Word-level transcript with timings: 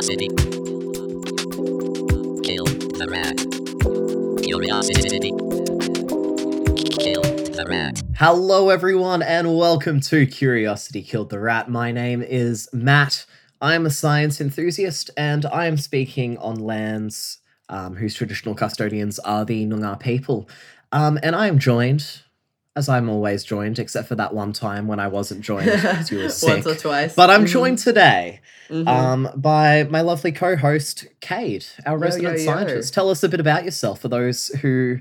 Curiosity. 0.00 0.28
Kill 2.42 2.64
the 2.64 3.06
rat. 3.10 3.36
Curiosity. 4.42 5.30
Kill 6.96 7.20
the 7.20 7.66
rat. 7.68 8.02
Hello, 8.16 8.70
everyone, 8.70 9.20
and 9.20 9.58
welcome 9.58 10.00
to 10.00 10.26
Curiosity 10.26 11.02
Killed 11.02 11.28
the 11.28 11.38
Rat. 11.38 11.68
My 11.68 11.92
name 11.92 12.22
is 12.22 12.66
Matt. 12.72 13.26
I'm 13.60 13.84
a 13.84 13.90
science 13.90 14.40
enthusiast, 14.40 15.10
and 15.18 15.44
I 15.44 15.66
am 15.66 15.76
speaking 15.76 16.38
on 16.38 16.54
lands 16.54 17.40
um, 17.68 17.96
whose 17.96 18.14
traditional 18.14 18.54
custodians 18.54 19.18
are 19.18 19.44
the 19.44 19.66
Noongar 19.66 20.00
people. 20.00 20.48
Um, 20.92 21.18
and 21.22 21.36
I 21.36 21.46
am 21.46 21.58
joined, 21.58 22.22
as 22.80 22.88
I'm 22.88 23.08
always 23.08 23.44
joined, 23.44 23.78
except 23.78 24.08
for 24.08 24.16
that 24.16 24.34
one 24.34 24.52
time 24.52 24.88
when 24.88 24.98
I 24.98 25.06
wasn't 25.06 25.42
joined 25.42 25.66
because 25.70 26.10
you 26.10 26.18
were 26.18 26.28
sick. 26.28 26.48
Once 26.64 26.66
or 26.66 26.74
twice. 26.74 27.14
But 27.14 27.30
I'm 27.30 27.44
Mhm. 27.44 27.48
joined 27.48 27.78
today 27.78 28.40
Mhm. 28.68 28.88
um, 28.88 29.28
by 29.36 29.84
my 29.84 30.00
lovely 30.00 30.32
co-host, 30.32 31.06
Kade, 31.20 31.66
our 31.86 31.96
resident 31.98 32.38
yo, 32.38 32.44
yo. 32.44 32.44
scientist. 32.52 32.92
Tell 32.94 33.08
us 33.10 33.22
a 33.22 33.28
bit 33.28 33.38
about 33.40 33.64
yourself 33.64 34.00
for 34.00 34.08
those 34.08 34.48
who 34.62 34.98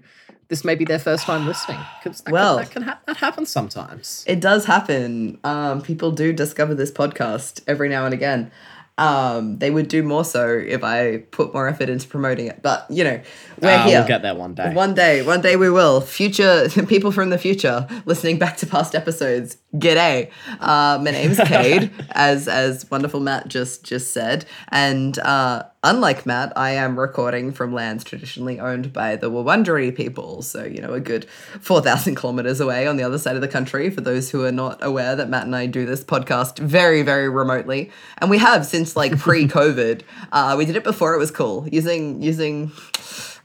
this 0.49 0.63
may 0.65 0.75
be 0.75 0.83
their 0.83 0.99
first 0.99 1.23
time 1.25 1.45
listening. 1.51 1.79
Because 2.03 2.21
that, 2.21 2.31
Well- 2.31 2.57
can, 2.57 2.63
that, 2.65 2.71
can 2.73 2.81
ha- 2.83 2.99
that 3.07 3.17
happens 3.17 3.49
sometimes. 3.49 4.23
It 4.27 4.39
does 4.39 4.65
happen. 4.65 5.37
Um, 5.43 5.81
people 5.81 6.11
do 6.11 6.33
discover 6.33 6.75
this 6.75 6.91
podcast 6.91 7.61
every 7.67 7.89
now 7.89 8.05
and 8.05 8.13
again. 8.13 8.51
Um, 8.99 9.57
they 9.59 9.71
would 9.71 9.87
do 9.87 10.03
more 10.03 10.25
so 10.25 10.47
if 10.49 10.83
I 10.83 11.17
put 11.31 11.53
more 11.53 11.67
effort 11.67 11.89
into 11.89 12.07
promoting 12.07 12.47
it. 12.47 12.61
But 12.61 12.85
you 12.89 13.03
know, 13.03 13.21
we're 13.61 13.69
Ah, 13.69 13.83
here. 13.85 13.99
We'll 13.99 14.07
get 14.07 14.21
there 14.21 14.35
one 14.35 14.53
day. 14.55 14.73
One 14.73 14.93
day, 14.93 15.21
one 15.21 15.41
day 15.41 15.55
we 15.55 15.69
will. 15.69 16.01
Future 16.01 16.67
people 16.87 17.11
from 17.11 17.29
the 17.29 17.37
future 17.37 17.87
listening 18.05 18.37
back 18.39 18.57
to 18.57 18.67
past 18.67 18.95
episodes. 18.95 19.57
G'day. 19.75 20.31
Uh, 20.59 20.99
my 20.99 21.11
name's 21.11 21.37
Kade, 21.37 21.91
as 22.09 22.47
as 22.47 22.89
wonderful 22.89 23.19
Matt 23.19 23.49
just 23.49 23.83
just 23.83 24.11
said, 24.11 24.45
and 24.69 25.19
uh, 25.19 25.61
unlike 25.83 26.25
Matt, 26.25 26.51
I 26.57 26.71
am 26.71 26.99
recording 26.99 27.51
from 27.51 27.71
lands 27.71 28.03
traditionally 28.03 28.59
owned 28.59 28.91
by 28.91 29.15
the 29.15 29.29
Wurundjeri 29.29 29.95
people. 29.95 30.41
So 30.41 30.63
you 30.63 30.81
know, 30.81 30.93
a 30.93 30.99
good 30.99 31.29
four 31.29 31.81
thousand 31.81 32.15
kilometers 32.15 32.59
away 32.59 32.87
on 32.87 32.97
the 32.97 33.03
other 33.03 33.19
side 33.19 33.35
of 33.35 33.41
the 33.41 33.47
country. 33.47 33.91
For 33.91 34.01
those 34.01 34.31
who 34.31 34.43
are 34.43 34.51
not 34.51 34.83
aware 34.83 35.15
that 35.15 35.29
Matt 35.29 35.45
and 35.45 35.55
I 35.55 35.67
do 35.67 35.85
this 35.85 36.03
podcast 36.03 36.57
very 36.57 37.03
very 37.03 37.29
remotely, 37.29 37.91
and 38.17 38.31
we 38.31 38.39
have 38.39 38.65
since 38.65 38.95
like 38.95 39.19
pre-COVID. 39.19 40.01
uh, 40.31 40.55
we 40.57 40.65
did 40.65 40.77
it 40.77 40.83
before 40.83 41.13
it 41.13 41.19
was 41.19 41.29
cool 41.29 41.67
using 41.71 42.23
using 42.23 42.71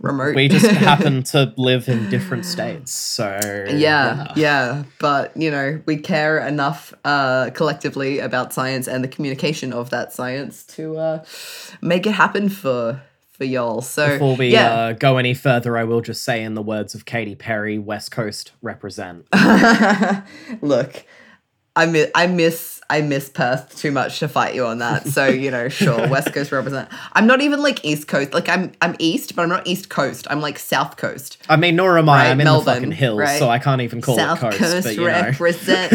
remote. 0.00 0.34
we 0.34 0.48
just 0.48 0.66
happen 0.70 1.22
to 1.24 1.52
live 1.56 1.88
in 1.88 2.08
different 2.10 2.44
states, 2.44 2.92
so 2.92 3.38
yeah, 3.70 4.32
yeah, 4.36 4.84
but 4.98 5.36
you 5.36 5.50
know, 5.50 5.80
we 5.86 5.96
care 5.96 6.38
enough 6.38 6.94
uh, 7.04 7.50
collectively 7.54 8.18
about 8.18 8.52
science 8.52 8.86
and 8.86 9.02
the 9.02 9.08
communication 9.08 9.72
of 9.72 9.90
that 9.90 10.12
science 10.12 10.64
to 10.64 10.96
uh, 10.96 11.24
make 11.80 12.06
it 12.06 12.12
happen 12.12 12.48
for 12.48 13.02
for 13.34 13.44
y'all. 13.44 13.80
So 13.82 14.10
Before 14.10 14.36
we 14.36 14.48
yeah, 14.48 14.74
uh, 14.74 14.92
go 14.92 15.18
any 15.18 15.34
further, 15.34 15.76
I 15.76 15.84
will 15.84 16.00
just 16.00 16.22
say, 16.22 16.42
in 16.42 16.54
the 16.54 16.62
words 16.62 16.94
of 16.94 17.04
Katy 17.04 17.34
Perry, 17.34 17.78
"West 17.78 18.10
Coast 18.10 18.52
represent." 18.62 19.26
look, 20.62 21.04
I 21.76 21.86
miss 21.86 22.10
I 22.14 22.26
miss 22.28 22.73
I 22.94 23.00
miss 23.00 23.28
Perth 23.28 23.76
too 23.76 23.90
much 23.90 24.20
to 24.20 24.28
fight 24.28 24.54
you 24.54 24.64
on 24.66 24.78
that. 24.78 25.08
So 25.08 25.26
you 25.26 25.50
know, 25.50 25.68
sure, 25.68 26.08
West 26.08 26.32
Coast 26.32 26.52
represent. 26.52 26.88
I'm 27.12 27.26
not 27.26 27.40
even 27.40 27.60
like 27.60 27.84
East 27.84 28.06
Coast. 28.06 28.32
Like 28.32 28.48
I'm 28.48 28.70
I'm 28.80 28.94
East, 29.00 29.34
but 29.34 29.42
I'm 29.42 29.48
not 29.48 29.66
East 29.66 29.88
Coast. 29.88 30.28
I'm 30.30 30.40
like 30.40 30.60
South 30.60 30.96
Coast. 30.96 31.38
I 31.48 31.56
mean, 31.56 31.74
nor 31.74 31.98
am 31.98 32.08
I. 32.08 32.18
Right, 32.18 32.30
I'm 32.30 32.40
in 32.40 32.44
Melbourne, 32.44 32.64
the 32.64 32.72
fucking 32.72 32.92
hills, 32.92 33.18
right? 33.18 33.38
so 33.40 33.48
I 33.48 33.58
can't 33.58 33.80
even 33.80 34.00
call 34.00 34.16
South 34.16 34.38
it 34.38 34.42
coast. 34.42 34.58
Coast 34.58 34.86
but 34.86 34.94
you 34.94 35.08
know, 35.08 35.32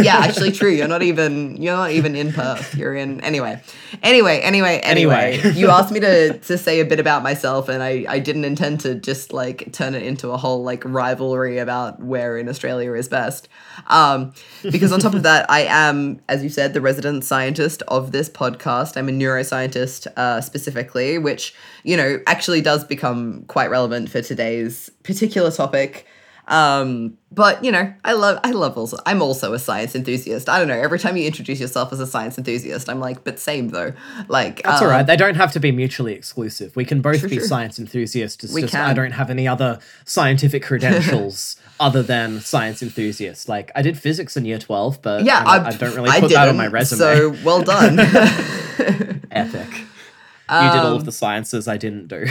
yeah, 0.03 0.17
actually, 0.17 0.51
true. 0.51 0.71
You're 0.71 0.89
not 0.89 1.01
even. 1.01 1.61
You're 1.61 1.77
not 1.77 1.91
even 1.91 2.17
in 2.17 2.33
Perth. 2.33 2.75
You're 2.75 2.95
in. 2.95 3.21
Anyway, 3.21 3.61
anyway, 4.03 4.41
anyway, 4.41 4.79
anyway. 4.83 5.39
Anyway. 5.39 5.53
you 5.57 5.69
asked 5.69 5.93
me 5.93 6.01
to 6.01 6.37
to 6.37 6.57
say 6.57 6.81
a 6.81 6.85
bit 6.85 6.99
about 6.99 7.23
myself, 7.23 7.69
and 7.69 7.81
I 7.81 8.05
I 8.09 8.19
didn't 8.19 8.43
intend 8.43 8.81
to 8.81 8.95
just 8.95 9.31
like 9.31 9.71
turn 9.71 9.95
it 9.95 10.03
into 10.03 10.31
a 10.31 10.37
whole 10.37 10.63
like 10.63 10.83
rivalry 10.83 11.59
about 11.59 12.01
where 12.01 12.37
in 12.37 12.49
Australia 12.49 12.93
is 12.93 13.07
best. 13.07 13.47
Um, 13.87 14.33
because 14.63 14.91
on 14.91 14.99
top 14.99 15.13
of 15.13 15.23
that, 15.23 15.49
I 15.49 15.61
am, 15.61 16.19
as 16.27 16.43
you 16.43 16.49
said, 16.49 16.73
the 16.73 16.81
resident 16.89 17.23
scientist 17.23 17.83
of 17.87 18.11
this 18.11 18.27
podcast. 18.27 18.97
I'm 18.97 19.09
a 19.09 19.11
neuroscientist 19.11 20.07
uh, 20.17 20.41
specifically, 20.41 21.19
which 21.19 21.53
you 21.83 21.95
know 21.95 22.19
actually 22.25 22.61
does 22.61 22.83
become 22.83 23.43
quite 23.47 23.69
relevant 23.69 24.09
for 24.09 24.23
today's 24.23 24.89
particular 25.03 25.51
topic. 25.51 26.07
Um, 26.49 27.15
but 27.31 27.63
you 27.63 27.71
know, 27.71 27.93
I 28.03 28.13
love 28.13 28.39
I 28.43 28.49
love 28.51 28.75
also 28.75 28.97
I'm 29.05 29.21
also 29.21 29.53
a 29.53 29.59
science 29.59 29.93
enthusiast. 29.95 30.49
I 30.49 30.57
don't 30.57 30.67
know, 30.67 30.73
every 30.73 30.97
time 30.97 31.15
you 31.15 31.25
introduce 31.27 31.59
yourself 31.59 31.93
as 31.93 31.99
a 31.99 32.07
science 32.07 32.39
enthusiast, 32.39 32.89
I'm 32.89 32.99
like, 32.99 33.23
but 33.23 33.37
same 33.37 33.69
though. 33.69 33.93
Like 34.27 34.63
That's 34.63 34.81
um, 34.81 34.87
all 34.87 34.91
right. 34.91 35.05
They 35.05 35.15
don't 35.15 35.35
have 35.35 35.51
to 35.51 35.59
be 35.59 35.71
mutually 35.71 36.13
exclusive. 36.13 36.75
We 36.75 36.85
can 36.85 37.01
both 37.01 37.19
True, 37.19 37.29
be 37.29 37.37
true. 37.37 37.45
science 37.45 37.77
enthusiasts. 37.77 38.43
It's 38.43 38.51
We 38.51 38.61
just 38.61 38.73
I 38.73 38.93
don't 38.95 39.11
have 39.11 39.29
any 39.29 39.47
other 39.47 39.77
scientific 40.05 40.63
credentials 40.63 41.55
other 41.79 42.01
than 42.01 42.39
science 42.41 42.81
enthusiast. 42.81 43.47
Like 43.47 43.71
I 43.75 43.83
did 43.83 43.95
physics 43.97 44.35
in 44.35 44.43
year 44.45 44.57
twelve, 44.57 44.99
but 45.03 45.23
Yeah, 45.23 45.43
I, 45.45 45.67
I 45.67 45.71
don't 45.71 45.95
really 45.95 46.19
put 46.19 46.31
that 46.31 46.49
on 46.49 46.57
my 46.57 46.65
resume. 46.67 46.97
So 46.97 47.35
well 47.45 47.61
done. 47.61 47.99
Epic. 49.31 49.67
you 49.71 50.71
did 50.71 50.79
all 50.81 50.87
Um, 50.87 50.93
of 50.95 51.05
the 51.05 51.11
sciences 51.11 51.67
I 51.67 51.77
didn't 51.77 52.07
do. 52.07 52.25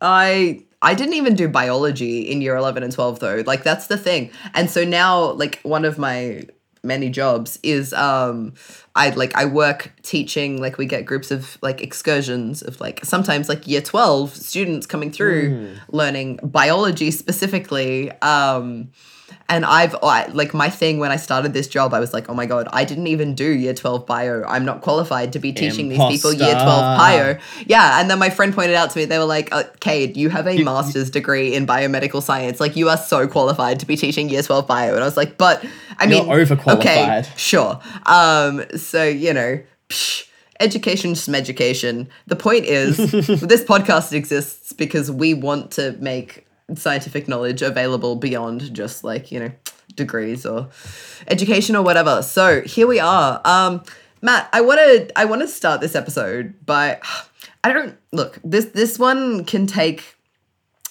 I 0.00 0.62
I 0.80 0.94
didn't 0.94 1.14
even 1.14 1.34
do 1.34 1.48
biology 1.48 2.20
in 2.30 2.40
year 2.40 2.56
11 2.56 2.82
and 2.82 2.92
12 2.92 3.20
though. 3.20 3.42
Like 3.46 3.64
that's 3.64 3.88
the 3.88 3.96
thing. 3.98 4.30
And 4.54 4.70
so 4.70 4.84
now 4.84 5.32
like 5.32 5.60
one 5.62 5.84
of 5.84 5.98
my 5.98 6.44
many 6.84 7.10
jobs 7.10 7.58
is 7.64 7.92
um 7.92 8.54
I 8.94 9.10
like 9.10 9.34
I 9.34 9.44
work 9.46 9.92
teaching 10.02 10.60
like 10.60 10.78
we 10.78 10.86
get 10.86 11.04
groups 11.04 11.32
of 11.32 11.58
like 11.60 11.80
excursions 11.80 12.62
of 12.62 12.80
like 12.80 13.04
sometimes 13.04 13.48
like 13.48 13.66
year 13.66 13.80
12 13.80 14.34
students 14.34 14.86
coming 14.86 15.10
through 15.10 15.74
learning 15.90 16.38
biology 16.42 17.10
specifically 17.10 18.12
um 18.22 18.90
and 19.48 19.64
I've 19.64 19.94
I, 20.02 20.26
like 20.26 20.52
my 20.54 20.68
thing 20.68 20.98
when 20.98 21.10
I 21.10 21.16
started 21.16 21.52
this 21.54 21.68
job, 21.68 21.94
I 21.94 22.00
was 22.00 22.12
like, 22.12 22.28
oh 22.28 22.34
my 22.34 22.46
god, 22.46 22.68
I 22.72 22.84
didn't 22.84 23.06
even 23.06 23.34
do 23.34 23.44
year 23.48 23.74
twelve 23.74 24.06
bio. 24.06 24.44
I'm 24.44 24.64
not 24.64 24.80
qualified 24.82 25.32
to 25.34 25.38
be 25.38 25.52
teaching 25.52 25.88
these 25.88 25.98
people 25.98 26.32
year 26.32 26.52
twelve 26.52 26.98
bio. 26.98 27.38
Yeah, 27.66 28.00
and 28.00 28.10
then 28.10 28.18
my 28.18 28.30
friend 28.30 28.54
pointed 28.54 28.74
out 28.76 28.90
to 28.90 28.98
me, 28.98 29.04
they 29.06 29.18
were 29.18 29.24
like, 29.24 29.52
uh, 29.52 29.64
Kade, 29.80 30.16
you 30.16 30.28
have 30.30 30.46
a 30.46 30.62
master's 30.62 31.10
degree 31.10 31.54
in 31.54 31.66
biomedical 31.66 32.22
science. 32.22 32.60
Like 32.60 32.76
you 32.76 32.88
are 32.88 32.98
so 32.98 33.26
qualified 33.26 33.80
to 33.80 33.86
be 33.86 33.96
teaching 33.96 34.28
year 34.28 34.42
twelve 34.42 34.66
bio. 34.66 34.94
And 34.94 35.02
I 35.02 35.06
was 35.06 35.16
like, 35.16 35.38
but 35.38 35.64
I 35.98 36.06
mean, 36.06 36.28
Okay, 36.30 36.44
overqualified. 36.44 37.36
sure. 37.36 37.80
Um, 38.06 38.64
so 38.76 39.04
you 39.04 39.32
know. 39.32 39.60
Psh, 39.88 40.24
Education, 40.60 41.14
some 41.14 41.36
education. 41.36 42.08
The 42.26 42.34
point 42.34 42.64
is, 42.64 42.96
this 43.12 43.62
podcast 43.62 44.12
exists 44.12 44.72
because 44.72 45.08
we 45.08 45.32
want 45.32 45.70
to 45.72 45.92
make 46.00 46.47
scientific 46.74 47.28
knowledge 47.28 47.62
available 47.62 48.16
beyond 48.16 48.74
just 48.74 49.04
like 49.04 49.32
you 49.32 49.40
know 49.40 49.52
degrees 49.94 50.46
or 50.46 50.68
education 51.26 51.76
or 51.76 51.82
whatever. 51.82 52.22
So 52.22 52.62
here 52.62 52.86
we 52.86 53.00
are. 53.00 53.40
Um, 53.44 53.82
Matt, 54.22 54.48
I 54.52 54.60
want 54.60 54.80
to 54.80 55.18
I 55.18 55.24
want 55.24 55.42
to 55.42 55.48
start 55.48 55.80
this 55.80 55.94
episode 55.94 56.54
by 56.64 57.00
I 57.64 57.72
don't 57.72 57.96
look 58.12 58.38
this 58.44 58.66
this 58.66 58.98
one 58.98 59.44
can 59.44 59.66
take 59.66 60.16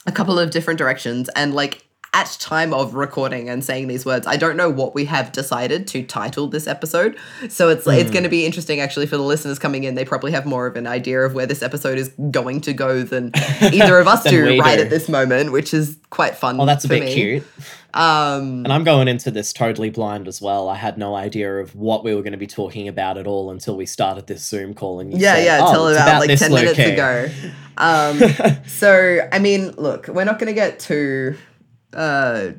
a 0.05 0.11
couple 0.11 0.37
of 0.37 0.51
different 0.51 0.77
directions 0.77 1.29
and 1.35 1.53
like 1.53 1.86
at 2.13 2.35
time 2.39 2.73
of 2.73 2.93
recording 2.95 3.49
and 3.49 3.63
saying 3.63 3.87
these 3.87 4.05
words 4.05 4.25
i 4.27 4.35
don't 4.37 4.55
know 4.57 4.69
what 4.69 4.95
we 4.95 5.05
have 5.05 5.31
decided 5.31 5.87
to 5.87 6.01
title 6.03 6.47
this 6.47 6.67
episode 6.67 7.17
so 7.49 7.69
it's 7.69 7.85
it's 7.87 8.11
going 8.11 8.23
to 8.23 8.29
be 8.29 8.45
interesting 8.45 8.79
actually 8.79 9.05
for 9.05 9.17
the 9.17 9.23
listeners 9.23 9.59
coming 9.59 9.83
in 9.83 9.95
they 9.95 10.05
probably 10.05 10.31
have 10.31 10.45
more 10.45 10.65
of 10.67 10.75
an 10.75 10.87
idea 10.87 11.19
of 11.21 11.33
where 11.33 11.45
this 11.45 11.61
episode 11.61 11.97
is 11.97 12.09
going 12.31 12.61
to 12.61 12.73
go 12.73 13.03
than 13.03 13.31
either 13.61 13.99
of 13.99 14.07
us 14.07 14.23
do 14.23 14.59
right 14.59 14.77
do. 14.77 14.83
at 14.83 14.89
this 14.89 15.07
moment 15.09 15.51
which 15.51 15.73
is 15.73 15.97
quite 16.09 16.35
fun 16.35 16.59
Oh, 16.59 16.65
that's 16.65 16.85
a 16.85 16.87
bit 16.87 17.03
me. 17.03 17.13
cute. 17.13 17.43
um 17.93 18.63
And 18.63 18.71
I'm 18.71 18.83
going 18.83 19.07
into 19.07 19.29
this 19.31 19.51
totally 19.53 19.89
blind 19.89 20.27
as 20.27 20.41
well. 20.41 20.69
I 20.69 20.75
had 20.75 20.97
no 20.97 21.15
idea 21.15 21.57
of 21.57 21.75
what 21.75 22.03
we 22.03 22.15
were 22.15 22.21
going 22.21 22.31
to 22.31 22.37
be 22.37 22.47
talking 22.47 22.87
about 22.87 23.17
at 23.17 23.27
all 23.27 23.51
until 23.51 23.75
we 23.75 23.85
started 23.85 24.27
this 24.27 24.43
Zoom 24.43 24.73
call. 24.73 24.99
And 25.01 25.11
you 25.13 25.19
yeah 25.19 25.35
said, 25.35 25.45
yeah 25.45 25.59
"Oh, 25.61 25.71
till 25.73 25.87
it's 25.87 25.99
about, 25.99 26.19
like 26.19 26.39
10 26.39 26.53
minutes 26.53 26.77
locale." 26.79 26.93
ago 26.93 27.31
um 27.77 28.19
so 28.67 29.19
i 29.31 29.37
mean 29.39 29.71
look 29.71 30.07
we're 30.07 30.23
not 30.23 30.39
going 30.39 30.47
to 30.47 30.53
get 30.53 30.79
too 30.79 31.35
uh 31.93 32.49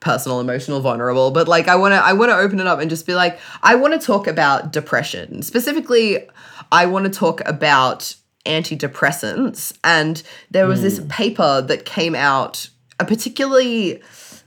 personal 0.00 0.40
emotional 0.40 0.80
vulnerable 0.80 1.30
but 1.30 1.46
like 1.46 1.68
i 1.68 1.76
want 1.76 1.92
to 1.92 1.96
i 1.96 2.12
want 2.12 2.30
to 2.30 2.36
open 2.36 2.58
it 2.58 2.66
up 2.66 2.78
and 2.78 2.88
just 2.88 3.06
be 3.06 3.14
like 3.14 3.38
i 3.62 3.74
want 3.74 3.98
to 3.98 4.04
talk 4.04 4.26
about 4.26 4.72
depression. 4.72 5.42
Specifically 5.42 6.26
i 6.72 6.86
want 6.86 7.04
to 7.04 7.10
talk 7.10 7.42
about 7.46 8.14
antidepressants. 8.46 9.72
And 9.84 10.22
there 10.50 10.66
was 10.66 10.82
this 10.82 11.00
paper 11.08 11.62
that 11.62 11.84
came 11.84 12.14
out 12.14 12.68
a 12.98 13.04
particularly 13.04 14.02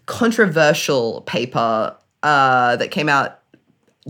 controversial 0.05 1.21
paper 1.21 1.95
uh, 2.21 2.75
that 2.75 2.91
came 2.91 3.09
out 3.09 3.39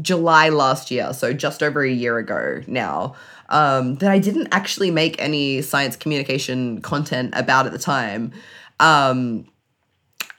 July 0.02 0.50
last 0.50 0.90
year, 0.90 1.14
so 1.14 1.34
just 1.34 1.62
over 1.62 1.84
a 1.84 1.92
year 1.92 2.18
ago 2.18 2.62
now, 2.66 3.16
um, 3.50 3.96
that 3.96 4.10
I 4.10 4.18
didn't 4.20 4.48
actually 4.52 4.90
make 4.90 5.22
any 5.22 5.62
science 5.62 5.96
communication 5.96 6.82
content 6.82 7.34
about 7.36 7.68
at 7.68 7.72
the 7.72 7.80
time. 7.80 8.32
Um, 8.80 9.46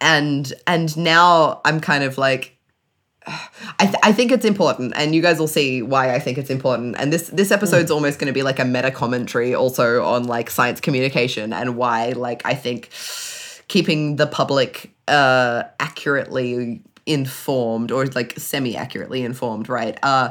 and 0.05 0.53
and 0.67 0.97
now 0.97 1.61
I'm 1.65 1.81
kind 1.81 2.05
of 2.05 2.17
like 2.19 2.57
I, 3.27 3.87
th- 3.87 3.97
I 4.03 4.13
think 4.13 4.31
it's 4.31 4.45
important 4.45 4.93
and 4.97 5.15
you 5.15 5.23
guys 5.23 5.39
will 5.39 5.49
see 5.49 5.81
why 5.83 6.15
i 6.15 6.19
think 6.19 6.37
it's 6.37 6.51
important 6.51 6.95
and 6.99 7.11
this 7.13 7.29
this 7.29 7.51
episode's 7.51 7.91
Hmm. 7.91 7.95
almost 7.95 8.19
going 8.19 8.27
to 8.27 8.33
be 8.41 8.43
like 8.43 8.59
a 8.59 8.65
meta 8.67 8.91
commentary 8.91 9.55
also 9.55 10.05
on 10.05 10.25
like 10.25 10.51
science 10.51 10.81
communication 10.81 11.53
and 11.53 11.77
why 11.77 12.11
like 12.11 12.43
i 12.45 12.55
think 12.55 12.91
keeping 13.69 14.17
the 14.17 14.27
public 14.27 14.93
uh 15.09 15.63
accurately 15.81 16.83
informed 17.07 17.91
or 17.91 18.05
like 18.09 18.39
semi 18.39 18.77
accurately 18.77 19.23
informed 19.23 19.69
right 19.71 19.99
uh 20.03 20.29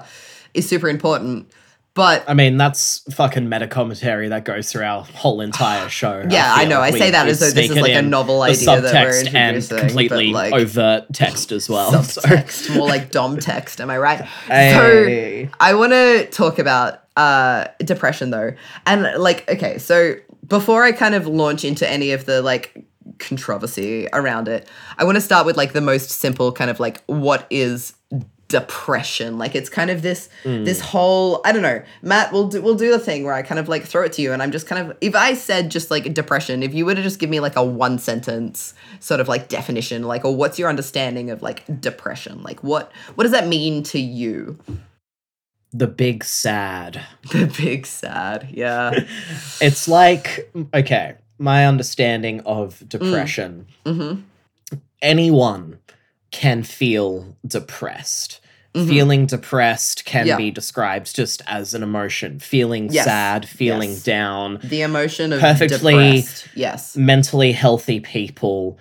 is 0.53 0.69
super 0.69 0.87
important 0.87 1.47
but 1.95 2.23
I 2.27 2.33
mean, 2.33 2.57
that's 2.57 2.99
fucking 3.13 3.47
meta 3.47 3.67
commentary 3.67 4.27
that 4.29 4.45
goes 4.45 4.71
through 4.71 4.83
our 4.83 5.03
whole 5.03 5.41
entire 5.41 5.89
show. 5.89 6.25
Yeah, 6.27 6.51
I 6.55 6.61
feel. 6.61 6.69
know. 6.69 6.81
I 6.81 6.91
say 6.91 7.11
that 7.11 7.27
as 7.27 7.39
though 7.39 7.51
this 7.51 7.69
is 7.69 7.77
like 7.77 7.93
a 7.93 8.01
novel 8.01 8.41
idea 8.41 8.65
that 8.81 8.83
we're 8.93 9.11
subtext 9.11 9.33
and 9.35 9.57
introducing, 9.57 9.77
completely 9.79 10.31
like- 10.33 10.53
overt 10.53 11.05
text 11.13 11.51
as 11.51 11.69
well. 11.69 12.01
So- 12.03 12.73
more 12.75 12.87
like 12.87 13.11
dom 13.11 13.37
text 13.39 13.79
am 13.81 13.89
i 13.89 13.97
right 13.97 14.21
Hey. 14.47 15.45
so 15.49 15.55
i 15.59 15.73
want 15.73 15.91
to 15.91 16.27
talk 16.31 16.57
about 16.59 17.01
uh 17.15 17.65
depression 17.79 18.29
though 18.31 18.53
and 18.85 19.03
like 19.21 19.47
okay 19.49 19.77
so 19.77 20.15
before 20.47 20.83
i 20.83 20.91
kind 20.91 21.15
of 21.15 21.27
launch 21.27 21.63
into 21.63 21.87
any 21.89 22.11
of 22.11 22.25
the 22.25 22.41
like 22.41 22.85
controversy 23.19 24.07
around 24.13 24.47
it 24.47 24.67
i 24.97 25.03
want 25.03 25.15
to 25.15 25.21
start 25.21 25.45
with 25.45 25.57
like 25.57 25.73
the 25.73 25.81
most 25.81 26.09
simple 26.09 26.51
kind 26.51 26.69
of 26.69 26.79
like 26.79 27.03
what 27.05 27.45
is 27.49 27.93
depression 28.53 29.39
like 29.39 29.55
it's 29.55 29.67
kind 29.67 29.89
of 29.89 30.03
this 30.03 30.29
this 30.43 30.79
whole 30.79 31.41
i 31.43 31.51
don't 31.51 31.63
know 31.63 31.81
matt 32.03 32.31
we'll 32.31 32.47
do 32.47 32.61
we'll 32.61 32.75
do 32.75 32.91
the 32.91 32.99
thing 32.99 33.23
where 33.23 33.33
i 33.33 33.41
kind 33.41 33.57
of 33.57 33.67
like 33.67 33.83
throw 33.83 34.03
it 34.03 34.13
to 34.13 34.21
you 34.21 34.31
and 34.31 34.43
i'm 34.43 34.51
just 34.51 34.67
kind 34.67 34.87
of 34.87 34.95
if 35.01 35.15
i 35.15 35.33
said 35.33 35.71
just 35.71 35.89
like 35.89 36.13
depression 36.13 36.61
if 36.61 36.71
you 36.71 36.85
were 36.85 36.93
to 36.93 37.01
just 37.01 37.17
give 37.17 37.31
me 37.31 37.39
like 37.39 37.55
a 37.55 37.63
one 37.63 37.97
sentence 37.97 38.75
sort 38.99 39.19
of 39.19 39.27
like 39.27 39.47
definition 39.47 40.03
like 40.03 40.23
or 40.23 40.35
what's 40.35 40.59
your 40.59 40.69
understanding 40.69 41.31
of 41.31 41.41
like 41.41 41.63
depression 41.81 42.43
like 42.43 42.63
what 42.63 42.91
what 43.15 43.23
does 43.23 43.33
that 43.33 43.47
mean 43.47 43.81
to 43.81 43.99
you 43.99 44.55
the 45.73 45.87
big 45.87 46.23
sad. 46.23 47.03
the 47.31 47.51
big 47.57 47.87
sad 47.87 48.47
yeah 48.51 48.91
It's 49.61 49.87
like 49.87 50.51
okay, 50.73 51.15
my 51.39 51.65
understanding 51.65 52.41
of 52.41 52.87
depression. 52.87 53.65
mm-hmm. 53.83 54.21
Anyone 55.01 55.79
can 56.31 56.63
feel 56.63 57.35
depressed. 57.45 58.39
Feeling 58.73 59.27
depressed 59.27 60.03
can 60.05 60.21
Mm-hmm. 60.21 60.27
Yeah. 60.29 60.37
be 60.37 60.51
described 60.51 61.15
just 61.15 61.41
as 61.45 61.75
an 61.75 61.83
emotion. 61.83 62.39
Feeling 62.39 62.89
Yes. 62.91 63.05
sad, 63.05 63.47
feeling 63.47 63.91
Yes. 63.91 64.03
down. 64.03 64.59
the 64.63 64.81
emotion 64.81 65.31
of 65.31 65.39
Perfectly- 65.41 65.93
depressed 66.21 66.47
yes 66.55 66.95
Mentally 66.97 67.51
healthy 67.51 67.99
people, 67.99 68.79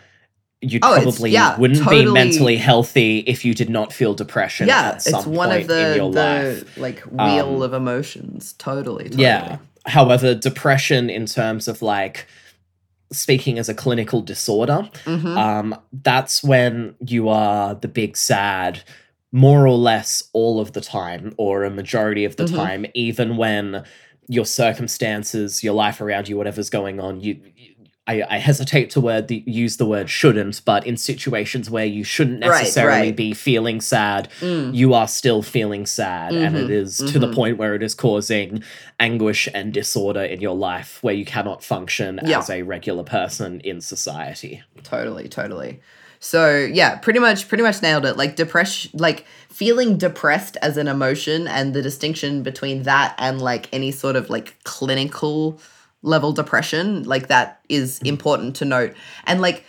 you 0.63 0.79
Oh, 0.83 0.99
probably 1.03 1.31
yeah, 1.31 1.59
wouldn't 1.59 1.81
totally- 1.83 2.05
be 2.07 2.11
mentally 2.11 2.57
healthy 2.57 3.19
if 3.27 3.45
you 3.45 3.53
did 3.53 3.69
not 3.69 3.93
feel 3.93 4.15
depression 4.15 4.67
yeah 4.69 4.95
it's 4.95 5.27
one 5.27 5.53
of 5.53 5.67
the 5.67 5.95
the 5.99 6.05
life. 6.05 6.79
like 6.79 7.01
wheel 7.01 7.57
Um, 7.57 7.63
of 7.63 7.75
emotions 7.75 8.55
totally, 8.59 9.05
totally. 9.05 9.23
Yeah. 9.25 9.57
However, 9.85 10.35
depression 10.35 11.11
in 11.11 11.27
terms 11.27 11.69
of 11.69 11.83
like 11.83 12.27
speaking 13.13 13.59
as 13.59 13.69
a 13.69 13.75
clinical 13.75 14.23
disorder, 14.23 14.89
Mhm. 15.05 15.37
um, 15.37 15.77
that's 15.93 16.43
when 16.43 16.95
you 17.05 17.29
are 17.29 17.75
the 17.75 17.89
big 17.89 18.17
sad 18.17 18.81
more 19.33 19.67
or 19.67 19.77
less 19.77 20.23
all 20.35 20.61
of 20.61 20.73
the 20.75 20.81
time 20.81 21.33
or 21.39 21.65
a 21.65 21.71
majority 21.71 22.25
of 22.25 22.37
the 22.37 22.45
Mhm. 22.45 22.55
time 22.55 22.87
even 22.95 23.37
when 23.39 23.83
your 24.29 24.45
circumstances 24.47 25.65
your 25.65 25.75
life 25.75 26.01
around 26.01 26.29
you 26.29 26.37
whatever's 26.37 26.71
going 26.71 27.01
on 27.01 27.21
you, 27.21 27.39
you- 27.57 27.69
I, 28.05 28.25
I 28.29 28.39
hesitate 28.39 28.91
to 28.91 29.01
word 29.01 29.29
the, 29.29 29.45
use 29.47 29.77
the 29.77 29.87
word 29.87 30.11
shouldn't, 30.11 30.63
but 30.65 30.85
in 30.85 30.97
situations 30.97 31.71
where 31.71 31.85
you 31.87 32.03
shouldn't 32.03 32.41
necessarily 32.41 33.01
right. 33.09 33.17
be 33.17 33.33
feeling 33.33 33.81
sad, 33.81 34.29
Mm. 34.41 34.75
you 34.75 34.93
are 34.93 35.07
still 35.07 35.41
feeling 35.41 35.87
sad, 35.87 36.35
and 36.35 36.57
Mhm, 36.57 36.65
it 36.65 36.71
is 36.71 36.97
to 36.99 37.21
the 37.21 37.29
mhm. 37.29 37.35
point 37.35 37.59
where 37.59 37.77
it 37.77 37.83
is 37.83 37.95
causing 37.95 38.65
anguish 38.99 39.49
and 39.55 39.73
disorder 39.73 40.25
in 40.25 40.41
your 40.41 40.57
life 40.57 40.99
where 41.03 41.15
you 41.15 41.25
cannot 41.25 41.63
function 41.63 42.19
Yeah. 42.25 42.41
as 42.41 42.51
a 42.51 42.63
regular 42.63 43.05
person 43.05 43.61
in 43.61 43.81
society. 43.81 44.63
Totally, 44.83 45.29
totally. 45.29 45.79
So 46.25 46.57
yeah, 46.57 46.95
pretty 46.99 47.19
much 47.19 47.49
pretty 47.49 47.65
much 47.65 47.83
nailed 47.83 48.07
it. 48.07 48.17
Like 48.17 48.37
depression 48.37 48.93
like 48.95 49.27
feeling 49.49 49.99
depressed 49.99 50.57
as 50.63 50.77
an 50.77 50.87
emotion 50.87 51.49
and 51.49 51.75
the 51.75 51.83
distinction 51.83 52.45
between 52.45 52.85
that 52.85 53.17
and 53.19 53.43
like 53.43 53.69
any 53.73 53.91
sort 53.91 54.15
of 54.15 54.31
like 54.31 54.57
clinical 54.63 55.59
level 56.03 56.31
depression, 56.33 57.03
like 57.03 57.27
that 57.27 57.61
is 57.69 57.99
important 58.03 58.55
to 58.57 58.65
note. 58.65 58.95
And 59.25 59.41
like 59.41 59.65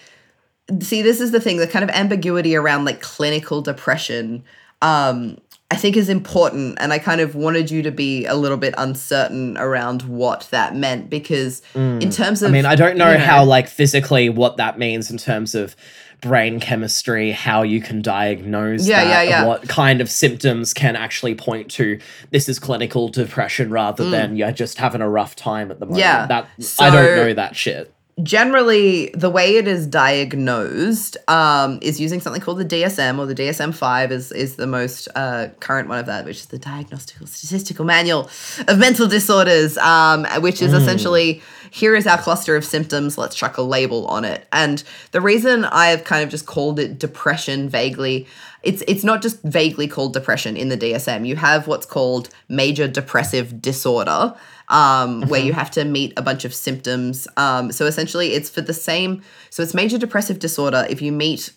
see 0.80 1.02
this 1.02 1.20
is 1.20 1.32
the 1.32 1.42
thing, 1.42 1.58
the 1.58 1.66
kind 1.66 1.84
of 1.84 1.90
ambiguity 1.90 2.56
around 2.56 2.86
like 2.86 3.02
clinical 3.02 3.64
depression 3.64 4.44
um 4.84 5.40
I 5.72 5.76
think 5.76 5.98
is 5.98 6.08
important 6.08 6.78
and 6.80 6.94
I 6.94 7.00
kind 7.00 7.20
of 7.20 7.34
wanted 7.34 7.72
you 7.72 7.82
to 7.82 7.90
be 7.92 8.26
a 8.26 8.36
little 8.36 8.58
bit 8.58 8.76
uncertain 8.78 9.58
around 9.58 10.04
what 10.04 10.48
that 10.52 10.76
meant 10.76 11.10
because 11.10 11.64
in 11.74 12.12
terms 12.12 12.44
of 12.44 12.52
Mm. 12.52 12.54
I 12.54 12.54
mean, 12.54 12.66
I 12.68 12.76
don't 12.76 12.96
know, 12.96 13.12
you 13.12 13.18
how 13.18 13.44
like 13.44 13.68
physically 13.68 14.30
what 14.30 14.58
that 14.58 14.78
means 14.78 15.10
in 15.10 15.18
terms 15.18 15.56
of 15.56 15.76
brain 16.24 16.60
chemistry, 16.60 17.32
how 17.32 17.62
you 17.62 17.82
can 17.82 18.02
diagnose 18.02 18.88
Yeah, 18.88 19.04
that, 19.04 19.10
yeah, 19.10 19.30
yeah. 19.30 19.46
what 19.46 19.68
kind 19.68 20.02
of 20.02 20.10
symptoms 20.10 20.74
can 20.74 20.96
actually 20.96 21.36
point 21.36 21.70
to 21.72 22.00
this 22.32 22.50
is 22.50 22.58
clinical 22.58 23.10
depression 23.10 23.70
rather 23.70 24.10
than 24.10 24.36
you're 24.36 24.52
just 24.52 24.78
having 24.80 25.02
a 25.02 25.10
rough 25.10 25.36
time 25.36 25.70
at 25.70 25.80
the 25.80 25.86
moment. 25.86 26.04
Mm. 26.04 26.08
Yeah. 26.08 26.26
That 26.28 26.48
I 26.80 26.90
don't 26.90 27.16
know 27.18 27.34
that 27.34 27.56
shit. 27.56 27.94
Generally 28.22 29.10
the 29.16 29.30
way 29.30 29.56
it 29.56 29.68
is 29.68 29.88
diagnosed 29.88 31.18
um, 31.28 31.80
is 31.82 32.00
using 32.00 32.22
something 32.22 32.42
called 32.42 32.60
the 32.60 32.66
DSM 32.66 33.18
or 33.18 33.26
the 33.26 33.34
DSM-5 33.34 34.12
is 34.12 34.32
is 34.32 34.56
the 34.56 34.68
most 34.68 35.08
uh, 35.16 35.48
current 35.60 35.90
one 35.90 35.98
of 35.98 36.06
that 36.06 36.24
which 36.24 36.38
is 36.38 36.46
the 36.48 36.60
Diagnostical 36.60 37.28
Statistical 37.28 37.86
Manual 37.86 38.30
of 38.68 38.78
Mental 38.78 39.08
Disorders 39.08 39.78
um, 39.80 40.26
which 40.42 40.62
is 40.62 40.74
essentially 40.74 41.42
here 41.72 41.96
is 41.96 42.06
our 42.06 42.20
cluster 42.20 42.56
of 42.56 42.64
symptoms 42.64 43.18
let's 43.18 43.36
chuck 43.36 43.58
a 43.58 43.64
label 43.64 44.06
on 44.08 44.26
it. 44.26 44.48
And 44.52 44.84
the 45.12 45.22
reason 45.22 45.66
I've 45.66 46.04
kind 46.04 46.24
of 46.24 46.30
just 46.30 46.46
called 46.46 46.80
it 46.80 47.00
depression 47.00 47.68
vaguely 47.68 48.28
it's 48.62 48.84
it's 48.88 49.04
not 49.04 49.24
just 49.24 49.42
vaguely 49.42 49.88
called 49.88 50.14
depression 50.14 50.56
in 50.56 50.70
the 50.70 50.78
DSM 50.78 51.26
you 51.26 51.36
have 51.36 51.68
what's 51.68 51.86
called 51.86 52.30
major 52.48 52.88
depressive 52.88 53.60
disorder 53.62 54.36
um, 54.70 55.24
where 55.24 55.42
you 55.42 55.54
have 55.54 55.72
to 55.72 55.86
meet 55.86 56.14
a 56.18 56.22
bunch 56.22 56.46
of 56.46 56.54
symptoms. 56.54 57.28
Um, 57.38 57.72
so 57.72 57.86
essentially, 57.86 58.34
it's 58.34 58.50
for 58.50 58.62
the 58.62 58.74
same. 58.74 59.22
So 59.50 59.64
it's 59.64 59.74
major 59.74 59.98
depressive 59.98 60.40
disorder. 60.40 60.86
If 60.90 61.02
you 61.02 61.12
meet 61.12 61.52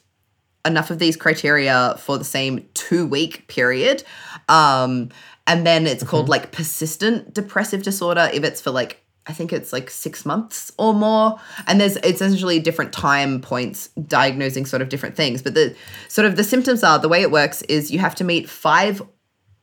enough 0.64 0.90
of 0.90 0.98
these 0.98 1.16
criteria 1.16 1.94
for 1.98 2.18
the 2.18 2.24
same 2.24 2.68
two 2.74 3.06
week 3.06 3.48
period, 3.48 4.02
um, 4.48 5.10
and 5.46 5.66
then 5.66 5.86
it's 5.86 6.02
called 6.02 6.28
like 6.28 6.52
persistent 6.52 7.32
depressive 7.32 7.82
disorder 7.82 8.28
if 8.32 8.42
it's 8.42 8.60
for 8.60 8.70
like 8.70 9.02
I 9.28 9.32
think 9.32 9.52
it's 9.52 9.72
like 9.72 9.90
six 9.90 10.24
months 10.24 10.72
or 10.78 10.94
more. 10.94 11.38
And 11.66 11.80
there's 11.80 11.96
it's 11.96 12.20
essentially 12.20 12.60
different 12.60 12.92
time 12.92 13.40
points 13.40 13.88
diagnosing 13.88 14.66
sort 14.66 14.82
of 14.82 14.88
different 14.88 15.16
things. 15.16 15.42
But 15.42 15.54
the 15.54 15.74
sort 16.08 16.26
of 16.26 16.36
the 16.36 16.44
symptoms 16.44 16.84
are 16.84 16.98
the 16.98 17.08
way 17.08 17.22
it 17.22 17.30
works 17.30 17.62
is 17.62 17.90
you 17.90 17.98
have 17.98 18.14
to 18.16 18.24
meet 18.24 18.48
five 18.48 19.02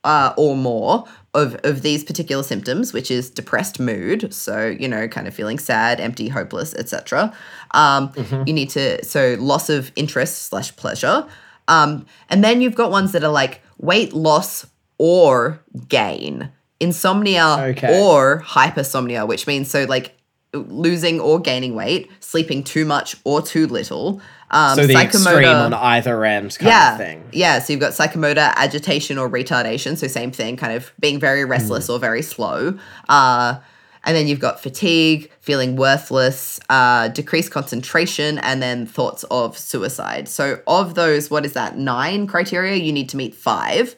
uh, 0.04 0.34
or 0.36 0.54
more 0.56 1.04
of, 1.34 1.56
of 1.64 1.82
these 1.82 2.04
particular 2.04 2.42
symptoms, 2.42 2.92
which 2.92 3.10
is 3.10 3.28
depressed 3.30 3.80
mood, 3.80 4.32
so 4.32 4.66
you 4.66 4.88
know, 4.88 5.08
kind 5.08 5.26
of 5.26 5.34
feeling 5.34 5.58
sad, 5.58 6.00
empty, 6.00 6.28
hopeless, 6.28 6.74
etc. 6.74 7.34
Um, 7.72 8.12
You 8.46 8.52
need 8.52 8.70
to 8.70 9.04
so 9.04 9.36
loss 9.40 9.68
of 9.68 9.90
interest 9.96 10.42
slash 10.42 10.74
pleasure, 10.76 11.26
um, 11.68 12.06
and 12.30 12.42
then 12.44 12.60
you've 12.60 12.74
got 12.76 12.90
ones 12.90 13.12
that 13.12 13.24
are 13.24 13.32
like 13.32 13.60
weight 13.78 14.12
loss 14.12 14.66
or 14.98 15.60
gain, 15.88 16.50
insomnia 16.80 17.56
Okay. 17.70 18.00
or 18.02 18.42
hypersomnia, 18.46 19.26
which 19.26 19.46
means 19.46 19.68
so 19.70 19.84
like 19.84 20.14
losing 20.52 21.18
or 21.20 21.40
gaining 21.40 21.74
weight, 21.74 22.08
sleeping 22.20 22.62
too 22.62 22.84
much 22.84 23.16
or 23.24 23.42
too 23.42 23.66
little. 23.66 24.20
Um, 24.54 24.76
So 24.76 24.86
the 24.86 24.94
extreme 24.96 25.44
on 25.44 25.74
either 25.74 26.24
end 26.24 26.56
kind 26.58 26.68
yeah, 26.68 26.92
of 26.92 26.98
thing. 26.98 27.24
Yeah, 27.32 27.58
so 27.58 27.72
you've 27.72 27.80
got 27.80 27.92
psychomotor 27.92 28.54
agitation 28.54 29.18
or 29.18 29.28
retardation, 29.28 29.98
so 29.98 30.06
same 30.06 30.30
thing, 30.30 30.56
kind 30.56 30.72
of 30.72 30.92
being 31.00 31.18
very 31.18 31.44
restless 31.44 31.90
or 31.90 31.98
very 31.98 32.22
slow. 32.22 32.78
Uh, 33.08 33.56
and 34.04 34.16
then 34.16 34.28
you've 34.28 34.38
got 34.38 34.60
fatigue, 34.60 35.30
feeling 35.40 35.74
worthless, 35.74 36.60
uh, 36.70 37.08
decreased 37.08 37.50
concentration, 37.50 38.38
and 38.38 38.62
then 38.62 38.86
thoughts 38.86 39.24
of 39.24 39.58
suicide. 39.58 40.28
So, 40.28 40.60
of 40.66 40.94
those, 40.94 41.30
what 41.30 41.44
is 41.44 41.54
that, 41.54 41.76
nine 41.76 42.26
criteria? 42.26 42.76
You 42.76 42.92
need 42.92 43.08
to 43.08 43.16
meet 43.16 43.34
five. 43.34 43.96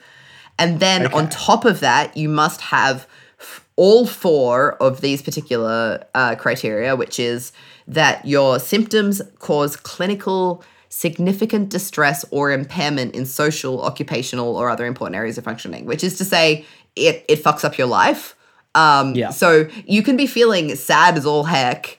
And 0.58 0.80
then 0.80 1.12
on 1.12 1.28
top 1.28 1.66
of 1.66 1.80
that, 1.80 2.16
you 2.16 2.30
must 2.30 2.62
have 2.62 3.06
f- 3.38 3.66
all 3.76 4.06
four 4.06 4.74
of 4.74 5.02
these 5.02 5.20
particular 5.20 6.06
uh, 6.14 6.36
criteria, 6.36 6.96
which 6.96 7.18
is 7.18 7.52
that 7.88 8.24
your 8.26 8.58
symptoms 8.58 9.22
cause 9.38 9.76
clinical 9.76 10.62
significant 10.88 11.68
distress 11.68 12.24
or 12.30 12.50
impairment 12.50 13.14
in 13.14 13.26
social, 13.26 13.82
occupational, 13.82 14.56
or 14.56 14.70
other 14.70 14.86
important 14.86 15.16
areas 15.16 15.36
of 15.36 15.44
functioning, 15.44 15.84
which 15.84 16.02
is 16.02 16.16
to 16.18 16.24
say, 16.24 16.64
it, 16.94 17.24
it 17.28 17.42
fucks 17.42 17.64
up 17.64 17.76
your 17.76 17.86
life. 17.86 18.34
Um, 18.74 19.14
Yeah. 19.14 19.30
So 19.30 19.68
you 19.86 20.02
can 20.02 20.16
be 20.16 20.26
feeling 20.26 20.74
sad 20.74 21.16
as 21.16 21.26
all 21.26 21.44
heck 21.44 21.98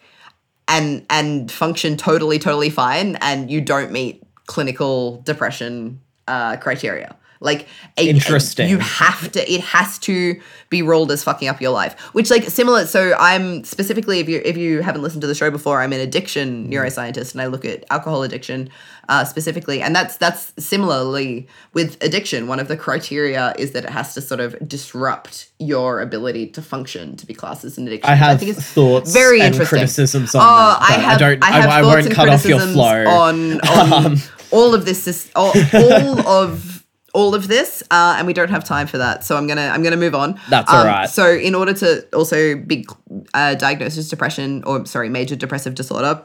and 0.67 1.05
and 1.09 1.51
function 1.51 1.95
totally, 1.97 2.39
totally 2.39 2.69
fine, 2.69 3.15
and 3.17 3.49
you 3.49 3.61
don't 3.61 3.91
meet 3.91 4.23
clinical 4.45 5.21
depression 5.21 6.01
uh, 6.27 6.57
criteria. 6.57 7.15
Like 7.39 7.67
a, 7.97 8.07
Interesting. 8.09 8.69
you 8.69 8.79
have 8.79 9.31
to. 9.33 9.51
It 9.51 9.61
has 9.61 9.97
to 9.99 10.39
be 10.69 10.81
ruled 10.81 11.11
as 11.11 11.23
fucking 11.23 11.47
up 11.47 11.61
your 11.61 11.71
life. 11.71 11.99
Which 12.13 12.29
like 12.29 12.43
similar. 12.45 12.85
So 12.85 13.13
I'm 13.19 13.63
specifically 13.63 14.19
if 14.19 14.27
you 14.29 14.41
if 14.43 14.57
you 14.57 14.81
haven't 14.81 15.01
listened 15.03 15.21
to 15.21 15.27
the 15.27 15.35
show 15.35 15.51
before, 15.51 15.81
I'm 15.81 15.93
an 15.93 15.99
addiction 15.99 16.69
neuroscientist 16.69 17.33
and 17.33 17.41
I 17.41 17.47
look 17.47 17.63
at 17.65 17.85
alcohol 17.89 18.23
addiction 18.23 18.69
uh, 19.09 19.23
specifically, 19.23 19.81
and 19.81 19.95
that's 19.95 20.17
that's 20.17 20.51
similarly 20.57 21.47
with 21.73 22.01
addiction. 22.03 22.47
One 22.47 22.59
of 22.59 22.67
the 22.67 22.75
criteria 22.77 23.53
is 23.57 23.71
that 23.71 23.83
it 23.85 23.89
has 23.91 24.13
to 24.15 24.21
sort 24.21 24.39
of 24.41 24.55
disrupt 24.67 25.49
your 25.59 26.01
ability 26.01 26.47
to 26.47 26.61
function 26.61 27.15
to 27.17 27.25
be 27.25 27.33
classed 27.33 27.63
as 27.65 27.77
an 27.77 27.87
addiction. 27.87 28.09
I 28.11 28.15
have 28.15 28.39
think 28.39 28.51
it's 28.57 28.65
thoughts 28.71 29.13
very 29.13 29.39
and 29.41 29.53
interesting. 29.53 29.77
criticisms 29.79 30.35
on 30.35 30.41
Oh, 30.41 30.45
that. 30.45 30.89
I 30.89 30.93
have. 30.93 31.19
don't. 31.19 31.43
I, 31.43 31.51
have 31.51 31.69
I, 31.69 31.81
thoughts 31.81 31.93
won't 31.95 32.05
and 32.07 32.15
cut 32.15 32.29
off 32.29 32.45
your 32.45 32.57
criticisms 32.59 32.73
flow. 32.73 33.07
on, 33.07 33.61
on 33.61 34.05
Um, 34.07 34.17
all 34.51 34.73
of 34.73 34.85
this. 34.85 35.07
Is, 35.07 35.29
all, 35.35 35.53
all 35.73 36.27
of 36.43 36.76
all 37.13 37.33
of 37.33 37.47
this, 37.47 37.81
uh, 37.89 38.15
and 38.17 38.27
we 38.27 38.33
don't 38.33 38.49
have 38.49 38.63
time 38.63 38.87
for 38.87 38.97
that. 38.97 39.23
So 39.23 39.37
I'm 39.37 39.47
gonna 39.47 39.67
I'm 39.73 39.83
gonna 39.83 39.97
move 39.97 40.15
on. 40.15 40.39
That's 40.49 40.71
Um, 40.71 40.79
all 40.79 40.85
right. 40.85 41.09
So 41.09 41.31
in 41.31 41.55
order 41.55 41.73
to 41.73 42.05
also 42.13 42.55
be 42.55 42.85
uh, 43.33 43.55
diagnosed 43.55 43.97
as 43.97 44.09
depression 44.09 44.63
or 44.65 44.85
sorry 44.85 45.09
major 45.09 45.35
depressive 45.35 45.75
disorder, 45.75 46.21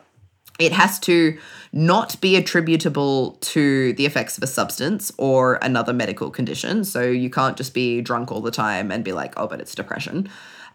it 0.58 0.72
has 0.72 0.98
to 1.00 1.38
not 1.72 2.20
be 2.20 2.36
attributable 2.36 3.38
to 3.40 3.94
the 3.94 4.04
effects 4.04 4.36
of 4.36 4.42
a 4.42 4.46
substance 4.46 5.10
or 5.16 5.58
another 5.62 5.92
medical 5.92 6.30
condition. 6.30 6.84
So 6.84 7.02
you 7.02 7.30
can't 7.30 7.56
just 7.56 7.72
be 7.72 8.02
drunk 8.02 8.30
all 8.30 8.42
the 8.42 8.50
time 8.50 8.90
and 8.90 9.02
be 9.02 9.12
like, 9.12 9.32
oh, 9.38 9.46
but 9.46 9.60
it's 9.60 9.74
depression. 9.74 10.28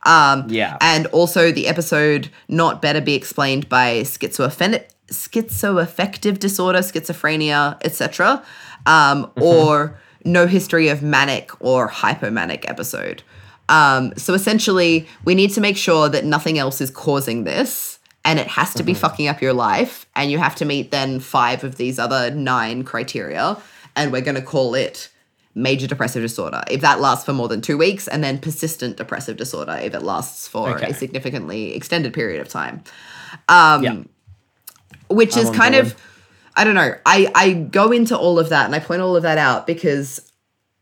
Um, 0.06 0.48
Yeah. 0.50 0.78
And 0.82 1.06
also 1.08 1.52
the 1.52 1.68
episode 1.68 2.30
not 2.48 2.82
better 2.82 3.02
be 3.02 3.14
explained 3.14 3.70
by 3.70 4.02
schizoaffective 4.02 4.86
schizoaffective 5.12 6.40
disorder, 6.40 6.80
schizophrenia, 6.80 7.78
etc., 7.84 8.44
um, 8.86 9.32
or 9.36 10.00
no 10.24 10.48
history 10.48 10.90
of 10.90 11.02
manic 11.02 11.52
or 11.62 11.90
hypomanic 11.90 12.70
episode. 12.70 13.24
Um, 13.70 14.14
so 14.18 14.34
essentially, 14.34 15.08
we 15.26 15.36
need 15.36 15.52
to 15.54 15.62
make 15.62 15.78
sure 15.78 16.10
that 16.10 16.24
nothing 16.26 16.58
else 16.58 16.80
is 16.82 16.90
causing 16.90 17.44
this, 17.44 18.00
and 18.24 18.40
it 18.40 18.48
has 18.48 18.74
to 18.76 18.84
be 18.84 18.94
fucking 18.94 19.28
up 19.28 19.42
your 19.42 19.54
life, 19.54 20.06
and 20.16 20.32
you 20.32 20.38
have 20.38 20.56
to 20.56 20.66
meet 20.66 20.92
then 20.92 21.20
five 21.20 21.64
of 21.64 21.76
these 21.76 22.00
other 22.00 22.32
nine 22.32 22.84
criteria, 22.84 23.58
and 23.96 24.12
we're 24.12 24.22
going 24.22 24.36
to 24.36 24.42
call 24.42 24.74
it 24.76 25.10
major 25.56 25.88
depressive 25.88 26.22
disorder 26.22 26.62
if 26.70 26.82
that 26.82 27.00
lasts 27.02 27.26
for 27.26 27.34
more 27.34 27.48
than 27.48 27.62
two 27.62 27.78
weeks, 27.78 28.08
and 28.08 28.24
then 28.24 28.38
persistent 28.38 28.96
depressive 28.96 29.38
disorder 29.38 29.78
if 29.82 29.94
it 29.94 30.02
lasts 30.04 30.48
for 30.48 30.70
Okay. 30.76 30.92
a 30.92 30.94
significantly 30.94 31.74
extended 31.74 32.14
period 32.14 32.40
of 32.40 32.48
time. 32.48 32.84
Um, 33.50 33.84
yeah. 33.84 34.04
Which 35.10 35.36
I'm 35.36 35.44
is 35.44 35.50
kind 35.52 35.74
board. 35.74 35.88
of 35.88 35.96
I 36.56 36.64
don't 36.64 36.76
know. 36.76 36.96
I 37.06 37.32
I 37.36 37.54
go 37.54 37.92
into 37.92 38.18
all 38.18 38.40
of 38.40 38.50
that 38.50 38.66
and 38.66 38.74
I 38.76 38.80
point 38.80 39.02
all 39.02 39.16
of 39.16 39.24
that 39.24 39.38
out 39.38 39.68
because 39.68 40.32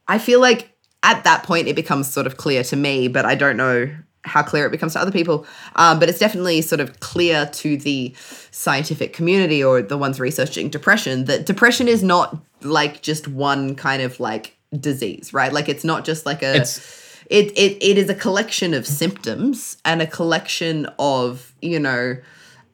I 0.07 0.17
feel 0.19 0.39
like 0.39 0.71
at 1.03 1.23
that 1.23 1.43
point 1.43 1.67
it 1.67 1.75
becomes 1.75 2.11
sort 2.11 2.25
of 2.27 2.37
clear 2.37 2.63
to 2.63 2.75
me, 2.75 3.07
but 3.07 3.25
I 3.25 3.35
don't 3.35 3.57
know 3.57 3.89
how 4.23 4.41
clear 4.41 4.65
it 4.65 4.71
becomes 4.71 4.93
to 4.93 4.99
other 4.99 5.11
people. 5.11 5.45
Um, 5.75 5.99
but 5.99 6.09
it's 6.09 6.17
definitely 6.17 6.61
sort 6.63 6.79
of 6.81 6.99
clear 6.99 7.45
to 7.45 7.77
the 7.77 8.15
scientific 8.51 9.13
community 9.13 9.63
or 9.63 9.81
the 9.83 9.97
ones 9.97 10.19
researching 10.19 10.69
depression 10.69 11.25
that 11.25 11.45
depression 11.45 11.87
is 11.87 12.01
not 12.01 12.35
like 12.61 13.01
just 13.03 13.27
one 13.27 13.75
kind 13.75 14.01
of 14.01 14.19
like 14.19 14.57
disease, 14.79 15.31
right? 15.33 15.53
Like 15.53 15.69
it's 15.69 15.83
not 15.83 16.05
just 16.05 16.25
like 16.25 16.41
a 16.41 16.55
It's- 16.55 17.01
it, 17.27 17.51
it 17.57 17.83
it 17.83 17.97
is 17.97 18.07
a 18.07 18.13
collection 18.15 18.75
of 18.75 18.85
symptoms 18.85 19.77
and 19.83 19.99
a 19.99 20.05
collection 20.07 20.85
of 20.99 21.53
you 21.59 21.79
know 21.79 22.17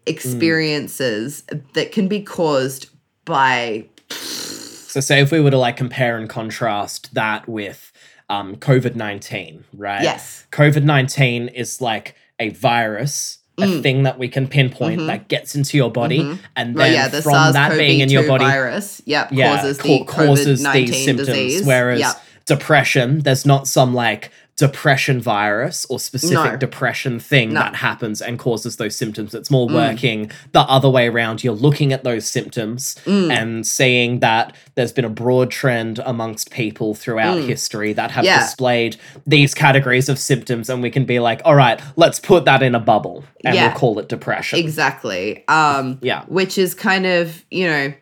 experiences 0.06 1.44
that 1.74 1.92
can 1.92 2.08
be 2.08 2.22
caused 2.22 2.90
by 3.26 3.86
So 4.10 5.00
say 5.00 5.22
if 5.22 5.32
we 5.32 5.40
were 5.40 5.52
to 5.52 5.58
like 5.58 5.78
compare 5.78 6.18
and 6.18 6.30
contrast 6.30 7.14
that 7.14 7.48
with 7.48 7.92
um, 8.30 8.56
COVID 8.56 8.96
nineteen, 8.96 9.64
right? 9.74 10.02
Yes. 10.04 10.46
COVID 10.52 10.84
nineteen 10.84 11.48
is 11.50 11.82
like 11.82 12.16
a 12.40 12.50
virus, 12.50 13.40
a 13.58 13.64
Mm. 13.64 13.84
thing 13.84 14.04
that 14.04 14.18
we 14.18 14.28
can 14.30 14.48
pinpoint 14.48 15.06
that 15.08 15.28
gets 15.28 15.54
into 15.54 15.78
your 15.78 15.92
body, 15.92 16.20
and 16.22 16.30
then 16.30 16.68
Mm-hmm. 16.68 16.78
well, 16.78 16.92
yeah, 16.92 17.08
the 17.10 17.22
from 17.22 17.34
SARS-CoV-2 17.34 17.54
that 17.54 17.78
being 17.78 18.00
in 18.00 18.10
your 18.10 18.26
body, 18.28 18.46
virus, 18.46 19.02
yep, 19.06 19.30
yeah, 19.32 19.58
causes 19.58 19.78
ca- 19.78 19.84
the 20.00 20.04
causes 20.06 20.64
COVID 20.66 20.74
these 20.74 21.06
symptoms. 21.06 21.28
disease. 21.28 21.66
Whereas 21.66 22.00
Yep. 22.00 22.24
depression, 22.48 23.20
there's 23.20 23.46
not 23.46 23.68
some 23.68 23.94
like 23.94 24.32
depression 24.58 25.20
virus 25.20 25.88
or 25.90 26.00
specific 26.00 26.52
No. 26.52 26.58
depression 26.58 27.20
thing 27.20 27.54
No. 27.54 27.62
that 27.62 27.76
happens 27.78 28.22
and 28.22 28.38
causes 28.38 28.76
those 28.76 28.96
symptoms. 28.96 29.34
It's 29.34 29.50
more 29.50 29.68
Mm. 29.68 29.74
working 29.74 30.32
the 30.52 30.60
other 30.62 30.90
way 30.90 31.08
around. 31.08 31.44
You're 31.44 31.54
looking 31.56 31.92
at 31.92 32.04
those 32.04 32.28
symptoms 32.28 32.96
Mm. 33.06 33.32
and 33.32 33.66
seeing 33.68 34.20
that 34.20 34.56
there's 34.76 34.92
been 34.92 35.06
a 35.06 35.10
broad 35.10 35.50
trend 35.50 36.00
amongst 36.06 36.52
people 36.52 36.94
throughout 36.94 37.40
history 37.40 37.94
that 37.94 38.12
have 38.12 38.24
Mm. 38.24 38.28
Yeah. 38.28 38.40
displayed 38.40 38.98
these 39.26 39.54
categories 39.56 40.10
of 40.10 40.20
symptoms, 40.20 40.70
and 40.70 40.84
we 40.84 40.92
can 40.92 41.06
be 41.06 41.20
like, 41.20 41.42
all 41.44 41.56
right, 41.56 41.80
let's 41.96 42.20
put 42.20 42.46
that 42.46 42.62
in 42.62 42.76
a 42.76 42.80
bubble 42.80 43.24
and 43.44 43.56
Yeah. 43.56 43.68
we'll 43.68 43.76
call 43.78 43.98
it 44.00 44.10
depression. 44.10 44.60
Exactly. 44.60 45.44
Um, 45.48 45.98
Yeah. 46.02 46.24
Which 46.28 46.58
is 46.60 46.76
kind 46.76 47.06
of, 47.08 47.44
you 47.50 47.68
know, 47.68 47.94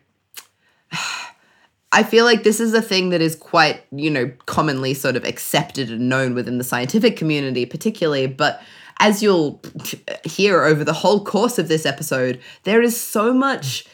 I 1.92 2.04
feel 2.04 2.24
like 2.24 2.44
this 2.44 2.60
is 2.60 2.72
a 2.72 2.82
thing 2.82 3.10
that 3.10 3.20
is 3.20 3.34
quite, 3.34 3.82
you 3.90 4.10
know, 4.10 4.30
commonly 4.46 4.94
sort 4.94 5.16
of 5.16 5.24
accepted 5.24 5.90
and 5.90 6.08
known 6.08 6.34
within 6.34 6.58
the 6.58 6.64
scientific 6.64 7.16
community, 7.16 7.66
particularly. 7.66 8.28
But 8.28 8.62
as 8.98 9.22
you'll 9.22 9.60
hear 10.24 10.62
over 10.62 10.84
the 10.84 10.92
whole 10.92 11.24
course 11.24 11.58
of 11.58 11.68
this 11.68 11.84
episode, 11.84 12.40
there 12.62 12.80
is 12.80 13.00
so 13.00 13.32
much 13.32 13.86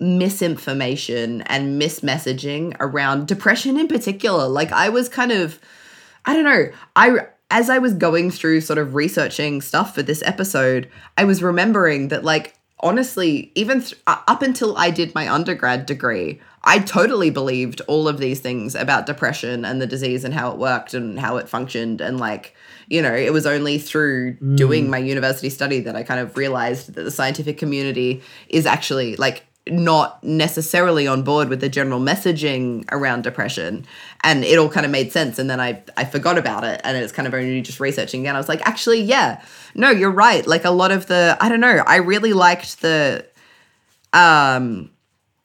misinformation 0.00 1.42
and 1.42 1.80
mismessaging 1.80 2.74
around 2.80 3.28
depression 3.28 3.78
in 3.78 3.86
particular. 3.86 4.48
Like, 4.48 4.72
I 4.72 4.88
was 4.88 5.08
kind 5.08 5.32
of. 5.32 5.60
I 6.26 6.32
don't 6.32 6.44
know. 6.44 6.70
I 6.96 7.26
as 7.50 7.70
I 7.70 7.78
was 7.78 7.94
going 7.94 8.30
through 8.30 8.62
sort 8.62 8.78
of 8.78 8.94
researching 8.94 9.60
stuff 9.60 9.94
for 9.94 10.02
this 10.02 10.22
episode, 10.22 10.90
I 11.16 11.24
was 11.24 11.42
remembering 11.42 12.08
that 12.08 12.24
like 12.24 12.56
honestly, 12.80 13.52
even 13.54 13.80
th- 13.80 13.94
up 14.06 14.42
until 14.42 14.76
I 14.76 14.90
did 14.90 15.14
my 15.14 15.32
undergrad 15.32 15.86
degree, 15.86 16.40
I 16.64 16.78
totally 16.78 17.30
believed 17.30 17.82
all 17.86 18.08
of 18.08 18.18
these 18.18 18.40
things 18.40 18.74
about 18.74 19.06
depression 19.06 19.64
and 19.64 19.80
the 19.80 19.86
disease 19.86 20.24
and 20.24 20.32
how 20.34 20.50
it 20.50 20.58
worked 20.58 20.94
and 20.94 21.20
how 21.20 21.36
it 21.36 21.48
functioned. 21.48 22.00
And 22.00 22.18
like 22.18 22.54
you 22.88 23.00
know, 23.00 23.14
it 23.14 23.32
was 23.32 23.46
only 23.46 23.78
through 23.78 24.32
doing 24.56 24.90
my 24.90 24.98
university 24.98 25.48
study 25.48 25.80
that 25.80 25.96
I 25.96 26.02
kind 26.02 26.20
of 26.20 26.36
realized 26.36 26.94
that 26.94 27.02
the 27.02 27.10
scientific 27.10 27.58
community 27.58 28.22
is 28.48 28.66
actually 28.66 29.16
like 29.16 29.44
not 29.66 30.22
necessarily 30.22 31.06
on 31.06 31.22
board 31.22 31.48
with 31.48 31.60
the 31.60 31.68
general 31.70 31.98
messaging 31.98 32.84
around 32.92 33.22
depression. 33.22 33.86
And 34.22 34.44
it 34.44 34.58
all 34.58 34.68
kind 34.68 34.84
of 34.84 34.92
made 34.92 35.12
sense. 35.12 35.38
And 35.38 35.48
then 35.48 35.60
I 35.60 35.82
I 35.96 36.04
forgot 36.04 36.36
about 36.36 36.64
it. 36.64 36.80
And 36.84 36.96
it's 36.96 37.12
kind 37.12 37.26
of 37.26 37.34
only 37.34 37.62
just 37.62 37.80
researching 37.80 38.20
again. 38.20 38.34
I 38.34 38.38
was 38.38 38.48
like 38.48 38.60
actually 38.66 39.00
yeah. 39.00 39.42
No 39.74 39.90
you're 39.90 40.10
right. 40.10 40.46
Like 40.46 40.64
a 40.64 40.70
lot 40.70 40.90
of 40.90 41.06
the 41.06 41.36
I 41.40 41.48
don't 41.48 41.60
know. 41.60 41.82
I 41.86 41.96
really 41.96 42.34
liked 42.34 42.82
the 42.82 43.26
um 44.12 44.90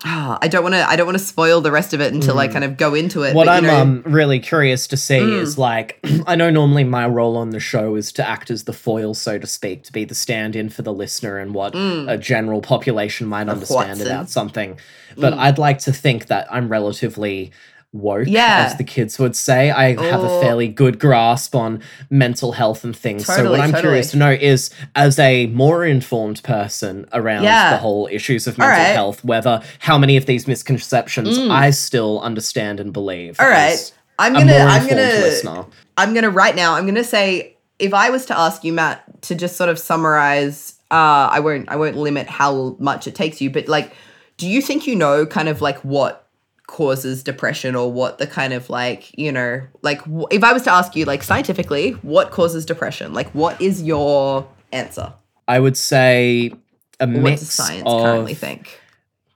ah, 0.05 0.37
I 0.41 0.47
don't 0.47 0.63
want 0.63 0.75
to 0.75 0.89
I 0.89 0.95
don't 0.95 1.05
want 1.05 1.17
to 1.17 1.23
spoil 1.23 1.59
the 1.61 1.71
rest 1.71 1.93
of 1.93 1.99
it 2.01 2.13
until 2.13 2.39
I 2.39 2.47
kind 2.47 2.63
of 2.63 2.77
go 2.77 2.93
into 2.95 3.23
it 3.23 3.31
Mm. 3.31 3.35
What 3.35 3.45
but, 3.47 3.51
I'm 3.57 3.63
know, 3.63 3.69
Mm. 3.73 3.81
um, 3.81 4.03
really 4.05 4.39
curious 4.39 4.87
to 4.87 4.97
see 4.97 5.17
is 5.17 5.57
like, 5.57 5.99
I 6.27 6.35
know 6.35 6.49
normally 6.49 6.83
my 6.85 7.05
role 7.05 7.35
on 7.37 7.49
the 7.49 7.59
show 7.59 7.95
is 7.95 8.11
to 8.13 8.27
act 8.27 8.49
as 8.49 8.63
the 8.63 8.73
foil, 8.73 9.13
so 9.13 9.37
to 9.37 9.45
speak, 9.47 9.83
to 9.83 9.91
be 9.93 10.05
the 10.05 10.15
stand 10.15 10.55
in 10.55 10.69
for 10.69 10.81
the 10.83 10.93
listener 10.93 11.37
and 11.37 11.53
what 11.53 11.73
a 11.75 12.17
general 12.17 12.61
population 12.61 13.27
might 13.27 13.49
understand 13.49 13.89
Watson. 13.89 14.07
about 14.07 14.29
something. 14.29 14.77
But 15.17 15.33
I'd 15.33 15.57
like 15.57 15.79
to 15.79 15.91
think 15.91 16.27
that 16.27 16.47
I'm 16.51 16.69
relatively 16.69 17.51
woke, 17.91 18.27
Yeah. 18.27 18.65
as 18.67 18.77
the 18.77 18.83
kids 18.83 19.17
would 19.17 19.35
say. 19.35 19.71
I 19.71 19.89
have 20.01 20.23
a 20.23 20.29
Oh. 20.29 20.41
fairly 20.41 20.67
good 20.67 20.99
grasp 20.99 21.55
on 21.55 21.81
mental 22.09 22.51
health 22.51 22.83
and 22.83 22.95
things. 22.95 23.25
so, 23.25 23.49
what 23.49 23.59
I'm 23.59 23.73
curious 23.73 24.11
to 24.11 24.17
know 24.17 24.31
is, 24.31 24.69
as 24.95 25.17
a 25.17 25.47
more 25.47 25.85
informed 25.85 26.43
person 26.43 27.07
around 27.13 27.43
Yeah. 27.43 27.71
the 27.71 27.77
whole 27.77 28.07
issues 28.11 28.45
of 28.47 28.57
mental 28.57 28.77
right. 28.77 28.89
Mm. 28.91 28.93
health, 28.93 29.23
whether 29.25 29.61
how 29.79 29.97
many 29.97 30.17
of 30.17 30.25
these 30.27 30.47
misconceptions 30.47 31.37
I 31.49 31.71
still 31.71 32.19
understand 32.21 32.79
and 32.79 32.93
believe. 32.93 33.39
All 33.39 33.49
right. 33.49 33.91
I'm 34.19 34.33
gonna 34.33 34.53
I'm 34.57 34.85
gonna 34.87 35.01
listener. 35.01 35.65
I'm 35.97 36.13
gonna 36.13 36.29
right 36.29 36.55
now. 36.55 36.75
I'm 36.75 36.85
gonna 36.85 37.03
say 37.03 37.55
if 37.79 37.93
I 37.93 38.09
was 38.09 38.25
to 38.27 38.37
ask 38.37 38.63
you, 38.63 38.73
Matt, 38.73 39.01
to 39.23 39.35
just 39.35 39.55
sort 39.55 39.69
of 39.69 39.79
summarize. 39.79 40.73
Uh, 40.91 41.29
I 41.31 41.39
won't. 41.39 41.69
I 41.69 41.75
won't 41.77 41.95
limit 41.97 42.27
how 42.27 42.75
much 42.79 43.07
it 43.07 43.15
takes 43.15 43.39
you, 43.41 43.49
but 43.49 43.67
like, 43.67 43.93
do 44.37 44.47
you 44.47 44.61
think 44.61 44.85
you 44.87 44.95
know 44.95 45.25
kind 45.25 45.47
of 45.47 45.61
like 45.61 45.77
what 45.79 46.25
causes 46.69 47.23
depression 47.23 47.75
or 47.75 47.91
what 47.91 48.19
the 48.19 48.27
kind 48.27 48.53
of 48.53 48.69
like 48.69 49.17
you 49.17 49.31
know 49.31 49.61
like 49.81 49.99
if 50.29 50.43
I 50.43 50.53
was 50.53 50.61
to 50.63 50.71
ask 50.71 50.95
you 50.95 51.03
like 51.05 51.23
scientifically 51.23 51.91
what 52.03 52.29
causes 52.31 52.63
depression, 52.65 53.11
like 53.13 53.29
what 53.33 53.59
is 53.59 53.81
your 53.83 54.47
answer? 54.71 55.13
I 55.47 55.59
would 55.59 55.75
say 55.75 56.51
a 56.99 57.07
What 57.07 57.21
mix 57.23 57.41
does 57.41 57.49
science 57.51 57.83
of 57.87 58.01
currently 58.03 58.35
think? 58.35 58.79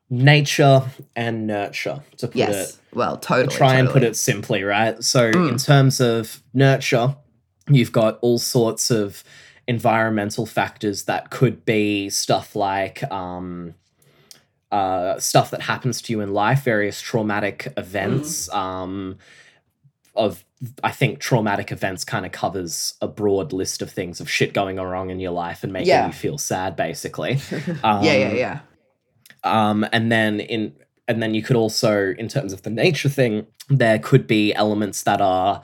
nature 0.09 0.83
and 1.15 1.47
nurture, 1.47 2.01
to 2.17 2.27
put 2.27 2.35
Yes. 2.35 2.69
it 2.71 2.75
Well, 2.95 3.17
totally. 3.17 3.55
try 3.55 3.75
and 3.77 3.89
put 3.89 4.03
it 4.03 4.15
simply, 4.15 4.61
right? 4.63 5.03
So, 5.03 5.31
Mm. 5.31 5.49
in 5.49 5.57
terms 5.57 5.99
of 5.99 6.43
nurture, 6.53 7.15
you've 7.67 7.91
got 7.91 8.19
all 8.21 8.37
sorts 8.37 8.91
of 8.91 9.23
environmental 9.67 10.45
factors 10.45 11.05
that 11.05 11.31
could 11.31 11.65
be 11.65 12.09
stuff 12.11 12.55
like 12.55 13.01
um, 13.11 13.73
uh, 14.73 15.19
stuff 15.19 15.51
that 15.51 15.61
happens 15.61 16.01
to 16.01 16.13
you 16.13 16.19
in 16.21 16.33
life, 16.33 16.63
various 16.63 16.99
traumatic 17.01 17.71
events. 17.77 18.51
Um, 18.53 19.17
of 20.15 20.43
I 20.83 20.91
think 20.91 21.19
traumatic 21.19 21.71
events 21.71 22.03
kind 22.05 22.25
of 22.25 22.31
covers 22.31 22.93
a 23.01 23.07
broad 23.07 23.51
list 23.53 23.81
of 23.81 23.91
things 23.91 24.19
of 24.21 24.29
shit 24.29 24.53
going 24.53 24.77
wrong 24.77 25.09
in 25.09 25.19
your 25.19 25.31
life 25.31 25.63
and 25.63 25.73
making 25.73 25.89
Yeah. 25.89 26.07
you 26.07 26.13
feel 26.13 26.37
sad, 26.37 26.75
basically. 26.75 27.33
Um, 27.83 28.03
yeah, 28.07 28.13
yeah, 28.13 28.33
yeah. 28.33 28.59
um, 29.43 29.85
and 29.91 30.11
then 30.11 30.39
in 30.39 30.73
and 31.07 31.21
then 31.21 31.33
you 31.33 31.43
could 31.43 31.55
also 31.57 32.13
in 32.17 32.27
terms 32.29 32.53
of 32.53 32.61
the 32.61 32.69
nature 32.69 33.09
thing 33.09 33.45
there 33.69 33.99
could 33.99 34.25
be 34.27 34.53
elements 34.53 35.03
that 35.03 35.19
are 35.21 35.61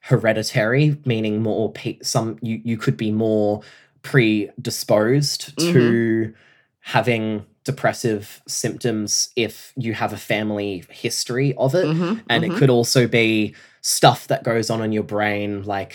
hereditary 0.00 0.98
meaning 1.06 1.40
more 1.42 1.72
pe- 1.72 1.98
some 2.02 2.36
you, 2.42 2.60
you 2.64 2.76
could 2.76 2.96
be 2.96 3.10
more 3.10 3.62
predisposed 4.02 5.56
to 5.58 6.34
having 6.80 7.46
depressive 7.64 8.42
symptoms 8.48 9.30
if 9.36 9.72
you 9.76 9.94
have 9.94 10.12
a 10.12 10.16
family 10.16 10.84
history 10.90 11.54
of 11.56 11.74
it 11.74 11.86
Mhm, 11.86 12.22
and 12.28 12.44
mhm. 12.44 12.50
it 12.54 12.58
could 12.58 12.70
also 12.70 13.06
be 13.06 13.54
stuff 13.82 14.26
that 14.28 14.42
goes 14.44 14.70
on 14.70 14.82
in 14.82 14.92
your 14.92 15.02
brain 15.04 15.62
like 15.62 15.94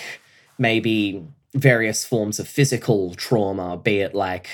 maybe 0.57 1.23
various 1.53 2.05
forms 2.05 2.39
of 2.39 2.47
physical 2.47 3.13
trauma 3.15 3.77
be 3.77 3.99
it 3.99 4.13
like 4.13 4.47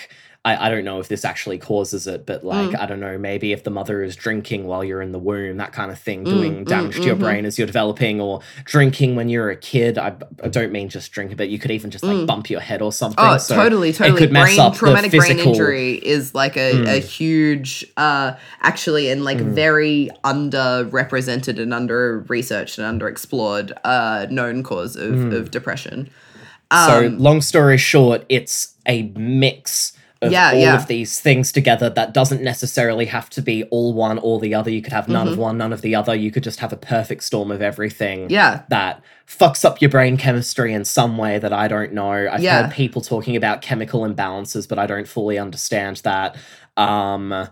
I, 0.46 0.68
I 0.68 0.70
don't 0.70 0.84
know 0.84 1.00
if 1.00 1.08
this 1.08 1.24
actually 1.24 1.58
causes 1.58 2.06
it 2.06 2.26
but 2.26 2.44
like 2.44 2.72
Mm. 2.72 2.80
i 2.82 2.86
don't 2.86 3.00
know 3.00 3.18
maybe 3.18 3.54
if 3.54 3.64
the 3.64 3.70
mother 3.70 4.04
is 4.04 4.16
drinking 4.16 4.66
while 4.68 4.84
you're 4.84 5.02
in 5.02 5.12
the 5.14 5.20
womb 5.20 5.56
that 5.58 5.72
kind 5.72 5.90
of 5.90 5.98
thing 5.98 6.26
Mm, 6.26 6.30
doing 6.30 6.66
mm, 6.66 6.68
damage 6.68 6.98
to 6.98 7.04
your 7.04 7.16
mhm. 7.16 7.20
brain 7.20 7.46
as 7.46 7.58
you're 7.58 7.66
developing 7.68 8.20
or 8.20 8.42
drinking 8.66 9.16
when 9.16 9.30
you're 9.30 9.50
a 9.50 9.56
kid 9.56 9.98
i, 9.98 10.14
I 10.44 10.50
don't 10.50 10.72
mean 10.74 10.90
just 10.90 11.12
drinking 11.14 11.38
but 11.38 11.48
you 11.50 11.60
could 11.60 11.72
even 11.72 11.92
just 11.92 12.04
like 12.04 12.18
Mm. 12.18 12.28
bump 12.28 12.50
your 12.50 12.60
head 12.60 12.82
or 12.82 12.92
something 12.92 13.24
Oh, 13.24 13.38
so 13.38 13.56
totally, 13.56 13.94
totally. 13.94 14.20
could 14.20 14.32
mess 14.34 14.50
brain 14.56 14.60
up 14.60 14.74
the 14.74 14.80
traumatic 14.80 15.12
brain 15.12 15.40
injury 15.40 15.94
is 15.96 16.36
like 16.36 16.58
a, 16.58 16.72
a 16.98 17.00
Mm. 17.00 17.04
huge, 17.04 17.86
uh, 17.96 18.34
actually, 18.62 19.10
and 19.10 19.24
like 19.24 19.38
Mm. 19.38 19.54
very 19.54 20.10
underrepresented 20.26 21.60
and 21.60 21.74
under 21.74 22.20
researched 22.28 22.78
and 22.78 23.02
underexplored, 23.02 23.72
uh, 23.84 24.26
known 24.30 24.64
cause 24.64 24.96
of, 24.96 25.12
Mm. 25.16 25.34
of 25.36 25.52
depression. 25.52 26.10
so 26.72 27.06
Um, 27.06 27.20
long 27.20 27.40
story 27.42 27.78
short 27.78 28.26
it's 28.30 28.74
a 28.88 29.04
mix 29.16 29.94
of 30.24 30.32
Yeah, 30.32 30.50
all 30.52 30.60
yeah. 30.60 30.76
of 30.76 30.88
these 30.88 31.20
things 31.20 31.52
together 31.52 31.90
that 31.92 32.14
doesn't 32.14 32.42
necessarily 32.42 33.06
have 33.06 33.30
to 33.32 33.42
be 33.42 33.64
all 33.66 33.94
one 33.94 34.18
or 34.20 34.40
the 34.40 34.56
other 34.56 34.70
you 34.72 34.82
could 34.82 34.94
have 34.94 35.08
none 35.08 35.28
of 35.28 35.36
Mhm. 35.36 35.38
one 35.38 35.58
none 35.58 35.72
of 35.74 35.82
the 35.82 35.96
other 35.96 36.16
you 36.16 36.32
could 36.32 36.44
just 36.44 36.60
have 36.60 36.74
a 36.74 36.78
perfect 36.78 37.24
storm 37.24 37.52
of 37.52 37.62
everything 37.62 38.30
yeah, 38.30 38.62
that 38.70 39.02
fucks 39.28 39.64
up 39.64 39.82
your 39.82 39.90
brain 39.90 40.18
chemistry 40.18 40.74
in 40.74 40.84
some 40.86 41.18
way 41.18 41.40
that 41.40 41.54
I 41.54 41.68
don't 41.68 41.94
know. 41.94 42.28
I've 42.32 42.42
Yeah. 42.42 42.64
heard 42.64 42.72
people 42.72 43.02
talking 43.02 43.36
about 43.36 43.62
chemical 43.62 44.02
imbalances, 44.02 44.68
but 44.68 44.78
I 44.80 44.86
don't 44.86 45.08
fully 45.08 45.38
understand 45.40 45.98
that. 46.04 46.36
Um, 46.78 47.48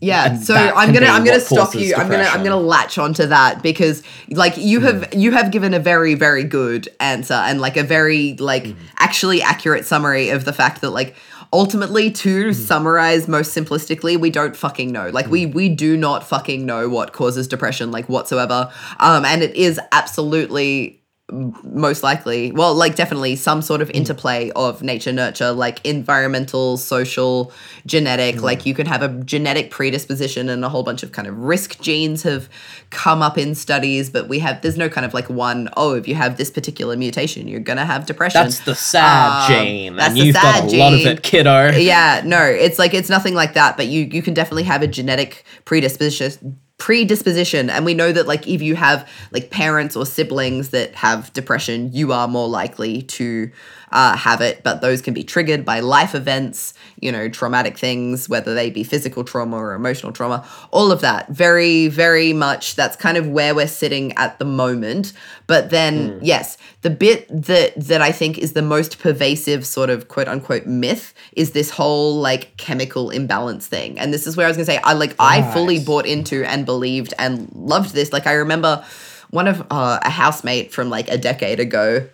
Yeah, 0.00 0.36
so 0.36 0.54
I'm 0.54 0.92
gonna 0.92 1.06
I'm 1.06 1.24
gonna 1.24 1.40
stop 1.40 1.74
you. 1.74 1.94
I'm 1.94 2.10
gonna 2.10 2.24
I'm 2.24 2.42
gonna 2.42 2.58
latch 2.58 2.98
onto 2.98 3.26
that 3.26 3.62
because 3.62 4.02
like 4.28 4.54
you 4.58 4.80
have 4.80 5.14
you 5.14 5.30
have 5.30 5.50
given 5.50 5.72
a 5.72 5.78
very 5.78 6.14
very 6.14 6.44
good 6.44 6.88
answer 7.00 7.32
and 7.34 7.58
like 7.60 7.76
a 7.78 7.84
very 7.84 8.34
like 8.38 8.74
actually 8.98 9.40
accurate 9.40 9.86
summary 9.86 10.28
of 10.30 10.44
the 10.44 10.52
fact 10.52 10.80
that 10.82 10.90
like 10.90 11.14
ultimately 11.54 12.10
to 12.10 12.52
summarize 12.52 13.28
most 13.28 13.56
simplistically 13.56 14.18
we 14.18 14.28
don't 14.28 14.56
fucking 14.56 14.90
know. 14.90 15.08
Like 15.10 15.28
we 15.28 15.46
we 15.46 15.68
do 15.68 15.96
not 15.96 16.26
fucking 16.26 16.66
know 16.66 16.88
what 16.88 17.12
causes 17.12 17.46
depression 17.46 17.92
like 17.92 18.08
whatsoever. 18.08 18.72
Um 18.98 19.24
and 19.24 19.40
it 19.42 19.54
is 19.54 19.80
absolutely 19.92 21.03
most 21.32 22.02
likely 22.02 22.52
well 22.52 22.74
like 22.74 22.96
definitely 22.96 23.34
some 23.34 23.62
sort 23.62 23.80
of 23.80 23.90
interplay 23.92 24.50
of 24.54 24.82
nature 24.82 25.10
nurture 25.10 25.52
like 25.52 25.82
environmental 25.86 26.76
social 26.76 27.50
genetic 27.86 28.42
like 28.42 28.66
you 28.66 28.74
could 28.74 28.86
have 28.86 29.00
a 29.02 29.08
genetic 29.24 29.70
predisposition 29.70 30.50
and 30.50 30.62
a 30.66 30.68
whole 30.68 30.82
bunch 30.82 31.02
of 31.02 31.12
kind 31.12 31.26
of 31.26 31.34
risk 31.38 31.80
genes 31.80 32.22
have 32.24 32.46
come 32.90 33.22
up 33.22 33.38
in 33.38 33.54
studies 33.54 34.10
but 34.10 34.28
we 34.28 34.38
have 34.38 34.60
there's 34.60 34.76
no 34.76 34.86
kind 34.86 35.06
of 35.06 35.14
like 35.14 35.30
one 35.30 35.70
oh 35.78 35.94
if 35.94 36.06
you 36.06 36.14
have 36.14 36.36
this 36.36 36.50
particular 36.50 36.94
mutation 36.94 37.48
you're 37.48 37.58
gonna 37.58 37.86
have 37.86 38.04
depression 38.04 38.42
that's 38.42 38.60
the 38.60 38.74
sad 38.74 39.50
Um, 39.50 39.64
gene, 39.64 39.96
that's 39.96 40.08
and 40.10 40.18
the 40.20 40.26
you've 40.26 40.34
got 40.34 40.42
sad 40.68 40.72
a 40.74 40.76
lot 40.76 40.92
of 40.92 40.98
gene. 40.98 41.08
it, 41.08 41.22
kiddo. 41.22 41.70
yeah 41.70 42.20
no 42.22 42.42
it's 42.44 42.78
like 42.78 42.92
it's 42.92 43.08
nothing 43.08 43.32
like 43.34 43.54
that 43.54 43.78
but 43.78 43.86
you 43.86 44.02
you 44.12 44.20
can 44.20 44.34
definitely 44.34 44.64
have 44.64 44.82
a 44.82 44.86
genetic 44.86 45.46
predisposition 45.64 46.60
predisposition. 46.78 47.70
And 47.70 47.84
we 47.84 47.94
know 47.94 48.12
that 48.12 48.26
like 48.26 48.46
if 48.48 48.60
you 48.60 48.74
have 48.76 49.08
like 49.30 49.50
parents 49.50 49.96
or 49.96 50.04
siblings 50.04 50.70
that 50.70 50.94
have 50.94 51.32
depression 51.32 51.92
you 51.92 52.12
are 52.12 52.26
more 52.28 52.48
likely 52.48 53.02
to 53.02 53.50
uh, 53.94 54.16
have 54.16 54.40
it 54.40 54.62
but 54.64 54.80
those 54.80 55.00
can 55.00 55.14
be 55.14 55.22
triggered 55.22 55.64
by 55.64 55.78
life 55.78 56.14
events 56.14 56.74
you 57.00 57.12
know 57.12 57.28
traumatic 57.28 57.78
things 57.78 58.28
whether 58.28 58.52
they 58.52 58.68
be 58.68 58.82
physical 58.82 59.22
trauma 59.22 59.56
or 59.56 59.72
emotional 59.72 60.12
trauma 60.12 60.46
all 60.72 60.90
of 60.90 61.00
that. 61.00 61.28
Very 61.28 61.86
very 61.88 62.32
much 62.32 62.74
that's 62.74 62.96
kind 62.96 63.16
of 63.16 63.28
where 63.28 63.54
we're 63.54 63.68
sitting 63.68 64.12
at 64.14 64.38
the 64.38 64.44
moment. 64.44 65.12
But 65.46 65.70
then 65.70 66.18
yes 66.22 66.58
the 66.82 66.90
bit 66.90 67.28
that 67.28 67.72
that 67.76 68.02
i 68.02 68.10
think 68.10 68.36
is 68.36 68.52
the 68.52 68.62
most 68.62 68.98
pervasive 68.98 69.64
sort 69.64 69.90
of 69.90 70.08
quote 70.08 70.28
unquote 70.28 70.66
myth 70.66 71.14
is 71.32 71.52
this 71.52 71.70
whole 71.70 72.16
like 72.16 72.56
chemical 72.56 73.10
imbalance 73.10 73.66
thing. 73.66 73.98
And 73.98 74.12
this 74.12 74.26
is 74.26 74.36
where 74.36 74.46
i 74.46 74.50
was 74.50 74.56
gonna 74.56 74.66
say 74.66 74.80
i 74.82 74.92
like 74.92 75.14
i 75.20 75.40
fully 75.52 75.78
bought 75.78 76.06
into 76.06 76.44
and 76.44 76.66
believed 76.66 77.14
and 77.18 77.48
loved 77.54 77.94
this. 77.94 78.12
Like 78.12 78.26
i 78.26 78.32
remember 78.32 78.84
one 79.30 79.48
of 79.48 79.60
uh, 79.70 79.98
a 80.02 80.10
housemate 80.10 80.72
from 80.72 80.90
like 80.90 81.08
a 81.08 81.18
decade 81.18 81.60
ago 81.60 82.08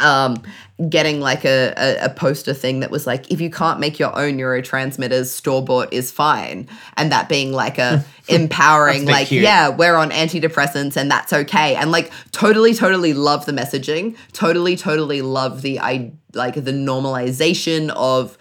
um, 0.00 0.42
getting 0.88 1.20
like 1.20 1.44
a, 1.44 1.74
a, 1.76 2.06
a 2.06 2.08
poster 2.10 2.54
thing 2.54 2.80
that 2.80 2.90
was 2.90 3.06
like, 3.06 3.30
if 3.30 3.40
you 3.40 3.50
can't 3.50 3.80
make 3.80 3.98
your 3.98 4.16
own 4.18 4.38
neurotransmitters, 4.38 5.26
store 5.26 5.64
bought 5.64 5.92
is 5.92 6.10
fine. 6.10 6.68
And 6.96 7.12
that 7.12 7.28
being 7.28 7.52
like 7.52 7.78
a 7.78 8.04
empowering, 8.28 9.04
That's 9.04 9.04
a 9.04 9.06
bit 9.06 9.12
like, 9.12 9.28
cute. 9.28 9.42
yeah, 9.42 9.68
we're 9.68 9.96
on 9.96 10.10
antidepressants 10.10 10.96
and 10.96 11.10
that's 11.10 11.32
okay. 11.32 11.74
And 11.74 11.90
like, 11.92 12.10
totally, 12.32 12.74
totally 12.74 13.12
love 13.12 13.46
the 13.46 13.52
messaging. 13.52 14.16
Totally, 14.32 14.76
totally 14.76 15.22
love 15.22 15.62
the, 15.62 15.80
I 15.80 16.12
like 16.34 16.54
the 16.54 16.72
normalization 16.72 17.90
of 17.90 18.38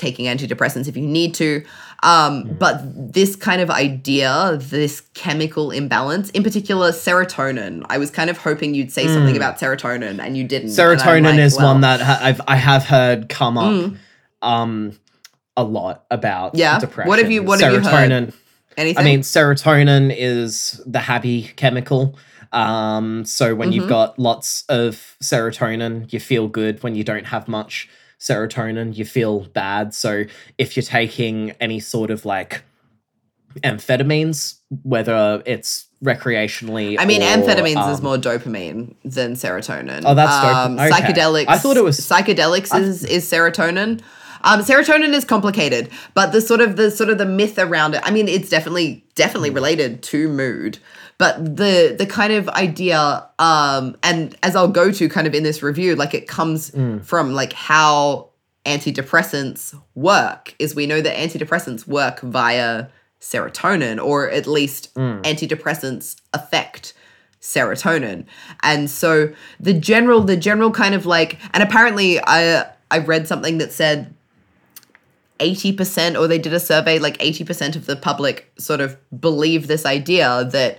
taking 0.00 0.26
antidepressants 0.26 0.88
if 0.88 0.96
you 0.96 1.06
need 1.06 1.34
to. 1.34 1.62
Um, 2.02 2.44
Mm. 2.44 2.58
But 2.58 3.12
this 3.12 3.36
kind 3.36 3.60
of 3.60 3.70
idea, 3.70 4.56
this 4.60 5.02
chemical 5.14 5.70
imbalance, 5.70 6.30
in 6.30 6.42
particular 6.42 6.90
serotonin, 6.92 7.84
I 7.90 7.98
was 7.98 8.10
kind 8.10 8.30
of 8.30 8.38
hoping 8.38 8.74
you'd 8.74 8.90
say 8.90 9.06
something 9.06 9.36
about 9.36 9.58
serotonin 9.58 10.18
and 10.24 10.36
you 10.36 10.44
didn't. 10.44 10.70
Mm. 10.70 10.78
Serotonin 10.96 11.24
like, 11.24 11.38
is 11.38 11.56
well, 11.56 11.72
one 11.72 11.80
that 11.82 12.00
I've 12.00 12.40
I 12.48 12.56
have 12.56 12.84
heard 12.84 13.28
come 13.28 13.58
up 13.58 13.70
Mm. 13.72 13.96
um 14.42 14.92
a 15.56 15.62
lot 15.64 16.04
about 16.10 16.54
Yeah? 16.54 16.78
depression. 16.78 17.08
What 17.08 17.18
have 17.18 17.30
you- 17.30 17.42
what 17.42 17.60
have 17.60 17.72
you 17.74 17.80
heard? 17.80 18.32
Anything? 18.76 18.98
I 18.98 19.04
mean, 19.04 19.20
serotonin 19.20 20.14
is 20.16 20.80
the 20.86 21.00
happy 21.00 21.50
chemical. 21.56 22.16
Um, 22.52 23.24
so 23.26 23.54
when 23.54 23.72
you've 23.72 23.84
Mhm. 23.84 23.88
got 23.98 24.18
lots 24.18 24.64
of 24.68 25.16
serotonin, 25.22 26.10
you 26.12 26.18
feel 26.20 26.48
good. 26.48 26.82
When 26.82 26.94
you 26.94 27.04
don't 27.04 27.26
have 27.26 27.46
much 27.46 27.88
serotonin, 28.20 28.96
you 28.96 29.04
feel 29.04 29.40
bad. 29.40 29.94
So 29.94 30.24
if 30.58 30.76
you're 30.76 30.84
taking 30.84 31.52
any 31.60 31.80
sort 31.80 32.10
of 32.10 32.24
like 32.24 32.62
amphetamines, 33.64 34.58
whether 34.82 35.42
it's 35.46 35.86
recreationally, 36.04 36.96
I 36.98 37.04
mean, 37.04 37.22
or, 37.22 37.26
amphetamines 37.26 37.90
is 37.92 37.98
um, 37.98 38.04
more 38.04 38.16
dopamine 38.16 38.94
than 39.04 39.34
serotonin. 39.34 40.02
Oh, 40.04 40.14
that's 40.14 40.32
um, 40.32 40.78
okay. 40.78 40.90
Psychedelics. 40.90 41.46
I 41.48 41.58
thought 41.58 41.76
it 41.76 41.84
was- 41.84 41.98
psychedelics 42.00 42.72
I- 42.72 42.80
is 42.80 43.04
is 43.04 43.30
serotonin. 43.30 44.00
Um, 44.42 44.60
serotonin 44.60 45.12
is 45.12 45.26
complicated, 45.26 45.90
but 46.14 46.32
the 46.32 46.40
sort 46.40 46.62
of 46.62 46.76
the 46.76 46.90
sort 46.90 47.10
of 47.10 47.18
the 47.18 47.26
myth 47.26 47.58
around 47.58 47.94
it. 47.94 48.00
I 48.04 48.10
mean, 48.10 48.26
it's 48.28 48.48
definitely 48.48 49.04
definitely 49.14 49.50
related 49.50 50.02
to 50.04 50.28
mood, 50.28 50.78
but 51.22 51.56
the 51.62 51.94
the 51.96 52.06
kind 52.06 52.32
of 52.32 52.48
idea, 52.48 52.98
um, 53.38 53.84
and 54.02 54.34
as 54.42 54.56
I'll 54.56 54.74
go 54.82 54.90
to 54.90 55.08
kind 55.16 55.26
of 55.28 55.34
in 55.34 55.42
this 55.42 55.62
review, 55.62 55.94
like 55.94 56.14
it 56.14 56.26
comes 56.26 56.70
Mm. 56.70 57.04
from 57.04 57.32
like 57.40 57.52
how 57.52 58.30
antidepressants 58.64 59.74
work. 59.94 60.54
Is 60.58 60.74
we 60.74 60.86
know 60.86 61.00
that 61.02 61.14
antidepressants 61.24 61.86
work 61.86 62.20
via 62.22 62.86
serotonin, 63.20 64.02
or 64.02 64.30
at 64.30 64.46
least 64.46 64.94
Mm. 64.94 65.22
antidepressants 65.22 66.16
affect 66.32 66.94
serotonin 67.42 68.24
and 68.62 68.90
so 68.90 69.10
the 69.58 69.72
general 69.72 70.20
the 70.22 70.36
general 70.36 70.70
kind 70.70 70.94
of 70.94 71.06
like 71.06 71.38
and 71.54 71.62
apparently 71.62 72.20
i 72.26 72.42
i 72.90 72.98
read 72.98 73.26
something 73.26 73.56
that 73.56 73.72
said 73.72 74.12
80% 75.38 76.18
or 76.20 76.28
they 76.28 76.38
did 76.38 76.52
a 76.52 76.60
survey 76.60 76.98
like 76.98 77.16
80% 77.18 77.76
of 77.76 77.86
the 77.86 77.96
public 77.96 78.52
sort 78.58 78.80
of 78.82 78.98
believe 79.18 79.66
this 79.68 79.86
idea 79.86 80.44
that 80.52 80.78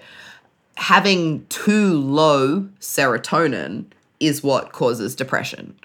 having 0.82 1.46
too 1.48 1.94
low 2.00 2.68
serotonin 2.80 3.86
is 4.20 4.44
what 4.44 4.72
causes 4.72 5.16
depression 5.16 5.76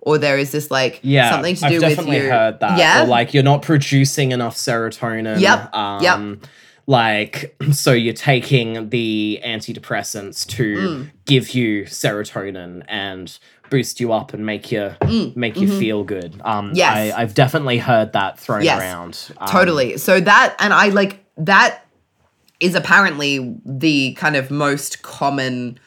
or 0.00 0.18
there 0.18 0.36
is 0.36 0.50
this 0.50 0.68
like 0.70 0.98
Yeah, 1.02 1.30
something 1.30 1.54
to 1.56 1.64
I've 1.66 1.70
do 1.70 1.76
with 1.80 1.88
definitely 1.90 2.16
you 2.24 2.28
heard 2.30 2.58
that. 2.60 2.76
yeah 2.78 3.02
Or 3.02 3.06
like 3.06 3.32
you're 3.34 3.42
not 3.44 3.62
producing 3.62 4.32
enough 4.32 4.56
serotonin. 4.56 5.40
Yep, 5.40 5.72
Um, 5.74 6.02
yep. 6.02 6.50
like 6.88 7.54
so 7.72 7.92
you're 7.92 8.12
taking 8.14 8.88
the 8.90 9.40
antidepressants 9.44 10.44
to 10.48 10.76
Mm. 10.76 11.10
give 11.26 11.50
you 11.50 11.84
serotonin 11.84 12.82
and 12.88 13.38
boost 13.70 14.00
you 14.00 14.12
up 14.12 14.34
and 14.34 14.44
make 14.44 14.70
you 14.72 14.92
make 15.36 15.56
you 15.56 15.68
feel 15.68 16.02
good. 16.04 16.40
Um 16.44 16.72
Mm. 16.72 16.76
Yes. 16.76 17.14
I, 17.14 17.22
I've 17.22 17.34
definitely 17.34 17.78
heard 17.78 18.12
that 18.14 18.38
thrown 18.40 18.62
Yes. 18.64 18.80
around. 18.80 19.18
Um, 19.38 19.48
Totally. 19.48 19.98
So 19.98 20.18
that 20.20 20.56
and 20.58 20.72
I 20.74 20.88
like 20.88 21.24
that 21.38 21.86
is 22.62 22.74
apparently 22.74 23.60
the 23.66 24.14
kind 24.14 24.36
of 24.36 24.50
most 24.50 25.02
common 25.02 25.78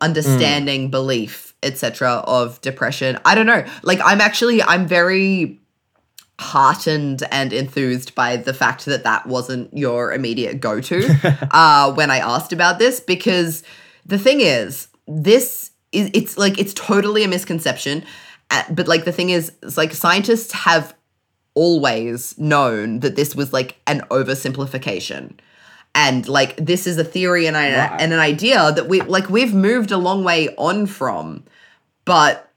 understanding 0.00 0.90
belief 0.90 1.52
etc 1.62 2.24
of 2.26 2.60
depression. 2.60 3.18
I 3.24 3.34
don't 3.34 3.46
know. 3.46 3.64
Like 3.82 4.00
I'm 4.04 4.20
actually 4.20 4.62
I'm 4.62 4.86
very 4.86 5.60
heartened 6.38 7.22
and 7.30 7.52
enthused 7.52 8.14
by 8.14 8.36
the 8.36 8.52
fact 8.52 8.84
that 8.86 9.04
that 9.04 9.26
wasn't 9.26 9.72
your 9.76 10.12
immediate 10.12 10.60
go-to 10.60 11.06
uh 11.52 11.92
when 11.92 12.10
I 12.10 12.18
asked 12.18 12.52
about 12.52 12.80
this 12.80 12.98
because 12.98 13.62
the 14.06 14.18
thing 14.18 14.40
is 14.40 14.88
this 15.06 15.70
is 15.92 16.10
it's 16.14 16.36
like 16.36 16.58
it's 16.58 16.74
totally 16.74 17.22
a 17.22 17.28
misconception 17.28 18.04
uh, 18.50 18.64
but 18.70 18.88
like 18.88 19.04
the 19.04 19.12
thing 19.12 19.30
is 19.30 19.52
it's 19.62 19.76
like 19.76 19.92
scientists 19.92 20.52
have 20.52 20.94
always 21.54 22.36
known 22.38 23.00
that 23.00 23.14
this 23.14 23.36
was 23.36 23.52
like 23.52 23.76
an 23.86 24.00
oversimplification 24.10 25.34
and 25.94 26.26
like 26.28 26.56
this 26.56 26.86
is 26.86 26.96
a 26.98 27.04
theory 27.04 27.46
and, 27.46 27.56
I, 27.56 27.64
and 27.66 28.12
an 28.12 28.18
idea 28.18 28.72
that 28.72 28.88
we 28.88 29.00
like 29.02 29.28
we've 29.28 29.54
moved 29.54 29.90
a 29.92 29.98
long 29.98 30.24
way 30.24 30.48
on 30.56 30.86
from 30.86 31.44
but 32.04 32.48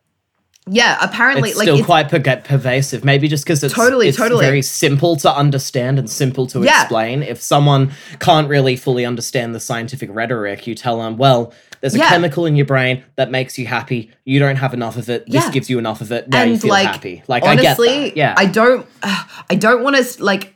yeah 0.68 0.98
apparently 1.02 1.50
it's 1.50 1.58
like 1.60 1.66
still 1.66 1.78
it's, 1.78 1.86
quite 1.86 2.10
pervasive. 2.10 3.04
Maybe 3.06 3.28
just 3.28 3.44
because 3.44 3.64
it's 3.64 3.74
Totally, 3.74 4.08
it's 4.08 4.18
totally. 4.18 4.44
very 4.46 4.62
simple 4.64 5.16
to 5.18 5.32
understand 5.32 6.00
and 6.00 6.10
simple 6.10 6.48
to 6.48 6.64
Yeah. 6.64 6.82
explain. 6.82 7.22
If 7.22 7.40
someone 7.42 7.92
can't 8.20 8.50
really 8.50 8.76
fully 8.76 9.06
understand 9.06 9.54
the 9.54 9.60
scientific 9.60 10.10
rhetoric, 10.12 10.66
you 10.66 10.74
tell 10.74 10.98
them, 10.98 11.18
"Well, 11.18 11.54
there's 11.82 11.94
a 11.94 12.00
Yeah. 12.00 12.10
chemical 12.10 12.48
in 12.48 12.56
your 12.56 12.66
brain 12.66 13.04
that 13.16 13.30
makes 13.30 13.60
you 13.60 13.68
happy. 13.68 14.10
You 14.24 14.40
don't 14.40 14.56
have 14.56 14.74
enough 14.74 14.98
of 14.98 15.08
it. 15.08 15.26
This 15.30 15.44
Yeah. 15.44 15.52
gives 15.52 15.70
you 15.70 15.78
enough 15.78 16.02
of 16.02 16.12
it. 16.12 16.30
Now 16.30 16.42
you 16.42 16.54
and 16.54 16.62
feel 16.62 16.70
like 16.72 16.88
happy." 16.88 17.22
Like 17.28 17.44
honestly 17.44 17.90
I 17.90 17.94
get 18.06 18.16
that. 18.16 18.18
Yeah, 18.18 18.34
i 18.36 18.46
don't 18.46 18.88
i 19.52 19.56
don't 19.56 19.84
want 19.84 19.98
to 19.98 20.24
like 20.24 20.55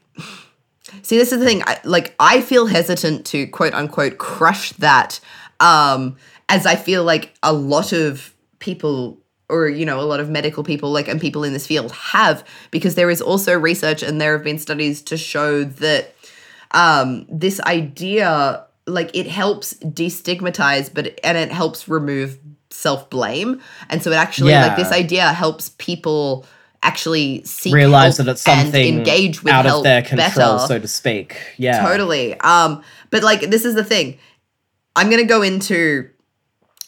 see 1.01 1.17
this 1.17 1.31
is 1.31 1.39
the 1.39 1.45
thing. 1.45 1.63
I, 1.65 1.79
like 1.83 2.15
i 2.19 2.41
feel 2.41 2.65
hesitant 2.65 3.25
to 3.27 3.47
quote 3.47 3.73
unquote 3.73 4.17
crush 4.17 4.71
that 4.73 5.19
um 5.59 6.17
as 6.47 6.65
i 6.65 6.75
feel 6.75 7.03
like 7.03 7.33
a 7.43 7.53
lot 7.53 7.91
of 7.93 8.33
people 8.59 9.17
or 9.49 9.67
you 9.67 9.85
know 9.85 9.99
a 9.99 10.03
lot 10.03 10.19
of 10.19 10.29
medical 10.29 10.63
people 10.63 10.91
like 10.91 11.07
and 11.07 11.19
people 11.19 11.43
in 11.43 11.53
this 11.53 11.67
field 11.67 11.91
have 11.91 12.45
because 12.71 12.95
there 12.95 13.09
is 13.09 13.21
also 13.21 13.57
research 13.57 14.03
and 14.03 14.19
there 14.19 14.33
have 14.33 14.43
been 14.43 14.59
studies 14.59 15.01
to 15.01 15.17
show 15.17 15.63
that 15.63 16.13
um 16.71 17.25
this 17.29 17.59
idea 17.61 18.65
like 18.85 19.11
it 19.15 19.27
helps 19.27 19.73
destigmatize 19.75 20.93
but 20.93 21.19
and 21.23 21.37
it 21.37 21.51
helps 21.51 21.87
remove 21.87 22.39
self-blame. 22.71 23.61
And 23.89 24.03
so 24.03 24.11
it 24.11 24.15
actually 24.15 24.53
like 24.53 24.77
this 24.77 24.91
idea 24.91 25.33
helps 25.33 25.69
people 25.77 26.45
actually 26.83 27.43
seek 27.43 27.73
realize 27.73 28.17
that 28.17 28.27
it's 28.27 28.47
and 28.47 28.61
something 28.61 28.97
engage 28.99 29.43
with 29.43 29.53
out 29.53 29.65
of 29.65 29.83
their 29.83 30.01
control, 30.01 30.55
better. 30.55 30.67
so 30.67 30.79
to 30.79 30.87
speak. 30.87 31.37
Yeah, 31.57 31.81
Totally. 31.81 32.39
Um, 32.39 32.83
but 33.09 33.23
like 33.23 33.41
this 33.41 33.65
is 33.65 33.75
the 33.75 33.83
thing. 33.83 34.17
I'm 34.95 35.09
gonna 35.09 35.25
go 35.25 35.41
into 35.41 36.09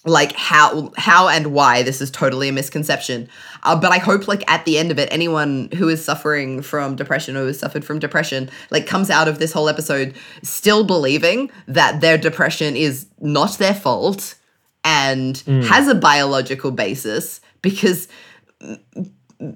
like 0.04 0.32
how 0.34 0.92
how 0.98 1.28
and 1.28 1.54
why 1.54 1.84
this 1.84 2.02
is 2.02 2.10
totally 2.10 2.50
a 2.50 2.52
misconception. 2.52 3.30
Uh, 3.64 3.80
but 3.80 3.92
I 3.92 4.00
hope 4.00 4.28
like 4.28 4.50
at 4.50 4.66
the 4.66 4.78
end 4.78 4.92
of 4.92 4.98
it, 4.98 5.10
anyone 5.12 5.70
who 5.78 5.90
is 5.90 6.04
suffering 6.04 6.62
from 6.62 6.96
depression 6.96 7.38
or 7.38 7.42
who 7.42 7.48
has 7.48 7.60
suffered 7.60 7.86
from 7.86 8.00
depression 8.00 8.50
like 8.72 8.88
comes 8.88 9.10
out 9.10 9.28
of 9.28 9.40
this 9.40 9.52
whole 9.52 9.70
episode 9.70 10.16
still 10.42 10.84
believing 10.84 11.52
that 11.68 12.02
their 12.02 12.18
depression 12.18 12.76
is 12.76 13.06
not 13.20 13.58
their 13.60 13.76
fault 13.76 14.36
and 14.84 15.38
has 15.46 15.88
a 15.88 15.94
biological 15.94 16.72
basis 16.72 17.40
because 17.62 18.08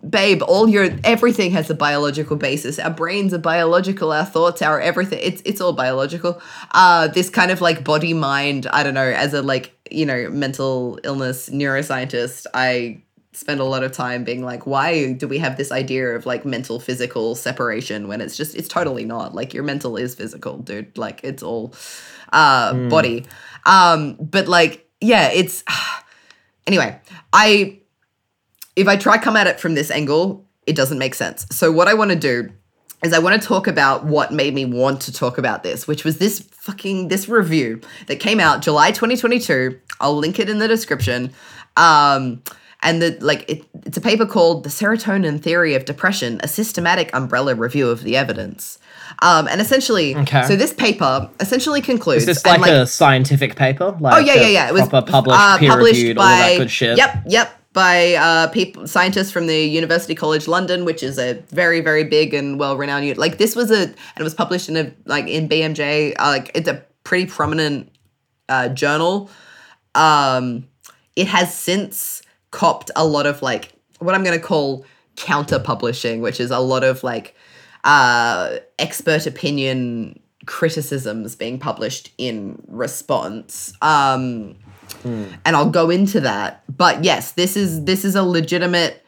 babe 0.10 0.42
all 0.42 0.68
your 0.68 0.90
everything 1.04 1.52
has 1.52 1.70
a 1.70 1.76
biological 1.76 2.36
basis. 2.36 2.80
Our 2.80 2.90
brains 2.90 3.34
are 3.34 3.40
biological 3.40 4.12
our 4.12 4.26
thoughts 4.26 4.62
our 4.62 4.80
everything. 4.80 5.20
It's 5.22 5.42
it's 5.46 5.62
all 5.62 5.74
biological. 5.74 6.42
Uh 6.72 7.08
this 7.08 7.30
kind 7.30 7.52
of 7.52 7.62
like 7.62 7.84
body 7.84 8.14
mind 8.14 8.68
i 8.72 8.84
don't 8.84 8.94
know 8.94 9.12
as 9.12 9.34
a 9.34 9.42
like 9.42 9.74
you 9.92 10.06
know 10.06 10.30
mental 10.30 11.00
illness 11.04 11.50
neuroscientist 11.50 12.46
i 12.54 13.02
spend 13.34 13.60
a 13.60 13.64
lot 13.64 13.84
of 13.84 13.92
time 13.92 14.24
being 14.24 14.44
like 14.44 14.66
why 14.66 15.14
do 15.14 15.28
we 15.28 15.38
have 15.38 15.58
this 15.58 15.72
idea 15.72 16.16
of 16.16 16.26
like 16.26 16.46
mental 16.46 16.80
physical 16.80 17.36
separation 17.36 18.08
when 18.08 18.22
it's 18.22 18.38
just 18.38 18.56
it's 18.56 18.68
totally 18.68 19.06
not. 19.06 19.36
Like 19.36 19.54
your 19.54 19.64
mental 19.64 19.98
is 19.98 20.16
physical 20.16 20.58
dude. 20.58 20.98
Like 20.98 21.22
it's 21.24 21.44
all 21.44 21.74
uh 22.32 22.74
body. 22.90 23.26
Um 23.66 24.16
but 24.16 24.48
like 24.48 24.90
yeah 25.02 25.30
it's 25.30 25.64
anyway 26.68 27.00
i 27.34 27.80
if 28.76 28.88
I 28.88 28.98
try 28.98 29.18
come 29.18 29.36
at 29.36 29.48
it 29.48 29.60
from 29.60 29.76
this 29.76 29.90
angle, 29.92 30.46
it 30.66 30.76
doesn't 30.76 30.98
make 30.98 31.16
sense. 31.16 31.46
So 31.52 31.72
what 31.72 31.88
I 31.88 31.94
want 31.94 32.12
to 32.12 32.18
do 32.18 32.50
is 33.04 33.14
I 33.14 33.20
want 33.20 33.40
to 33.42 33.48
talk 33.48 33.68
about 33.68 34.06
what 34.06 34.32
made 34.34 34.54
me 34.54 34.66
want 34.66 35.02
to 35.02 35.14
talk 35.14 35.38
about 35.38 35.64
this, 35.64 35.88
which 35.88 36.04
was 36.04 36.18
this 36.18 36.40
fucking 36.40 37.08
this 37.10 37.30
review 37.30 37.82
that 38.08 38.20
came 38.20 38.40
out 38.40 38.62
July 38.62 38.92
2022. 38.92 39.80
I'll 40.00 40.16
link 40.16 40.40
it 40.40 40.50
in 40.50 40.60
the 40.60 40.68
description. 40.68 41.32
Um 41.78 42.42
and 42.82 43.02
the 43.02 43.18
like 43.22 43.50
it, 43.50 43.64
it's 43.86 43.98
a 43.98 44.02
paper 44.02 44.26
called 44.26 44.64
The 44.64 44.70
Serotonin 44.70 45.42
Theory 45.42 45.74
of 45.76 45.86
Depression: 45.86 46.40
A 46.44 46.48
Systematic 46.48 47.10
Umbrella 47.16 47.56
Review 47.56 47.90
of 47.90 48.04
the 48.04 48.16
Evidence. 48.18 48.80
Um 49.22 49.48
and 49.48 49.62
essentially 49.62 50.16
Okay. 50.16 50.44
so 50.44 50.56
this 50.56 50.74
paper 50.74 51.30
essentially 51.40 51.82
concludes 51.82 52.24
Is 52.24 52.44
this 52.44 52.46
and, 52.46 52.62
like, 52.62 52.72
a 52.72 52.88
scientific 52.88 53.56
paper? 53.56 53.96
Like 54.00 54.16
Oh 54.16 54.20
yeah, 54.20 54.36
yeah, 54.36 54.48
yeah. 54.48 54.68
It 54.68 54.74
was 54.74 54.88
proper 54.88 55.12
published, 55.12 55.40
uh, 55.40 55.58
peer 55.58 55.70
published 55.70 55.96
reviewed, 55.98 56.18
by 56.18 56.24
all 56.24 56.38
that 56.38 56.58
good 56.58 56.72
shit. 56.72 56.98
Yep, 56.98 57.24
yep. 57.28 57.62
By 57.76 58.14
uh, 58.14 58.48
people, 58.48 58.88
scientists 58.88 59.32
from 59.32 59.48
the 59.48 59.66
University 59.66 60.16
College 60.16 60.48
London, 60.48 60.86
which 60.86 61.04
is 61.04 61.20
a 61.20 61.34
very, 61.50 61.82
very 61.82 62.06
big 62.06 62.34
and 62.34 62.58
well-renowned. 62.58 63.18
Like 63.18 63.38
this 63.38 63.54
was 63.54 63.70
a, 63.70 63.82
and 63.82 63.96
it 64.18 64.24
was 64.24 64.34
published 64.34 64.70
in 64.70 64.78
a 64.78 64.94
like 65.04 65.28
in 65.28 65.50
BMJ. 65.50 66.16
Uh, 66.18 66.28
like 66.28 66.52
it's 66.56 66.70
a 66.70 66.86
pretty 67.04 67.26
prominent 67.26 67.92
uh, 68.48 68.70
journal. 68.70 69.30
Um, 69.94 70.70
it 71.18 71.28
has 71.28 71.54
since 71.54 72.22
copped 72.52 72.92
a 72.96 73.06
lot 73.06 73.26
of 73.26 73.42
like 73.42 73.74
what 74.00 74.16
I'm 74.16 74.24
going 74.24 74.40
to 74.40 74.46
call 74.46 74.86
counter 75.18 75.60
publishing, 75.60 76.22
which 76.22 76.40
is 76.40 76.52
a 76.52 76.60
lot 76.60 76.86
of 76.86 77.04
like 77.04 77.36
uh, 77.84 78.58
expert 78.80 79.28
opinion 79.28 80.20
criticisms 80.46 81.36
being 81.36 81.60
published 81.60 82.12
in 82.18 82.62
response. 82.68 83.74
Um, 83.82 84.56
and 85.04 85.56
I'll 85.56 85.70
go 85.70 85.90
into 85.90 86.20
that. 86.22 86.64
But 86.76 87.04
yes, 87.04 87.34
this 87.34 87.56
is 87.56 87.86
this 87.86 88.06
is 88.06 88.16
a 88.16 88.24
legitimate. 88.24 89.04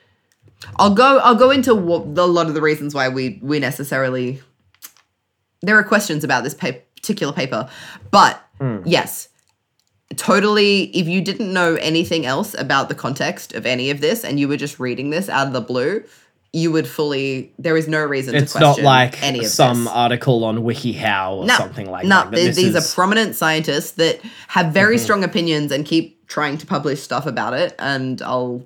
I'll 0.78 0.94
go. 0.94 1.20
I'll 1.20 1.36
go 1.36 1.52
into 1.52 1.76
what, 1.76 2.18
a 2.18 2.26
lot 2.26 2.48
of 2.48 2.54
the 2.54 2.62
reasons 2.62 2.94
why 2.94 3.10
we 3.10 3.40
we 3.42 3.60
necessarily. 3.60 4.42
There 5.62 5.78
are 5.78 5.84
questions 5.84 6.24
about 6.24 6.44
this 6.44 6.54
pa- 6.54 6.74
particular 6.96 7.34
paper, 7.34 7.70
but 8.12 8.44
yes, 8.86 9.30
totally. 10.16 10.84
If 10.96 11.08
you 11.08 11.22
didn't 11.22 11.52
know 11.52 11.76
anything 11.76 12.26
else 12.26 12.54
about 12.54 12.90
the 12.90 12.96
context 12.96 13.54
of 13.54 13.66
any 13.66 13.90
of 13.90 14.02
this, 14.02 14.24
and 14.24 14.40
you 14.40 14.48
were 14.48 14.58
just 14.58 14.80
reading 14.80 15.10
this 15.10 15.30
out 15.30 15.48
of 15.48 15.54
the 15.54 15.62
blue, 15.62 16.04
you 16.54 16.72
would 16.72 16.88
fully. 16.88 17.54
There 17.60 17.76
is 17.78 17.88
no 17.88 18.04
reason 18.04 18.36
It's 18.36 18.54
to 18.54 18.60
not 18.60 18.82
like 18.82 19.22
any 19.24 19.40
of 19.40 19.48
some 19.48 19.84
this. 19.86 19.94
arare 19.94 20.44
on 20.44 20.60
WikiHow 20.60 21.32
or 21.38 21.46
No, 21.46 21.56
something 21.58 21.90
like 21.90 22.06
no, 22.06 22.24
that. 22.24 22.34
th- 22.34 22.56
these 22.56 22.76
is- 22.76 22.92
are 22.92 22.96
prominent 22.96 23.36
scientists 23.36 23.92
that 23.92 24.20
have 24.48 24.68
very 24.74 24.96
Mm-hmm. 24.96 25.04
strong 25.04 25.24
opinions 25.24 25.72
and 25.72 25.86
keep 25.86 26.28
trying 26.28 26.58
to 26.58 26.66
publish 26.66 27.02
stuff 27.02 27.26
about 27.26 27.54
it. 27.54 27.74
And 27.80 28.22
I'll 28.22 28.64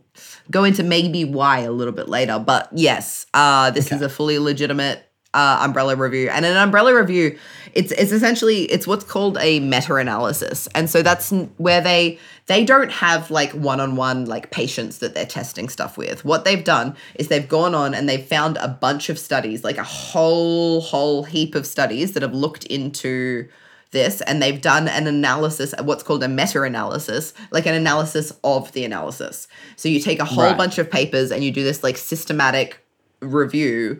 go 0.49 0.63
into 0.63 0.83
maybe 0.83 1.25
why 1.25 1.59
a 1.59 1.71
little 1.71 1.93
bit 1.93 2.09
later. 2.09 2.39
But 2.39 2.69
yes, 2.73 3.25
uh, 3.33 3.71
this 3.71 3.91
is 3.91 4.01
a 4.01 4.09
fully 4.09 4.39
legitimate 4.39 5.03
uh, 5.33 5.59
umbrella 5.61 5.95
review, 5.95 6.29
and 6.29 6.43
an 6.45 6.57
umbrella 6.57 6.93
review, 6.93 7.37
it's 7.73 7.91
it's 7.93 8.11
essentially 8.11 8.63
it's 8.63 8.85
what's 8.87 9.03
called 9.03 9.37
a 9.39 9.59
meta-analysis, 9.59 10.67
and 10.75 10.89
so 10.89 11.01
that's 11.01 11.31
where 11.57 11.81
they 11.81 12.19
they 12.47 12.65
don't 12.65 12.91
have 12.91 13.31
like 13.31 13.51
one-on-one 13.51 14.25
like 14.25 14.51
patients 14.51 14.97
that 14.99 15.13
they're 15.13 15.25
testing 15.25 15.69
stuff 15.69 15.97
with. 15.97 16.25
What 16.25 16.43
they've 16.45 16.63
done 16.63 16.95
is 17.15 17.27
they've 17.29 17.47
gone 17.47 17.73
on 17.75 17.93
and 17.93 18.09
they've 18.09 18.25
found 18.25 18.57
a 18.57 18.67
bunch 18.67 19.09
of 19.09 19.17
studies, 19.17 19.63
like 19.63 19.77
a 19.77 19.83
whole 19.83 20.81
whole 20.81 21.23
heap 21.23 21.55
of 21.55 21.65
studies 21.65 22.13
that 22.13 22.23
have 22.23 22.33
looked 22.33 22.65
into 22.65 23.47
this 23.91 24.21
and 24.21 24.41
they've 24.41 24.61
done 24.61 24.87
an 24.87 25.05
analysis 25.05 25.73
what's 25.83 26.01
called 26.01 26.23
a 26.23 26.27
meta-analysis 26.29 27.33
like 27.51 27.65
an 27.65 27.73
analysis 27.73 28.31
of 28.41 28.71
the 28.71 28.85
analysis 28.85 29.49
so 29.75 29.89
you 29.89 29.99
take 29.99 30.19
a 30.19 30.23
whole 30.23 30.45
Right. 30.45 30.55
bunch 30.57 30.77
of 30.77 30.89
papers 30.89 31.29
and 31.29 31.43
you 31.43 31.51
do 31.51 31.61
this 31.61 31.83
like 31.83 31.97
systematic 31.97 32.79
review 33.19 33.99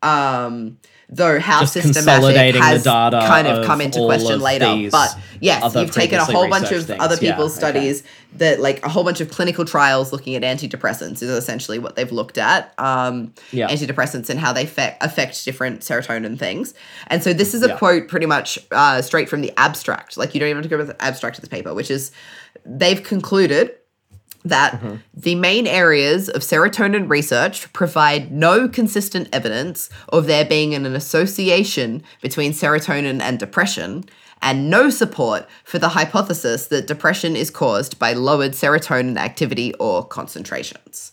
um 0.00 0.78
though 1.14 1.38
how 1.38 1.60
Just 1.60 1.74
systematic 1.74 2.34
has 2.56 2.82
data 2.84 3.18
kind 3.28 3.46
of 3.46 3.58
of 3.58 3.66
come 3.66 3.82
into 3.82 4.02
question 4.06 4.40
later. 4.40 4.88
But 4.90 5.14
yes, 5.40 5.74
you've 5.74 5.90
taken 5.90 6.18
a 6.18 6.24
whole 6.24 6.48
bunch 6.48 6.72
of 6.72 6.86
things. 6.86 7.00
other 7.00 7.16
Yeah, 7.20 7.32
people's 7.32 7.52
okay. 7.52 7.58
studies 7.70 8.02
that 8.38 8.60
like 8.60 8.82
a 8.84 8.88
whole 8.88 9.04
bunch 9.04 9.20
of 9.20 9.30
clinical 9.30 9.66
trials 9.66 10.10
looking 10.10 10.34
at 10.36 10.42
antidepressants 10.42 11.16
is 11.22 11.24
essentially 11.24 11.78
what 11.78 11.96
they've 11.96 12.10
looked 12.10 12.38
at. 12.38 12.72
Um, 12.78 13.34
Yeah. 13.50 13.68
antidepressants 13.68 14.30
and 14.30 14.40
how 14.40 14.54
they 14.54 14.64
fe- 14.64 14.96
affect 15.02 15.44
different 15.44 15.80
serotonin 15.80 16.38
things. 16.38 16.72
And 17.08 17.22
so 17.22 17.34
this 17.34 17.52
is 17.52 17.62
a 17.62 17.68
Yeah. 17.68 17.76
quote 17.76 18.08
pretty 18.08 18.26
much 18.26 18.58
uh, 18.70 19.02
straight 19.02 19.28
from 19.28 19.42
the 19.42 19.52
abstract. 19.58 20.16
Like 20.16 20.32
you 20.32 20.40
don't 20.40 20.48
even 20.48 20.62
have 20.62 20.70
to 20.70 20.70
go 20.70 20.78
with 20.78 20.86
the 20.88 21.04
abstract 21.04 21.36
of 21.36 21.42
this 21.42 21.50
paper, 21.50 21.74
which 21.74 21.90
is 21.90 22.10
they've 22.64 23.02
concluded 23.02 23.72
that 24.44 24.72
Mm-hmm. 24.72 24.96
the 25.14 25.34
main 25.34 25.66
areas 25.66 26.28
of 26.28 26.42
serotonin 26.42 27.08
research 27.08 27.72
provide 27.72 28.32
no 28.32 28.68
consistent 28.68 29.28
evidence 29.32 29.90
of 30.08 30.26
there 30.26 30.44
being 30.44 30.74
an 30.74 30.86
association 30.86 32.02
between 32.20 32.52
serotonin 32.52 33.20
and 33.20 33.38
depression, 33.38 34.04
and 34.40 34.68
no 34.68 34.90
support 34.90 35.46
for 35.64 35.78
the 35.78 35.90
hypothesis 35.90 36.66
that 36.66 36.86
depression 36.86 37.36
is 37.36 37.50
caused 37.50 37.98
by 37.98 38.12
lowered 38.12 38.52
serotonin 38.52 39.16
activity 39.16 39.72
or 39.74 40.04
concentrations. 40.04 41.12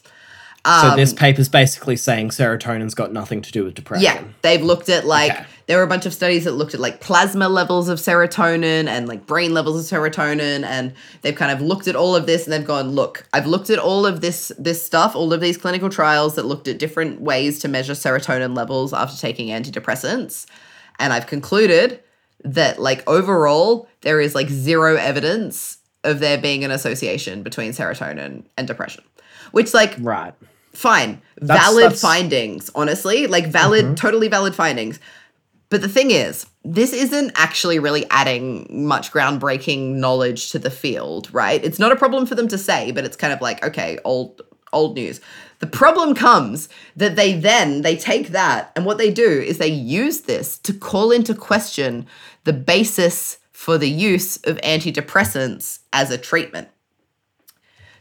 So 0.66 0.72
Um, 0.90 0.98
this 0.98 1.14
paper's 1.14 1.48
basically 1.50 1.96
saying 1.96 2.30
serotonin's 2.30 2.94
got 2.94 3.14
nothing 3.14 3.42
to 3.42 3.52
do 3.52 3.64
with 3.64 3.76
depression. 3.76 4.04
Yeah, 4.04 4.22
they've 4.42 4.62
looked 4.62 4.90
at 4.90 5.06
like 5.06 5.32
Okay. 5.32 5.46
there 5.68 5.78
were 5.78 5.84
a 5.84 5.88
bunch 5.88 6.06
of 6.06 6.14
studies 6.14 6.44
that 6.44 6.52
looked 6.52 6.74
at 6.74 6.80
like 6.80 7.00
plasma 7.00 7.48
levels 7.48 7.88
of 7.88 7.98
serotonin 8.00 8.88
and 8.88 9.08
like 9.08 9.26
brain 9.26 9.54
levels 9.54 9.80
of 9.92 10.00
serotonin 10.00 10.66
and 10.66 10.94
they've 11.22 11.36
kind 11.36 11.52
of 11.52 11.62
looked 11.62 11.88
at 11.88 11.96
all 11.96 12.16
of 12.16 12.26
this 12.26 12.44
and 12.44 12.52
they've 12.54 12.68
gone, 12.68 12.90
look, 12.92 13.26
I've 13.34 13.48
looked 13.48 13.70
at 13.70 13.80
all 13.80 14.06
of 14.06 14.20
this 14.22 14.52
this 14.60 14.84
stuff, 14.84 15.16
all 15.16 15.32
of 15.32 15.40
these 15.42 15.58
clinical 15.58 15.90
trials 15.90 16.36
that 16.36 16.46
looked 16.46 16.68
at 16.68 16.78
different 16.78 17.22
ways 17.22 17.60
to 17.60 17.68
measure 17.68 17.94
serotonin 17.94 18.56
levels 18.56 18.94
after 18.94 19.18
taking 19.18 19.48
antidepressants 19.50 20.46
and 21.00 21.14
I've 21.14 21.28
concluded 21.28 22.02
that 22.44 22.80
like 22.80 23.08
overall 23.08 23.88
there 24.02 24.20
is 24.20 24.36
like 24.36 24.50
zero 24.50 24.96
evidence 24.98 25.78
of 26.04 26.20
there 26.20 26.38
being 26.38 26.64
an 26.64 26.72
association 26.72 27.44
between 27.44 27.72
serotonin 27.72 28.44
and 28.58 28.68
depression. 28.68 29.04
Which 29.52 29.74
like 29.74 29.96
Right. 30.00 30.34
Fine. 30.80 31.22
That's- 31.42 31.64
valid 31.66 31.84
that's- 31.86 32.02
findings 32.02 32.70
honestly. 32.76 33.28
Like 33.28 33.48
valid 33.48 33.86
Mm-hmm. 33.86 33.96
totally 33.96 34.28
valid 34.28 34.56
findings. 34.56 35.00
But 35.70 35.82
the 35.82 35.90
thing 35.90 36.10
is 36.12 36.46
this 36.66 36.94
isn't 36.94 37.32
actually 37.36 37.80
really 37.80 38.06
adding 38.10 38.68
much 38.88 39.12
groundbreaking 39.12 39.96
knowledge 39.96 40.52
to 40.52 40.60
the 40.60 40.72
field 40.72 41.30
right? 41.32 41.64
It's 41.64 41.80
not 41.80 41.92
a 41.92 41.96
problem 41.96 42.26
for 42.26 42.36
them 42.36 42.48
to 42.50 42.58
say 42.58 42.92
but 42.92 43.06
it's 43.06 43.16
kind 43.18 43.32
of 43.34 43.42
like 43.42 43.64
okay 43.64 44.00
old 44.04 44.42
old 44.74 44.96
news. 44.96 45.20
The 45.60 45.68
problem 45.68 46.16
comes 46.16 46.70
that 46.96 47.16
they 47.16 47.34
then 47.40 47.82
they 47.82 47.96
take 47.98 48.30
that 48.30 48.72
and 48.76 48.86
what 48.86 48.98
they 48.98 49.12
do 49.12 49.30
is 49.30 49.58
they 49.58 49.68
use 49.68 50.22
this 50.22 50.58
to 50.60 50.74
call 50.74 51.12
into 51.12 51.34
question 51.36 52.06
the 52.46 52.54
basis 52.54 53.38
for 53.52 53.78
the 53.78 53.90
use 53.90 54.38
of 54.46 54.58
antidepressants 54.62 55.80
as 55.94 56.12
a 56.12 56.18
treatment 56.18 56.70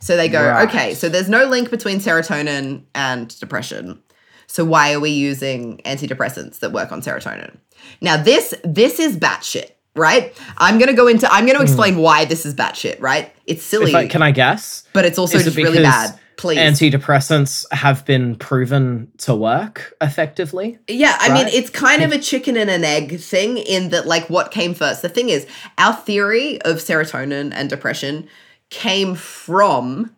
so 0.01 0.17
they 0.17 0.29
go, 0.29 0.43
Right. 0.47 0.69
okay, 0.69 0.95
so 0.95 1.09
there's 1.09 1.29
no 1.29 1.45
link 1.47 1.71
between 1.71 1.99
serotonin 2.01 2.83
and 2.95 3.39
depression. 3.41 4.01
So 4.47 4.65
why 4.65 4.93
are 4.95 5.01
we 5.01 5.11
using 5.11 5.79
antidepressants 5.85 6.61
that 6.61 6.73
work 6.73 6.91
on 6.93 7.03
serotonin? 7.03 7.57
Now 8.01 8.17
this 8.17 8.55
this 8.65 8.99
is 8.99 9.17
batshit, 9.17 9.71
right? 9.95 10.35
I'm 10.57 10.79
gonna 10.79 10.95
go 10.95 11.07
into 11.09 11.31
I'm 11.33 11.47
gonna 11.47 11.63
explain 11.63 11.99
why 11.99 12.25
this 12.25 12.47
is 12.47 12.55
batshit, 12.55 13.01
right? 13.01 13.33
It's 13.47 13.63
silly, 13.63 13.91
Hmm. 13.91 13.97
I, 13.97 14.07
can 14.07 14.23
I 14.23 14.31
guess? 14.31 14.85
but 14.93 15.05
it's 15.05 15.19
also 15.19 15.39
it 15.39 15.45
just 15.45 15.57
really 15.57 15.83
bad. 15.83 16.19
Please. 16.39 16.59
Antidepressants 16.59 17.67
have 17.73 18.05
been 18.05 18.37
proven 18.37 19.11
to 19.19 19.35
work 19.35 19.95
effectively. 20.01 20.79
Yeah, 20.87 21.17
I 21.19 21.33
mean, 21.35 21.49
it's 21.49 21.69
kind 21.69 22.01
of 22.05 22.13
a 22.13 22.19
chicken 22.19 22.57
and 22.57 22.71
an 22.71 22.85
egg 22.85 23.19
thing 23.19 23.59
in 23.59 23.89
that, 23.89 24.07
like, 24.07 24.31
what 24.31 24.53
came 24.53 24.73
first? 24.73 25.03
The 25.03 25.09
thing 25.09 25.31
is, 25.31 25.49
our 25.79 25.93
theory 25.95 26.63
of 26.63 26.77
serotonin 26.77 27.51
and 27.53 27.69
depression 27.69 28.29
came 28.71 29.15
from 29.15 30.15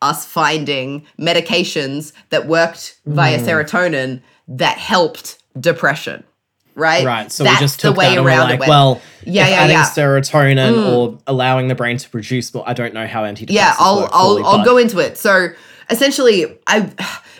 us 0.00 0.24
finding 0.24 1.06
medications 1.18 2.12
that 2.30 2.46
worked 2.46 2.96
via 3.06 3.38
Hmm. 3.38 3.44
serotonin 3.46 4.20
that 4.48 4.76
helped 4.78 5.38
depression, 5.58 6.24
right? 6.74 7.04
Right. 7.04 7.30
So 7.30 7.44
That's 7.44 7.60
we 7.60 7.64
just 7.64 7.80
took 7.80 7.94
the 7.94 7.98
way 7.98 8.06
that 8.06 8.18
and 8.18 8.26
around 8.26 8.48
we're 8.50 8.58
like, 8.58 8.68
well, 8.68 9.00
Yeah, 9.24 9.48
yeah, 9.48 9.54
adding 9.56 9.76
yeah. 9.76 9.84
Mm. 9.84 9.94
serotonin 9.94 10.92
or 10.92 11.18
allowing 11.28 11.68
the 11.68 11.74
brain 11.76 11.98
to 11.98 12.08
produce 12.10 12.52
more. 12.52 12.64
I 12.68 12.72
don't 12.72 12.92
know 12.94 13.06
how 13.06 13.22
antidepressants 13.22 13.50
yeah 13.52 13.74
i'll 13.78 14.00
work 14.00 14.10
i'll 14.12 14.44
i'll 14.46 14.64
go 14.64 14.76
into 14.78 14.98
it 14.98 15.16
so 15.16 15.50
essentially 15.92 16.58
i 16.66 16.80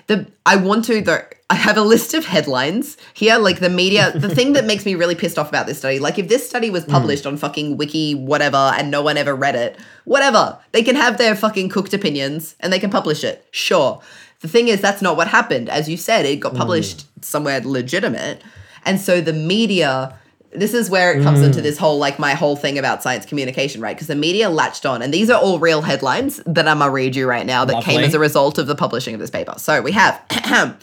the 0.07 0.27
i 0.47 0.55
want 0.57 0.85
to 0.85 1.01
though 1.01 1.21
i 1.51 1.55
have 1.55 1.77
a 1.77 1.83
list 1.83 2.15
of 2.15 2.25
headlines 2.25 2.97
here 3.15 3.37
like 3.39 3.59
the 3.61 3.69
media 3.71 4.13
the 4.15 4.33
thing 4.35 4.53
that 4.53 4.65
makes 4.65 4.85
me 4.87 4.95
really 4.95 5.15
pissed 5.15 5.39
off 5.39 5.49
about 5.49 5.67
this 5.67 5.79
study 5.79 5.99
like 5.99 6.19
if 6.19 6.29
this 6.29 6.49
study 6.49 6.69
Hmm. 6.69 6.75
was 6.75 6.85
published 6.85 7.27
on 7.27 7.37
fucking 7.37 7.77
wiki 7.77 8.15
whatever 8.15 8.63
and 8.77 8.91
no 8.91 9.03
one 9.03 9.17
ever 9.17 9.35
read 9.35 9.55
it 9.57 9.77
whatever 10.05 10.59
they 10.73 10.83
can 10.83 10.97
have 10.97 11.19
their 11.19 11.35
fucking 11.35 11.69
cooked 11.69 11.95
opinions 11.95 12.55
and 12.61 12.73
they 12.73 12.79
can 12.79 12.91
publish 12.91 13.25
it 13.25 13.45
sure 13.51 14.01
the 14.41 14.49
thing 14.49 14.69
is 14.69 14.81
that's 14.81 15.03
not 15.03 15.17
what 15.17 15.29
happened 15.29 15.69
as 15.69 15.89
you 15.89 15.97
said 15.97 16.25
it 16.27 16.35
Hmm. 16.37 16.41
got 16.47 16.55
published 16.55 17.07
somewhere 17.25 17.61
legitimate 17.65 18.43
and 18.85 19.01
so 19.01 19.21
the 19.21 19.33
media 19.33 20.19
this 20.55 20.75
is 20.75 20.91
where 20.91 21.13
it 21.19 21.23
comes 21.23 21.41
into 21.41 21.61
Mm. 21.61 21.63
this 21.63 21.79
whole 21.79 21.99
like 21.99 22.19
my 22.19 22.35
whole 22.35 22.57
thing 22.57 22.79
about 22.79 23.03
science 23.03 23.25
communication, 23.25 23.81
right? 23.81 23.97
Because 23.97 24.07
the 24.09 24.15
media 24.15 24.51
latched 24.51 24.85
on, 24.85 25.01
and 25.01 25.13
these 25.13 25.31
are 25.31 25.41
all 25.41 25.59
real 25.59 25.81
headlines 25.83 26.41
that 26.45 26.69
I'm 26.69 26.81
gonna 26.81 26.91
read 26.91 27.17
you 27.17 27.27
right 27.27 27.47
now 27.47 27.65
that 27.65 27.83
came 27.85 28.01
as 28.01 28.13
a 28.15 28.19
result 28.19 28.59
of 28.59 28.67
the 28.67 28.75
publishing 28.75 29.15
of 29.15 29.21
this 29.21 29.31
paper. 29.31 29.55
So 29.57 29.81
we 29.81 29.93
have 29.93 30.21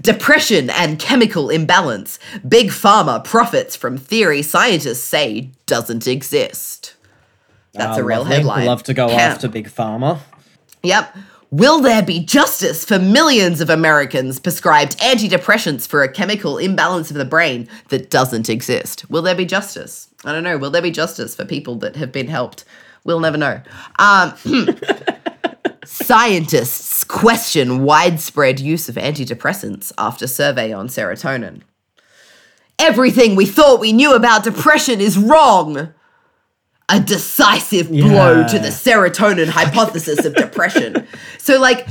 depression 0.00 0.70
and 0.70 0.98
chemical 0.98 1.50
imbalance. 1.50 2.18
Big 2.46 2.68
pharma 2.68 3.22
profits 3.24 3.76
from 3.76 3.96
theory 3.98 4.42
scientists 4.42 5.02
say 5.04 5.50
doesn't 5.66 6.06
exist. 6.06 6.94
That's 7.72 7.98
Ah, 7.98 8.00
a 8.00 8.04
real 8.04 8.20
lovely. 8.20 8.34
headline. 8.36 8.66
Love 8.66 8.82
to 8.84 8.94
go 8.94 9.08
Cam. 9.08 9.18
after 9.32 9.48
Big 9.48 9.68
Pharma. 9.68 10.18
Yep. 10.82 11.16
Will 11.52 11.80
there 11.80 12.02
be 12.02 12.20
justice 12.20 12.84
for 12.84 13.00
millions 13.00 13.60
of 13.60 13.70
Americans 13.70 14.38
prescribed 14.38 14.96
antidepressants 15.00 15.84
for 15.84 16.04
a 16.04 16.08
chemical 16.08 16.58
imbalance 16.58 17.10
of 17.10 17.16
the 17.16 17.24
brain 17.24 17.68
that 17.88 18.08
doesn't 18.08 18.48
exist? 18.48 19.10
Will 19.10 19.22
there 19.22 19.34
be 19.34 19.44
justice? 19.44 20.08
I 20.24 20.30
don't 20.30 20.44
know. 20.44 20.58
Will 20.58 20.70
there 20.70 20.80
be 20.80 20.92
justice 20.92 21.34
for 21.34 21.44
people 21.44 21.74
that 21.76 21.96
have 21.96 22.12
been 22.12 22.28
helped? 22.28 22.64
We'll 23.02 23.18
never 23.18 23.36
know. 23.36 23.60
Um, 23.98 24.34
scientists 25.84 27.02
question 27.02 27.82
widespread 27.82 28.60
use 28.60 28.88
of 28.88 28.94
antidepressants 28.94 29.90
after 29.98 30.28
survey 30.28 30.72
on 30.72 30.86
serotonin. 30.86 31.62
Everything 32.78 33.34
we 33.34 33.46
thought 33.46 33.80
we 33.80 33.92
knew 33.92 34.14
about 34.14 34.44
depression 34.44 35.00
is 35.00 35.18
wrong 35.18 35.92
a 36.90 36.98
decisive 36.98 37.88
blow 37.88 38.46
to 38.46 38.58
the 38.58 38.68
serotonin 38.68 39.48
hypothesis 39.48 40.24
of 40.24 40.34
depression. 40.34 41.06
So 41.38 41.58
like 41.58 41.88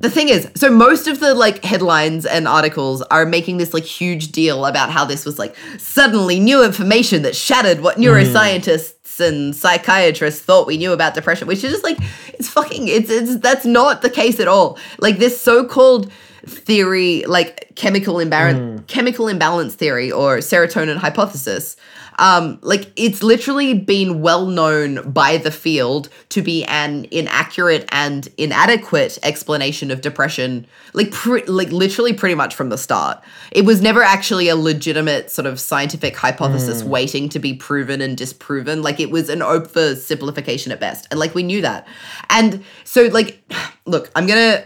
the 0.00 0.08
thing 0.08 0.28
is, 0.28 0.48
so 0.54 0.70
most 0.70 1.08
of 1.08 1.18
the 1.18 1.34
like 1.34 1.64
headlines 1.64 2.26
and 2.26 2.46
articles 2.46 3.02
are 3.02 3.26
making 3.26 3.56
this 3.56 3.74
like 3.74 3.84
huge 3.84 4.32
deal 4.32 4.66
about 4.66 4.90
how 4.90 5.04
this 5.04 5.24
was 5.24 5.38
like 5.38 5.56
suddenly 5.78 6.38
new 6.38 6.64
information 6.64 7.22
that 7.22 7.34
shattered 7.34 7.80
what 7.80 7.96
mm. 7.96 8.04
neuroscientists 8.04 9.18
and 9.18 9.54
psychiatrists 9.54 10.40
thought 10.40 10.66
we 10.66 10.76
knew 10.76 10.92
about 10.92 11.14
depression, 11.14 11.48
which 11.48 11.64
is 11.64 11.72
just 11.72 11.84
like 11.84 11.98
it's 12.28 12.48
fucking 12.48 12.86
it's 12.86 13.10
it's 13.10 13.38
that's 13.38 13.64
not 13.64 14.02
the 14.02 14.10
case 14.10 14.38
at 14.40 14.48
all. 14.48 14.78
Like 14.98 15.18
this 15.18 15.40
so-called 15.40 16.12
theory 16.46 17.24
like 17.26 17.72
chemical 17.74 18.20
imbalance 18.20 18.80
mm. 18.80 18.86
chemical 18.86 19.28
imbalance 19.28 19.74
theory 19.74 20.12
or 20.12 20.38
serotonin 20.38 20.96
hypothesis 20.96 21.76
um 22.18 22.58
like 22.62 22.92
it's 22.96 23.22
literally 23.22 23.74
been 23.74 24.20
well 24.20 24.46
known 24.46 25.10
by 25.10 25.36
the 25.36 25.50
field 25.50 26.08
to 26.28 26.42
be 26.42 26.64
an 26.64 27.06
inaccurate 27.10 27.88
and 27.92 28.28
inadequate 28.36 29.18
explanation 29.22 29.90
of 29.90 30.00
depression 30.00 30.66
like 30.92 31.10
pre- 31.10 31.44
like 31.44 31.70
literally 31.72 32.12
pretty 32.12 32.34
much 32.34 32.54
from 32.54 32.68
the 32.68 32.78
start. 32.78 33.22
It 33.50 33.64
was 33.64 33.82
never 33.82 34.02
actually 34.02 34.48
a 34.48 34.56
legitimate 34.56 35.30
sort 35.30 35.46
of 35.46 35.58
scientific 35.58 36.16
hypothesis 36.16 36.82
waiting 36.84 37.28
to 37.30 37.38
be 37.38 37.54
proven 37.54 38.00
and 38.00 38.16
disproven. 38.16 38.82
Like 38.82 39.00
it 39.00 39.10
was 39.10 39.28
an 39.28 39.42
over 39.42 39.96
simplification 39.96 40.70
at 40.70 40.80
best. 40.80 41.08
And 41.10 41.18
like 41.18 41.34
we 41.34 41.42
knew 41.42 41.60
that. 41.62 41.86
And 42.30 42.64
so 42.84 43.04
like 43.06 43.42
look 43.86 44.10
i'm 44.14 44.26
gonna 44.26 44.64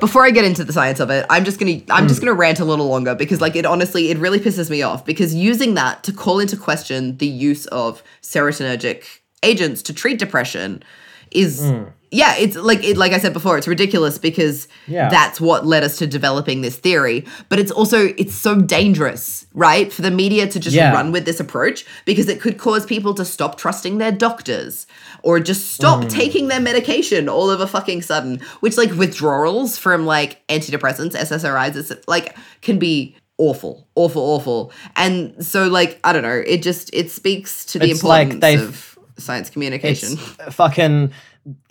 before 0.00 0.24
I 0.24 0.30
get 0.30 0.44
into 0.44 0.64
the 0.64 0.72
science 0.72 1.00
of 1.00 1.10
it, 1.10 1.26
I'm 1.30 1.44
just 1.44 1.58
gonna 1.58 1.80
I'm 1.90 2.08
just 2.08 2.20
mm. 2.20 2.26
gonna 2.26 2.34
rant 2.34 2.60
a 2.60 2.64
little 2.64 2.88
longer 2.88 3.14
because 3.14 3.40
like 3.40 3.56
it 3.56 3.66
honestly 3.66 4.10
it 4.10 4.18
really 4.18 4.40
pisses 4.40 4.70
me 4.70 4.82
off 4.82 5.04
because 5.04 5.34
using 5.34 5.74
that 5.74 6.02
to 6.04 6.12
call 6.12 6.40
into 6.40 6.56
question 6.56 7.16
the 7.18 7.26
use 7.26 7.66
of 7.66 8.02
serotonergic 8.22 9.04
agents 9.42 9.82
to 9.82 9.94
treat 9.94 10.18
depression 10.18 10.82
is 11.30 11.60
mm. 11.62 11.90
yeah 12.10 12.34
it's 12.36 12.56
like 12.56 12.82
it 12.84 12.96
like 12.96 13.12
I 13.12 13.18
said 13.18 13.32
before 13.32 13.58
it's 13.58 13.68
ridiculous 13.68 14.18
because 14.18 14.68
Yeah. 14.86 15.08
that's 15.08 15.40
what 15.40 15.66
led 15.66 15.82
us 15.82 15.98
to 15.98 16.06
developing 16.06 16.60
this 16.60 16.76
theory 16.76 17.24
but 17.48 17.58
it's 17.58 17.70
also 17.70 18.14
it's 18.16 18.34
so 18.34 18.60
dangerous 18.60 19.46
right 19.54 19.92
for 19.92 20.02
the 20.02 20.10
media 20.10 20.46
to 20.46 20.60
just 20.60 20.76
Yeah. 20.76 20.92
run 20.92 21.12
with 21.12 21.24
this 21.24 21.40
approach 21.40 21.84
because 22.04 22.28
it 22.28 22.40
could 22.40 22.58
cause 22.58 22.86
people 22.86 23.14
to 23.14 23.24
stop 23.24 23.58
trusting 23.58 23.98
their 23.98 24.12
doctors 24.12 24.86
or 25.24 25.40
just 25.40 25.72
stop 25.72 26.02
hmm. 26.02 26.08
taking 26.08 26.48
their 26.48 26.60
medication 26.60 27.28
all 27.28 27.50
of 27.50 27.60
a 27.60 27.66
fucking 27.66 28.02
sudden 28.02 28.40
which 28.60 28.76
like 28.76 28.92
withdrawals 28.92 29.76
from 29.76 30.06
like 30.06 30.46
antidepressants 30.48 31.16
ssris 31.16 31.90
it's 31.90 32.08
like 32.08 32.36
can 32.60 32.78
be 32.78 33.16
awful, 33.38 33.88
awful, 33.94 34.22
awful. 34.22 34.72
And 34.96 35.44
so, 35.44 35.66
like, 35.66 35.98
I 36.04 36.12
don't 36.12 36.22
know, 36.22 36.42
it 36.46 36.62
just 36.62 36.90
it 36.92 37.10
speaks 37.10 37.64
to 37.66 37.78
the 37.78 37.90
It's 37.90 38.00
importance 38.02 38.40
they've- 38.40 38.62
of 38.62 38.98
science 39.18 39.50
communication. 39.50 40.16
Fucking 40.16 41.12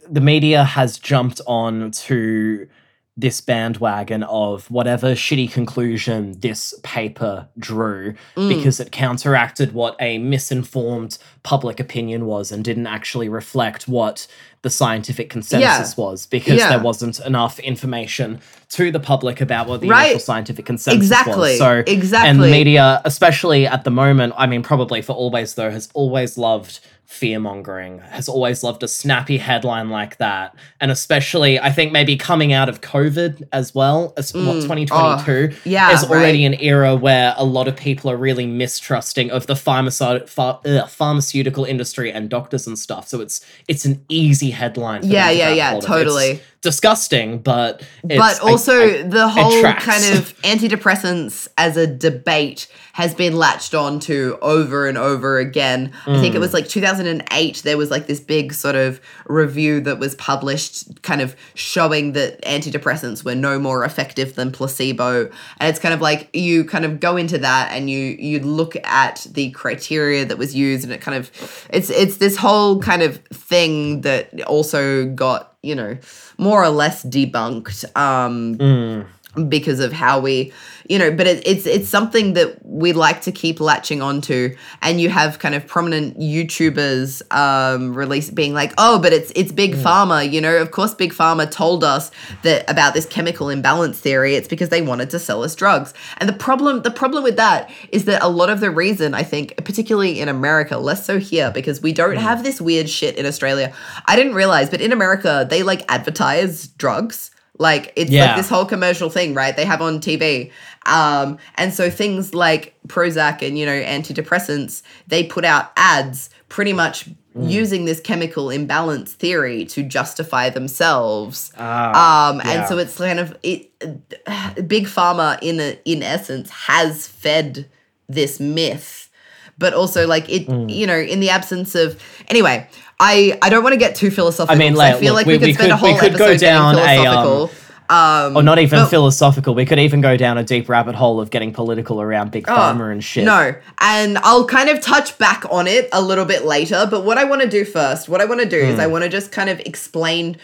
the 0.10 0.22
media 0.22 0.64
has 0.64 1.00
jumped 1.00 1.40
on 1.48 1.92
to 1.92 2.68
this 3.16 3.42
bandwagon 3.42 4.24
of 4.24 4.70
whatever 4.72 5.12
shitty 5.12 5.52
conclusion 5.52 6.34
this 6.40 6.74
paper 6.82 7.48
drew 7.60 8.16
Mm. 8.36 8.50
because 8.50 8.80
it 8.80 8.92
counteracted 8.92 9.72
what 9.74 9.96
a 10.00 10.18
misinformed 10.18 11.20
public 11.44 11.80
opinion 11.80 12.26
was 12.26 12.52
and 12.52 12.64
didn't 12.64 12.88
actually 12.88 13.30
reflect 13.30 13.88
what 13.88 14.26
the 14.64 14.70
scientific 14.70 15.30
consensus 15.30 15.96
was 15.98 16.26
because 16.26 16.58
Yeah. 16.58 16.70
there 16.70 16.80
wasn't 16.80 17.20
enough 17.20 17.60
information 17.60 18.40
to 18.70 18.92
the 18.92 19.00
public 19.00 19.42
about 19.42 19.68
what 19.68 19.82
the 19.82 19.90
Right. 19.90 20.06
initial 20.06 20.20
scientific 20.22 20.66
consensus 20.66 21.04
Exactly. 21.04 21.52
was. 21.52 21.58
So 21.60 21.84
Exactly. 21.86 22.30
and 22.30 22.42
the 22.42 22.48
media, 22.48 23.02
especially 23.06 23.68
at 23.68 23.84
the 23.84 23.92
moment, 23.92 24.34
I 24.38 24.48
mean 24.48 24.64
probably 24.64 25.02
for 25.04 25.12
always 25.14 25.54
though, 25.54 25.70
has 25.70 25.90
always 25.94 26.38
loved 26.38 26.80
fear 27.14 27.40
mongering, 27.40 28.00
has 28.00 28.28
always 28.28 28.64
loved 28.64 28.82
a 28.82 28.88
snappy 28.88 29.38
headline 29.38 29.90
like 29.90 30.18
that. 30.18 30.56
And 30.82 30.90
especially, 30.90 31.60
I 31.60 31.72
think 31.72 31.92
maybe 31.92 32.18
coming 32.18 32.52
out 32.54 32.70
of 32.70 32.82
COVID 32.82 33.48
as 33.54 33.76
well, 33.76 34.14
as 34.18 34.34
what 34.34 34.56
mm. 34.58 34.62
2022 34.62 35.24
Oh, 35.24 35.60
yeah, 35.64 35.92
is 35.92 36.04
already 36.04 36.46
right. 36.46 36.54
an 36.54 36.62
era 36.62 36.96
where 36.96 37.36
a 37.38 37.46
lot 37.46 37.68
of 37.68 37.76
people 37.76 38.10
are 38.10 38.18
really 38.18 38.48
mistrusting 38.48 39.30
of 39.30 39.46
the 39.48 39.56
ph- 39.56 40.58
ugh, 40.66 40.90
pharmaceutical 40.90 41.66
industry 41.66 42.12
and 42.12 42.30
doctors 42.30 42.66
and 42.66 42.78
stuff. 42.78 43.08
So 43.08 43.22
it's 43.22 43.46
it's 43.68 43.86
an 43.86 44.04
easy 44.10 44.50
headline. 44.50 45.02
For 45.02 45.08
Yeah, 45.08 45.30
yeah, 45.30 45.50
yeah, 45.50 45.80
totally. 45.80 46.32
It's 46.32 46.44
disgusting, 46.64 47.38
but 47.40 47.84
it's, 48.10 48.18
but 48.18 48.40
also 48.42 48.74
I- 48.82 49.04
the 49.04 49.28
whole 49.30 49.62
kind 49.62 50.04
of 50.18 50.34
antidepressants 50.42 51.48
as 51.58 51.78
a 51.78 51.86
debate 51.86 52.68
has 52.94 53.14
been 53.16 53.36
latched 53.36 53.74
on 53.74 54.00
to 54.00 54.38
over 54.42 54.88
and 54.88 54.98
over 54.98 55.40
again. 55.40 55.92
I 56.06 56.20
think 56.22 56.36
it 56.36 56.38
Mm. 56.38 56.42
was 56.42 56.54
like 56.54 56.68
2008 56.68 57.62
there 57.64 57.78
was 57.78 57.90
like 57.92 58.06
this 58.08 58.20
big 58.20 58.54
sort 58.54 58.76
of 58.76 59.02
review 59.26 59.82
that 59.82 59.98
was 60.00 60.14
published 60.16 61.02
kind 61.02 61.20
of 61.22 61.36
showing 61.56 62.14
that 62.14 62.40
antidepressants 62.44 63.26
were 63.26 63.34
no 63.36 63.58
more 63.58 63.84
effective 63.84 64.36
than 64.36 64.52
placebo 64.52 65.30
and 65.60 65.70
it's 65.70 65.80
kind 65.80 65.94
of 65.94 66.02
like 66.02 66.30
you 66.34 66.64
kind 66.66 66.86
of 66.86 67.00
go 67.00 67.18
into 67.18 67.38
that 67.40 67.72
and 67.72 67.90
you 67.90 67.98
you 68.20 68.40
look 68.40 68.76
at 68.84 69.26
the 69.32 69.50
criteria 69.52 70.24
that 70.26 70.38
was 70.38 70.54
used 70.56 70.84
and 70.84 70.94
it 70.94 71.02
kind 71.02 71.18
of 71.18 71.32
it's 71.72 71.90
it's 71.90 72.18
this 72.18 72.38
whole 72.38 72.80
kind 72.80 73.02
of 73.02 73.18
thing 73.34 74.02
that 74.02 74.40
also 74.44 75.06
got 75.08 75.53
you 75.64 75.74
know 75.76 75.98
more 76.38 76.62
or 76.64 76.70
less 76.70 77.04
debunked 77.04 77.86
um 77.98 78.56
Mm. 78.58 79.06
Because 79.50 79.80
of 79.80 79.92
how 79.92 80.20
we 80.20 80.54
you 80.90 81.00
know 81.00 81.12
but 81.12 81.26
it, 81.26 81.46
it's 81.48 81.66
it's 81.66 81.90
something 81.90 82.34
that 82.34 82.64
we 82.64 82.94
like 82.94 83.22
to 83.22 83.32
keep 83.32 83.60
latching 83.60 84.02
onto. 84.02 84.56
And 84.82 85.02
you 85.02 85.10
have 85.10 85.40
kind 85.40 85.56
of 85.56 85.66
prominent 85.66 86.20
youtubers 86.20 87.22
um 87.36 87.96
release 87.96 88.30
being 88.30 88.54
like 88.54 88.74
oh 88.78 89.00
but 89.00 89.12
it's 89.12 89.32
it's 89.36 89.52
big 89.52 89.74
pharma 89.76 90.32
you 90.32 90.40
know? 90.40 90.58
Of 90.58 90.72
course 90.72 90.94
big 90.94 91.14
pharma 91.14 91.50
told 91.50 91.84
us 91.84 92.12
that 92.44 92.70
about 92.70 92.94
this 92.94 93.06
chemical 93.06 93.50
imbalance 93.50 94.00
theory. 94.00 94.36
It's 94.36 94.48
because 94.48 94.70
they 94.70 94.82
wanted 94.82 95.10
to 95.12 95.20
sell 95.20 95.44
us 95.44 95.56
drugs. 95.56 95.94
And 96.18 96.30
the 96.30 96.34
problem 96.34 96.84
the 96.84 96.92
problem 96.92 97.24
with 97.24 97.38
that 97.38 97.72
is 97.92 98.06
that 98.06 98.22
a 98.22 98.30
lot 98.30 98.50
of 98.50 98.60
the 98.60 98.70
reason 98.70 99.14
i 99.14 99.24
think 99.24 99.56
particularly 99.66 100.20
in 100.20 100.30
america 100.30 100.78
less 100.78 101.06
so 101.06 101.20
here 101.20 101.52
because 101.52 101.82
we 101.82 101.92
don't 101.92 102.18
have 102.18 102.44
this 102.44 102.62
weird 102.62 102.90
shit 102.90 103.18
in 103.18 103.26
australia. 103.26 103.74
I 104.06 104.16
didn't 104.16 104.36
realize 104.36 104.70
but 104.70 104.82
in 104.82 104.92
america 104.92 105.48
they 105.50 105.64
like 105.64 105.84
advertise 105.90 106.68
drugs 106.68 107.32
like 107.60 107.94
it's 107.96 108.10
Yeah. 108.12 108.28
like 108.28 108.38
this 108.38 108.50
whole 108.50 108.66
commercial 108.66 109.10
thing, 109.10 109.34
right? 109.34 109.56
They 109.56 109.66
have 109.66 109.82
on 109.82 110.00
TV. 110.00 110.52
Um, 110.86 111.38
and 111.56 111.74
so 111.74 111.90
things 111.90 112.34
like 112.34 112.76
Prozac 112.88 113.46
and, 113.48 113.58
you 113.58 113.66
know, 113.66 113.80
antidepressants, 113.82 114.82
they 115.08 115.24
put 115.24 115.46
out 115.46 115.72
ads 115.78 116.30
pretty 116.50 116.74
much 116.74 117.06
Mm. 117.36 117.50
using 117.50 117.86
this 117.86 118.00
chemical 118.00 118.52
imbalance 118.52 119.14
theory 119.14 119.66
to 119.66 119.82
justify 119.82 120.52
themselves. 120.52 121.52
Ah, 121.58 122.30
um, 122.30 122.38
yeah. 122.46 122.52
and 122.52 122.68
so 122.68 122.78
it's 122.78 122.96
kind 122.96 123.20
of 123.20 123.36
it 123.42 123.72
big 124.68 124.86
pharma 124.86 125.40
in 125.42 125.60
a, 125.60 125.80
in 125.84 126.04
essence 126.04 126.52
has 126.52 127.08
fed 127.08 127.68
this 128.08 128.40
myth 128.40 129.10
but 129.58 129.74
also 129.74 130.06
like 130.06 130.30
it 130.30 130.48
Mm. 130.48 130.72
you 130.72 130.86
know 130.86 130.98
in 130.98 131.20
the 131.22 131.30
absence 131.32 131.74
of 131.74 132.00
anyway 132.28 132.68
i 133.04 133.38
i 133.42 133.50
don't 133.50 133.64
want 133.64 133.74
to 133.74 133.80
get 133.86 133.96
too 133.96 134.10
philosophical 134.12 134.56
I 134.56 134.58
mean, 134.60 134.76
like, 134.76 134.96
i 134.96 135.00
feel 135.00 135.14
look, 135.14 135.20
like 135.22 135.26
we, 135.28 135.34
we- 135.34 135.40
could 135.40 135.48
we 135.48 135.54
spend 135.54 135.72
a 135.72 135.78
could- 135.78 135.84
we 135.84 135.92
whole 135.92 136.00
could 136.00 136.18
go 136.18 136.26
episode 136.26 136.40
getting 136.46 136.58
down 136.58 136.76
a, 136.78 137.06
um, 137.10 137.50
um, 137.90 138.38
or 138.38 138.42
not 138.44 138.60
even 138.60 138.80
but- 138.80 138.90
philosophical. 138.90 139.54
We 139.54 139.66
could 139.66 139.78
even 139.78 140.00
go 140.02 140.16
down 140.18 140.38
a 140.38 140.44
deep 140.44 140.70
rabbit 140.70 140.96
hole 140.96 141.20
of 141.20 141.30
getting 141.30 141.52
political 141.54 142.02
around 142.02 142.32
big 142.32 142.46
pharma 142.48 142.92
and 142.92 143.04
shit. 143.04 143.24
Oh, 143.28 143.32
No, 143.52 143.56
and 143.82 144.18
I'll 144.20 144.46
kind 144.48 144.70
of 144.70 144.80
touch 144.82 145.18
back 145.18 145.44
on 145.52 145.68
it 145.68 145.90
a 145.92 146.02
little 146.02 146.24
bit 146.26 146.46
later. 146.46 146.88
But 146.90 147.04
what 147.04 147.18
I 147.18 147.26
want 147.26 147.42
to 147.42 147.50
do 147.50 147.66
first, 147.66 148.08
what 148.08 148.22
I 148.22 148.26
want 148.26 148.40
to 148.40 148.48
do 148.48 148.64
Hmm. 148.64 148.72
is 148.72 148.80
I 148.80 148.88
want 148.88 149.04
to 149.04 149.10
just 149.10 149.32
kind 149.34 149.50
of 149.50 149.60
explain 149.60 150.38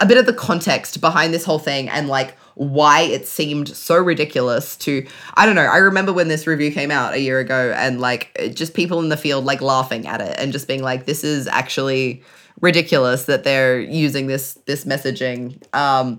a 0.00 0.06
bit 0.06 0.16
of 0.16 0.24
the 0.26 0.32
context 0.32 1.00
behind 1.02 1.34
this 1.34 1.44
whole 1.44 1.58
thing 1.60 1.88
and 1.90 2.08
like 2.08 2.34
why 2.58 3.02
it 3.02 3.26
seemed 3.26 3.68
so 3.68 3.96
ridiculous 3.96 4.76
to 4.76 5.06
I 5.34 5.46
don't 5.46 5.54
know. 5.54 5.62
I 5.62 5.78
remember 5.78 6.12
when 6.12 6.26
this 6.26 6.46
review 6.46 6.72
came 6.72 6.90
out 6.90 7.14
a 7.14 7.20
year 7.20 7.38
ago 7.38 7.72
and 7.76 8.00
like 8.00 8.36
just 8.52 8.74
people 8.74 8.98
in 8.98 9.08
the 9.10 9.16
field 9.16 9.44
like 9.44 9.60
laughing 9.62 10.06
at 10.08 10.20
it 10.20 10.34
and 10.38 10.52
just 10.52 10.66
being 10.66 10.82
like 10.82 11.06
this 11.06 11.22
is 11.22 11.46
actually 11.46 12.22
ridiculous 12.60 13.26
that 13.26 13.44
they're 13.44 13.78
using 13.80 14.26
this 14.26 14.54
this 14.66 14.84
messaging 14.84 15.62
um 15.72 16.18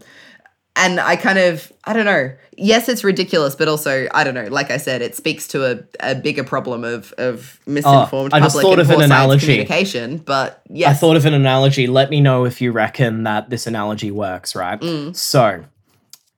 and 0.78 1.00
I 1.02 1.18
kind 1.18 1.38
of 1.38 1.72
I 1.84 1.92
don't 1.92 2.06
know. 2.06 2.32
Yes, 2.56 2.88
it's 2.88 3.04
ridiculous, 3.04 3.54
but 3.56 3.68
also 3.68 4.08
I 4.14 4.24
don't 4.24 4.34
know. 4.34 4.46
Like 4.46 4.72
I 4.72 4.78
said, 4.78 5.02
it 5.02 5.14
speaks 5.16 5.46
to 5.50 5.66
a, 5.66 5.84
a 6.00 6.16
bigger 6.16 6.44
problem 6.44 6.86
of 6.86 7.12
of 7.18 7.60
misinformed 7.66 8.34
Oh, 8.34 8.38
I 8.38 8.40
just 8.40 8.56
public 8.56 8.64
thought 8.64 8.80
and 8.80 8.90
of 8.90 8.98
an 8.98 9.02
analogy. 9.04 9.46
communication. 9.48 10.18
But 10.20 10.62
yes, 10.70 10.96
I 10.96 11.00
thought 11.00 11.18
of 11.18 11.26
an 11.26 11.34
analogy. 11.34 11.88
Let 11.88 12.10
me 12.10 12.22
know 12.22 12.46
if 12.46 12.62
you 12.62 12.72
reckon 12.72 13.24
that 13.24 13.50
this 13.50 13.68
analogy 13.68 14.12
works, 14.12 14.56
right? 14.56 14.80
Mm. 14.80 15.14
So, 15.16 15.66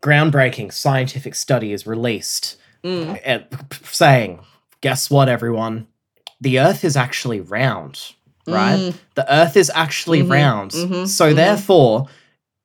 groundbreaking 0.02 0.74
scientific 0.74 1.36
study 1.36 1.74
is 1.74 1.86
released 1.88 2.58
Mm. 2.84 3.20
at- 3.26 3.52
saying, 3.92 4.40
guess 4.82 5.10
what, 5.12 5.30
everyone? 5.30 5.88
The 6.40 6.60
Earth 6.60 6.84
is 6.84 6.98
actually 6.98 7.40
round, 7.40 8.00
right? 8.48 8.80
Mm. 8.80 8.94
The 9.14 9.32
Earth 9.32 9.56
is 9.56 9.72
actually 9.76 10.24
Mhm, 10.24 10.32
round. 10.32 10.72
mhm, 10.72 11.08
so, 11.08 11.32
mhm. 11.32 11.36
therefore, 11.36 12.08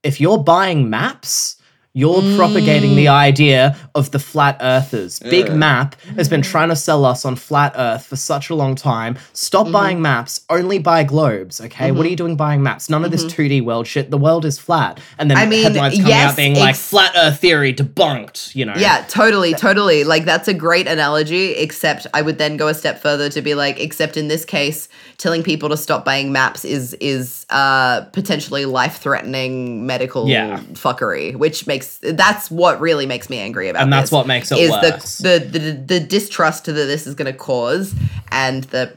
if 0.02 0.18
you're 0.20 0.38
buying 0.38 0.88
maps, 0.88 1.56
you're 2.00 2.20
Mm. 2.22 2.36
propagating 2.36 2.94
the 2.94 3.08
idea 3.08 3.74
of 3.94 4.10
the 4.10 4.18
flat 4.18 4.56
earthers. 4.60 5.18
Big 5.18 5.50
Map 5.54 5.96
has 6.16 6.28
been 6.28 6.42
trying 6.42 6.68
to 6.68 6.76
sell 6.76 7.04
us 7.06 7.24
on 7.24 7.34
flat 7.36 7.72
earth 7.76 8.04
for 8.04 8.16
such 8.16 8.50
a 8.50 8.54
long 8.54 8.74
time. 8.74 9.16
Stop 9.32 9.64
Mm-hmm. 9.66 9.72
buying 9.72 10.02
maps, 10.02 10.32
only 10.50 10.78
buy 10.78 11.02
globes, 11.04 11.58
okay? 11.60 11.90
What 11.92 12.04
are 12.04 12.10
you 12.10 12.16
doing 12.24 12.36
buying 12.36 12.62
maps? 12.62 12.90
None 12.90 13.02
of 13.06 13.10
this 13.10 13.24
2D 13.24 13.62
world 13.62 13.86
shit. 13.86 14.10
The 14.10 14.18
world 14.18 14.44
is 14.44 14.58
flat. 14.58 15.00
And 15.18 15.30
then 15.30 15.36
Mm-hmm. 15.38 15.46
I 15.46 15.50
mean, 15.50 15.62
headlines 15.64 15.94
coming 15.94 16.08
yes, 16.10 16.30
out 16.32 16.36
being 16.36 16.54
like 16.56 16.76
flat 16.76 17.12
earth 17.16 17.38
theory 17.40 17.72
debunked, 17.72 18.54
you 18.54 18.64
know. 18.66 18.74
Yeah, 18.76 19.04
totally, 19.08 19.54
totally. 19.54 20.04
Like 20.04 20.24
that's 20.26 20.48
a 20.48 20.54
great 20.54 20.86
analogy, 20.86 21.52
except 21.52 22.06
I 22.12 22.20
would 22.20 22.36
then 22.36 22.58
go 22.58 22.68
a 22.68 22.74
step 22.74 23.00
further 23.00 23.30
to 23.30 23.40
be 23.40 23.54
like, 23.54 23.80
except 23.80 24.18
in 24.18 24.28
this 24.28 24.44
case, 24.44 24.88
telling 25.16 25.42
people 25.42 25.70
to 25.70 25.76
stop 25.78 26.04
buying 26.04 26.30
maps 26.30 26.62
is 26.64 26.92
is 27.00 27.46
uh 27.48 28.02
potentially 28.12 28.64
life-threatening 28.66 29.86
medical 29.86 30.28
Yeah. 30.28 30.60
fuckery, 30.74 31.34
which 31.36 31.66
makes 31.66 31.85
that's 31.98 32.50
what 32.50 32.80
really 32.80 33.06
makes 33.06 33.30
me 33.30 33.38
angry 33.38 33.68
about 33.68 33.82
And 33.82 33.92
that's 33.92 34.12
what 34.12 34.26
makes 34.26 34.52
it 34.52 34.58
is 34.58 34.70
worse. 34.70 35.18
The, 35.18 35.38
the 35.38 35.58
the 35.58 35.72
the 35.72 36.00
distrust 36.00 36.66
that 36.66 36.72
this 36.72 37.06
is 37.06 37.14
gonna 37.14 37.32
cause 37.32 37.94
and 38.30 38.64
the 38.64 38.96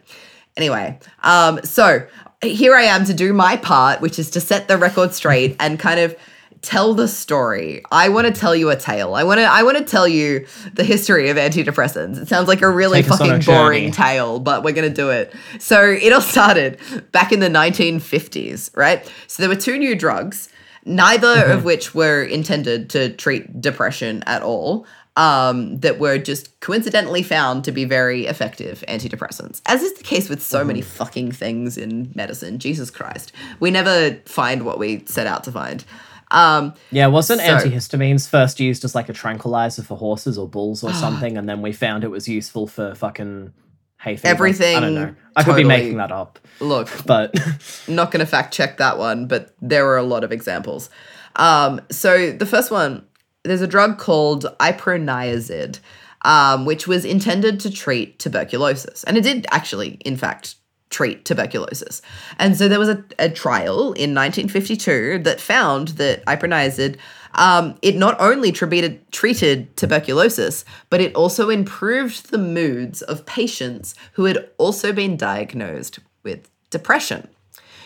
anyway. 0.57 0.99
Um 1.23 1.61
so 1.63 2.07
here 2.41 2.75
I 2.75 2.83
am 2.83 3.05
to 3.05 3.13
do 3.13 3.33
my 3.33 3.57
part, 3.57 4.01
which 4.01 4.19
is 4.19 4.29
to 4.31 4.41
set 4.41 4.67
the 4.67 4.77
record 4.77 5.13
straight 5.13 5.55
and 5.59 5.79
kind 5.79 5.99
of 5.99 6.15
tell 6.61 6.93
the 6.93 7.07
story. 7.07 7.81
I 7.91 8.09
want 8.09 8.27
to 8.27 8.33
tell 8.33 8.55
you 8.55 8.69
a 8.69 8.75
tale. 8.75 9.13
I 9.15 9.23
want 9.23 9.39
to 9.39 9.43
I 9.43 9.63
want 9.63 9.77
to 9.77 9.83
tell 9.83 10.07
you 10.07 10.45
the 10.73 10.83
history 10.83 11.29
of 11.29 11.37
antidepressants. 11.37 12.21
It 12.21 12.27
sounds 12.27 12.47
like 12.47 12.61
a 12.61 12.69
really 12.69 13.01
Take 13.01 13.11
on 13.11 13.21
a 13.21 13.39
fucking 13.39 13.45
boring 13.45 13.91
tale, 13.91 14.39
but 14.39 14.63
we're 14.63 14.73
going 14.73 14.89
to 14.89 14.93
do 14.93 15.09
it. 15.09 15.33
So, 15.59 15.83
it 15.83 16.11
all 16.11 16.21
started 16.21 16.79
back 17.11 17.31
in 17.31 17.39
the 17.39 17.49
1950s, 17.49 18.75
right? 18.75 19.09
So 19.27 19.41
there 19.41 19.49
were 19.49 19.55
two 19.55 19.77
new 19.77 19.95
drugs, 19.95 20.49
neither 20.85 21.27
Mm-hmm. 21.35 21.51
of 21.51 21.63
which 21.65 21.93
were 21.95 22.23
intended 22.23 22.89
to 22.91 23.09
treat 23.13 23.61
depression 23.61 24.23
at 24.25 24.41
all. 24.41 24.85
Um, 25.17 25.79
that 25.81 25.99
were 25.99 26.17
just 26.17 26.57
coincidentally 26.61 27.23
found 27.23 27.65
to 27.65 27.73
be 27.73 27.83
very 27.83 28.25
effective 28.25 28.85
antidepressants, 28.87 29.59
as 29.65 29.81
is 29.81 29.93
the 29.97 30.03
case 30.03 30.29
with 30.29 30.41
so 30.41 30.59
Mm-hmm. 30.59 30.67
many 30.67 30.81
fucking 30.81 31.31
things 31.33 31.77
in 31.77 32.11
medicine. 32.15 32.57
Jesus 32.57 32.89
Christ, 32.89 33.33
we 33.59 33.69
never 33.69 34.15
find 34.25 34.63
what 34.63 34.79
we 34.79 35.03
set 35.07 35.27
out 35.27 35.43
to 35.43 35.51
find. 35.51 35.83
Um, 36.31 36.73
Yeah, 36.91 37.07
wasn't 37.07 37.41
So- 37.41 37.47
antihistamines 37.57 38.29
first 38.29 38.61
used 38.61 38.85
as 38.85 38.95
like 38.95 39.09
a 39.09 39.13
tranquilizer 39.13 39.83
for 39.83 39.97
horses 39.97 40.37
or 40.37 40.47
bulls 40.47 40.83
or 40.85 40.93
something, 41.05 41.37
and 41.37 41.49
then 41.49 41.61
we 41.61 41.73
found 41.73 42.05
it 42.05 42.11
was 42.11 42.29
useful 42.29 42.65
for 42.67 42.95
fucking 42.95 43.51
hay 43.99 44.15
fever? 44.15 44.27
I 44.75 44.79
don't 44.79 44.95
know. 44.95 45.15
I 45.35 45.43
could 45.43 45.55
be 45.55 45.63
making 45.63 45.97
that 45.97 46.11
up, 46.11 46.39
look, 46.59 46.89
but 47.05 47.33
not 47.87 48.11
going 48.11 48.19
to 48.19 48.25
fact 48.25 48.53
check 48.53 48.77
that 48.77 48.97
one, 48.97 49.27
but 49.27 49.53
there 49.61 49.87
are 49.87 49.97
a 49.97 50.03
lot 50.03 50.23
of 50.23 50.31
examples. 50.31 50.89
Um, 51.35 51.79
so 51.91 52.31
the 52.31 52.45
first 52.45 52.71
one, 52.71 53.05
there's 53.43 53.61
a 53.61 53.67
drug 53.67 53.97
called 53.99 54.45
iproniazid. 54.59 55.79
um, 56.23 56.65
which 56.65 56.87
was 56.87 57.05
intended 57.05 57.59
to 57.61 57.71
treat 57.71 58.19
tuberculosis. 58.19 59.03
And 59.05 59.17
it 59.17 59.21
did 59.21 59.45
actually, 59.51 59.91
in 60.05 60.17
fact, 60.17 60.55
treat 60.89 61.23
tuberculosis. 61.23 62.01
And 62.39 62.57
so 62.57 62.67
there 62.67 62.79
was 62.79 62.89
a, 62.89 63.03
a 63.17 63.29
trial 63.29 63.93
in 63.93 64.15
1952 64.15 65.19
that 65.19 65.39
found 65.39 65.89
that 65.89 66.25
iproniazid 66.25 66.97
um, 67.35 67.77
it 67.81 67.95
not 67.95 68.19
only 68.19 68.51
treated, 68.51 69.11
treated 69.11 69.75
tuberculosis, 69.77 70.65
but 70.89 71.01
it 71.01 71.15
also 71.15 71.49
improved 71.49 72.31
the 72.31 72.37
moods 72.37 73.01
of 73.01 73.25
patients 73.25 73.95
who 74.13 74.25
had 74.25 74.49
also 74.57 74.91
been 74.93 75.17
diagnosed 75.17 75.99
with 76.23 76.49
depression. 76.69 77.27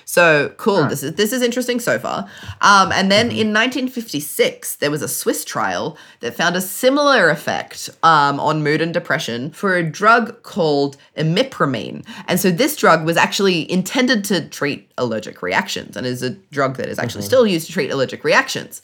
So 0.05 0.53
cool. 0.57 0.85
This 0.87 1.03
is 1.03 1.15
this 1.15 1.31
is 1.31 1.41
interesting 1.41 1.79
so 1.79 1.97
far. 1.97 2.29
Um, 2.61 2.91
and 2.91 3.11
then 3.11 3.27
in 3.27 3.53
1956, 3.53 4.75
there 4.77 4.91
was 4.91 5.01
a 5.01 5.07
Swiss 5.07 5.45
trial 5.45 5.97
that 6.19 6.35
found 6.35 6.55
a 6.55 6.61
similar 6.61 7.29
effect 7.29 7.89
um, 8.03 8.39
on 8.39 8.63
mood 8.63 8.81
and 8.81 8.93
depression 8.93 9.51
for 9.51 9.75
a 9.75 9.83
drug 9.83 10.43
called 10.43 10.97
imipramine. 11.17 12.05
And 12.27 12.39
so 12.39 12.51
this 12.51 12.75
drug 12.75 13.05
was 13.05 13.17
actually 13.17 13.69
intended 13.71 14.23
to 14.25 14.47
treat 14.49 14.91
allergic 14.97 15.41
reactions, 15.41 15.95
and 15.95 16.05
is 16.05 16.21
a 16.21 16.31
drug 16.51 16.77
that 16.77 16.89
is 16.89 16.99
actually 16.99 17.23
still 17.23 17.47
used 17.47 17.67
to 17.67 17.73
treat 17.73 17.89
allergic 17.89 18.23
reactions. 18.23 18.81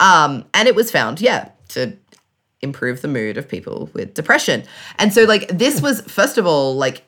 Um, 0.00 0.44
and 0.54 0.68
it 0.68 0.74
was 0.74 0.90
found, 0.90 1.20
yeah, 1.20 1.50
to 1.68 1.96
improve 2.60 3.02
the 3.02 3.08
mood 3.08 3.36
of 3.36 3.48
people 3.48 3.90
with 3.92 4.14
depression. 4.14 4.64
And 4.98 5.12
so, 5.12 5.24
like, 5.24 5.48
this 5.48 5.80
was 5.80 6.00
first 6.02 6.38
of 6.38 6.46
all 6.46 6.74
like 6.76 7.04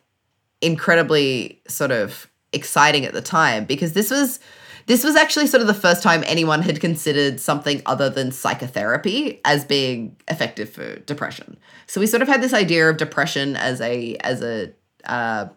incredibly 0.61 1.61
sort 1.69 1.91
of 1.91 2.31
exciting 2.53 3.05
at 3.05 3.13
the 3.13 3.21
time 3.21 3.65
because 3.65 3.93
this 3.93 4.11
was 4.11 4.41
this 4.87 5.03
was 5.03 5.17
actually 5.17 5.49
sort 5.49 5.61
of 5.61 5.67
the 5.67 5.75
first 5.75 6.03
time 6.03 6.23
anyone 6.27 6.63
had 6.63 6.81
considered 6.81 7.41
something 7.41 7.83
other 7.87 8.09
than 8.09 8.31
psychotherapy 8.31 9.41
as 9.45 9.65
being 9.65 10.17
effective 10.29 10.71
for 10.71 10.97
depression. 11.01 11.59
So 11.87 12.01
we 12.01 12.07
sort 12.07 12.23
of 12.23 12.29
had 12.29 12.41
this 12.41 12.55
idea 12.55 12.89
of 12.89 12.97
depression 12.97 13.57
as 13.57 13.81
a 13.81 14.17
as 14.21 14.43
a 14.43 14.73
uh, 15.05 15.49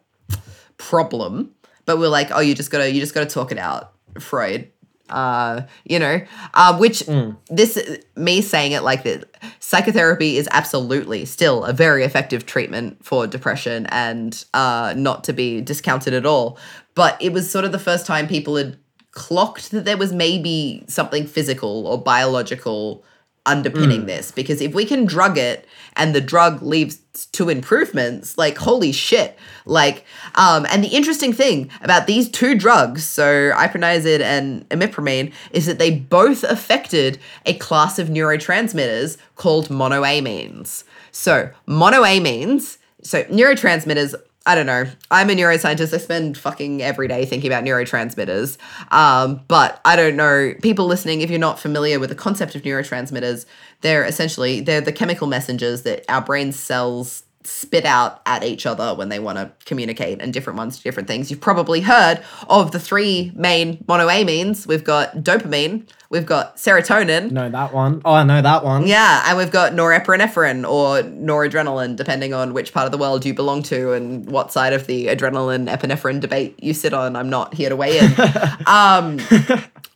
problem, 0.78 1.52
but 1.86 2.00
we're 2.00 2.08
like, 2.08 2.30
oh, 2.32 2.40
you 2.40 2.56
just 2.56 2.72
gotta 2.72 2.92
you 2.92 3.00
just 3.00 3.14
gotta 3.14 3.30
talk 3.30 3.52
it 3.52 3.60
out, 3.60 3.94
Freud. 4.20 4.72
Uh, 5.10 5.62
you 5.86 6.00
know, 6.00 6.22
uh, 6.54 6.78
which 6.78 7.04
this 7.48 8.00
me 8.16 8.42
saying 8.42 8.72
it 8.72 8.82
like 8.84 9.04
this, 9.04 9.24
psychotherapy 9.60 10.38
is 10.38 10.48
absolutely 10.52 11.26
still 11.26 11.64
a 11.64 11.74
very 11.74 12.04
effective 12.04 12.46
treatment 12.46 13.04
for 13.04 13.28
depression 13.28 13.86
and 13.88 14.46
uh, 14.54 14.94
not 14.96 15.24
to 15.24 15.34
be 15.34 15.62
discounted 15.62 16.14
at 16.14 16.26
all. 16.26 16.58
But 16.96 17.22
it 17.22 17.34
was 17.34 17.50
sort 17.50 17.66
of 17.66 17.72
the 17.72 17.80
first 17.80 18.06
time 18.06 18.28
people 18.28 18.56
had 18.56 18.78
clocked 19.12 19.72
that 19.72 19.86
there 19.86 19.98
was 19.98 20.14
maybe 20.14 20.84
something 20.88 21.26
physical 21.26 21.88
or 21.88 22.02
biological 22.02 23.04
underpinning 23.46 24.06
this 24.06 24.32
because 24.32 24.62
if 24.62 24.74
we 24.74 24.86
can 24.86 25.06
drug 25.06 25.38
it 25.38 25.66
and 25.96 26.14
the 26.14 26.22
drug 26.22 26.62
leads 26.62 27.00
to 27.28 27.50
improvements 27.50 28.38
like 28.38 28.58
holy 28.58 28.92
shit. 28.92 29.38
Like 29.66 30.06
um 30.36 30.66
and 30.70 30.84
the 30.84 30.90
interesting 30.90 31.34
thing 31.34 31.70
about 31.82 32.08
these 32.08 32.30
two 32.30 32.56
drugs 32.56 33.04
so 33.04 33.52
iproniazid 33.52 34.22
and 34.22 34.68
imipramine 34.70 35.34
is 35.52 35.66
that 35.66 35.80
they 35.80 35.92
both 35.92 36.44
affected 36.44 37.20
a 37.46 37.54
class 37.56 38.00
of 38.00 38.08
neurotransmitters 38.08 39.18
called 39.36 39.70
monoamines. 39.70 40.84
So 41.12 41.52
monoamines 41.68 42.78
so 43.02 43.24
neurotransmitters 43.24 44.16
I 44.50 44.56
don't 44.56 44.66
know. 44.66 44.86
I'm 45.12 45.30
a 45.30 45.34
neuroscientist. 45.34 45.94
I 45.94 45.98
spend 45.98 46.36
fucking 46.36 46.82
every 46.82 47.08
day 47.08 47.24
thinking 47.24 47.52
about 47.52 47.64
neurotransmitters. 47.64 48.58
Um, 48.92 49.42
but 49.48 49.80
I 49.86 49.96
don't 49.96 50.16
know. 50.16 50.56
People 50.64 50.88
listening, 50.88 51.22
if 51.22 51.30
you're 51.30 51.38
not 51.38 51.60
familiar 51.60 52.00
with 52.00 52.10
the 52.10 52.16
concept 52.16 52.56
of 52.56 52.64
neurotransmitters, 52.64 53.46
they're 53.82 54.04
essentially 54.04 54.60
they're 54.60 54.82
the 54.82 54.92
chemical 54.92 55.28
messengers 55.28 55.84
that 55.84 56.04
our 56.10 56.22
brain 56.22 56.52
cells 56.52 57.26
spit 57.50 57.86
out 57.86 58.22
at 58.26 58.44
each 58.44 58.66
other 58.66 58.94
when 58.94 59.10
they 59.10 59.20
want 59.20 59.38
to 59.38 59.52
communicate 59.66 60.22
and 60.22 60.32
different 60.32 60.58
ones 60.58 60.78
do 60.78 60.84
different 60.84 61.08
things. 61.08 61.30
You've 61.32 61.42
probably 61.42 61.82
heard 61.82 62.24
of 62.48 62.72
the 62.72 62.80
three 62.80 63.32
main 63.36 63.78
monoamines. 63.86 64.68
We've 64.68 64.84
got 64.84 65.18
dopamine, 65.18 65.90
we've 66.10 66.26
got 66.26 66.58
serotonin, 66.58 67.32
Know 67.32 67.50
that 67.50 67.74
one. 67.74 68.02
Oh, 68.06 68.14
I 68.14 68.24
know 68.24 68.42
that 68.42 68.64
one. 68.64 68.88
yeah, 68.88 69.24
and 69.28 69.38
we've 69.38 69.52
got 69.52 69.74
norepinephrine 69.74 70.70
or 70.70 71.02
noradrenaline, 71.02 71.96
depending 71.96 72.34
on 72.34 72.54
which 72.54 72.74
part 72.74 72.86
of 72.86 72.92
the 72.92 72.98
world 72.98 73.26
you 73.26 73.34
belong 73.34 73.64
to 73.64 73.94
and 73.94 74.30
what 74.30 74.52
side 74.52 74.74
of 74.74 74.88
the 74.88 75.08
adrenaline 75.08 75.68
epinephrine 75.70 76.20
debate 76.20 76.62
you 76.62 76.74
sit 76.74 76.94
on. 76.94 77.16
I'm 77.16 77.30
not 77.30 77.54
here 77.54 77.70
to 77.70 77.76
weigh 77.76 78.00
in. 78.00 78.12
um, 78.68 79.20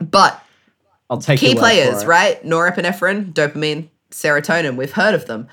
but 0.01 0.43
I'll 1.09 1.19
take 1.19 1.39
key 1.39 1.47
your 1.47 1.55
word 1.55 1.61
for 1.61 1.65
players, 1.65 2.05
right? 2.05 2.43
Norepinephrine, 2.43 3.33
dopamine, 3.33 3.89
serotonin. 4.11 4.75
We've 4.75 4.91
heard 4.91 5.13
of 5.13 5.27
them. 5.27 5.47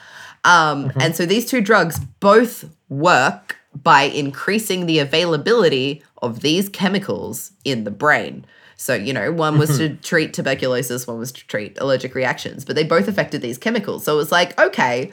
Um, 0.45 0.91
Mm-hmm. 0.91 1.01
And 1.01 1.17
so 1.17 1.27
these 1.27 1.47
two 1.47 1.61
drugs 1.61 1.99
both 2.21 2.65
work 2.89 3.57
by 3.75 4.03
increasing 4.03 4.87
the 4.87 4.99
availability 4.99 6.03
of 6.23 6.41
these 6.41 6.69
chemicals 6.69 7.53
in 7.65 7.85
the 7.85 7.91
brain. 7.91 8.45
So, 8.77 8.95
you 8.95 9.13
know, 9.13 9.31
one 9.31 9.59
was 9.59 9.77
to 9.77 9.95
treat 9.97 10.33
tuberculosis, 10.33 11.07
one 11.07 11.19
was 11.19 11.33
to 11.33 11.47
treat 11.47 11.79
allergic 11.79 12.15
reactions, 12.15 12.65
but 12.65 12.77
they 12.77 12.85
both 12.85 13.09
affected 13.09 13.43
these 13.43 13.59
chemicals. 13.59 14.05
So 14.05 14.15
it 14.15 14.17
was 14.17 14.33
like, 14.33 14.59
okay, 14.59 15.13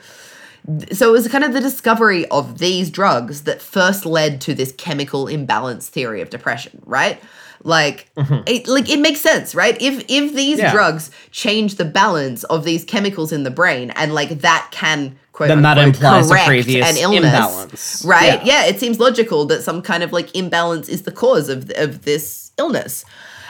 so 0.91 1.09
it 1.09 1.11
was 1.11 1.27
kind 1.27 1.43
of 1.43 1.53
the 1.53 1.59
discovery 1.59 2.25
of 2.29 2.59
these 2.59 2.89
drugs 2.89 3.43
that 3.43 3.61
first 3.61 4.05
led 4.05 4.41
to 4.41 4.53
this 4.53 4.71
chemical 4.73 5.27
imbalance 5.27 5.89
theory 5.89 6.21
of 6.21 6.29
depression, 6.29 6.81
right? 6.85 7.21
Like, 7.63 8.09
it, 8.15 8.67
like 8.67 8.89
it 8.89 8.99
makes 8.99 9.21
sense, 9.21 9.53
right? 9.55 9.79
If 9.81 10.03
if 10.07 10.33
these 10.33 10.57
Mm-hmm. 10.57 10.65
Yeah. 10.65 10.71
drugs 10.71 11.11
change 11.31 11.75
the 11.75 11.85
balance 11.85 12.43
of 12.45 12.63
these 12.63 12.83
chemicals 12.85 13.31
in 13.31 13.43
the 13.43 13.51
brain, 13.51 13.91
and 13.91 14.13
like 14.13 14.29
that 14.41 14.69
can 14.71 15.17
quote 15.33 15.49
Then 15.49 15.61
that 15.63 15.77
unquote, 15.77 15.95
implies 15.95 16.31
a 16.31 16.45
previous 16.45 16.89
an 16.89 16.97
illness, 16.97 17.23
imbalance. 17.25 18.03
right? 18.05 18.43
Yeah. 18.45 18.63
Yeah. 18.63 18.65
it 18.71 18.79
seems 18.79 18.99
logical 18.99 19.45
that 19.45 19.61
some 19.63 19.81
kind 19.81 20.01
of 20.03 20.11
like 20.13 20.35
imbalance 20.35 20.87
is 20.89 21.01
the 21.03 21.11
cause 21.11 21.49
of 21.49 21.69
of 21.75 22.03
this 22.05 22.51
illness. 22.57 23.05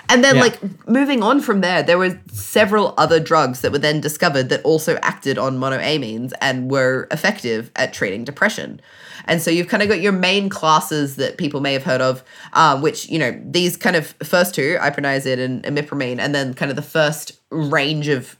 And 0.10 0.24
then, 0.24 0.36
Yeah. 0.36 0.42
like, 0.42 0.88
moving 0.88 1.22
on 1.22 1.42
from 1.42 1.62
there, 1.62 1.84
there 1.84 1.98
were 1.98 2.18
several 2.32 2.94
other 2.98 3.20
drugs 3.20 3.62
that 3.62 3.72
were 3.72 3.78
then 3.78 4.00
discovered 4.00 4.50
that 4.50 4.62
also 4.64 4.98
acted 5.02 5.38
on 5.38 5.58
monoamines 5.58 6.32
and 6.42 6.72
were 6.72 7.08
effective 7.12 7.72
at 7.76 7.94
treating 7.94 8.24
depression. 8.24 8.80
And 9.26 9.42
so 9.42 9.52
you've 9.52 9.68
kind 9.68 9.84
of 9.84 9.90
got 9.90 10.00
your 10.00 10.14
main 10.14 10.48
classes 10.48 11.18
that 11.18 11.38
people 11.38 11.60
may 11.60 11.74
have 11.74 11.84
heard 11.84 12.00
of, 12.00 12.24
um, 12.54 12.82
which, 12.82 13.10
you 13.10 13.20
know, 13.20 13.38
these 13.44 13.76
kind 13.76 13.96
of 13.98 14.16
first 14.24 14.56
two, 14.56 14.78
iproniazid 14.80 15.40
and 15.40 15.64
imipramine, 15.64 16.20
and 16.20 16.34
then 16.34 16.54
kind 16.54 16.72
of 16.72 16.78
the 16.78 16.82
first 16.82 17.34
range 17.52 18.08
of 18.08 18.38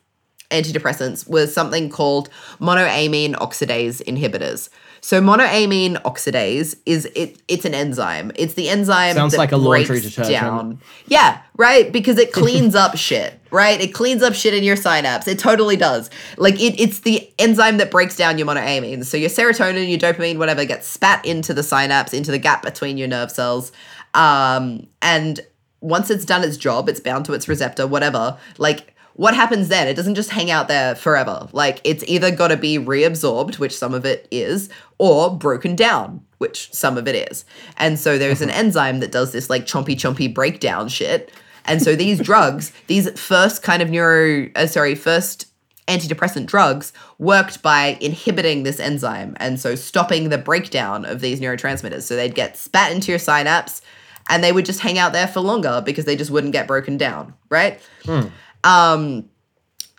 antidepressants 0.50 1.28
was 1.30 1.54
something 1.54 1.90
called 1.90 2.30
monoamine 2.62 3.34
oxidase 3.36 4.02
inhibitors. 4.04 4.70
So 5.02 5.22
monoamine 5.22 6.02
oxidase 6.04 6.76
is 6.86 7.06
it 7.16 7.42
it's 7.48 7.66
an 7.66 7.74
enzyme. 7.74 8.32
It's 8.36 8.56
the 8.56 8.70
enzyme 8.70 9.16
Sounds 9.16 9.34
that 9.34 9.38
like 9.38 9.52
a 9.52 9.58
laundry 9.58 9.86
breaks 9.86 10.06
detergent. 10.06 10.32
down. 10.32 10.82
Yeah, 11.08 11.42
right, 11.56 11.92
because 11.92 12.18
it 12.18 12.34
cleans 12.34 12.76
up 12.76 12.98
shit, 12.98 13.40
right? 13.52 13.80
It 13.80 13.94
cleans 13.94 14.24
up 14.24 14.34
shit 14.34 14.54
in 14.54 14.64
your 14.64 14.76
synapse. 14.76 15.28
It 15.28 15.40
totally 15.40 15.76
does. 15.76 16.10
Like 16.38 16.56
it 16.56 16.80
it's 16.80 17.00
the 17.02 17.32
enzyme 17.40 17.78
that 17.78 17.92
breaks 17.92 18.16
down 18.16 18.38
your 18.38 18.48
monoamines. 18.48 19.06
So 19.06 19.18
your 19.18 19.30
serotonin, 19.30 19.90
your 19.90 20.00
dopamine, 20.00 20.38
whatever 20.38 20.66
gets 20.66 20.88
spat 20.88 21.26
into 21.26 21.54
the 21.54 21.64
synapse, 21.64 22.14
into 22.14 22.32
the 22.32 22.40
gap 22.40 22.64
between 22.64 22.98
your 22.98 23.08
nerve 23.08 23.32
cells. 23.32 23.72
Um 24.14 24.88
and 25.02 25.40
once 25.80 26.10
it's 26.10 26.26
done 26.26 26.44
its 26.44 26.58
job, 26.58 26.90
it's 26.90 27.00
bound 27.00 27.26
to 27.26 27.34
its 27.34 27.48
receptor, 27.48 27.86
whatever. 27.86 28.38
Like 28.58 28.94
what 29.18 29.34
happens 29.34 29.68
then? 29.68 29.88
It 29.88 29.96
doesn't 29.96 30.14
just 30.14 30.30
hang 30.30 30.52
out 30.52 30.68
there 30.68 30.94
forever. 30.94 31.50
Like 31.52 31.82
it's 31.84 32.04
either 32.08 32.30
got 32.30 32.50
to 32.50 32.58
be 32.58 32.78
reabsorbed, 32.78 33.58
which 33.58 33.76
some 33.76 33.96
of 33.96 34.06
it 34.06 34.28
is, 34.30 34.70
or 34.98 35.36
broken 35.36 35.76
down, 35.76 36.22
which 36.38 36.72
some 36.74 36.98
of 36.98 37.08
it 37.08 37.32
is. 37.32 37.46
And 37.78 38.00
so 38.00 38.18
there's 38.18 38.42
an 38.42 38.50
enzyme 38.50 39.00
that 39.00 39.12
does 39.12 39.32
this 39.32 39.50
like 39.50 39.66
chompy 39.66 39.96
chompy 39.96 40.34
breakdown 40.34 40.88
shit. 40.88 41.32
And 41.66 41.82
so 41.82 41.96
these 41.96 42.20
drugs, 42.20 42.72
these 42.88 43.10
first 43.20 43.64
kind 43.64 43.82
of 43.82 43.90
neuro, 43.90 44.50
uh, 44.56 44.68
sorry, 44.68 44.96
first 44.96 45.48
antidepressant 45.88 46.46
drugs 46.46 46.92
worked 47.18 47.62
by 47.62 47.98
inhibiting 48.02 48.64
this 48.64 48.80
enzyme 48.80 49.38
and 49.40 49.58
so 49.58 49.74
stopping 49.74 50.28
the 50.28 50.38
breakdown 50.38 51.06
of 51.06 51.22
these 51.22 51.40
neurotransmitters. 51.40 52.02
So 52.02 52.16
they'd 52.16 52.36
get 52.36 52.58
spat 52.58 52.92
into 52.92 53.12
your 53.12 53.20
synapse 53.20 53.82
and 54.30 54.44
they 54.44 54.52
would 54.52 54.66
just 54.66 54.82
hang 54.82 54.98
out 54.98 55.14
there 55.14 55.28
for 55.28 55.40
longer 55.40 55.82
because 55.86 56.04
they 56.04 56.18
just 56.18 56.30
wouldn't 56.30 56.52
get 56.52 56.68
broken 56.68 56.98
down, 56.98 57.34
right? 57.50 57.80
Um, 58.66 59.30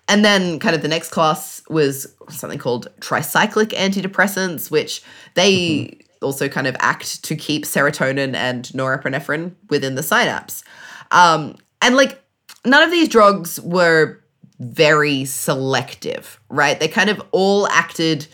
and 0.09 0.25
then 0.25 0.59
kind 0.59 0.75
of 0.75 0.83
the 0.83 0.89
next 0.89 1.11
class 1.11 1.63
was 1.69 2.13
something 2.29 2.59
called 2.59 2.89
tricyclic 3.01 3.69
antidepressants, 3.69 4.71
which 4.71 5.03
they 5.35 6.01
also 6.23 6.49
kind 6.49 6.67
of 6.67 6.77
act 6.81 7.23
to 7.25 7.37
keep 7.37 7.65
serotonin 7.65 8.35
and 8.35 8.65
norepinephrine 8.69 9.53
within 9.71 9.95
the 9.95 10.03
synapse. 10.03 10.65
Um, 11.11 11.57
and 11.81 11.95
like 11.95 12.21
none 12.65 12.83
of 12.83 12.91
these 12.91 13.09
drugs 13.09 13.61
were 13.61 14.21
very 14.59 15.25
selective, 15.25 16.41
right? 16.49 16.81
They 16.81 16.89
kind 16.89 17.11
of 17.11 17.23
all 17.31 17.69
acted 17.69 18.27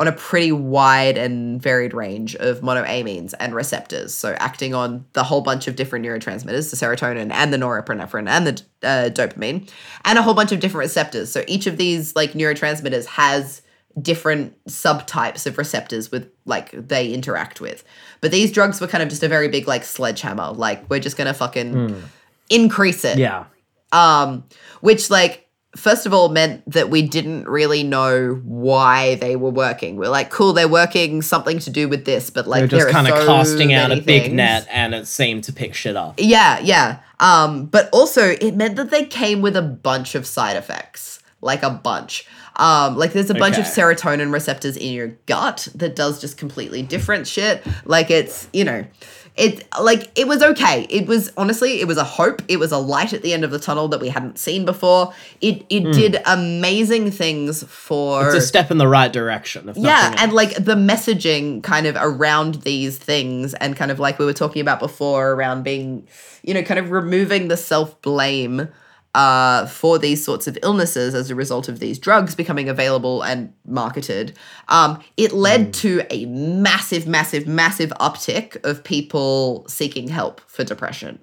on 0.00 0.08
a 0.08 0.12
pretty 0.12 0.50
wide 0.50 1.18
and 1.18 1.60
varied 1.60 1.92
range 1.92 2.34
of 2.36 2.60
monoamines 2.62 3.34
and 3.38 3.54
receptors. 3.54 4.14
So 4.14 4.34
acting 4.38 4.74
on 4.74 5.04
the 5.12 5.22
whole 5.22 5.42
bunch 5.42 5.68
of 5.68 5.76
different 5.76 6.06
neurotransmitters, 6.06 6.70
the 6.70 6.76
serotonin 6.76 7.30
and 7.30 7.52
the 7.52 7.58
norepinephrine 7.58 8.26
and 8.26 8.46
the 8.46 8.62
uh, 8.82 9.10
dopamine, 9.10 9.70
and 10.06 10.18
a 10.18 10.22
whole 10.22 10.32
bunch 10.32 10.52
of 10.52 10.60
different 10.60 10.86
receptors. 10.86 11.30
So 11.30 11.44
each 11.46 11.66
of 11.66 11.76
these 11.76 12.16
like 12.16 12.32
neurotransmitters 12.32 13.04
has 13.06 13.60
different 14.00 14.56
subtypes 14.64 15.46
of 15.46 15.58
receptors 15.58 16.10
with 16.10 16.30
like 16.46 16.70
they 16.70 17.12
interact 17.12 17.60
with. 17.60 17.84
But 18.22 18.30
these 18.30 18.50
drugs 18.52 18.80
were 18.80 18.86
kind 18.86 19.02
of 19.02 19.10
just 19.10 19.22
a 19.22 19.28
very 19.28 19.48
big 19.48 19.68
like 19.68 19.84
sledgehammer. 19.84 20.52
Like 20.52 20.88
we're 20.88 21.00
just 21.00 21.18
gonna 21.18 21.34
fucking 21.34 22.02
increase 22.48 23.04
it. 23.04 23.18
Yeah. 23.18 23.44
Um, 23.92 24.44
which 24.80 25.10
like 25.10 25.46
first 25.76 26.04
of 26.06 26.12
all 26.12 26.28
meant 26.28 26.68
that 26.70 26.90
we 26.90 27.02
didn't 27.02 27.48
really 27.48 27.82
know 27.82 28.40
why 28.44 29.14
they 29.16 29.36
were 29.36 29.50
working. 29.50 29.96
We're 29.96 30.08
like, 30.08 30.30
cool, 30.30 30.52
they're 30.52 30.68
working 30.68 31.22
something 31.22 31.58
to 31.60 31.70
do 31.70 31.88
with 31.88 32.04
this, 32.04 32.30
but 32.30 32.46
like 32.46 32.70
They're 32.70 32.80
just 32.80 32.92
kind 32.92 33.06
of 33.08 33.18
so 33.18 33.26
casting 33.26 33.72
out 33.72 33.92
a 33.92 33.96
big 33.96 34.22
things. 34.22 34.34
net 34.34 34.66
and 34.70 34.94
it 34.94 35.06
seemed 35.06 35.44
to 35.44 35.52
pick 35.52 35.74
shit 35.74 35.96
up. 35.96 36.14
Yeah, 36.18 36.58
yeah. 36.60 37.00
Um, 37.20 37.66
but 37.66 37.88
also 37.92 38.30
it 38.40 38.56
meant 38.56 38.76
that 38.76 38.90
they 38.90 39.04
came 39.04 39.42
with 39.42 39.56
a 39.56 39.62
bunch 39.62 40.14
of 40.14 40.26
side 40.26 40.56
effects, 40.56 41.22
like 41.40 41.62
a 41.62 41.70
bunch. 41.70 42.26
Um, 42.56 42.96
like 42.96 43.12
there's 43.12 43.30
a 43.30 43.34
bunch 43.34 43.56
of 43.56 43.64
serotonin 43.64 44.32
receptors 44.32 44.76
in 44.76 44.92
your 44.92 45.08
gut 45.26 45.68
that 45.74 45.96
does 45.96 46.20
just 46.20 46.36
completely 46.36 46.82
different 46.82 47.26
shit. 47.26 47.62
Like 47.86 48.10
it's, 48.10 48.48
you 48.52 48.64
know, 48.64 48.84
it 49.36 49.66
like 49.80 50.10
it 50.16 50.26
was 50.26 50.42
okay. 50.42 50.86
It 50.90 51.06
was 51.06 51.30
honestly, 51.36 51.80
it 51.80 51.86
was 51.86 51.96
a 51.96 52.04
hope. 52.04 52.42
It 52.48 52.58
was 52.58 52.72
a 52.72 52.78
light 52.78 53.12
at 53.12 53.22
the 53.22 53.32
end 53.32 53.44
of 53.44 53.50
the 53.50 53.58
tunnel 53.58 53.88
that 53.88 54.00
we 54.00 54.08
hadn't 54.08 54.38
seen 54.38 54.64
before. 54.64 55.14
It 55.40 55.64
it 55.70 55.84
hmm. 55.84 55.92
did 55.92 56.22
amazing 56.26 57.10
things 57.10 57.62
for. 57.64 58.26
It's 58.26 58.44
a 58.44 58.46
step 58.46 58.70
in 58.70 58.78
the 58.78 58.88
right 58.88 59.12
direction. 59.12 59.68
If 59.68 59.76
yeah 59.76 60.10
nothing 60.10 60.18
and 60.18 60.32
like 60.32 60.54
the 60.54 60.74
messaging 60.74 61.62
kind 61.62 61.86
of 61.86 61.96
around 61.98 62.62
these 62.62 62.98
things 62.98 63.54
and 63.54 63.76
kind 63.76 63.90
of 63.90 63.98
like 63.98 64.18
we 64.18 64.24
were 64.24 64.32
talking 64.32 64.62
about 64.62 64.78
before 64.78 65.32
around 65.32 65.62
being 65.62 66.06
you 66.42 66.54
know 66.54 66.62
kind 66.62 66.80
of 66.80 66.90
removing 66.90 67.48
the 67.48 67.56
self-blame 67.56 68.68
uh, 69.14 69.66
for 69.66 69.98
these 69.98 70.24
sorts 70.24 70.46
of 70.46 70.56
illnesses 70.62 71.14
as 71.14 71.30
a 71.30 71.34
result 71.34 71.68
of 71.68 71.80
these 71.80 71.98
drugs 71.98 72.34
becoming 72.34 72.68
available 72.68 73.22
and 73.22 73.52
marketed 73.66 74.36
um, 74.68 75.02
it 75.16 75.32
led 75.32 75.72
to 75.74 76.02
a 76.10 76.26
massive 76.26 77.06
massive 77.06 77.46
massive 77.46 77.90
uptick 78.00 78.62
of 78.64 78.84
people 78.84 79.64
seeking 79.68 80.08
help 80.08 80.40
for 80.46 80.64
depression 80.64 81.18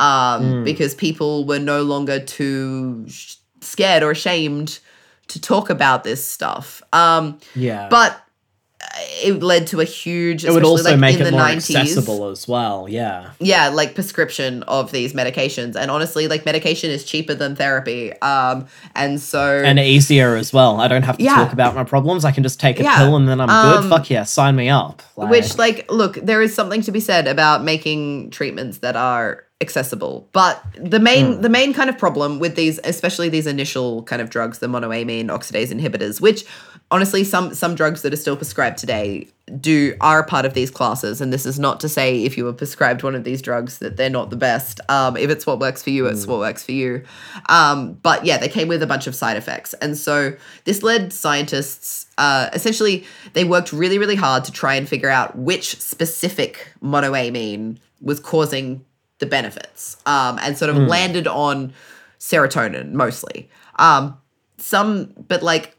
um, 0.00 0.64
because 0.64 0.94
people 0.94 1.44
were 1.44 1.58
no 1.58 1.82
longer 1.82 2.18
too 2.18 3.06
sh- 3.06 3.36
scared 3.60 4.02
or 4.02 4.10
ashamed 4.10 4.80
to 5.28 5.40
talk 5.40 5.70
about 5.70 6.04
this 6.04 6.26
stuff. 6.26 6.82
Um, 6.92 7.38
yeah. 7.54 7.88
but 7.88 8.20
it 9.22 9.42
led 9.42 9.66
to 9.68 9.80
a 9.80 9.84
huge, 9.84 10.44
it 10.44 10.52
would 10.52 10.64
also 10.64 10.90
like, 10.90 10.98
make 10.98 11.14
in 11.16 11.22
it 11.22 11.24
the 11.24 11.30
more 11.32 11.40
90s, 11.42 11.74
accessible 11.76 12.28
as 12.28 12.48
well. 12.48 12.88
Yeah. 12.88 13.30
Yeah, 13.38 13.68
like 13.68 13.94
prescription 13.94 14.62
of 14.64 14.90
these 14.92 15.12
medications, 15.12 15.76
and 15.76 15.90
honestly, 15.90 16.28
like 16.28 16.44
medication 16.44 16.90
is 16.90 17.04
cheaper 17.04 17.34
than 17.34 17.54
therapy. 17.56 18.12
Um, 18.20 18.66
and 18.94 19.20
so 19.20 19.62
And 19.64 19.78
easier 19.78 20.36
as 20.36 20.52
well. 20.52 20.80
I 20.80 20.88
don't 20.88 21.02
have 21.02 21.18
to 21.18 21.22
Yeah. 21.24 21.36
talk 21.36 21.52
about 21.52 21.74
my 21.74 21.84
problems. 21.84 22.24
I 22.24 22.32
can 22.32 22.42
just 22.42 22.58
take 22.60 22.80
a 22.80 22.82
Yeah. 22.82 22.98
pill 22.98 23.16
and 23.16 23.28
then 23.28 23.40
I'm 23.40 23.50
Um, 23.50 23.82
good. 23.82 23.88
Fuck 23.90 24.10
yeah, 24.10 24.24
sign 24.24 24.56
me 24.56 24.68
up. 24.68 25.02
Like, 25.16 25.30
Which, 25.30 25.58
like, 25.58 25.90
look, 25.90 26.14
there 26.22 26.42
is 26.42 26.54
something 26.54 26.82
to 26.82 26.90
be 26.92 27.00
said 27.00 27.28
about 27.28 27.62
making 27.64 28.30
treatments 28.30 28.78
that 28.78 28.96
are 28.96 29.44
accessible. 29.62 30.26
But 30.32 30.62
the 30.82 30.98
main, 30.98 31.34
Hmm. 31.34 31.40
the 31.42 31.50
main 31.50 31.74
kind 31.74 31.90
of 31.90 31.98
problem 31.98 32.38
with 32.38 32.54
these, 32.56 32.80
especially 32.82 33.28
these 33.28 33.46
initial 33.46 34.02
kind 34.04 34.22
of 34.22 34.30
drugs, 34.30 34.58
the 34.58 34.68
monoamine 34.68 35.26
oxidase 35.26 35.70
inhibitors, 35.70 36.18
which 36.20 36.44
honestly, 36.90 37.24
some 37.24 37.54
some 37.54 37.74
drugs 37.74 38.02
that 38.02 38.12
are 38.12 38.16
still 38.16 38.36
prescribed 38.36 38.78
today 38.78 39.28
do 39.60 39.96
are 40.00 40.20
a 40.20 40.24
part 40.24 40.44
of 40.44 40.54
these 40.54 40.70
classes. 40.70 41.20
And 41.20 41.32
this 41.32 41.46
is 41.46 41.58
not 41.58 41.80
to 41.80 41.88
say 41.88 42.24
if 42.24 42.36
you 42.36 42.44
were 42.44 42.52
prescribed 42.52 43.02
one 43.02 43.14
of 43.14 43.24
these 43.24 43.42
drugs 43.42 43.78
that 43.78 43.96
they're 43.96 44.10
not 44.10 44.30
the 44.30 44.36
best. 44.36 44.80
Um, 44.88 45.16
if 45.16 45.30
it's 45.30 45.46
what 45.46 45.58
works 45.58 45.82
for 45.82 45.90
you, 45.90 46.06
it's 46.06 46.26
what 46.26 46.38
works 46.38 46.62
for 46.62 46.72
you. 46.72 47.04
Um, 47.48 47.94
but 47.94 48.24
yeah, 48.24 48.38
they 48.38 48.48
came 48.48 48.68
with 48.68 48.82
a 48.82 48.86
bunch 48.86 49.06
of 49.06 49.14
side 49.14 49.36
effects, 49.36 49.74
and 49.74 49.96
so 49.96 50.36
this 50.64 50.82
led 50.82 51.12
scientists. 51.12 52.06
Uh, 52.18 52.50
essentially, 52.52 53.06
they 53.32 53.44
worked 53.44 53.72
really, 53.72 53.98
really 53.98 54.16
hard 54.16 54.44
to 54.44 54.52
try 54.52 54.74
and 54.74 54.88
figure 54.88 55.08
out 55.08 55.36
which 55.38 55.80
specific 55.80 56.68
monoamine 56.82 57.78
was 58.02 58.20
causing 58.20 58.84
the 59.18 59.26
benefits, 59.26 59.96
um, 60.06 60.38
and 60.42 60.56
sort 60.56 60.70
of 60.70 60.76
landed 60.76 61.26
on 61.26 61.72
serotonin 62.18 62.92
mostly. 62.92 63.48
Um, 63.76 64.18
some, 64.58 65.14
but 65.28 65.42
like 65.42 65.76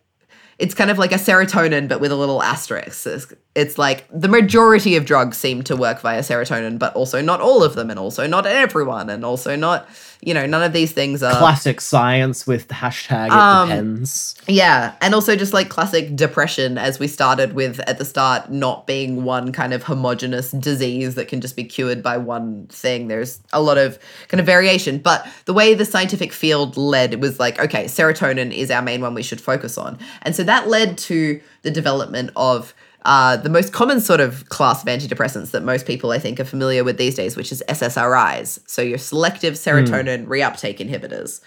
it's 0.61 0.75
kind 0.75 0.91
of 0.91 0.99
like 0.99 1.11
a 1.11 1.15
serotonin, 1.15 1.87
but 1.87 1.99
with 1.99 2.11
a 2.11 2.15
little 2.15 2.43
asterisk. 2.43 3.33
It's, 3.53 3.77
like 3.77 4.07
the 4.13 4.29
majority 4.29 4.95
of 4.95 5.05
drugs 5.05 5.37
seem 5.37 5.61
to 5.63 5.75
work 5.75 5.99
via 6.01 6.21
serotonin, 6.21 6.79
but 6.79 6.95
also 6.95 7.21
not 7.21 7.41
all 7.41 7.63
of 7.63 7.75
them, 7.75 7.89
and 7.89 7.99
also 7.99 8.25
not 8.25 8.45
everyone, 8.45 9.09
and 9.09 9.25
also 9.25 9.57
not, 9.57 9.89
you 10.21 10.33
know, 10.33 10.45
none 10.45 10.63
of 10.63 10.71
these 10.71 10.93
things 10.93 11.21
are. 11.21 11.37
classic 11.37 11.81
science 11.81 12.47
with 12.47 12.69
the 12.69 12.75
hashtag 12.75 13.27
it 13.27 13.33
Um, 13.33 13.67
depends. 13.67 14.35
Yeah, 14.47 14.93
and 15.01 15.13
also 15.13 15.35
just 15.35 15.51
like 15.51 15.67
classic 15.67 16.15
depression, 16.15 16.77
as 16.77 16.97
we 16.97 17.07
started 17.07 17.51
with 17.53 17.81
at 17.81 17.97
the 17.97 18.05
start, 18.05 18.49
not 18.49 18.87
being 18.87 19.25
one 19.25 19.51
kind 19.51 19.73
of 19.73 19.83
homogenous 19.83 20.51
disease 20.51 21.15
that 21.15 21.27
can 21.27 21.41
just 21.41 21.57
be 21.57 21.65
cured 21.65 22.01
by 22.01 22.15
one 22.17 22.67
thing. 22.67 23.09
There's 23.09 23.41
a 23.51 23.61
lot 23.61 23.77
of 23.77 23.99
kind 24.29 24.39
of 24.39 24.45
variation, 24.45 24.97
but 24.99 25.27
the 25.43 25.53
way 25.53 25.73
the 25.73 25.85
scientific 25.85 26.31
field 26.31 26.77
led, 26.77 27.11
it 27.13 27.19
was 27.19 27.37
like, 27.37 27.59
okay, 27.59 27.85
serotonin 27.85 28.53
is 28.53 28.71
our 28.71 28.81
main 28.81 29.01
one 29.01 29.13
we 29.13 29.23
should 29.23 29.41
focus 29.41 29.77
on. 29.77 29.99
And 30.21 30.35
so 30.35 30.43
that 30.43 30.69
led 30.69 30.97
to 30.99 31.41
the 31.63 31.71
development 31.71 32.31
of 32.37 32.73
uh, 33.03 33.37
the 33.37 33.49
most 33.49 33.73
common 33.73 33.99
sort 33.99 34.19
of 34.19 34.47
class 34.49 34.81
of 34.83 34.87
antidepressants 34.87 35.51
that 35.51 35.63
most 35.63 35.85
people, 35.85 36.11
I 36.11 36.19
think, 36.19 36.39
are 36.39 36.45
familiar 36.45 36.83
with 36.83 36.97
these 36.97 37.15
days, 37.15 37.35
which 37.35 37.51
is 37.51 37.63
SSRIs. 37.67 38.59
So 38.67 38.81
your 38.81 38.97
selective 38.97 39.55
serotonin 39.55 40.27
reuptake 40.27 40.77
inhibitors 40.79 41.41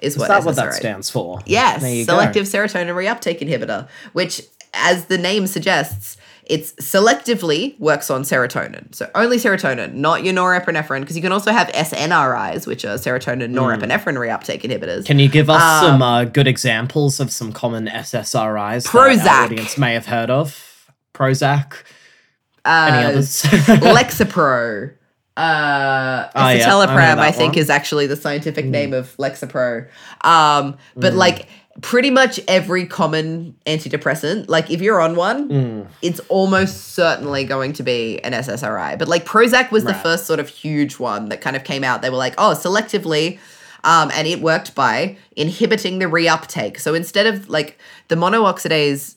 is 0.00 0.14
Is 0.14 0.18
what 0.18 0.28
that 0.28 0.44
what 0.44 0.56
that 0.56 0.74
stands 0.74 1.10
for? 1.10 1.40
Yes, 1.46 1.82
you 1.82 2.06
go. 2.06 2.12
selective 2.14 2.46
serotonin 2.46 2.94
reuptake 2.94 3.40
inhibitor, 3.40 3.88
which, 4.12 4.40
as 4.72 5.06
the 5.06 5.18
name 5.18 5.46
suggests, 5.46 6.16
it's 6.46 6.72
selectively 6.74 7.78
works 7.78 8.10
on 8.10 8.22
serotonin. 8.22 8.92
So 8.94 9.08
only 9.14 9.36
serotonin, 9.36 9.94
not 9.94 10.24
your 10.24 10.34
norepinephrine, 10.34 11.00
because 11.00 11.14
you 11.16 11.22
can 11.22 11.30
also 11.32 11.52
have 11.52 11.68
SNRIs, 11.68 12.66
which 12.66 12.84
are 12.84 12.94
serotonin 12.96 13.52
norepinephrine 13.52 14.14
reuptake 14.16 14.62
inhibitors. 14.62 15.00
Hmm. 15.00 15.04
Can 15.06 15.18
you 15.18 15.28
give 15.28 15.50
us 15.50 15.60
Um, 15.62 15.90
some 15.90 16.02
uh, 16.02 16.24
good 16.24 16.46
examples 16.48 17.20
of 17.20 17.30
some 17.30 17.52
common 17.52 17.86
SSRIs 17.88 18.84
that 18.84 18.90
Prozac. 18.92 19.26
our 19.26 19.44
audience 19.44 19.78
may 19.78 19.94
have 19.94 20.06
heard 20.06 20.30
of? 20.30 20.66
Prozac. 21.20 21.74
Any 22.64 23.04
Uh, 23.04 23.08
others? 23.10 23.42
Lexapro. 23.42 24.92
Uh, 25.36 26.28
Oh, 26.34 26.40
yeah, 26.40 26.44
I 26.44 26.56
escitalopram, 26.58 27.18
I, 27.18 27.30
think, 27.30 27.52
one. 27.54 27.58
is 27.60 27.70
actually 27.70 28.06
the 28.06 28.16
scientific 28.16 28.64
name 28.66 28.92
of 28.92 29.16
Lexapro. 29.16 29.88
Um, 30.22 30.76
but 30.96 31.14
like 31.14 31.46
pretty 31.80 32.10
much 32.10 32.38
every 32.46 32.84
common 32.84 33.56
antidepressant, 33.64 34.48
like 34.48 34.70
if 34.70 34.82
you're 34.82 35.00
on 35.00 35.16
one, 35.16 35.88
it's 36.02 36.20
almost 36.28 36.88
certainly 36.94 37.44
going 37.44 37.72
to 37.74 37.82
be 37.82 38.18
an 38.22 38.32
SSRI. 38.32 38.98
But 38.98 39.08
like 39.08 39.24
Prozac 39.24 39.70
was 39.70 39.84
the 39.84 39.94
first 39.94 40.26
sort 40.26 40.40
of 40.40 40.48
huge 40.48 40.98
one 40.98 41.28
that 41.30 41.40
kind 41.40 41.56
of 41.56 41.64
came 41.64 41.84
out. 41.84 42.02
They 42.02 42.10
were 42.10 42.16
like, 42.18 42.34
oh, 42.36 42.52
selectively. 42.54 43.38
Um, 43.82 44.10
and 44.12 44.26
it 44.28 44.42
worked 44.42 44.74
by 44.74 45.16
inhibiting 45.36 46.00
the 46.00 46.04
reuptake. 46.06 46.78
So 46.78 46.92
instead 46.92 47.26
of 47.26 47.48
like 47.48 47.78
the 48.08 48.14
monooxidase 48.16 49.14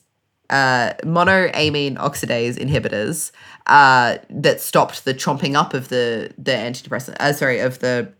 uh, 0.50 0.92
monoamine 1.02 1.96
oxidase 1.96 2.56
inhibitors 2.56 3.32
uh, 3.66 4.18
that 4.30 4.60
stopped 4.60 5.04
the 5.04 5.14
chomping 5.14 5.54
up 5.54 5.74
of 5.74 5.88
the 5.88 6.32
the 6.38 6.52
antidepressant. 6.52 7.16
Uh, 7.20 7.32
sorry, 7.32 7.60
of 7.60 7.78
the 7.80 8.12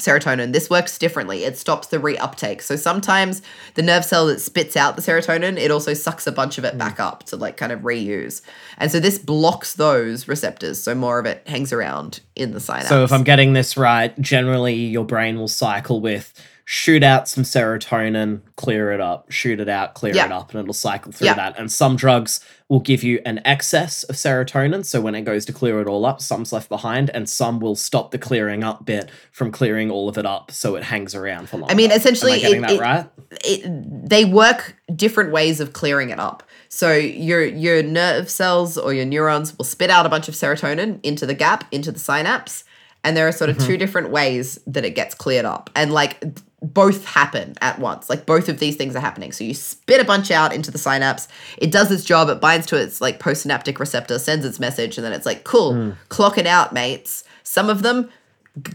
serotonin. 0.00 0.52
This 0.52 0.68
works 0.68 0.98
differently. 0.98 1.44
It 1.44 1.56
stops 1.56 1.88
the 1.88 1.98
reuptake. 1.98 2.62
So 2.62 2.76
sometimes 2.76 3.42
the 3.74 3.82
nerve 3.82 4.04
cell 4.04 4.26
that 4.26 4.40
spits 4.40 4.76
out 4.76 4.96
the 4.96 5.02
serotonin, 5.02 5.58
it 5.58 5.70
also 5.70 5.94
sucks 5.94 6.26
a 6.26 6.32
bunch 6.32 6.58
of 6.58 6.64
it 6.64 6.76
back 6.76 6.98
up 6.98 7.24
to 7.24 7.36
like 7.36 7.56
kind 7.56 7.70
of 7.72 7.80
reuse. 7.80 8.40
And 8.78 8.90
so 8.90 8.98
this 8.98 9.18
blocks 9.18 9.74
those 9.74 10.26
receptors. 10.26 10.82
So 10.82 10.94
more 10.94 11.18
of 11.18 11.26
it 11.26 11.46
hangs 11.46 11.72
around 11.72 12.20
in 12.34 12.52
the 12.52 12.60
synapse. 12.60 12.88
So 12.88 13.04
if 13.04 13.12
I'm 13.12 13.24
getting 13.24 13.52
this 13.52 13.76
right, 13.76 14.18
generally 14.20 14.74
your 14.74 15.04
brain 15.04 15.38
will 15.38 15.48
cycle 15.48 16.00
with 16.00 16.32
shoot 16.72 17.02
out 17.02 17.28
some 17.28 17.42
serotonin, 17.42 18.40
clear 18.54 18.92
it 18.92 19.00
up, 19.00 19.28
shoot 19.28 19.58
it 19.58 19.68
out, 19.68 19.94
clear 19.94 20.14
Yeah. 20.14 20.26
it 20.26 20.30
up, 20.30 20.52
and 20.52 20.60
it'll 20.60 20.72
cycle 20.72 21.10
through 21.10 21.26
Yeah. 21.26 21.34
that. 21.34 21.58
And 21.58 21.70
some 21.70 21.96
drugs 21.96 22.38
will 22.68 22.78
give 22.78 23.02
you 23.02 23.20
an 23.26 23.40
excess 23.44 24.04
of 24.04 24.14
serotonin, 24.14 24.84
so 24.84 25.00
when 25.00 25.16
it 25.16 25.22
goes 25.22 25.44
to 25.46 25.52
clear 25.52 25.80
it 25.80 25.88
all 25.88 26.06
up, 26.06 26.20
some's 26.20 26.52
left 26.52 26.68
behind, 26.68 27.10
and 27.10 27.28
some 27.28 27.58
will 27.58 27.74
stop 27.74 28.12
the 28.12 28.18
clearing 28.18 28.62
up 28.62 28.86
bit 28.86 29.10
from 29.32 29.50
clearing 29.50 29.90
all 29.90 30.08
of 30.08 30.16
it 30.16 30.24
up, 30.24 30.52
so 30.52 30.76
it 30.76 30.84
hangs 30.84 31.12
around 31.12 31.48
for 31.48 31.56
longer. 31.56 31.72
I 31.72 31.74
mean, 31.74 31.90
essentially, 31.90 32.34
Am 32.34 32.38
I 32.38 32.40
getting 32.42 32.58
it- 32.58 32.68
that 32.68 32.74
it- 32.74 32.80
right? 32.80 33.06
it, 33.44 34.08
they 34.08 34.24
work 34.24 34.76
different 34.94 35.32
ways 35.32 35.58
of 35.58 35.72
clearing 35.72 36.10
it 36.10 36.20
up. 36.20 36.44
So 36.68 36.94
your 36.94 37.44
your 37.44 37.82
nerve 37.82 38.30
cells 38.30 38.78
or 38.78 38.94
your 38.94 39.06
neurons 39.06 39.58
will 39.58 39.64
spit 39.64 39.90
out 39.90 40.06
a 40.06 40.08
bunch 40.08 40.28
of 40.28 40.36
serotonin 40.36 41.00
into 41.02 41.26
the 41.26 41.34
gap, 41.34 41.64
into 41.72 41.90
the 41.90 41.98
synapse, 41.98 42.62
and 43.02 43.16
there 43.16 43.26
are 43.26 43.32
sort 43.32 43.50
of 43.50 43.56
mm-hmm. 43.56 43.66
two 43.66 43.76
different 43.76 44.10
ways 44.10 44.60
that 44.68 44.84
it 44.84 44.94
gets 44.94 45.16
cleared 45.16 45.46
up. 45.46 45.68
And 45.74 45.92
like 45.92 46.22
both 46.62 47.04
happen 47.06 47.54
at 47.60 47.78
once. 47.78 48.10
Like 48.10 48.26
both 48.26 48.48
of 48.48 48.58
these 48.58 48.76
things 48.76 48.94
are 48.94 49.00
happening. 49.00 49.32
So 49.32 49.44
you 49.44 49.54
spit 49.54 50.00
a 50.00 50.04
bunch 50.04 50.30
out 50.30 50.52
into 50.52 50.70
the 50.70 50.78
synapse. 50.78 51.28
It 51.58 51.72
does 51.72 51.90
its 51.90 52.04
job. 52.04 52.28
It 52.28 52.40
binds 52.40 52.66
to 52.66 52.76
its 52.76 53.00
like 53.00 53.18
postsynaptic 53.18 53.78
receptor, 53.78 54.18
sends 54.18 54.44
its 54.44 54.60
message, 54.60 54.98
and 54.98 55.04
then 55.04 55.12
it's 55.12 55.26
like, 55.26 55.44
cool, 55.44 55.74
hmm. 55.74 55.90
clock 56.08 56.38
it 56.38 56.46
out, 56.46 56.72
mates. 56.72 57.24
Some 57.42 57.70
of 57.70 57.82
them 57.82 58.10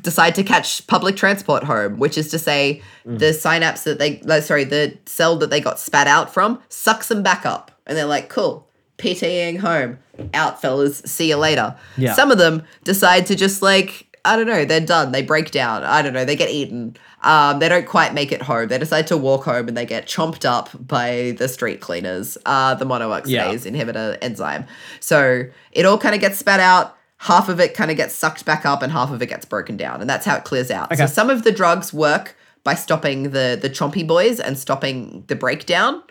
decide 0.01 0.33
to 0.35 0.43
catch 0.43 0.85
public 0.87 1.15
transport 1.15 1.63
home, 1.63 1.99
which 1.99 2.17
is 2.17 2.29
to 2.31 2.39
say, 2.39 2.81
hmm. 3.03 3.17
the 3.17 3.33
synapse 3.33 3.83
that 3.83 3.99
they, 3.99 4.19
no, 4.23 4.39
sorry, 4.39 4.63
the 4.63 4.97
cell 5.05 5.35
that 5.37 5.49
they 5.49 5.61
got 5.61 5.79
spat 5.79 6.07
out 6.07 6.33
from 6.33 6.61
sucks 6.69 7.07
them 7.07 7.21
back 7.21 7.45
up. 7.45 7.71
And 7.85 7.95
they're 7.95 8.05
like, 8.05 8.29
cool, 8.29 8.67
PTing 8.97 9.59
home. 9.59 9.99
Out, 10.33 10.61
fellas. 10.61 10.99
See 10.99 11.27
you 11.27 11.35
later. 11.35 11.75
Yeah. 11.97 12.13
Some 12.13 12.31
of 12.31 12.37
them 12.37 12.63
decide 12.85 13.25
to 13.25 13.35
just 13.35 13.61
like, 13.61 14.04
I 14.25 14.35
don't 14.35 14.47
know, 14.47 14.65
they're 14.65 14.79
done. 14.79 15.11
They 15.11 15.21
break 15.21 15.51
down. 15.51 15.83
I 15.83 16.01
don't 16.01 16.13
know, 16.13 16.25
they 16.25 16.35
get 16.35 16.49
eaten. 16.49 16.97
Um, 17.23 17.59
they 17.59 17.69
don't 17.69 17.87
quite 17.87 18.13
make 18.13 18.31
it 18.31 18.41
home. 18.41 18.67
They 18.67 18.77
decide 18.77 19.07
to 19.07 19.17
walk 19.17 19.45
home 19.45 19.67
and 19.67 19.75
they 19.77 19.85
get 19.85 20.05
chomped 20.07 20.45
up 20.45 20.69
by 20.87 21.35
the 21.37 21.47
street 21.47 21.79
cleaners, 21.81 22.37
uh, 22.45 22.75
the 22.75 22.85
monoxidase 22.85 23.27
Yeah. 23.29 23.51
inhibitor 23.53 24.17
enzyme. 24.21 24.65
So 24.99 25.45
it 25.71 25.85
all 25.85 25.97
kind 25.97 26.13
of 26.15 26.21
gets 26.21 26.37
spat 26.37 26.59
out. 26.59 26.95
Half 27.19 27.47
of 27.49 27.59
it 27.59 27.73
kind 27.73 27.89
of 27.89 27.97
gets 27.97 28.13
sucked 28.13 28.45
back 28.45 28.65
up 28.65 28.83
and 28.83 28.91
half 28.91 29.11
of 29.11 29.21
it 29.21 29.27
gets 29.27 29.45
broken 29.45 29.77
down. 29.77 30.01
And 30.01 30.09
that's 30.09 30.25
how 30.25 30.35
it 30.35 30.43
clears 30.43 30.69
out. 30.69 30.95
So 30.97 31.05
some 31.07 31.29
of 31.29 31.43
the 31.43 31.51
drugs 31.51 31.93
work 31.93 32.35
by 32.63 32.75
stopping 32.75 33.31
the, 33.31 33.57
the 33.59 33.69
chompy 33.69 34.05
boys 34.05 34.39
and 34.39 34.57
stopping 34.57 35.23
the 35.27 35.35
breakdown. 35.35 36.03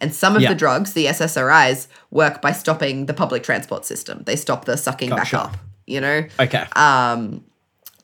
And 0.00 0.14
some 0.14 0.34
of 0.36 0.42
Yeah. 0.42 0.48
the 0.50 0.54
drugs, 0.54 0.92
the 0.92 1.06
SSRIs, 1.06 1.86
work 2.10 2.40
by 2.42 2.52
stopping 2.52 3.06
the 3.06 3.14
public 3.14 3.42
transport 3.42 3.84
system. 3.84 4.22
They 4.26 4.36
stop 4.36 4.64
the 4.64 4.76
sucking 4.76 5.10
Gotcha. 5.10 5.36
back 5.36 5.44
up, 5.46 5.56
you 5.86 6.00
know? 6.00 6.24
Okay. 6.40 6.64
Um, 6.74 7.44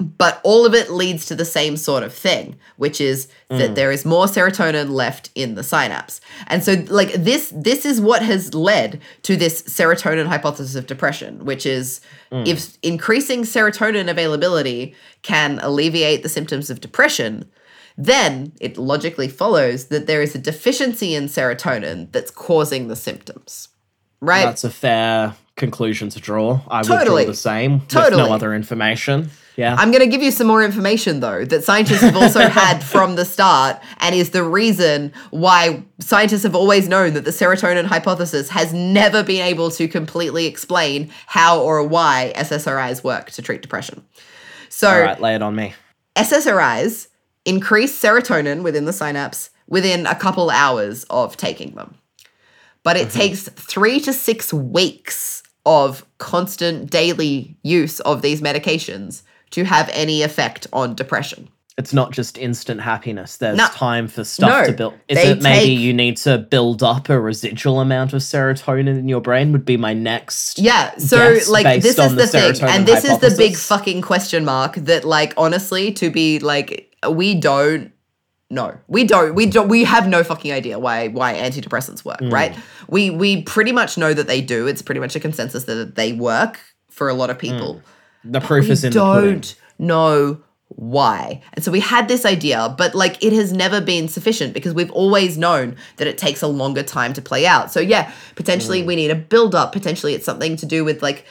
but 0.01 0.41
all 0.43 0.65
of 0.65 0.75
it 0.75 0.91
leads 0.91 1.27
to 1.27 1.35
the 1.35 1.45
same 1.45 1.77
sort 1.77 2.03
of 2.03 2.13
thing, 2.13 2.57
which 2.77 3.01
is 3.01 3.29
that 3.49 3.71
mm. 3.71 3.75
there 3.75 3.93
is 3.93 4.07
more 4.07 4.25
serotonin 4.25 4.91
left 4.91 5.31
in 5.35 5.55
the 5.55 5.63
synapse. 5.63 6.23
And 6.47 6.65
so 6.65 6.85
like 6.89 7.13
this 7.13 7.53
this 7.55 7.85
is 7.85 8.01
what 8.01 8.23
has 8.23 8.55
led 8.55 9.01
to 9.23 9.37
this 9.37 9.63
serotonin 9.63 10.27
hypothesis 10.27 10.75
of 10.75 10.87
depression, 10.87 11.45
which 11.45 11.67
is 11.67 12.01
mm. 12.33 12.47
if 12.47 12.79
increasing 12.83 13.43
serotonin 13.43 14.11
availability 14.11 14.95
can 15.23 15.59
alleviate 15.63 16.23
the 16.23 16.29
symptoms 16.31 16.71
of 16.71 16.81
depression, 16.81 17.45
then 17.99 18.53
it 18.59 18.79
logically 18.79 19.29
follows 19.29 19.87
that 19.87 20.07
there 20.07 20.23
is 20.23 20.35
a 20.35 20.39
deficiency 20.39 21.15
in 21.15 21.25
serotonin 21.25 22.11
that's 22.13 22.31
causing 22.31 22.89
the 22.89 22.97
symptoms. 22.97 23.69
Right? 24.23 24.45
That's 24.45 24.65
a 24.65 24.71
fair 24.71 25.35
conclusion 25.57 26.09
to 26.11 26.21
draw. 26.21 26.61
I 26.69 26.79
would 26.79 26.87
Totally. 26.87 27.25
draw 27.25 27.33
the 27.33 27.37
same 27.37 27.81
with 27.81 27.93
no 27.93 28.33
other 28.33 28.55
information. 28.55 29.31
Yeah. 29.57 29.75
I'm 29.79 29.91
going 29.91 30.03
to 30.03 30.07
give 30.07 30.23
you 30.23 30.31
some 30.31 30.47
more 30.47 30.65
information, 30.65 31.21
though, 31.21 31.45
that 31.45 31.65
scientists 31.65 32.01
have 32.01 32.17
also 32.17 32.41
had 32.49 32.83
from 32.83 33.17
the 33.17 33.25
start, 33.25 33.81
and 33.99 34.15
is 34.15 34.31
the 34.31 34.43
reason 34.43 35.13
why 35.31 35.83
scientists 35.99 36.45
have 36.45 36.55
always 36.55 36.89
known 36.89 37.15
that 37.15 37.25
the 37.25 37.31
serotonin 37.31 37.85
hypothesis 37.85 38.49
has 38.49 38.73
never 38.73 39.23
been 39.23 39.43
able 39.43 39.71
to 39.73 39.89
completely 39.89 40.47
explain 40.47 41.11
how 41.27 41.61
or 41.61 41.83
why 41.83 42.33
SSRIs 42.37 43.05
work 43.05 43.31
to 43.33 43.43
treat 43.43 43.63
depression. 43.63 44.05
So, 44.69 44.91
All 44.91 45.01
right, 45.01 45.21
lay 45.21 45.35
it 45.35 45.43
on 45.43 45.55
me. 45.55 45.75
SSRIs 46.17 47.09
increase 47.45 48.01
serotonin 48.01 48.63
within 48.63 48.85
the 48.85 48.93
synapse 48.93 49.51
within 49.67 50.07
a 50.07 50.15
couple 50.15 50.51
hours 50.51 51.05
of 51.05 51.37
taking 51.37 51.75
them. 51.75 51.95
But 52.83 52.97
it 52.97 53.09
mm-hmm. 53.09 53.19
takes 53.19 53.49
three 53.49 54.01
to 54.01 54.13
six 54.13 54.53
weeks 54.53 55.43
of 55.65 56.05
constant 56.19 56.91
daily 56.91 57.57
use 57.63 58.01
of 58.01 58.23
these 58.23 58.41
medications 58.41 59.23
to 59.51 59.65
have 59.65 59.91
any 59.93 60.23
effect 60.23 60.67
on 60.73 60.95
depression. 60.95 61.49
It's 61.79 61.95
not 61.95 62.11
just 62.13 62.37
instant 62.37 62.81
happiness. 62.83 63.37
There's 63.39 63.57
No. 63.57 63.67
time 63.69 64.07
for 64.07 64.23
stuff 64.23 64.51
No. 64.51 64.67
to 64.67 64.73
build. 64.73 64.95
Is 65.09 65.17
They 65.17 65.29
it 65.31 65.43
maybe 65.43 65.67
take- 65.67 65.79
you 65.79 65.95
need 65.95 66.17
to 66.19 66.37
build 66.37 66.83
up 66.83 67.09
a 67.09 67.19
residual 67.19 67.81
amount 67.81 68.13
of 68.13 68.21
serotonin 68.21 68.99
in 68.99 69.09
your 69.09 69.21
brain? 69.23 69.51
Would 69.53 69.65
be 69.65 69.79
my 69.79 69.95
next. 69.95 70.59
Yeah, 70.59 70.95
so 70.99 71.39
like 71.49 71.81
this 71.81 71.99
is 71.99 72.15
the, 72.17 72.27
thing, 72.27 72.63
and 72.69 72.85
this 72.87 73.05
is 73.05 73.19
the 73.19 73.35
big 73.37 73.57
fucking 73.57 74.03
question 74.03 74.45
mark 74.45 74.75
that, 74.75 75.05
like, 75.05 75.33
honestly, 75.39 75.91
to 75.93 76.11
be 76.11 76.39
like, 76.39 76.93
we 77.09 77.35
don't 77.35 77.93
know, 78.51 78.75
we 78.89 79.05
don't, 79.05 79.35
we 79.35 79.47
don't, 79.47 79.69
we 79.69 79.85
have 79.85 80.07
no 80.07 80.23
fucking 80.23 80.53
idea 80.53 80.79
why 80.79 81.09
why 81.09 81.33
antidepressants 81.35 82.05
work, 82.05 82.21
Mm. 82.21 82.33
right? 82.33 82.55
We 82.89 83.09
we 83.09 83.41
pretty 83.43 83.73
much 83.73 83.97
know 83.97 84.13
that 84.13 84.27
they 84.27 84.43
do. 84.43 84.67
It's 84.67 84.83
pretty 84.83 85.01
much 85.01 85.17
a 85.17 85.21
consensus 85.21 85.65
that 85.65 85.95
they 85.95 86.13
work 86.13 86.59
for 86.91 87.09
a 87.09 87.15
lot 87.15 87.31
of 87.31 87.39
people. 87.39 87.81
The 88.25 88.41
proof 88.41 88.69
is 88.69 88.85
in 88.85 88.93
the 88.93 89.01
pudding. 89.01 89.31
don't 89.31 89.57
know 89.79 90.43
why. 90.77 91.43
And 91.55 91.65
so 91.65 91.73
we 91.73 91.81
had 91.81 92.07
this 92.07 92.25
idea, 92.25 92.75
but 92.79 92.95
like 92.95 93.23
it 93.25 93.33
has 93.33 93.53
never 93.53 93.81
been 93.81 94.09
sufficient 94.09 94.55
because 94.55 94.73
we've 94.73 94.91
always 94.93 95.37
known 95.37 95.77
that 95.97 96.07
it 96.07 96.17
takes 96.17 96.43
a 96.43 96.47
longer 96.47 96.83
time 96.83 97.13
to 97.15 97.23
play 97.23 97.45
out. 97.45 97.73
So 97.73 97.81
yeah, 97.81 98.13
potentially 98.37 98.83
we 98.83 98.95
need 98.95 99.11
a 99.11 99.17
build 99.17 99.55
up, 99.55 99.73
potentially 99.73 100.15
it's 100.15 100.25
something 100.25 100.57
to 100.57 100.67
do 100.67 100.85
with 100.85 101.03
like 101.03 101.27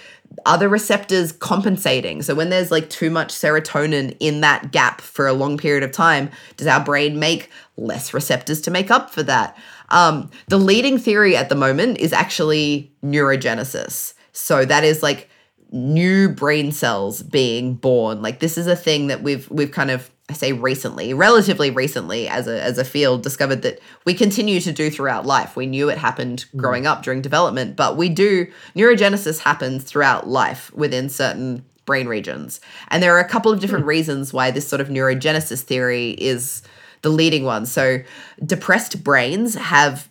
other 0.45 0.67
receptors 0.67 1.31
compensating. 1.31 2.21
So 2.21 2.35
when 2.35 2.49
there's 2.49 2.69
like 2.69 2.89
too 2.89 3.09
much 3.09 3.29
serotonin 3.29 4.15
in 4.19 4.41
that 4.41 4.71
gap 4.71 5.01
for 5.01 5.25
a 5.25 5.33
long 5.33 5.57
period 5.57 5.83
of 5.83 5.91
time, 5.91 6.29
does 6.57 6.67
our 6.67 6.83
brain 6.83 7.17
make 7.17 7.49
less 7.77 8.13
receptors 8.13 8.61
to 8.61 8.71
make 8.71 8.91
up 8.91 9.09
for 9.09 9.23
that? 9.23 9.57
Um, 9.89 10.29
the 10.47 10.57
leading 10.57 10.97
theory 10.97 11.35
at 11.35 11.49
the 11.49 11.55
moment 11.55 11.97
is 11.97 12.13
actually 12.13 12.91
neurogenesis. 13.03 14.13
So 14.33 14.65
that 14.65 14.83
is 14.83 15.01
like 15.01 15.28
new 15.71 16.29
brain 16.29 16.71
cells 16.71 17.21
being 17.21 17.75
born. 17.75 18.21
Like 18.21 18.39
this 18.39 18.57
is 18.57 18.67
a 18.67 18.75
thing 18.75 19.07
that 19.07 19.21
we've 19.21 19.49
we've 19.49 19.71
kind 19.71 19.91
of 19.91 20.09
I 20.29 20.33
say 20.33 20.51
recently, 20.51 21.13
relatively 21.13 21.71
recently 21.71 22.27
as 22.27 22.47
a 22.47 22.61
as 22.61 22.77
a 22.77 22.85
field 22.85 23.23
discovered 23.23 23.63
that 23.63 23.79
we 24.05 24.13
continue 24.13 24.59
to 24.61 24.71
do 24.71 24.89
throughout 24.89 25.25
life. 25.25 25.55
We 25.55 25.65
knew 25.65 25.89
it 25.89 25.97
happened 25.97 26.41
hmm. 26.51 26.59
growing 26.59 26.85
up 26.85 27.03
during 27.03 27.21
development, 27.21 27.75
but 27.75 27.97
we 27.97 28.09
do 28.09 28.47
neurogenesis 28.75 29.39
happens 29.39 29.83
throughout 29.83 30.27
life 30.27 30.71
within 30.73 31.09
certain 31.09 31.65
brain 31.85 32.07
regions. 32.07 32.61
And 32.89 33.01
there 33.01 33.15
are 33.15 33.19
a 33.19 33.27
couple 33.27 33.51
of 33.51 33.57
hmm. 33.57 33.61
different 33.61 33.85
reasons 33.85 34.33
why 34.33 34.51
this 34.51 34.67
sort 34.67 34.81
of 34.81 34.89
neurogenesis 34.89 35.61
theory 35.61 36.11
is 36.11 36.61
the 37.01 37.09
leading 37.09 37.45
one. 37.45 37.65
So 37.65 37.99
depressed 38.45 39.03
brains 39.03 39.55
have 39.55 40.08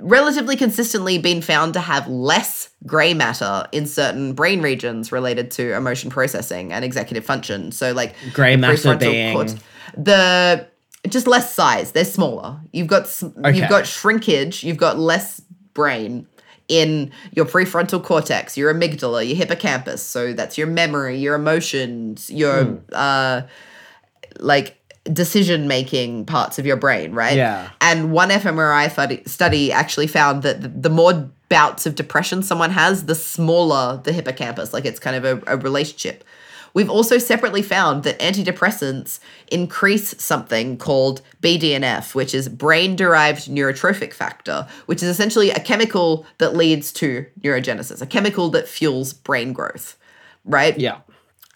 relatively 0.00 0.56
consistently 0.56 1.18
been 1.18 1.42
found 1.42 1.74
to 1.74 1.80
have 1.80 2.06
less 2.08 2.70
gray 2.86 3.14
matter 3.14 3.66
in 3.72 3.86
certain 3.86 4.32
brain 4.32 4.62
regions 4.62 5.12
related 5.12 5.50
to 5.52 5.74
emotion 5.74 6.10
processing 6.10 6.72
and 6.72 6.84
executive 6.84 7.24
function. 7.24 7.72
So, 7.72 7.92
like 7.92 8.14
Grey 8.32 8.56
matter 8.56 8.96
being- 8.96 9.34
cortex- 9.34 9.60
the 9.96 10.66
just 11.08 11.26
less 11.26 11.52
size. 11.54 11.92
They're 11.92 12.04
smaller. 12.04 12.60
You've 12.72 12.86
got 12.88 13.04
Okay. 13.22 13.58
you've 13.58 13.68
got 13.68 13.86
shrinkage. 13.86 14.62
You've 14.62 14.76
got 14.76 14.98
less 14.98 15.40
brain 15.74 16.26
in 16.68 17.10
your 17.34 17.46
prefrontal 17.46 18.02
cortex, 18.02 18.56
your 18.56 18.72
amygdala, 18.72 19.26
your 19.26 19.36
hippocampus. 19.36 20.02
So 20.02 20.32
that's 20.32 20.56
your 20.58 20.66
memory, 20.68 21.18
your 21.18 21.34
emotions, 21.34 22.30
your 22.30 22.64
Hmm. 22.64 22.74
uh, 22.92 23.42
like 24.38 24.76
decision 25.12 25.68
making 25.68 26.26
parts 26.26 26.58
of 26.58 26.66
your 26.66 26.76
brain, 26.76 27.12
right? 27.12 27.36
Yeah. 27.36 27.70
And 27.80 28.12
one 28.12 28.30
fMRI 28.30 29.28
study, 29.28 29.72
actually 29.72 30.06
found 30.06 30.42
that 30.42 30.62
the, 30.62 30.68
the 30.68 30.90
more 30.90 31.30
bouts 31.48 31.86
of 31.86 31.94
depression 31.94 32.42
someone 32.42 32.70
has, 32.70 33.06
the 33.06 33.14
smaller 33.14 34.00
the 34.02 34.12
hippocampus. 34.12 34.72
Like 34.72 34.84
it's 34.84 35.00
kind 35.00 35.16
of 35.16 35.24
a, 35.24 35.54
a 35.54 35.56
relationship. 35.56 36.24
We've 36.72 36.90
also 36.90 37.18
separately 37.18 37.62
found 37.62 38.04
that 38.04 38.18
antidepressants 38.20 39.18
increase 39.48 40.22
something 40.22 40.76
called 40.78 41.20
BDNF, 41.42 42.14
which 42.14 42.34
is 42.34 42.48
brain 42.48 42.94
derived 42.94 43.48
neurotrophic 43.48 44.12
factor, 44.12 44.68
which 44.86 45.02
is 45.02 45.08
essentially 45.08 45.50
a 45.50 45.58
chemical 45.58 46.26
that 46.38 46.54
leads 46.54 46.92
to 46.94 47.26
neurogenesis, 47.40 48.00
a 48.00 48.06
chemical 48.06 48.50
that 48.50 48.68
fuels 48.68 49.12
brain 49.12 49.52
growth, 49.52 49.98
right? 50.44 50.78
Yeah. 50.78 50.98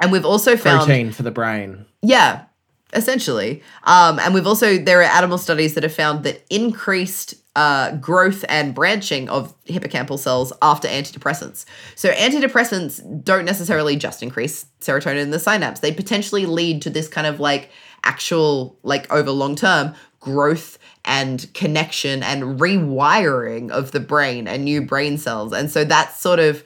And 0.00 0.10
we've 0.10 0.26
also 0.26 0.56
found 0.56 0.86
Protein 0.86 1.12
for 1.12 1.22
the 1.22 1.30
brain. 1.30 1.86
yeah, 2.02 2.46
essentially. 2.94 3.62
Um, 3.84 4.18
and 4.18 4.34
we've 4.34 4.46
also 4.46 4.78
there 4.78 5.00
are 5.00 5.04
animal 5.04 5.38
studies 5.38 5.74
that 5.74 5.82
have 5.82 5.94
found 5.94 6.24
that 6.24 6.44
increased 6.50 7.34
uh, 7.56 7.92
growth 7.96 8.44
and 8.48 8.74
branching 8.74 9.28
of 9.28 9.54
hippocampal 9.64 10.18
cells 10.18 10.52
after 10.60 10.88
antidepressants. 10.88 11.64
So 11.94 12.10
antidepressants 12.10 13.24
don't 13.24 13.44
necessarily 13.44 13.96
just 13.96 14.22
increase 14.22 14.66
serotonin 14.80 15.22
in 15.22 15.30
the 15.30 15.38
synapse. 15.38 15.80
They 15.80 15.92
potentially 15.92 16.46
lead 16.46 16.82
to 16.82 16.90
this 16.90 17.08
kind 17.08 17.26
of 17.26 17.38
like 17.38 17.70
actual 18.02 18.76
like 18.82 19.10
over 19.12 19.30
long 19.30 19.54
term 19.54 19.94
growth 20.20 20.78
and 21.04 21.52
connection 21.54 22.22
and 22.22 22.58
rewiring 22.58 23.70
of 23.70 23.92
the 23.92 24.00
brain 24.00 24.48
and 24.48 24.64
new 24.64 24.80
brain 24.82 25.18
cells. 25.18 25.52
And 25.52 25.70
so 25.70 25.84
that's 25.84 26.18
sort 26.20 26.40
of 26.40 26.64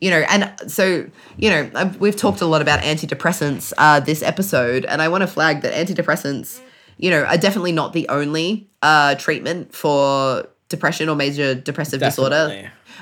you 0.00 0.10
know, 0.10 0.24
and 0.28 0.52
so 0.66 1.06
you 1.36 1.50
know, 1.50 1.70
I've, 1.74 1.96
we've 1.98 2.16
talked 2.16 2.40
a 2.40 2.46
lot 2.46 2.62
about 2.62 2.80
antidepressants 2.80 3.72
uh, 3.78 4.00
this 4.00 4.22
episode, 4.22 4.84
and 4.84 5.00
I 5.02 5.08
want 5.08 5.22
to 5.22 5.26
flag 5.26 5.62
that 5.62 5.74
antidepressants, 5.74 6.60
you 6.98 7.10
know, 7.10 7.24
are 7.24 7.36
definitely 7.36 7.72
not 7.72 7.92
the 7.92 8.08
only 8.08 8.68
uh, 8.82 9.14
treatment 9.16 9.74
for 9.74 10.46
depression 10.68 11.08
or 11.08 11.16
major 11.16 11.54
depressive 11.54 12.00
disorder. 12.10 12.48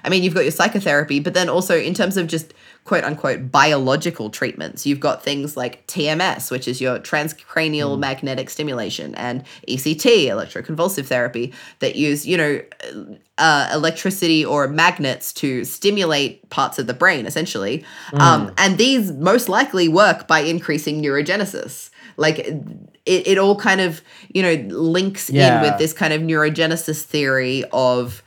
I 0.05 0.09
mean, 0.09 0.22
you've 0.22 0.34
got 0.34 0.43
your 0.43 0.53
psychotherapy, 0.53 1.20
but 1.20 1.34
then 1.34 1.49
also 1.49 1.76
in 1.76 1.95
terms 1.95 2.16
of 2.16 2.26
just 2.26 2.55
quote 2.84 3.05
unquote 3.05 3.51
biological 3.51 4.30
treatments, 4.30 4.86
you've 4.86 5.01
got 5.01 5.22
things 5.22 5.57
like 5.57 5.86
TMS, 5.86 6.51
which 6.51 6.66
is 6.66 6.80
your 6.80 6.99
transcranial 6.99 7.99
magnetic 7.99 8.51
stimulation, 8.51 9.14
and 9.14 9.45
ECT, 9.68 10.26
electroconvulsive 10.26 11.07
therapy, 11.07 11.53
that 11.80 11.97
use, 11.97 12.26
you 12.26 12.36
know, 12.36 12.62
uh, 13.36 13.70
electricity 13.72 14.45
or 14.45 14.66
magnets 14.68 15.32
to 15.32 15.64
stimulate 15.64 16.49
parts 16.51 16.78
of 16.78 16.86
the 16.86 16.95
brain, 16.95 17.26
essentially. 17.26 17.84
Um, 18.14 18.53
and 18.59 18.78
these 18.78 19.12
most 19.12 19.49
likely 19.49 19.89
work 19.89 20.26
by 20.26 20.41
increasing 20.41 21.03
neurogenesis. 21.03 21.91
Like 22.16 22.39
it, 22.39 23.26
it 23.26 23.39
all 23.39 23.57
kind 23.57 23.80
of, 23.80 24.03
you 24.32 24.43
know, 24.43 24.55
links 24.74 25.30
in 25.30 25.61
with 25.62 25.78
this 25.78 25.93
kind 25.93 26.12
of 26.12 26.20
neurogenesis 26.22 27.03
theory 27.03 27.64
of 27.72 28.22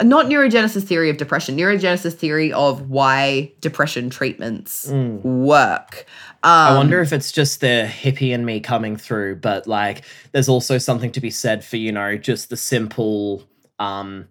not 0.00 0.26
neurogenesis 0.26 0.84
theory 0.84 1.10
of 1.10 1.16
depression, 1.16 1.56
neurogenesis 1.56 2.14
theory 2.14 2.52
of 2.52 2.88
why 2.88 3.52
depression 3.60 4.10
treatments 4.10 4.88
work. 4.88 6.06
Um, 6.44 6.50
I 6.50 6.76
wonder 6.76 7.00
if 7.00 7.12
it's 7.12 7.30
just 7.30 7.60
the 7.60 7.88
hippie 7.88 8.32
in 8.32 8.44
me 8.44 8.60
coming 8.60 8.96
through, 8.96 9.36
but 9.36 9.66
like 9.66 10.04
there's 10.32 10.48
also 10.48 10.78
something 10.78 11.12
to 11.12 11.20
be 11.20 11.30
said 11.30 11.64
for, 11.64 11.76
you 11.76 11.92
know, 11.92 12.16
just 12.16 12.50
the 12.50 12.56
simple 12.56 13.44
um 13.78 14.28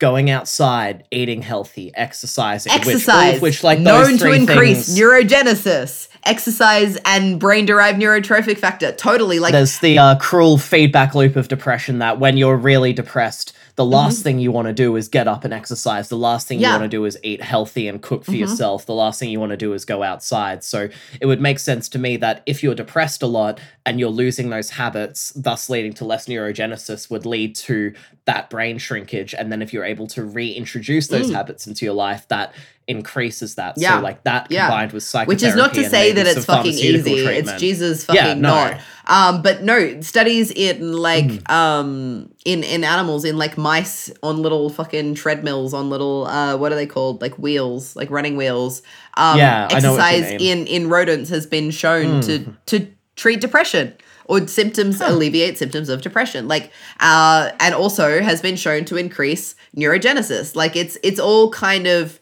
going 0.00 0.28
outside, 0.28 1.06
eating 1.10 1.40
healthy, 1.40 1.90
exercising, 1.94 2.72
which, 2.72 2.88
exercise, 2.88 3.40
which, 3.40 3.62
like 3.62 3.78
known 3.78 4.18
to 4.18 4.32
increase 4.32 4.86
things, 4.86 4.98
neurogenesis, 4.98 6.08
exercise 6.24 6.98
and 7.06 7.38
brain-derived 7.38 8.00
neurotrophic 8.00 8.58
factor. 8.58 8.92
Totally, 8.92 9.38
like 9.38 9.52
there's 9.52 9.78
the 9.78 9.98
uh, 9.98 10.16
cruel 10.18 10.58
feedback 10.58 11.14
loop 11.14 11.36
of 11.36 11.48
depression 11.48 12.00
that 12.00 12.18
when 12.18 12.36
you're 12.36 12.56
really 12.56 12.92
depressed, 12.92 13.54
the 13.76 13.84
last 13.84 14.22
thing 14.22 14.38
you 14.38 14.52
want 14.52 14.68
to 14.68 14.72
do 14.72 14.94
is 14.94 15.08
get 15.08 15.26
up 15.26 15.44
and 15.44 15.52
exercise. 15.52 16.08
The 16.08 16.16
last 16.16 16.46
thing 16.46 16.60
you 16.60 16.66
Mm-hmm. 16.66 16.72
Want 16.74 16.82
to 16.84 16.88
do 16.96 17.04
is 17.06 17.18
eat 17.24 17.42
healthy 17.42 17.88
and 17.88 18.00
cook 18.00 18.24
for 18.24 18.30
Mhm. 18.30 18.38
yourself. 18.38 18.86
The 18.86 18.94
last 18.94 19.18
thing 19.18 19.30
you 19.30 19.40
want 19.40 19.50
to 19.50 19.56
do 19.56 19.72
is 19.72 19.84
go 19.84 20.04
outside. 20.04 20.62
So 20.62 20.88
it 21.20 21.26
would 21.26 21.40
make 21.40 21.58
sense 21.58 21.88
to 21.90 21.98
me 21.98 22.16
that 22.18 22.42
if 22.46 22.62
you're 22.62 22.76
depressed 22.76 23.20
a 23.22 23.26
lot 23.26 23.58
and 23.84 23.98
you're 23.98 24.10
losing 24.10 24.50
those 24.50 24.70
habits, 24.70 25.32
thus 25.34 25.68
leading 25.68 25.92
to 25.94 26.04
less 26.04 26.26
neurogenesis, 26.26 27.10
would 27.10 27.26
lead 27.26 27.56
to 27.56 27.92
that 28.26 28.48
brain 28.48 28.78
shrinkage. 28.78 29.34
And 29.36 29.50
then 29.50 29.60
if 29.60 29.72
you're 29.72 29.84
able 29.84 30.06
to 30.08 30.24
reintroduce 30.24 31.08
those 31.08 31.30
habits 31.32 31.66
into 31.66 31.84
your 31.84 31.94
life, 31.94 32.26
that 32.28 32.52
increases 32.86 33.54
that. 33.54 33.74
Yeah. 33.76 33.96
So 33.98 34.02
like 34.02 34.22
that 34.24 34.48
Yeah. 34.50 34.66
combined 34.66 34.92
with 34.92 35.02
psychotherapy. 35.02 35.28
which 35.34 35.42
is 35.42 35.56
not 35.56 35.74
to 35.74 35.88
say 35.88 36.12
that 36.12 36.26
it's 36.26 36.44
fucking 36.44 36.72
easy. 36.72 37.00
treatment. 37.02 37.36
It's 37.48 37.52
Jesus 37.60 38.04
fucking 38.04 38.22
Yeah, 38.22 38.34
no. 38.34 38.48
not. 38.54 38.80
Um, 39.06 39.42
but 39.42 39.62
no, 39.62 40.00
studies 40.00 40.50
in 40.50 40.92
like 40.92 41.24
Mm. 41.26 41.50
um 41.50 42.28
in 42.44 42.62
in 42.62 42.84
animals 42.84 43.24
in 43.24 43.36
like 43.38 43.56
mice 43.58 44.10
on 44.22 44.42
little 44.42 44.68
fucking 44.70 45.14
treadmills 45.14 45.72
on 45.74 45.88
little 45.90 46.26
uh 46.26 46.56
what 46.56 46.72
are 46.72 46.76
they 46.76 46.86
called 46.86 47.20
like 47.22 47.38
wheels 47.38 47.96
like 47.96 48.10
running 48.10 48.36
wheels. 48.36 48.82
Um, 49.16 49.38
Yeah, 49.38 49.68
I 49.70 49.80
know 49.80 49.92
what 49.92 49.98
you 50.12 50.18
exercise 50.18 50.42
in 50.42 50.66
in 50.66 50.88
rodents 50.88 51.30
has 51.30 51.46
been 51.46 51.70
shown 51.70 52.20
to 52.22 52.38
Mm. 52.40 52.54
to 52.66 52.86
treat 53.16 53.40
depression 53.40 53.92
or 54.26 54.46
symptoms 54.48 55.00
alleviate 55.02 55.58
symptoms 55.58 55.88
of 55.90 56.00
depression 56.00 56.48
like 56.48 56.70
uh 57.00 57.50
and 57.60 57.74
also 57.74 58.22
has 58.22 58.40
been 58.40 58.56
shown 58.56 58.84
to 58.86 58.96
increase 58.96 59.54
neurogenesis 59.76 60.56
like 60.56 60.74
it's 60.76 60.96
it's 61.02 61.20
all 61.20 61.50
kind 61.50 61.86
of 61.86 62.18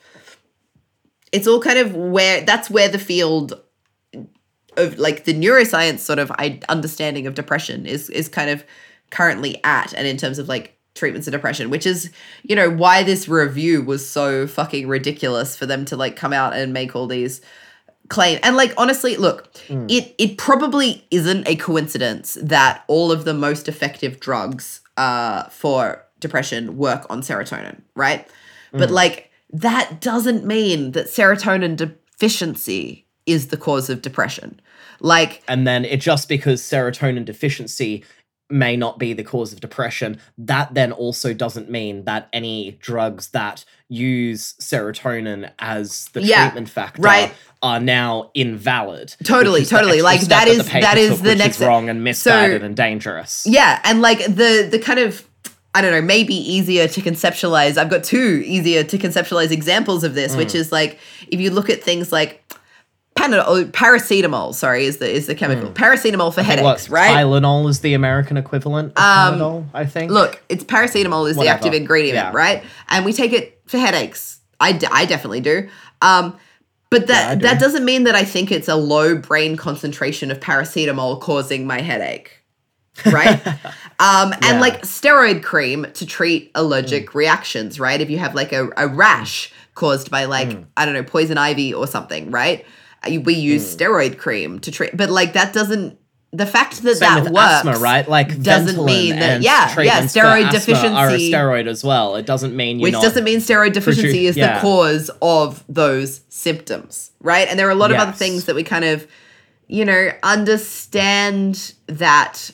it's 1.33 1.47
all 1.47 1.61
kind 1.61 1.79
of 1.79 1.95
where 1.95 2.43
that's 2.43 2.71
where 2.71 2.89
the 2.89 2.99
field 2.99 3.61
of 4.77 4.99
like 4.99 5.25
the 5.25 5.35
neuroscience 5.35 6.01
sort 6.01 6.19
of 6.19 6.31
I, 6.33 6.61
understanding 6.69 7.27
of 7.27 7.35
depression 7.35 7.87
is 7.87 8.09
is 8.11 8.29
kind 8.29 8.51
of 8.51 8.65
currently 9.11 9.63
at 9.65 9.93
and 9.95 10.07
in 10.07 10.17
terms 10.17 10.39
of 10.39 10.49
like 10.49 10.79
treatments 10.95 11.27
of 11.27 11.33
depression 11.33 11.71
which 11.71 11.87
is 11.87 12.11
you 12.43 12.55
know 12.55 12.71
why 12.71 13.03
this 13.03 13.29
review 13.29 13.83
was 13.83 14.09
so 14.09 14.47
fucking 14.47 14.87
ridiculous 14.89 15.57
for 15.57 15.67
them 15.67 15.85
to 15.87 15.97
like 15.97 16.17
come 16.17 16.33
out 16.33 16.55
and 16.55 16.73
make 16.73 16.95
all 16.95 17.07
these 17.07 17.41
claim 18.09 18.39
and 18.43 18.57
like 18.57 18.75
honestly 18.77 19.17
look 19.17 19.51
it 19.89 20.15
it 20.19 20.37
probably 20.37 21.07
isn't 21.11 21.49
a 21.49 21.57
coincidence 21.57 22.37
that 22.43 22.85
all 22.89 23.11
of 23.11 23.25
the 23.25 23.33
most 23.33 23.69
effective 23.69 24.21
drugs 24.21 24.81
uh 24.99 25.45
for 25.45 26.05
depression 26.21 26.77
work 26.77 27.07
on 27.09 27.23
serotonin 27.23 27.81
right? 27.95 28.27
But 28.73 28.91
like 28.91 29.32
that 29.53 30.01
doesn't 30.01 30.45
mean 30.47 30.93
that 30.93 31.07
serotonin 31.07 31.77
deficiency 31.77 33.07
is 33.27 33.49
the 33.49 33.57
cause 33.57 33.89
of 33.91 34.03
depression 34.03 34.59
like 35.01 35.43
and 35.49 35.67
then 35.67 35.85
it 35.85 36.01
just 36.01 36.29
because 36.29 36.61
serotonin 36.63 37.25
deficiency 37.25 38.05
may 38.51 38.77
not 38.77 38.99
be 38.99 39.13
the 39.15 39.25
cause 39.25 39.53
of 39.53 39.61
depression 39.61 40.19
that 40.37 40.75
then 40.75 40.93
also 40.93 41.33
doesn't 41.33 41.71
mean 41.71 42.05
that 42.05 42.29
any 42.33 42.73
drugs 42.83 43.29
that 43.29 43.65
use 43.89 44.55
serotonin 44.61 45.51
as 45.59 46.09
the 46.13 46.23
Yeah, 46.23 46.47
treatment 46.47 46.69
factor 46.69 47.01
right. 47.03 47.33
are 47.63 47.81
now 47.81 48.31
invalid 48.35 49.15
Totally, 49.25 49.63
is 49.63 49.71
totally. 49.71 50.03
Like, 50.03 50.21
that 50.23 50.49
is- 50.49 50.67
that 50.69 50.99
is 50.99 51.13
took, 51.17 51.23
the 51.23 51.35
next- 51.35 51.61
wrong 51.61 51.89
and 51.89 51.99
so- 52.01 52.03
misguided 52.03 52.63
and 52.63 52.77
dangerous 52.77 53.47
Yeah, 53.49 53.81
and 53.85 54.03
like 54.03 54.19
the 54.25 54.69
the 54.71 54.79
kind 54.79 54.99
of 54.99 55.25
I 55.75 55.81
don't 55.81 55.91
know, 55.93 56.03
maybe 56.03 56.35
easier 56.35 56.87
to 56.87 57.01
conceptualize. 57.01 57.79
I've 57.79 57.89
got 57.91 58.05
two 58.05 58.43
easier 58.45 58.85
to 58.85 58.99
conceptualize 58.99 59.51
examples 59.51 60.05
of 60.05 60.15
this, 60.15 60.35
Mm. 60.35 60.39
which 60.39 60.55
is 60.55 60.71
like 60.71 60.99
if 61.29 61.41
you 61.41 61.51
look 61.51 61.71
at 61.71 61.83
things 61.83 62.13
like 62.13 62.39
Panadol, 63.17 63.45
oh, 63.47 63.65
paracetamol. 63.67 64.55
Sorry, 64.55 64.87
is 64.87 64.97
the 64.99 65.09
is 65.11 65.27
the 65.27 65.35
chemical 65.35 65.71
paracetamol 65.71 66.33
for 66.33 66.41
I 66.41 66.45
headaches, 66.45 66.89
what, 66.89 66.89
right? 66.89 67.17
Tylenol 67.17 67.69
is 67.69 67.81
the 67.81 67.93
American 67.95 68.37
equivalent 68.39 68.93
of 68.97 69.03
Um, 69.03 69.39
Panadol, 69.39 69.65
I 69.75 69.85
think. 69.85 70.11
Look, 70.11 70.43
it's 70.49 70.65
paracetamol 70.65 71.29
is 71.29 71.37
the 71.37 71.49
active 71.49 71.75
ingredient, 71.75 72.17
Yeah. 72.17 72.33
right? 72.35 72.63
And 72.89 73.05
we 73.05 73.13
take 73.13 73.33
it 73.33 73.61
for 73.67 73.77
headaches. 73.79 74.41
I, 74.61 74.73
d- 74.73 74.87
I 74.91 75.05
definitely 75.07 75.41
do. 75.41 75.69
Um, 76.01 76.37
but 76.91 77.07
that 77.09 77.31
I 77.31 77.35
do. 77.35 77.43
that 77.43 77.61
doesn't 77.61 77.85
mean 77.85 78.05
that 78.05 78.15
I 78.15 78.25
think 78.25 78.51
it's 78.53 78.69
a 78.69 78.77
low 78.77 79.15
brain 79.17 79.57
concentration 79.57 80.31
of 80.31 80.41
paracetamol 80.41 81.21
causing 81.21 81.67
my 81.67 81.81
headache. 81.81 82.42
Right? 83.07 83.47
um, 84.01 84.31
Yeah. 84.31 84.39
And 84.43 84.61
like 84.61 84.83
steroid 84.83 85.43
cream 85.43 85.87
to 85.95 86.07
treat 86.07 86.51
allergic 86.55 87.15
reactions, 87.15 87.79
right? 87.81 88.01
If 88.01 88.11
you 88.11 88.19
have 88.19 88.35
like 88.35 88.53
a, 88.53 88.69
a 88.77 88.89
rash 88.89 89.53
caused 89.75 90.11
by 90.11 90.27
like, 90.27 90.49
Mm. 90.49 90.65
I 90.77 90.85
don't 90.85 90.95
know, 90.95 91.03
poison 91.03 91.39
ivy 91.39 91.73
or 91.73 91.87
something, 91.87 92.31
right? 92.31 92.65
Uh, 93.07 93.21
We 93.21 93.35
use 93.35 93.75
Mm. 93.75 93.79
steroid 93.79 94.19
cream 94.19 94.59
to 94.61 94.71
treat, 94.71 94.97
but 94.97 95.11
like 95.11 95.33
that 95.33 95.53
doesn't, 95.53 95.99
the 96.35 96.47
fact 96.47 96.83
that 96.83 96.97
Same 96.97 97.25
that 97.25 97.33
works. 97.33 97.67
asthma, 97.67 97.73
right? 97.79 98.09
Like 98.09 98.41
doesn't 98.43 98.83
mean 98.85 99.19
that- 99.19 99.43
yeah, 99.43 99.79
yeah, 99.81 100.01
steroid 100.03 100.51
deficiency 100.51 100.89
are 100.97 101.11
a 101.11 101.19
steroid 101.19 101.67
as 101.67 101.85
well. 101.85 102.17
It 102.17 102.25
doesn't 102.25 102.57
mean 102.57 102.81
which 102.81 102.95
doesn't 102.95 103.25
mean 103.25 103.41
steroid 103.41 103.75
deficiency 103.75 104.27
is 104.27 104.37
yeah. 104.37 104.55
the 104.55 104.61
cause 104.61 105.11
of 105.21 105.63
those 105.69 106.23
symptoms, 106.31 107.11
right? 107.21 107.47
And 107.49 107.59
there 107.59 107.67
are 107.69 107.71
a 107.71 107.75
lot 107.75 107.91
of 107.91 107.99
other 107.99 108.13
things 108.13 108.47
that 108.47 108.55
we 108.57 108.63
kind 108.63 108.85
of, 108.85 109.07
you 109.69 109.85
know, 109.85 110.11
understand 110.23 111.73
that 111.87 112.51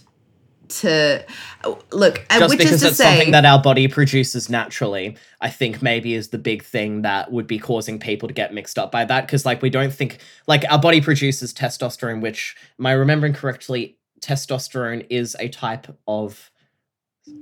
to 0.69 1.25
oh, 1.65 1.79
look, 1.93 2.25
and 2.31 2.41
just 2.41 2.51
which 2.51 2.59
because 2.59 2.75
is 2.75 2.81
to 2.83 2.89
it's 2.89 2.97
say, 2.97 3.05
something 3.05 3.33
that 3.33 3.45
our 3.45 3.61
body 3.61 3.89
produces 3.89 4.49
naturally 4.49 5.17
i 5.41 5.49
think 5.49 5.83
maybe 5.83 6.15
is 6.15 6.29
the 6.29 6.39
big 6.39 6.63
thing 6.63 7.03
that 7.03 7.33
would 7.33 7.47
be 7.47 7.59
causing 7.59 7.99
people 7.99 8.29
to 8.29 8.35
get 8.35 8.53
mixed 8.53 8.79
up 8.79 8.93
by 8.93 9.05
that 9.05 9.27
because 9.27 9.45
like 9.47 9.63
we 9.63 9.71
don't 9.71 9.93
think 9.93 10.19
like 10.47 10.65
our 10.71 10.81
body 10.81 11.01
produces 11.01 11.53
testosterone 11.53 12.21
which 12.21 12.57
am 12.79 12.87
i 12.87 12.93
remembering 12.93 13.33
correctly 13.33 13.97
testosterone 14.21 15.07
is 15.11 15.37
a 15.39 15.49
type 15.49 15.87
of 16.07 16.51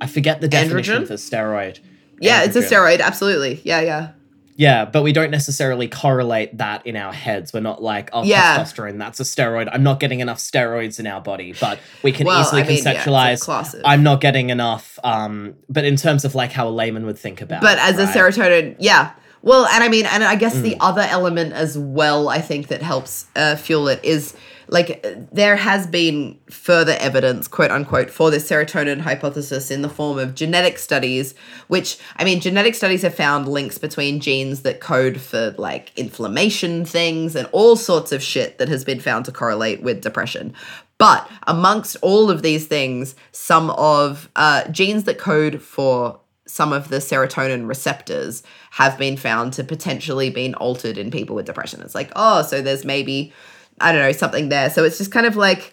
i 0.01 0.07
forget 0.07 0.41
the 0.41 0.49
definition 0.49 1.03
Androgen? 1.03 1.07
for 1.07 1.15
steroid 1.15 1.81
yeah, 2.21 2.43
it's 2.43 2.57
a 2.57 2.61
steroid, 2.61 3.01
absolutely, 3.01 3.61
yeah, 3.65 3.81
yeah. 3.81 4.13
Yeah 4.59 4.85
but 4.85 5.03
we 5.03 5.13
don't 5.13 5.31
necessarily 5.31 5.87
correlate 5.87 6.57
that 6.59 6.87
in 6.87 6.97
our 6.97 7.13
heads 7.13 7.53
we're 7.53 7.61
not 7.61 7.83
like 7.83 8.09
oh 8.13 8.25
Yeah. 8.25 8.59
testosterone 8.59 8.99
that's 8.99 9.21
a 9.21 9.23
steroid 9.23 9.69
i'm 9.73 9.83
not 9.83 10.01
getting 10.01 10.21
enough 10.21 10.39
steroids 10.39 10.99
in 10.99 11.07
our 11.07 11.21
body 11.21 11.55
but 11.61 11.79
we 12.03 12.11
can 12.13 12.27
Well, 12.27 12.41
easily 12.41 12.63
I 12.63 12.67
mean, 12.67 12.83
yeah, 12.83 12.95
conceptualize 13.05 13.43
class 13.43 13.75
I'm 13.85 14.03
not 14.03 14.21
getting 14.21 14.51
enough. 14.51 14.99
Um, 15.05 15.55
but 15.69 15.85
in 15.85 15.97
terms 15.97 16.25
of 16.25 16.35
like 16.35 16.53
how 16.53 16.67
a 16.69 16.71
layman 16.71 17.05
would 17.07 17.19
think 17.19 17.41
about, 17.41 17.61
but 17.63 17.79
it, 17.79 17.85
as 17.85 17.99
a 17.99 18.07
serotonin 18.07 18.77
yeah 18.79 19.13
well 19.43 19.67
and 19.67 19.85
i 19.85 19.89
mean 19.89 20.07
and 20.07 20.25
i 20.25 20.35
guess 20.37 20.57
Mm. 20.57 20.63
the 20.63 20.77
other 20.81 21.03
element 21.03 21.53
as 21.53 21.77
well 21.79 22.29
i 22.29 22.41
think 22.41 22.69
that 22.69 22.83
helps 22.83 23.27
uh, 23.37 23.55
fuel 23.57 23.89
it 23.89 24.01
is 24.05 24.35
like 24.69 25.05
there 25.33 25.57
has 25.57 25.87
been 25.87 26.39
further 26.51 26.97
evidence 26.99 27.49
quote 27.49 27.71
unquote 27.71 28.11
for 28.11 28.31
this 28.31 28.49
serotonin 28.49 29.01
hypothesis 29.01 29.71
in 29.71 29.83
the 29.83 29.89
form 29.89 30.19
of 30.19 30.35
genetic 30.35 30.79
studies 30.79 31.35
which 31.69 31.99
i 32.17 32.25
mean 32.25 32.41
genetic 32.41 32.75
studies 32.75 33.03
have 33.03 33.15
found 33.15 33.49
links 33.49 33.79
between 33.79 34.21
genes 34.21 34.63
that 34.63 34.81
code 34.81 35.21
for 35.21 35.55
like 35.59 35.93
inflammation 35.97 36.85
things 36.85 37.35
and 37.37 37.49
all 37.53 37.77
sorts 37.77 38.13
of 38.13 38.23
shit 38.23 38.59
that 38.59 38.69
has 38.69 38.85
been 38.85 39.01
found 39.01 39.25
to 39.25 39.33
correlate 39.33 39.83
with 39.83 40.01
depression 40.01 40.53
but 40.99 41.31
amongst 41.47 41.97
all 42.03 42.31
of 42.31 42.43
these 42.43 42.67
things 42.67 43.15
some 43.33 43.71
of 43.71 44.31
uh, 44.37 44.67
genes 44.69 45.05
that 45.05 45.19
code 45.19 45.61
for 45.61 46.21
some 46.47 46.73
of 46.73 46.89
the 46.89 46.99
serotonin 46.99 47.69
receptors 47.69 48.43
have 48.71 48.97
been 48.97 49.17
found 49.17 49.53
to 49.53 49.65
potentially 49.65 50.31
been 50.31 50.55
altered 50.55 50.97
in 50.97 51.11
people 51.11 51.35
with 51.35 51.45
depression. 51.45 51.83
It's 51.83 51.95
like, 51.95 52.11
oh, 52.17 52.43
so 52.43 52.63
there's 52.63 52.85
maybe, 52.85 53.33
I 53.81 53.93
don't 53.93 54.01
know, 54.03 54.13
something 54.13 54.49
there. 54.49 54.71
So 54.71 54.85
it's 54.85 54.99
just 54.99 55.11
kind 55.13 55.27
of 55.27 55.37
like, 55.37 55.73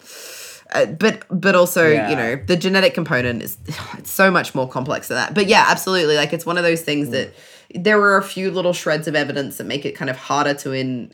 uh, 0.73 0.85
but 0.87 1.23
but 1.29 1.55
also 1.55 1.89
Yeah. 1.91 2.09
you 2.09 2.15
know 2.15 2.35
the 2.45 2.55
genetic 2.55 2.93
component 2.93 3.41
is 3.43 3.57
it's 3.97 4.11
so 4.11 4.31
much 4.31 4.55
more 4.55 4.67
complex 4.67 5.07
than 5.07 5.17
that 5.17 5.33
but 5.35 5.45
yeah 5.47 5.65
absolutely 5.67 6.15
like 6.15 6.33
it's 6.33 6.45
one 6.47 6.57
of 6.57 6.63
those 6.63 6.81
things 6.81 7.09
that 7.09 7.33
there 7.75 8.01
are 8.01 8.17
a 8.17 8.23
few 8.23 8.49
little 8.49 8.73
shreds 8.73 9.07
of 9.07 9.13
evidence 9.15 9.57
that 9.57 9.65
make 9.65 9.85
it 9.85 9.91
kind 9.95 10.09
of 10.09 10.17
harder 10.17 10.55
to 10.55 10.71
in 10.71 11.13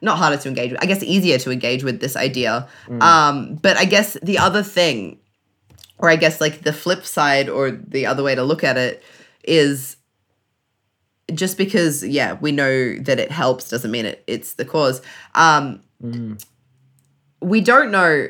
not 0.00 0.18
harder 0.18 0.36
to 0.38 0.48
engage 0.48 0.72
with 0.72 0.82
i 0.82 0.86
guess 0.86 1.02
easier 1.04 1.38
to 1.38 1.52
engage 1.52 1.84
with 1.84 2.00
this 2.00 2.16
idea 2.16 2.66
um 3.00 3.54
but 3.62 3.76
i 3.76 3.84
guess 3.84 4.16
the 4.24 4.38
other 4.38 4.62
thing 4.64 5.18
or 5.98 6.10
i 6.10 6.16
guess 6.16 6.40
like 6.40 6.62
the 6.62 6.72
flip 6.72 7.04
side 7.04 7.48
or 7.48 7.70
the 7.70 8.06
other 8.06 8.24
way 8.24 8.34
to 8.34 8.42
look 8.42 8.64
at 8.64 8.76
it 8.76 9.04
is 9.44 9.96
just 11.34 11.58
because 11.58 12.06
yeah 12.06 12.34
we 12.40 12.52
know 12.52 12.94
that 12.98 13.18
it 13.18 13.30
helps 13.30 13.68
doesn't 13.68 13.90
mean 13.90 14.06
it 14.06 14.24
it's 14.26 14.54
the 14.54 14.64
cause. 14.64 15.02
Um 15.34 15.82
we 17.40 17.60
don't 17.60 17.90
know 17.90 18.28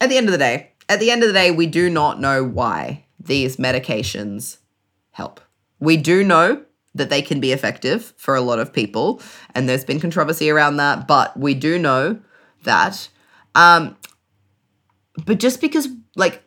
at 0.00 0.08
the 0.08 0.16
end 0.16 0.26
of 0.26 0.32
the 0.32 0.38
day 0.38 0.72
at 0.88 1.00
the 1.00 1.10
end 1.10 1.22
of 1.22 1.28
the 1.28 1.32
day 1.32 1.50
we 1.50 1.66
do 1.66 1.88
not 1.88 2.20
know 2.20 2.44
why 2.44 3.04
these 3.20 3.56
medications 3.56 4.58
help. 5.12 5.40
We 5.78 5.96
do 5.96 6.24
know 6.24 6.64
that 6.94 7.08
they 7.10 7.22
can 7.22 7.40
be 7.40 7.52
effective 7.52 8.12
for 8.16 8.34
a 8.34 8.40
lot 8.40 8.58
of 8.58 8.72
people 8.72 9.20
and 9.54 9.68
there's 9.68 9.84
been 9.84 10.00
controversy 10.00 10.50
around 10.50 10.76
that 10.76 11.06
but 11.06 11.36
we 11.38 11.54
do 11.54 11.78
know 11.78 12.20
that 12.64 13.08
um 13.54 13.96
but 15.24 15.38
just 15.38 15.60
because 15.60 15.88
like 16.16 16.42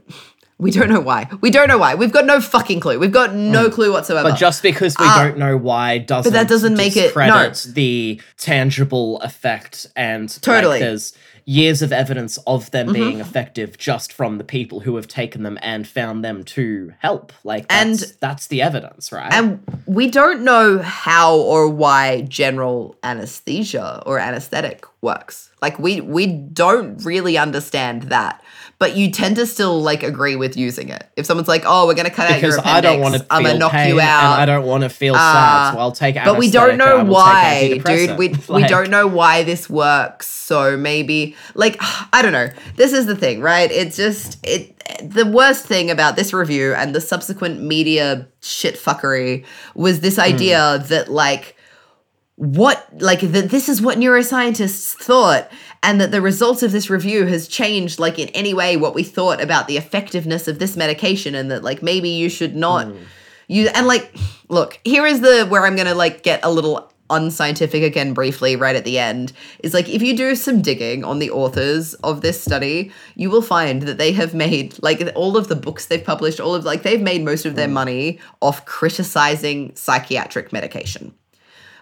we 0.57 0.71
don't 0.71 0.89
know 0.89 0.99
why 1.01 1.27
we 1.41 1.49
don't 1.51 1.67
know 1.67 1.77
why 1.77 1.95
we've 1.95 2.11
got 2.13 2.25
no 2.25 2.39
fucking 2.39 2.79
clue 2.79 2.97
we've 2.97 3.11
got 3.11 3.33
no 3.35 3.69
clue 3.69 3.91
whatsoever 3.91 4.29
But 4.29 4.37
just 4.37 4.63
because 4.63 4.95
we 4.99 5.05
Uh, 5.05 5.23
don't 5.25 5.37
know 5.37 5.57
why 5.57 5.97
doesn't 5.97 6.31
but 6.31 6.37
that 6.37 6.47
doesn't 6.47 6.75
make 6.77 6.95
it- 6.95 7.15
no. 7.15 7.51
the 7.73 8.21
tangible 8.37 9.19
effect 9.21 9.87
and 9.95 10.29
like, 10.29 10.41
Totally. 10.41 10.79
there's 10.79 11.13
years 11.47 11.83
of 11.83 11.93
evidence 11.93 12.39
of 12.47 12.71
them 12.71 12.91
being 12.91 13.19
effective 13.19 13.77
just 13.77 14.11
from 14.11 14.39
the 14.39 14.43
people 14.43 14.79
who 14.79 14.95
have 14.95 15.07
taken 15.07 15.43
them 15.43 15.59
and 15.61 15.87
found 15.87 16.25
them 16.25 16.43
to 16.43 16.91
help. 16.99 17.31
Like 17.43 17.67
And- 17.69 17.99
that's, 17.99 18.11
that's 18.13 18.47
the 18.47 18.63
evidence, 18.63 19.11
right? 19.11 19.31
And 19.31 19.59
we 19.85 20.09
don't 20.09 20.41
know 20.41 20.79
how 20.79 21.35
or 21.35 21.67
why 21.69 22.21
general 22.21 22.95
anesthesia 23.03 24.01
or 24.07 24.17
anesthetic 24.17 24.85
works. 25.01 25.51
Like 25.61 25.77
we 25.77 26.01
we 26.01 26.25
don't 26.27 27.03
really 27.05 27.37
understand 27.37 28.03
that. 28.03 28.41
But 28.77 28.97
you 28.97 29.09
tend 29.09 29.37
to 29.37 29.45
still 29.45 29.81
like 29.81 30.03
agree 30.03 30.35
with 30.35 30.57
using 30.57 30.89
it. 30.89 31.07
If 31.15 31.25
someone's 31.25 31.47
like, 31.47 31.63
"Oh, 31.65 31.87
we're 31.87 31.93
gonna 31.93 32.09
cut 32.09 32.29
out 32.29 32.35
because 32.35 32.57
your 32.57 32.67
I 32.67 32.81
don't 32.81 32.99
want 32.99 33.15
to 33.15 33.25
I'm 33.29 33.43
gonna 33.43 33.57
knock 33.57 33.71
you 33.87 34.01
out," 34.01 34.33
and 34.33 34.41
I 34.41 34.45
don't 34.45 34.65
want 34.65 34.83
to 34.83 34.89
feel 34.89 35.15
Uh, 35.15 35.17
sad, 35.17 35.73
so 35.73 35.79
I'll 35.79 35.91
take 35.93 36.15
but 36.15 36.37
we 36.37 36.51
don't 36.51 36.77
know 36.77 36.99
and 36.99 37.01
I 37.01 37.03
will 37.03 37.13
why, 37.13 37.79
dude. 37.85 38.17
We 38.17 38.29
antidepressant. 38.29 38.53
we 38.55 38.63
don't 38.67 38.89
know 38.89 39.07
why 39.07 39.43
this 39.43 39.69
works. 39.69 40.27
So 40.27 40.75
maybe 40.75 41.37
like 41.53 41.77
I 42.13 42.21
don't 42.21 42.33
know. 42.33 42.49
This 42.75 42.91
is 42.91 43.05
the 43.05 43.15
thing, 43.15 43.39
right? 43.39 43.71
It's 43.71 43.95
just 43.95 44.45
it. 44.45 44.73
The 45.01 45.25
worst 45.25 45.65
thing 45.65 45.89
about 45.89 46.15
this 46.17 46.33
review 46.33 46.73
and 46.73 46.93
the 46.93 47.01
subsequent 47.01 47.61
media 47.61 48.27
shit 48.41 48.75
fuckery 48.75 49.45
was 49.73 50.01
this 50.01 50.19
idea 50.19 50.83
that 50.89 51.09
like 51.09 51.55
what 52.35 52.85
like 52.99 53.21
that 53.21 53.49
this 53.49 53.69
is 53.69 53.81
what 53.81 53.97
neuroscientists 53.97 54.93
thought 54.95 55.49
and 55.85 56.01
that 56.01 56.09
the 56.09 56.21
results 56.21 56.63
of 56.63 56.71
this 56.71 56.89
review 56.89 57.27
has 57.27 57.47
changed 57.47 57.99
like 57.99 58.17
in 58.17 58.27
any 58.29 58.53
way 58.53 58.75
what 58.75 58.95
we 58.95 59.03
thought 59.03 59.39
about 59.39 59.67
the 59.67 59.77
effectiveness 59.77 60.47
of 60.47 60.57
this 60.57 60.75
medication 60.75 61.35
and 61.35 61.51
that 61.51 61.63
like 61.63 61.83
maybe 61.83 62.09
you 62.09 62.27
should 62.27 62.55
not 62.55 62.87
hmm. 62.87 62.97
use 63.47 63.69
and 63.75 63.87
like 63.87 64.13
look 64.49 64.79
here 64.83 65.05
is 65.05 65.21
the 65.21 65.45
where 65.45 65.65
i'm 65.65 65.75
gonna 65.75 65.95
like 65.95 66.23
get 66.23 66.43
a 66.43 66.51
little 66.51 66.91
unscientific 67.11 67.83
again 67.83 68.15
briefly 68.15 68.55
right 68.55 68.75
at 68.75 68.83
the 68.83 68.97
end 68.97 69.31
is 69.59 69.75
like 69.75 69.87
if 69.87 70.01
you 70.01 70.17
do 70.17 70.35
some 70.35 70.59
digging 70.59 71.03
on 71.03 71.19
the 71.19 71.29
authors 71.29 71.93
of 71.95 72.21
this 72.21 72.41
study 72.41 72.91
you 73.13 73.29
will 73.29 73.43
find 73.43 73.83
that 73.83 73.99
they 73.99 74.11
have 74.11 74.33
made 74.33 74.75
like 74.81 75.07
all 75.13 75.37
of 75.37 75.47
the 75.47 75.55
books 75.55 75.85
they've 75.85 76.03
published 76.03 76.39
all 76.39 76.55
of 76.55 76.65
like 76.65 76.81
they've 76.81 77.03
made 77.03 77.23
most 77.23 77.45
of 77.45 77.55
their 77.55 77.67
hmm. 77.67 77.73
money 77.73 78.19
off 78.41 78.65
criticizing 78.65 79.73
psychiatric 79.75 80.51
medication. 80.51 81.13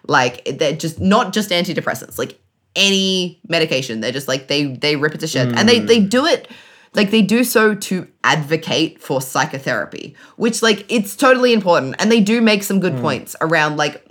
Like 0.06 0.44
they're 0.44 0.76
just 0.76 1.00
not 1.00 1.32
just 1.32 1.52
antidepressants 1.52 2.18
like 2.18 2.38
any 2.76 3.40
medication. 3.48 4.02
They're 4.02 4.12
just 4.12 4.28
like 4.28 4.48
they 4.48 4.66
they 4.66 4.96
rip 4.96 5.16
it 5.16 5.20
to 5.20 5.28
shit. 5.28 5.48
And 5.56 5.68
they 5.68 5.80
they 5.80 6.00
do 6.00 6.26
it 6.26 6.50
like 6.96 7.10
they 7.10 7.22
do 7.22 7.44
so 7.44 7.74
to 7.74 8.08
advocate 8.24 9.02
for 9.02 9.20
psychotherapy 9.20 10.16
which 10.36 10.62
like 10.62 10.86
it's 10.90 11.16
totally 11.16 11.54
important. 11.54 11.96
And 12.00 12.12
they 12.12 12.22
do 12.22 12.42
make 12.42 12.64
some 12.64 12.80
good 12.80 12.94
mm. 12.94 13.02
points 13.02 13.36
around 13.42 13.78
like 13.78 14.06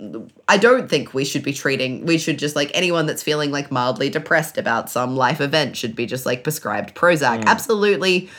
i 0.47 0.57
don't 0.57 0.89
think 0.89 1.13
we 1.13 1.23
should 1.23 1.43
be 1.43 1.53
treating 1.53 2.05
we 2.05 2.17
should 2.17 2.37
just 2.37 2.55
like 2.55 2.69
anyone 2.73 3.05
that's 3.05 3.23
feeling 3.23 3.51
like 3.51 3.71
mildly 3.71 4.09
depressed 4.09 4.57
about 4.57 4.89
some 4.89 5.15
life 5.15 5.39
event 5.39 5.77
should 5.77 5.95
be 5.95 6.05
just 6.05 6.25
like 6.25 6.43
prescribed 6.43 6.93
prozac. 6.95 7.41
Mm. 7.41 7.45
Absolutely. 7.45 8.29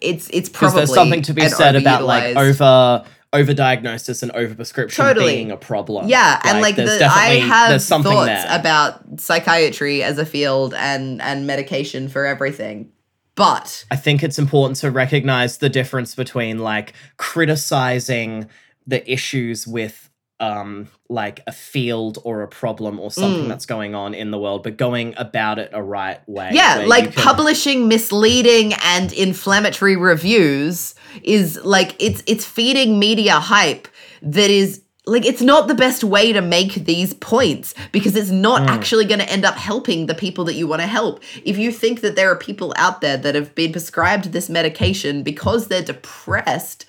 It's 0.00 0.28
it's 0.30 0.48
probably 0.48 0.80
there's 0.80 0.94
something 0.94 1.22
to 1.22 1.32
be 1.32 1.48
said 1.48 1.76
about 1.76 2.04
like 2.04 2.36
over 2.36 3.04
overdiagnosis 3.34 4.22
and 4.22 4.32
overprescription 4.32 4.96
Totally. 4.96 5.34
being 5.34 5.50
a 5.50 5.56
problem. 5.56 6.08
Yeah, 6.08 6.40
and 6.44 6.60
like 6.60 6.76
there's 6.76 6.98
the, 6.98 7.06
I 7.06 7.40
have 7.40 7.82
thoughts 7.82 8.26
there. 8.26 8.46
about 8.48 9.20
psychiatry 9.20 10.02
as 10.02 10.18
a 10.18 10.24
field 10.24 10.72
and 10.74 11.20
and 11.20 11.46
medication 11.46 12.08
for 12.08 12.24
everything, 12.24 12.92
but 13.34 13.84
I 13.90 13.96
think 13.96 14.22
it's 14.22 14.38
important 14.38 14.78
to 14.78 14.90
recognize 14.90 15.58
the 15.58 15.68
difference 15.68 16.14
between 16.14 16.60
like 16.60 16.94
criticizing 17.16 18.48
the 18.86 19.10
issues 19.10 19.66
with 19.66 20.03
um 20.40 20.88
like 21.08 21.40
a 21.46 21.52
field 21.52 22.18
or 22.24 22.42
a 22.42 22.48
problem 22.48 22.98
or 22.98 23.10
something 23.10 23.46
that's 23.46 23.66
going 23.66 23.94
on 23.94 24.14
in 24.14 24.32
the 24.32 24.38
world 24.38 24.64
but 24.64 24.76
going 24.76 25.14
about 25.16 25.60
it 25.60 25.70
a 25.72 25.82
right 25.82 26.20
way 26.28 26.50
yeah, 26.52 26.84
like 26.86 27.12
can- 27.14 27.22
publishing 27.24 27.86
misleading 27.86 28.72
and 28.82 29.12
inflammatory 29.12 29.94
reviews 29.96 30.94
is 31.22 31.58
like 31.64 31.94
it's 32.00 32.22
it's 32.26 32.44
feeding 32.44 32.98
media 32.98 33.34
hype 33.38 33.86
that 34.22 34.50
is 34.50 34.80
like 35.06 35.26
it's 35.26 35.42
not 35.42 35.68
the 35.68 35.74
best 35.74 36.02
way 36.02 36.32
to 36.32 36.40
make 36.40 36.72
these 36.86 37.12
points 37.12 37.74
because 37.92 38.16
it's 38.16 38.30
not 38.30 38.62
Hmm. 38.62 38.68
actually 38.70 39.04
going 39.04 39.20
to 39.20 39.30
end 39.30 39.44
up 39.44 39.54
helping 39.54 40.06
the 40.06 40.14
people 40.14 40.44
that 40.46 40.54
you 40.54 40.66
want 40.66 40.80
to 40.80 40.86
help. 40.86 41.22
If 41.44 41.58
you 41.58 41.70
think 41.72 42.00
that 42.00 42.16
there 42.16 42.30
are 42.32 42.36
people 42.36 42.72
out 42.76 43.02
there 43.02 43.18
that 43.18 43.34
have 43.34 43.54
been 43.54 43.70
prescribed 43.70 44.32
this 44.32 44.48
medication 44.48 45.22
because 45.22 45.68
they're 45.68 45.82
depressed 45.82 46.86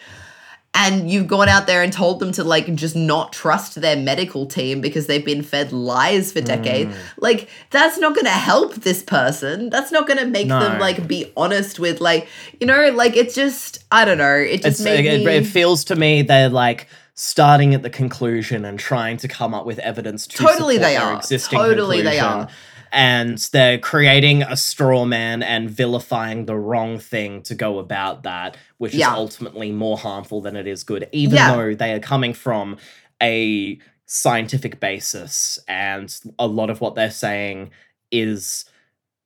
and 0.78 1.10
you've 1.10 1.26
gone 1.28 1.48
out 1.48 1.66
there 1.68 1.82
and 1.82 1.92
told 1.94 2.20
them 2.20 2.32
to 2.34 2.44
like 2.44 2.74
just 2.76 2.96
not 2.96 3.32
trust 3.34 3.80
their 3.82 3.96
medical 3.96 4.46
team 4.46 4.82
because 4.82 5.08
they've 5.08 5.26
been 5.26 5.42
fed 5.42 5.72
lies 5.72 6.32
for 6.32 6.42
decades 6.42 6.94
Hmm. 6.94 7.00
like 7.18 7.50
that's 7.72 7.98
not 7.98 8.14
going 8.14 8.26
to 8.26 8.32
help 8.32 8.76
this 8.76 9.02
person 9.02 9.70
that's 9.70 9.92
not 9.92 10.06
going 10.08 10.20
to 10.20 10.26
make 10.26 10.50
them 10.50 10.80
like 10.80 11.08
be 11.08 11.32
honest 11.38 11.80
with 11.80 12.02
like 12.02 12.28
you 12.60 12.68
know 12.68 12.90
like 12.92 13.16
it's 13.16 13.34
just 13.34 13.84
i 13.92 14.04
don't 14.06 14.18
know 14.18 14.36
it 14.36 14.62
just 14.62 14.82
it, 14.82 15.24
me 15.26 15.26
it 15.38 15.46
feels 15.48 15.86
to 15.86 15.96
me 15.96 16.22
they're 16.22 16.50
like 16.50 16.88
starting 17.14 17.74
at 17.74 17.82
the 17.82 17.90
conclusion 17.90 18.66
and 18.66 18.78
trying 18.78 19.16
to 19.16 19.28
come 19.30 19.54
up 19.54 19.66
with 19.66 19.80
evidence 19.80 20.28
to 20.28 20.38
Totally 20.38 20.78
they 20.78 20.96
their 20.96 21.02
are. 21.02 21.16
existing 21.18 21.58
Totally 21.58 22.02
they 22.02 22.20
are. 22.20 22.50
And 22.92 23.38
they're 23.52 23.78
creating 23.78 24.42
a 24.44 24.56
straw 24.58 25.06
man 25.06 25.42
and 25.44 25.70
vilifying 25.70 26.46
the 26.46 26.56
wrong 26.56 27.00
thing 27.00 27.42
to 27.44 27.56
go 27.56 27.80
about 27.80 28.24
that 28.24 28.58
which 28.78 28.94
Yeah. 28.94 29.12
is 29.12 29.18
ultimately 29.18 29.72
more 29.72 29.98
harmful 29.98 30.42
than 30.42 30.56
it 30.56 30.68
is 30.68 30.84
good 30.84 31.08
even 31.12 31.36
Yeah. 31.38 31.56
though 31.56 31.76
they 31.76 31.94
are 31.94 32.00
coming 32.00 32.34
from 32.34 32.78
a 33.22 33.78
scientific 34.06 34.80
basis 34.80 35.58
and 35.68 36.16
a 36.38 36.48
lot 36.48 36.70
of 36.70 36.80
what 36.82 36.96
they're 36.96 37.10
saying 37.12 37.72
is 38.12 38.66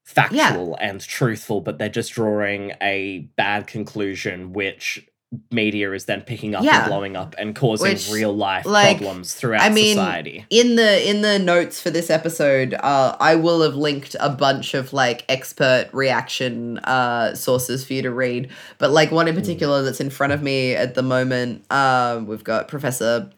factual 0.03 0.75
and 0.81 1.01
truthful 1.01 1.61
but 1.61 1.77
they're 1.77 1.89
just 1.89 2.13
drawing 2.13 2.73
a 2.81 3.19
bad 3.35 3.67
conclusion 3.67 4.53
which 4.53 5.07
media 5.51 5.91
is 5.91 6.05
then 6.05 6.21
picking 6.21 6.55
up 6.55 6.63
Yeah. 6.63 6.79
and 6.81 6.87
blowing 6.89 7.15
up 7.15 7.35
and 7.37 7.55
causing 7.55 7.89
Which, 7.91 8.09
real 8.11 8.35
life 8.35 8.65
like, 8.65 8.97
problems 8.97 9.35
throughout 9.35 9.61
I 9.61 9.69
mean, 9.69 9.95
society. 9.95 10.45
in 10.49 10.75
the 10.75 11.07
in 11.07 11.21
the 11.21 11.37
notes 11.37 11.79
for 11.79 11.91
this 11.91 12.09
episode 12.09 12.73
uh 12.73 13.15
i 13.19 13.35
will 13.35 13.61
have 13.61 13.75
linked 13.75 14.15
a 14.19 14.29
bunch 14.31 14.73
of 14.73 14.91
like 14.91 15.25
expert 15.29 15.87
reaction 15.93 16.79
uh 16.79 17.35
sources 17.35 17.85
for 17.85 17.93
you 17.93 18.01
to 18.01 18.11
read. 18.11 18.49
But 18.79 18.89
like 18.89 19.11
one 19.11 19.27
in 19.27 19.35
particular 19.35 19.83
that's 19.83 20.01
in 20.01 20.09
front 20.09 20.33
of 20.33 20.41
me 20.41 20.73
at 20.73 20.95
the 20.95 21.03
moment 21.03 21.63
um 21.71 22.25
we've 22.25 22.43
got 22.43 22.67
professor 22.67 23.29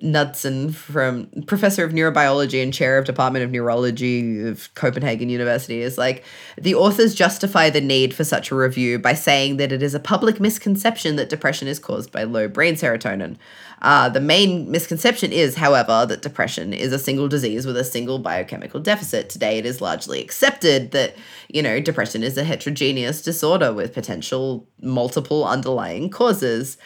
Knudsen 0.00 0.72
from 0.72 1.26
professor 1.46 1.84
of 1.84 1.92
neurobiology 1.92 2.62
and 2.62 2.72
chair 2.72 2.98
of 2.98 3.04
department 3.04 3.44
of 3.44 3.50
neurology 3.50 4.46
of 4.46 4.72
Copenhagen 4.74 5.28
University 5.28 5.80
is 5.80 5.98
like 5.98 6.24
the 6.56 6.74
authors 6.74 7.14
justify 7.14 7.70
the 7.70 7.80
need 7.80 8.14
for 8.14 8.24
such 8.24 8.50
a 8.50 8.54
review 8.54 8.98
by 8.98 9.14
saying 9.14 9.56
that 9.56 9.72
it 9.72 9.82
is 9.82 9.94
a 9.94 10.00
public 10.00 10.40
misconception 10.40 11.16
that 11.16 11.28
depression 11.28 11.68
is 11.68 11.78
caused 11.78 12.12
by 12.12 12.22
low 12.22 12.48
brain 12.48 12.74
serotonin. 12.74 13.36
Uh, 13.80 14.08
the 14.08 14.20
main 14.20 14.70
misconception 14.70 15.32
is, 15.32 15.54
however, 15.54 16.04
that 16.06 16.22
depression 16.22 16.72
is 16.72 16.92
a 16.92 16.98
single 16.98 17.28
disease 17.28 17.64
with 17.64 17.76
a 17.76 17.84
single 17.84 18.18
biochemical 18.18 18.80
deficit. 18.80 19.30
Today, 19.30 19.58
it 19.58 19.66
is 19.66 19.80
largely 19.80 20.20
accepted 20.20 20.90
that 20.90 21.14
you 21.48 21.62
know 21.62 21.80
depression 21.80 22.22
is 22.22 22.36
a 22.36 22.44
heterogeneous 22.44 23.22
disorder 23.22 23.72
with 23.72 23.94
potential 23.94 24.66
multiple 24.80 25.44
underlying 25.46 26.10
causes. 26.10 26.76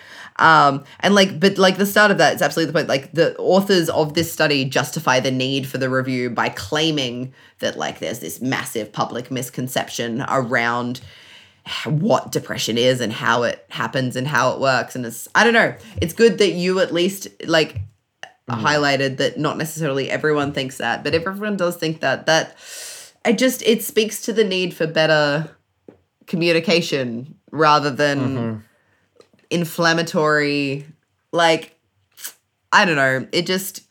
Um, 0.42 0.84
and 1.00 1.14
like, 1.14 1.38
but 1.38 1.56
like 1.56 1.76
the 1.76 1.86
start 1.86 2.10
of 2.10 2.18
that 2.18 2.34
is 2.34 2.42
absolutely 2.42 2.72
the 2.72 2.78
point. 2.78 2.88
Like 2.88 3.12
the 3.12 3.36
authors 3.38 3.88
of 3.88 4.14
this 4.14 4.32
study 4.32 4.64
justify 4.64 5.20
the 5.20 5.30
need 5.30 5.68
for 5.68 5.78
the 5.78 5.88
review 5.88 6.30
by 6.30 6.48
claiming 6.48 7.32
that 7.60 7.78
like 7.78 8.00
there's 8.00 8.18
this 8.18 8.40
massive 8.40 8.92
public 8.92 9.30
misconception 9.30 10.24
around 10.28 11.00
what 11.86 12.32
depression 12.32 12.76
is 12.76 13.00
and 13.00 13.12
how 13.12 13.44
it 13.44 13.64
happens 13.68 14.16
and 14.16 14.26
how 14.26 14.52
it 14.52 14.60
works. 14.60 14.96
And 14.96 15.06
it's 15.06 15.28
i 15.34 15.44
don't 15.44 15.54
know. 15.54 15.76
It's 16.00 16.12
good 16.12 16.38
that 16.38 16.50
you 16.50 16.80
at 16.80 16.92
least 16.92 17.28
like 17.46 17.80
highlighted 18.50 19.16
that 19.18 19.38
not 19.38 19.56
necessarily 19.56 20.10
everyone 20.10 20.52
thinks 20.52 20.76
that 20.76 21.02
but 21.02 21.14
if 21.14 21.26
everyone 21.26 21.56
does 21.56 21.76
think 21.76 22.00
that 22.00 22.26
that 22.26 22.54
i 23.24 23.32
just 23.32 23.62
it 23.62 23.82
speaks 23.82 24.20
to 24.20 24.32
the 24.32 24.44
need 24.44 24.74
for 24.74 24.86
better 24.86 25.48
communication 26.26 27.34
rather 27.50 27.90
than 27.90 28.62
inflammatory 29.52 30.86
like 31.32 31.76
i 32.72 32.84
don't 32.84 32.96
know 32.96 33.26
it 33.32 33.46
just 33.46 33.82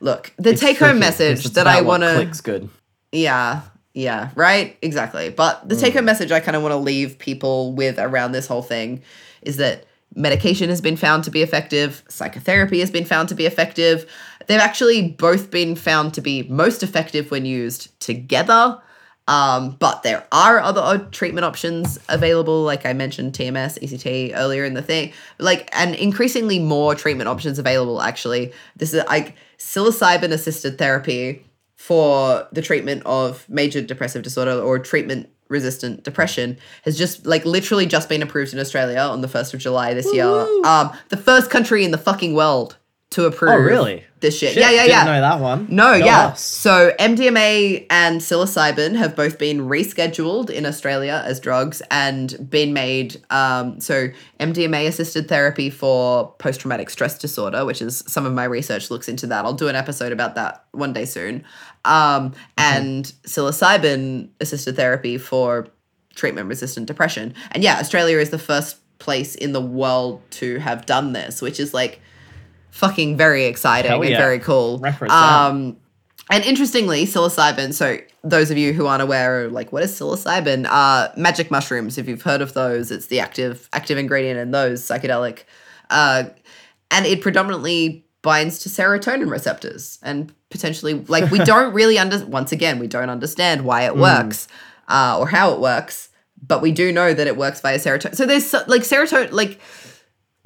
look 0.00 0.32
the 0.38 0.50
It's 0.50 0.60
take 0.60 0.78
home 0.78 0.88
tricky, 0.98 1.00
'cause 1.00 1.18
message 1.20 1.46
it's 1.46 1.54
that 1.54 1.66
i 1.66 1.80
want 1.80 2.02
to 2.02 2.12
clicks 2.14 2.40
good. 2.40 2.68
yeah, 3.12 3.62
yeah, 3.94 4.28
right? 4.34 4.76
Exactly. 4.82 5.30
But 5.30 5.66
the 5.70 5.74
take 5.76 5.92
Mm. 5.94 5.96
home 5.96 6.04
message 6.04 6.30
I 6.30 6.40
kind 6.40 6.54
of 6.54 6.62
want 6.62 6.72
to 6.72 6.76
leave 6.76 7.18
people 7.18 7.72
with 7.72 7.98
around 7.98 8.32
this 8.32 8.46
whole 8.46 8.60
thing 8.60 9.00
is 9.40 9.56
that 9.56 9.86
medication 10.14 10.68
has 10.68 10.82
been 10.82 10.96
found 10.98 11.24
to 11.24 11.30
be 11.30 11.40
effective, 11.40 12.02
psychotherapy 12.08 12.80
has 12.80 12.90
been 12.90 13.06
found 13.06 13.30
to 13.30 13.34
be 13.34 13.46
effective. 13.46 14.04
They've 14.48 14.60
actually 14.60 15.00
both 15.08 15.50
been 15.50 15.76
found 15.76 16.12
to 16.14 16.20
be 16.20 16.42
most 16.42 16.82
effective 16.82 17.30
when 17.30 17.46
used 17.46 17.98
together. 17.98 18.76
Um, 19.28 19.76
but 19.78 20.02
there 20.02 20.24
are 20.30 20.60
other 20.60 21.04
treatment 21.10 21.44
options 21.44 21.98
available, 22.08 22.62
like 22.62 22.86
I 22.86 22.92
mentioned 22.92 23.32
TMS, 23.32 23.78
ECT 23.82 24.32
earlier 24.36 24.64
in 24.64 24.74
the 24.74 24.82
thing, 24.82 25.12
like, 25.38 25.68
and 25.72 25.94
increasingly 25.96 26.58
more 26.58 26.94
treatment 26.94 27.28
options 27.28 27.58
available. 27.58 28.00
Actually, 28.00 28.52
this 28.76 28.94
is 28.94 29.02
like 29.08 29.34
psilocybin 29.58 30.30
assisted 30.30 30.78
therapy 30.78 31.44
for 31.74 32.46
the 32.52 32.62
treatment 32.62 33.02
of 33.04 33.48
major 33.48 33.82
depressive 33.82 34.22
disorder 34.22 34.52
or 34.60 34.78
treatment 34.78 35.28
resistant 35.48 36.02
depression 36.02 36.58
has 36.82 36.98
just 36.98 37.24
like 37.24 37.44
literally 37.44 37.86
just 37.86 38.08
been 38.08 38.20
approved 38.22 38.52
in 38.52 38.58
Australia 38.58 38.98
on 38.98 39.20
the 39.20 39.28
1st 39.28 39.54
of 39.54 39.60
July 39.60 39.94
this 39.94 40.12
year. 40.12 40.26
Um 40.64 40.90
the 41.10 41.16
first 41.16 41.50
country 41.50 41.84
in 41.84 41.92
the 41.92 41.98
fucking 41.98 42.34
world 42.34 42.76
to 43.10 43.24
approve 43.24 43.52
Oh, 43.52 43.56
really? 43.58 44.04
this 44.20 44.36
shit. 44.36 44.54
Shit, 44.54 44.62
yeah, 44.62 44.70
yeah, 44.70 44.84
didn't 44.86 45.06
know 45.06 45.20
that 45.20 45.40
one. 45.40 45.66
No, 45.70 45.94
yeah. 45.94 46.32
So 46.32 46.92
MDMA 46.98 47.86
and 47.88 48.20
psilocybin 48.20 48.96
have 48.96 49.14
both 49.14 49.38
been 49.38 49.60
rescheduled 49.60 50.50
in 50.50 50.66
Australia 50.66 51.22
as 51.24 51.38
drugs 51.38 51.80
and 51.90 52.50
been 52.50 52.72
made. 52.72 53.22
Um, 53.30 53.80
so 53.80 54.08
MDMA 54.40 54.88
assisted 54.88 55.28
therapy 55.28 55.70
for 55.70 56.34
post 56.38 56.60
traumatic 56.60 56.90
stress 56.90 57.16
disorder, 57.16 57.64
which 57.64 57.80
is 57.80 58.02
some 58.08 58.26
of 58.26 58.32
my 58.32 58.44
research 58.44 58.90
looks 58.90 59.08
into 59.08 59.28
that. 59.28 59.44
I'll 59.44 59.52
do 59.54 59.68
an 59.68 59.76
episode 59.76 60.10
about 60.12 60.34
that 60.34 60.64
one 60.72 60.92
day 60.92 61.04
soon. 61.04 61.44
Um, 61.84 62.34
and 62.58 63.04
psilocybin 63.24 64.30
assisted 64.40 64.74
therapy 64.76 65.16
for 65.16 65.68
treatment 66.16 66.48
resistant 66.48 66.86
depression. 66.86 67.34
And 67.52 67.62
yeah, 67.62 67.78
Australia 67.78 68.18
is 68.18 68.30
the 68.30 68.38
first 68.38 68.78
place 68.98 69.34
in 69.36 69.52
the 69.52 69.60
world 69.60 70.22
to 70.30 70.58
have 70.58 70.86
done 70.86 71.12
this, 71.12 71.40
which 71.40 71.60
is 71.60 71.72
like 71.72 72.00
fucking 72.76 73.16
very 73.16 73.46
exciting 73.46 73.90
and 73.90 74.16
very 74.16 74.38
cool. 74.38 74.78
Represent. 74.78 75.10
Um, 75.10 75.76
and 76.28 76.44
interestingly, 76.44 77.04
psilocybin. 77.04 77.72
So 77.72 77.98
those 78.22 78.50
of 78.50 78.58
you 78.58 78.72
who 78.72 78.86
aren't 78.86 79.02
aware, 79.02 79.44
are 79.44 79.48
like 79.48 79.72
what 79.72 79.82
is 79.82 79.98
psilocybin? 79.98 80.66
Uh, 80.68 81.08
magic 81.16 81.50
mushrooms. 81.50 81.98
If 81.98 82.08
you've 82.08 82.22
heard 82.22 82.42
of 82.42 82.52
those, 82.54 82.90
it's 82.90 83.06
the 83.06 83.20
active 83.20 83.68
active 83.72 83.96
ingredient 83.96 84.38
in 84.38 84.50
those 84.50 84.82
psychedelic, 84.82 85.44
uh, 85.90 86.24
and 86.90 87.06
it 87.06 87.22
predominantly 87.22 88.04
binds 88.22 88.58
to 88.58 88.68
serotonin 88.68 89.30
receptors 89.30 90.00
and 90.02 90.34
potentially 90.50 90.94
like 91.06 91.30
we 91.30 91.38
don't 91.44 91.72
really 91.72 91.96
under 91.96 92.26
once 92.26 92.50
again 92.50 92.80
we 92.80 92.88
don't 92.88 93.08
understand 93.08 93.64
why 93.64 93.82
it 93.82 93.96
works 93.96 94.48
uh, 94.88 95.16
or 95.18 95.28
how 95.28 95.52
it 95.52 95.60
works, 95.60 96.08
but 96.44 96.60
we 96.60 96.72
do 96.72 96.92
know 96.92 97.14
that 97.14 97.26
it 97.26 97.36
works 97.36 97.60
via 97.60 97.78
serotonin. 97.78 98.16
So 98.16 98.26
there's 98.26 98.52
like 98.52 98.82
serotonin 98.82 99.32
like 99.32 99.60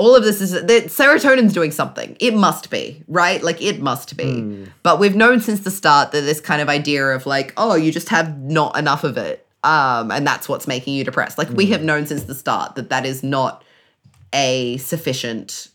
all 0.00 0.16
of 0.16 0.24
this 0.24 0.40
is 0.40 0.52
that 0.52 0.66
serotonin's 0.68 1.52
doing 1.52 1.70
something. 1.70 2.16
It 2.18 2.34
must 2.34 2.70
be, 2.70 3.04
right? 3.06 3.42
Like 3.42 3.60
it 3.62 3.80
must 3.80 4.16
be. 4.16 4.66
But 4.82 4.98
we've 4.98 5.14
known 5.14 5.40
since 5.40 5.60
the 5.60 5.70
start 5.70 6.12
that 6.12 6.22
this 6.22 6.40
kind 6.40 6.60
of 6.62 6.68
idea 6.68 7.06
of 7.08 7.26
like, 7.26 7.52
oh, 7.56 7.74
you 7.74 7.92
just 7.92 8.08
have 8.08 8.40
not 8.40 8.76
enough 8.78 9.04
of 9.04 9.16
it. 9.18 9.46
Um, 9.62 10.10
and 10.10 10.26
that's 10.26 10.48
what's 10.48 10.66
making 10.66 10.94
you 10.94 11.04
depressed. 11.04 11.36
Like 11.36 11.50
we 11.50 11.66
have 11.66 11.82
known 11.82 12.06
since 12.06 12.24
the 12.24 12.34
start 12.34 12.76
that 12.76 12.88
that 12.88 13.04
is 13.04 13.22
not 13.22 13.62
a 14.34 14.78
sufficient 14.78 15.68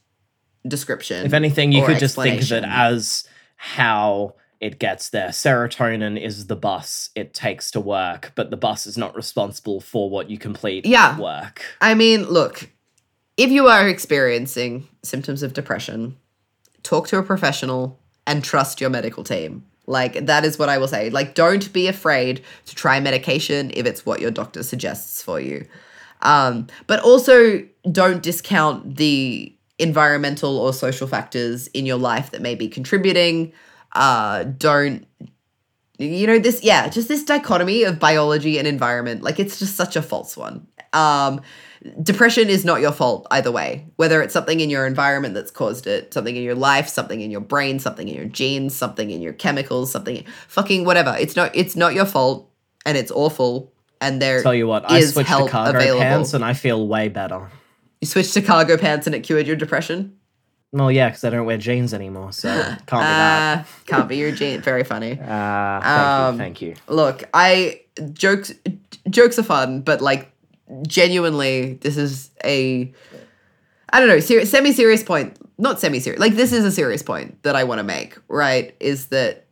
description. 0.67 1.25
If 1.25 1.33
anything, 1.33 1.71
you 1.71 1.85
could 1.85 1.99
just 1.99 2.15
think 2.15 2.41
of 2.41 2.51
it 2.51 2.63
as 2.65 3.27
how 3.57 4.35
it 4.59 4.79
gets 4.79 5.09
there. 5.09 5.29
Serotonin 5.29 6.19
is 6.19 6.47
the 6.47 6.55
bus 6.55 7.11
it 7.13 7.33
takes 7.33 7.69
to 7.71 7.79
work, 7.79 8.31
but 8.35 8.49
the 8.49 8.57
bus 8.57 8.87
is 8.87 8.97
not 8.97 9.15
responsible 9.15 9.81
for 9.81 10.09
what 10.09 10.29
you 10.29 10.37
complete 10.39 10.85
Yeah. 10.85 11.11
at 11.11 11.19
work. 11.19 11.61
I 11.81 11.93
mean, 11.93 12.23
look, 12.23 12.71
if 13.37 13.51
you 13.51 13.67
are 13.67 13.87
experiencing 13.87 14.87
symptoms 15.03 15.43
of 15.43 15.53
depression, 15.53 16.17
talk 16.83 17.07
to 17.09 17.17
a 17.17 17.23
professional 17.23 17.99
and 18.27 18.43
trust 18.43 18.81
your 18.81 18.89
medical 18.89 19.23
team. 19.23 19.65
Like, 19.87 20.25
that 20.25 20.45
is 20.45 20.57
what 20.57 20.69
I 20.69 20.77
will 20.77 20.87
say. 20.87 21.09
Like, 21.09 21.35
don't 21.35 21.71
be 21.71 21.87
afraid 21.87 22.43
to 22.65 22.75
try 22.75 22.99
medication 22.99 23.71
if 23.73 23.85
it's 23.85 24.05
what 24.05 24.19
your 24.19 24.31
doctor 24.31 24.63
suggests 24.63 25.21
for 25.21 25.39
you. 25.39 25.67
Um, 26.21 26.67
but 26.87 26.99
also, 27.01 27.63
don't 27.91 28.23
discount 28.23 28.95
the 28.95 29.55
environmental 29.77 30.57
or 30.57 30.73
social 30.73 31.07
factors 31.07 31.67
in 31.67 31.85
your 31.85 31.97
life 31.97 32.31
that 32.31 32.41
may 32.41 32.55
be 32.55 32.67
contributing. 32.67 33.51
Uh, 33.91 34.43
don't 34.43 35.05
you 35.97 36.27
know 36.27 36.39
this 36.39 36.61
yeah 36.61 36.89
just 36.89 37.07
this 37.07 37.23
dichotomy 37.23 37.83
of 37.83 37.99
biology 37.99 38.57
and 38.57 38.67
environment 38.67 39.23
like 39.23 39.39
it's 39.39 39.57
just 39.59 39.77
such 39.77 39.95
a 39.95 40.01
false 40.01 40.35
one 40.35 40.67
um 40.91 41.39
depression 42.01 42.49
is 42.49 42.63
not 42.65 42.81
your 42.81 42.91
fault 42.91 43.27
either 43.31 43.51
way 43.51 43.85
whether 43.97 44.21
it's 44.21 44.33
something 44.33 44.59
in 44.59 44.69
your 44.69 44.85
environment 44.85 45.33
that's 45.33 45.51
caused 45.51 45.87
it 45.87 46.13
something 46.13 46.35
in 46.35 46.43
your 46.43 46.55
life 46.55 46.87
something 46.87 47.21
in 47.21 47.31
your 47.31 47.41
brain 47.41 47.79
something 47.79 48.07
in 48.07 48.15
your 48.15 48.25
genes 48.25 48.75
something 48.75 49.11
in 49.11 49.21
your 49.21 49.33
chemicals 49.33 49.91
something 49.91 50.23
fucking 50.47 50.85
whatever 50.85 51.15
it's 51.19 51.35
not 51.35 51.51
it's 51.55 51.75
not 51.75 51.93
your 51.93 52.05
fault 52.05 52.49
and 52.85 52.97
it's 52.97 53.11
awful 53.11 53.71
and 54.01 54.21
there 54.21 54.41
Tell 54.43 54.53
you 54.53 54.67
what, 54.67 54.89
I 54.91 54.99
switched 55.01 55.29
to 55.29 55.47
cargo 55.47 55.77
available. 55.79 56.01
pants 56.01 56.33
and 56.33 56.43
I 56.43 56.53
feel 56.53 56.85
way 56.87 57.07
better. 57.07 57.49
you 58.01 58.07
switched 58.07 58.33
to 58.33 58.41
cargo 58.41 58.77
pants 58.77 59.07
and 59.07 59.15
it 59.15 59.21
cured 59.21 59.47
your 59.47 59.55
depression 59.55 60.17
Well, 60.73 60.91
yeah, 60.91 61.07
because 61.09 61.23
I 61.23 61.29
don't 61.29 61.45
wear 61.45 61.57
jeans 61.57 61.93
anymore, 61.93 62.33
so 62.33 62.49
can't 62.49 62.81
be 62.87 62.97
that. 62.97 63.59
uh, 63.59 63.63
can't 63.87 64.09
be 64.09 64.17
your 64.17 64.31
gene 64.33 64.61
very 64.61 64.83
funny 64.83 65.13
Uh, 65.13 65.81
thank 65.81 65.85
um, 65.85 66.33
you, 66.35 66.37
thank 66.39 66.61
you. 66.61 66.75
look 66.89 67.23
i 67.33 67.81
jokes 68.11 68.51
jokes 69.09 69.39
are 69.39 69.43
fun 69.43 69.79
but 69.81 70.01
like 70.01 70.29
genuinely 70.87 71.73
this 71.81 71.97
is 71.97 72.31
a 72.43 72.91
i 73.91 73.99
don't 73.99 74.09
know 74.09 74.19
ser- 74.19 74.45
semi-serious 74.45 75.03
point 75.03 75.37
not 75.57 75.79
semi-serious 75.79 76.19
like 76.19 76.33
this 76.33 76.51
is 76.51 76.65
a 76.65 76.71
serious 76.71 77.03
point 77.03 77.41
that 77.43 77.55
i 77.55 77.63
want 77.63 77.79
to 77.79 77.83
make 77.83 78.17
right 78.27 78.75
is 78.79 79.07
that 79.07 79.45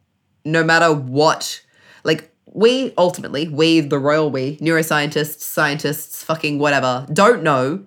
no 0.44 0.64
matter 0.64 0.92
what 0.94 1.62
like 2.04 2.32
we 2.46 2.94
ultimately 2.98 3.48
we 3.48 3.80
the 3.80 4.00
royal 4.00 4.30
we 4.30 4.58
neuroscientists 4.58 5.42
scientists 5.42 6.24
fucking 6.24 6.58
whatever 6.58 7.06
don't 7.14 7.44
know 7.44 7.84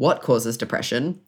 what 0.00 0.22
causes 0.22 0.56
depression. 0.56 1.20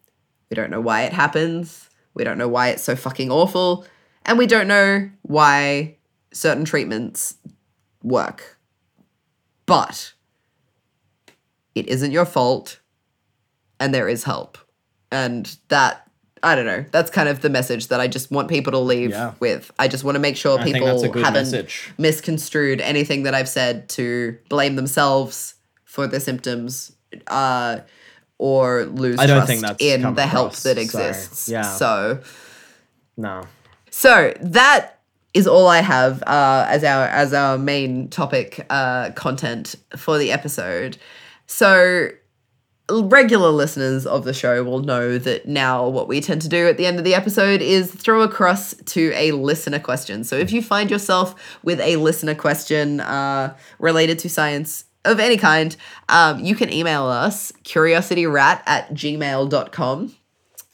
We 0.49 0.55
don't 0.55 0.71
know 0.71 0.81
why 0.81 1.03
it 1.03 1.13
happens. 1.13 1.91
We 2.15 2.25
don't 2.25 2.39
know 2.39 2.49
why 2.49 2.69
it's 2.69 2.83
so 2.83 2.97
fucking 2.97 3.31
awful. 3.31 3.85
And 4.25 4.39
we 4.39 4.47
don't 4.47 4.67
know 4.67 5.11
why 5.21 5.99
certain 6.33 6.65
treatments 6.65 7.37
work. 8.03 8.59
But 9.67 10.15
it 11.75 11.89
isn't 11.89 12.13
your 12.13 12.25
fault 12.25 12.81
and 13.81 13.93
there 13.95 14.09
is 14.09 14.25
help. 14.25 14.59
And 15.11 15.57
that 15.69 16.09
I 16.45 16.57
don't 16.57 16.67
know. 16.67 16.85
That's 16.91 17.09
kind 17.11 17.29
of 17.29 17.41
the 17.41 17.49
message 17.51 17.87
that 17.89 18.01
I 18.01 18.09
just 18.09 18.33
want 18.33 18.49
people 18.49 18.73
to 18.73 18.79
leave 18.79 19.11
Yeah. 19.11 19.35
with. 19.39 19.71
I 19.79 19.87
just 19.87 20.03
want 20.03 20.17
to 20.17 20.19
make 20.19 20.37
sure 20.37 20.59
people 20.63 20.87
that's 20.87 21.05
a 21.05 21.09
good 21.09 21.25
haven't 21.25 21.43
message. 21.53 21.93
misconstrued 21.99 22.81
anything 22.81 23.23
that 23.25 23.35
I've 23.35 23.49
said 23.49 23.89
to 23.91 24.37
blame 24.49 24.75
themselves 24.75 25.55
for 25.85 26.09
their 26.09 26.19
symptoms 26.19 26.93
uh, 27.29 27.79
or 28.39 28.87
lose 28.87 29.21
I 29.21 29.27
don't 29.27 29.47
trust 29.47 29.81
in 29.81 30.15
the 30.15 30.27
help 30.27 30.49
across, 30.49 30.63
that 30.65 30.77
so, 30.77 30.81
exists. 30.83 31.49
yeah. 31.49 31.63
So 31.63 32.21
No. 33.17 33.47
so 33.91 34.35
that 34.41 34.99
is 35.35 35.47
all 35.47 35.69
I 35.69 35.81
have 35.81 36.23
uh, 36.25 36.67
as 36.69 36.83
our 36.83 37.07
as 37.07 37.33
our 37.33 37.57
main 37.57 38.09
topic 38.09 38.67
uh, 38.69 39.11
content 39.13 39.77
for 39.97 40.19
the 40.19 40.33
episode. 40.33 40.97
So 41.47 42.11
regular 42.91 43.51
listeners 43.51 44.07
of 44.07 44.25
the 44.25 44.35
show 44.35 44.63
will 44.65 44.81
know 44.81 45.17
that 45.19 45.47
now 45.47 45.89
what 45.89 46.09
we 46.09 46.21
tend 46.21 46.43
to 46.43 46.49
do 46.49 46.69
at 46.69 46.77
the 46.77 46.87
end 46.87 46.99
of 46.99 47.05
the 47.05 47.15
episode 47.15 47.63
is 47.63 47.91
throw 47.91 48.23
across 48.23 48.75
to 48.75 49.13
a 49.15 49.33
listener 49.33 49.79
question. 49.79 50.25
So 50.25 50.37
if 50.37 50.53
you 50.53 50.63
find 50.63 50.91
yourself 50.91 51.59
with 51.63 51.81
a 51.81 51.97
listener 51.97 52.35
question 52.35 53.01
uh, 53.01 53.57
related 53.79 54.19
to 54.21 54.29
science 54.29 54.85
of 55.05 55.19
any 55.19 55.37
kind, 55.37 55.77
um, 56.09 56.41
you 56.45 56.55
can 56.55 56.73
email 56.73 57.05
us 57.05 57.53
curiosityrat 57.65 58.63
at 58.67 58.93
gmail.com 58.93 60.15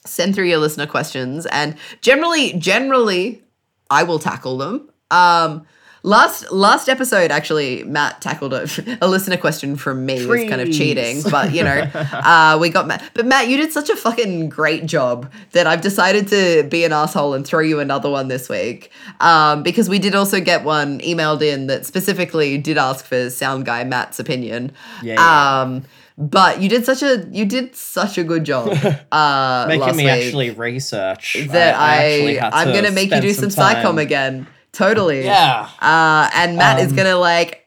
send 0.05 0.33
through 0.33 0.45
your 0.45 0.57
listener 0.57 0.87
questions 0.87 1.45
and 1.47 1.75
generally 2.01 2.53
generally 2.53 3.43
i 3.89 4.01
will 4.01 4.17
tackle 4.17 4.57
them 4.57 4.89
um 5.11 5.65
Last 6.01 6.51
last 6.51 6.87
episode, 6.87 7.29
actually, 7.29 7.83
Matt 7.83 8.21
tackled 8.21 8.53
a, 8.53 8.67
a 9.01 9.07
listener 9.07 9.37
question 9.37 9.75
from 9.75 10.05
me. 10.05 10.25
Was 10.25 10.49
kind 10.49 10.61
of 10.61 10.71
cheating, 10.71 11.21
but 11.29 11.53
you 11.53 11.63
know, 11.63 11.81
uh, 11.93 12.57
we 12.59 12.69
got 12.69 12.87
Matt. 12.87 13.03
But 13.13 13.25
Matt, 13.25 13.49
you 13.49 13.57
did 13.57 13.73
such 13.73 13.89
a 13.89 13.95
fucking 13.95 14.49
great 14.49 14.85
job 14.85 15.31
that 15.51 15.67
I've 15.67 15.81
decided 15.81 16.27
to 16.29 16.63
be 16.63 16.85
an 16.85 16.93
asshole 16.93 17.33
and 17.33 17.45
throw 17.45 17.59
you 17.59 17.79
another 17.79 18.09
one 18.09 18.29
this 18.29 18.47
week. 18.47 18.91
Um, 19.19 19.61
because 19.61 19.89
we 19.89 19.99
did 19.99 20.15
also 20.15 20.39
get 20.39 20.63
one 20.63 20.99
emailed 20.99 21.41
in 21.41 21.67
that 21.67 21.85
specifically 21.85 22.57
did 22.57 22.77
ask 22.77 23.03
for 23.05 23.29
sound 23.29 23.65
guy 23.65 23.83
Matt's 23.83 24.19
opinion. 24.19 24.71
Yeah, 25.03 25.15
yeah. 25.15 25.61
Um, 25.61 25.83
but 26.17 26.61
you 26.61 26.67
did 26.67 26.85
such 26.85 27.01
a 27.01 27.27
you 27.31 27.45
did 27.45 27.75
such 27.75 28.17
a 28.17 28.23
good 28.23 28.43
job. 28.43 28.77
Uh, 29.11 29.65
Making 29.67 29.81
last 29.81 29.95
me 29.95 30.03
week 30.03 30.11
actually 30.11 30.49
research. 30.51 31.37
that 31.49 31.75
I, 31.75 32.37
had 32.39 32.53
I 32.53 32.63
am 32.63 32.73
gonna 32.73 32.91
make 32.91 33.11
you 33.11 33.21
do 33.21 33.33
some, 33.33 33.49
time. 33.49 33.77
psychom 33.77 33.99
again. 33.99 34.45
Totally. 34.71 35.25
Yeah. 35.25 35.69
Uh, 35.81 36.29
and 36.33 36.57
Matt 36.57 36.79
is 36.79 36.91
Um, 36.91 36.97
gonna 36.97 37.17
like 37.17 37.65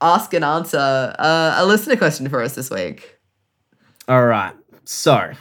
ask 0.00 0.32
and 0.34 0.44
answer 0.44 1.14
uh, 1.18 1.54
a 1.58 1.66
listener 1.66 1.96
question 1.96 2.28
for 2.28 2.42
us 2.42 2.54
this 2.54 2.70
week. 2.70 3.18
All 4.08 4.24
right. 4.26 4.54
So 4.84 5.32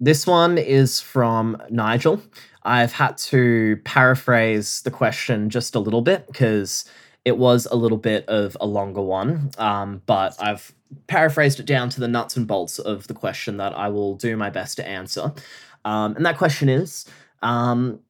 this 0.00 0.26
one 0.26 0.58
is 0.58 1.00
from 1.00 1.56
Nigel. 1.70 2.22
I've 2.62 2.92
had 2.92 3.18
to 3.18 3.76
paraphrase 3.84 4.82
the 4.82 4.90
question 4.90 5.50
just 5.50 5.74
a 5.74 5.78
little 5.78 6.00
bit 6.00 6.26
because 6.26 6.86
it 7.24 7.36
was 7.36 7.66
a 7.70 7.76
little 7.76 7.98
bit 7.98 8.26
of 8.26 8.56
a 8.60 8.66
longer 8.66 9.02
one. 9.02 9.50
Um, 9.58 10.02
but 10.06 10.34
I've 10.40 10.72
paraphrased 11.06 11.60
it 11.60 11.66
down 11.66 11.90
to 11.90 12.00
the 12.00 12.08
nuts 12.08 12.36
and 12.36 12.46
bolts 12.46 12.78
of 12.78 13.06
the 13.06 13.14
question 13.14 13.58
that 13.58 13.76
I 13.76 13.88
will 13.88 14.14
do 14.14 14.36
my 14.36 14.50
best 14.50 14.76
to 14.76 14.88
answer. 14.88 15.32
Um, 15.84 16.16
and 16.16 16.24
that 16.24 16.38
question 16.38 16.68
is 16.68 17.04
um, 17.42 18.00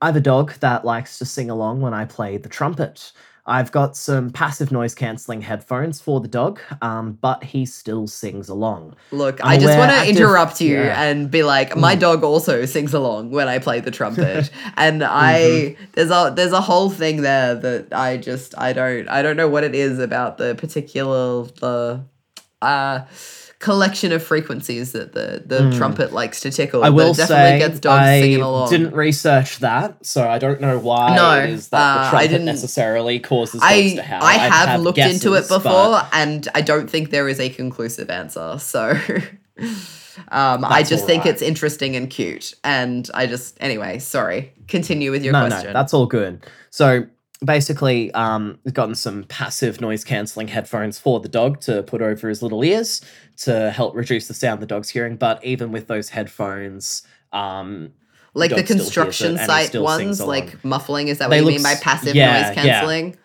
I 0.00 0.06
have 0.06 0.16
a 0.16 0.20
dog 0.20 0.52
that 0.60 0.84
likes 0.84 1.18
to 1.18 1.24
sing 1.24 1.50
along 1.50 1.80
when 1.80 1.92
I 1.94 2.04
play 2.04 2.36
the 2.36 2.48
trumpet. 2.48 3.12
I've 3.46 3.72
got 3.72 3.96
some 3.96 4.28
passive 4.30 4.70
noise 4.70 4.94
cancelling 4.94 5.40
headphones 5.40 6.02
for 6.02 6.20
the 6.20 6.28
dog, 6.28 6.60
um, 6.82 7.12
but 7.22 7.42
he 7.42 7.64
still 7.64 8.06
sings 8.06 8.50
along. 8.50 8.94
Look, 9.10 9.40
I'm 9.42 9.52
I 9.52 9.58
just 9.58 9.76
want 9.78 9.90
to 9.90 10.06
interrupt 10.06 10.60
you 10.60 10.76
yeah. 10.76 11.02
and 11.02 11.30
be 11.30 11.42
like, 11.42 11.74
my 11.74 11.96
Mm. 11.96 12.00
dog 12.00 12.24
also 12.24 12.66
sings 12.66 12.92
along 12.92 13.30
when 13.30 13.48
I 13.48 13.58
play 13.58 13.80
the 13.80 13.90
trumpet, 13.90 14.50
and 14.76 15.02
I 15.02 15.40
Mm-hmm. 15.40 15.84
there's 15.94 16.10
a 16.10 16.30
there's 16.36 16.52
a 16.52 16.60
whole 16.60 16.90
thing 16.90 17.22
there 17.22 17.54
that 17.54 17.92
I 17.92 18.18
just 18.18 18.56
I 18.58 18.74
don't 18.74 19.08
I 19.08 19.22
don't 19.22 19.36
know 19.38 19.48
what 19.48 19.64
it 19.64 19.74
is 19.74 19.98
about 19.98 20.36
the 20.36 20.54
particular 20.54 21.44
the 21.44 22.04
uh 22.60 23.00
collection 23.58 24.12
of 24.12 24.22
frequencies 24.22 24.92
that 24.92 25.12
the 25.12 25.42
the 25.44 25.76
trumpet 25.76 26.12
likes 26.12 26.40
to 26.40 26.50
tickle. 26.50 26.84
I 26.84 26.90
will 26.90 27.14
say 27.14 27.58
gets 27.58 27.80
dogs 27.80 28.00
I 28.00 28.20
singing 28.20 28.40
along. 28.40 28.70
didn't 28.70 28.94
research 28.94 29.58
that, 29.58 30.04
so 30.06 30.28
I 30.28 30.38
don't 30.38 30.60
know 30.60 30.78
why 30.78 31.16
No, 31.16 31.38
it 31.40 31.50
is 31.50 31.68
that 31.70 31.78
uh, 31.78 32.04
the 32.04 32.10
trumpet 32.10 32.42
necessarily 32.42 33.18
causes 33.18 33.60
I 33.62 33.94
to 33.96 34.02
howl. 34.02 34.22
I 34.22 34.34
have 34.34 34.68
had 34.68 34.80
looked 34.80 34.98
into 34.98 35.34
it 35.34 35.40
guesses, 35.40 35.48
but 35.48 35.62
before, 35.62 36.02
and 36.12 36.48
I 36.54 36.60
don't 36.60 36.88
think 36.88 37.10
there 37.10 37.28
is 37.28 37.40
a 37.40 37.48
conclusive 37.48 38.10
answer. 38.10 38.58
So, 38.58 38.90
um, 40.28 40.64
I 40.64 40.84
just 40.84 41.04
think 41.04 41.22
alright. 41.22 41.34
it's 41.34 41.42
interesting 41.42 41.96
and 41.96 42.08
cute, 42.08 42.54
and 42.62 43.10
I 43.12 43.26
just 43.26 43.56
anyway. 43.60 43.98
Sorry, 43.98 44.52
continue 44.68 45.10
with 45.10 45.24
your 45.24 45.32
no, 45.32 45.46
question. 45.48 45.68
no, 45.68 45.72
that's 45.72 45.92
all 45.92 46.06
good. 46.06 46.46
So 46.70 47.06
basically, 47.44 48.12
um, 48.12 48.58
gotten 48.72 48.94
some 48.94 49.24
passive 49.24 49.80
noise 49.80 50.04
cancelling 50.04 50.48
headphones 50.48 50.98
for 50.98 51.20
the 51.20 51.28
dog 51.28 51.60
to 51.62 51.82
put 51.82 52.02
over 52.02 52.28
his 52.28 52.42
little 52.42 52.64
ears 52.64 53.00
to 53.38 53.70
help 53.70 53.94
reduce 53.94 54.28
the 54.28 54.34
sound 54.34 54.60
the 54.60 54.66
dog's 54.66 54.88
hearing. 54.88 55.16
But 55.16 55.44
even 55.44 55.70
with 55.70 55.86
those 55.86 56.08
headphones, 56.08 57.02
um, 57.32 57.92
like 58.34 58.50
the 58.50 58.56
hears 58.56 58.68
construction 58.68 59.36
it 59.36 59.40
and 59.40 59.40
he 59.40 59.46
site 59.46 59.80
ones, 59.80 60.20
like 60.20 60.62
muffling. 60.64 61.08
Is 61.08 61.18
that 61.18 61.30
They 61.30 61.42
what 61.42 61.52
you 61.52 61.58
mean 61.58 61.62
by 61.62 61.74
passive 61.76 62.14
yeah, 62.14 62.32
noise 62.32 62.56
yeah. 62.56 62.62
canceling? 62.80 63.16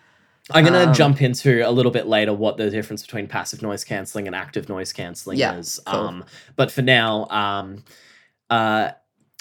I'm 0.50 0.64
gonna 0.64 0.88
Um, 0.88 0.94
jump 0.94 1.22
into 1.22 1.66
a 1.66 1.70
little 1.70 1.90
bit 1.92 2.06
later 2.06 2.34
what 2.34 2.58
the 2.58 2.68
difference 2.70 3.00
between 3.02 3.26
passive 3.26 3.62
noise 3.62 3.82
cancelling 3.82 4.26
and 4.26 4.36
active 4.36 4.68
noise 4.68 4.92
cancelling 4.92 5.38
Yeah, 5.38 5.56
is. 5.56 5.80
cool. 5.86 5.98
Um, 6.00 6.24
but 6.56 6.70
for 6.70 6.82
now, 6.82 7.26
um, 7.30 7.82
uh, 8.50 8.90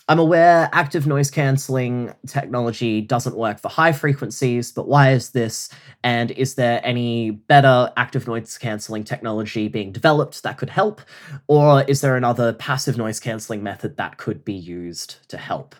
I'm 0.10 0.20
aware 0.20 0.70
active 0.74 1.08
noise 1.08 1.32
cancelling 1.32 2.14
technology 2.28 3.00
doesn't 3.00 3.38
work 3.38 3.60
for 3.62 3.70
high 3.70 3.94
frequencies, 3.94 4.70
but 4.72 4.88
why 4.88 5.12
is 5.12 5.30
this? 5.30 5.70
And 6.04 6.32
is 6.32 6.56
there 6.56 6.82
any 6.84 7.32
better 7.32 7.90
active 7.96 8.28
noise 8.28 8.58
cancelling 8.58 9.06
technology 9.06 9.70
being 9.70 9.94
developed 9.94 10.44
that 10.44 10.58
could 10.58 10.70
help? 10.70 11.02
Or 11.48 11.84
is 11.84 12.02
there 12.02 12.18
another 12.18 12.52
passive 12.52 12.98
noise 12.98 13.22
cancelling 13.22 13.64
method 13.64 13.96
that 13.96 14.18
could 14.18 14.44
be 14.44 14.54
used 14.54 15.28
to 15.30 15.38
help? 15.38 15.74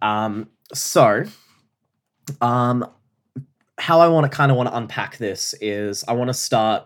Um, 0.00 0.48
so, 0.72 1.24
um, 2.40 2.88
how 3.78 4.00
I 4.00 4.08
want 4.08 4.24
to 4.30 4.34
kind 4.34 4.50
of 4.50 4.56
want 4.56 4.70
to 4.70 4.76
unpack 4.76 5.18
this 5.18 5.54
is 5.60 6.04
I 6.08 6.14
want 6.14 6.28
to 6.28 6.34
start 6.34 6.84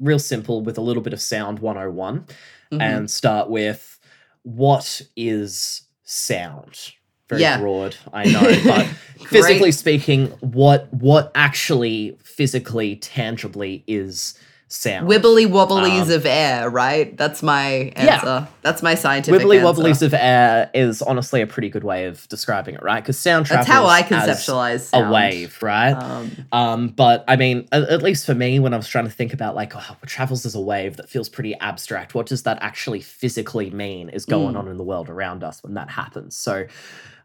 real 0.00 0.18
simple 0.18 0.62
with 0.62 0.76
a 0.76 0.80
little 0.80 1.02
bit 1.02 1.12
of 1.12 1.20
sound 1.20 1.60
101 1.60 2.26
Mhm. 2.72 2.82
and 2.82 3.10
start 3.10 3.48
with 3.48 3.98
what 4.42 5.02
is 5.16 5.82
sound 6.06 6.92
very 7.28 7.42
Yeah. 7.42 7.58
broad 7.58 7.96
i 8.12 8.24
know 8.24 8.40
but 8.64 8.86
physically 9.28 9.72
speaking 9.72 10.28
what 10.40 10.92
what 10.94 11.32
actually 11.34 12.16
physically 12.22 12.96
tangibly 12.96 13.82
is 13.88 14.38
sound 14.68 15.08
Wibbly 15.08 15.48
wobblies 15.48 16.08
Um, 16.10 16.10
of 16.10 16.26
air, 16.26 16.68
right? 16.68 17.16
That's 17.16 17.42
my 17.42 17.92
answer. 17.96 18.26
Yeah. 18.26 18.46
That's 18.62 18.82
my 18.82 18.96
scientific 18.96 19.40
wibbly 19.40 19.56
answer. 19.56 19.64
wobblies 19.64 20.02
of 20.02 20.12
air 20.12 20.70
is 20.74 21.02
honestly 21.02 21.40
a 21.40 21.46
pretty 21.46 21.68
good 21.68 21.84
way 21.84 22.06
of 22.06 22.26
describing 22.28 22.74
it 22.74 22.82
right 22.82 23.00
because 23.02 23.16
sound 23.18 23.46
That's 23.46 23.66
travels 23.66 23.68
how 23.68 23.86
I 23.86 24.00
as 24.00 24.06
conceptualize 24.06 24.90
a 24.92 25.08
wave 25.10 25.62
right 25.62 25.92
Um, 25.92 26.30
Um, 26.50 26.88
but 26.88 27.24
I 27.28 27.36
mean, 27.36 27.68
at, 27.70 27.84
at 27.84 28.02
least 28.02 28.26
for 28.26 28.34
me, 28.34 28.58
when 28.58 28.74
I 28.74 28.76
was 28.76 28.88
trying 28.88 29.04
to 29.04 29.10
think 29.10 29.32
about 29.32 29.54
like, 29.54 29.76
oh, 29.76 29.78
what 30.00 30.08
travels 30.08 30.44
as 30.44 30.54
a 30.56 30.60
wave, 30.60 30.96
that 30.96 31.08
feels 31.08 31.28
pretty 31.28 31.54
abstract. 31.60 32.14
What 32.14 32.26
does 32.26 32.42
that 32.42 32.58
actually 32.60 33.02
physically 33.02 33.70
mean 33.70 34.08
is 34.08 34.24
going 34.24 34.54
Mm. 34.54 34.58
on 34.58 34.68
in 34.68 34.76
the 34.78 34.84
world 34.84 35.08
around 35.08 35.44
us 35.44 35.62
when 35.62 35.74
that 35.74 35.90
happens? 35.90 36.36
So, 36.36 36.66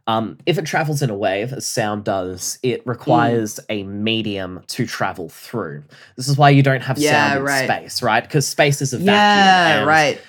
um, 0.08 0.38
if 0.46 0.58
it 0.58 0.66
travels 0.66 1.02
in 1.02 1.10
a 1.10 1.16
wave, 1.16 1.54
as 1.54 1.66
sound 1.66 2.04
does, 2.04 2.58
it 2.64 2.86
requires 2.88 3.60
a 3.70 3.84
medium 3.84 4.62
to 4.68 4.86
travel 4.86 5.30
through. 5.30 5.84
This 6.18 6.28
is 6.28 6.38
why 6.38 6.50
you 6.50 6.64
don't 6.64 6.82
have 6.82 6.98
Yeah, 6.98 7.12
sound 7.12 7.38
in 7.40 7.44
right. 7.44 7.66
space, 7.66 8.02
right? 8.02 8.22
Because 8.24 8.48
space 8.48 8.82
is 8.82 8.94
a 8.94 8.98
vacuum. 8.98 9.16
yeah, 9.16 9.84
right. 9.84 10.20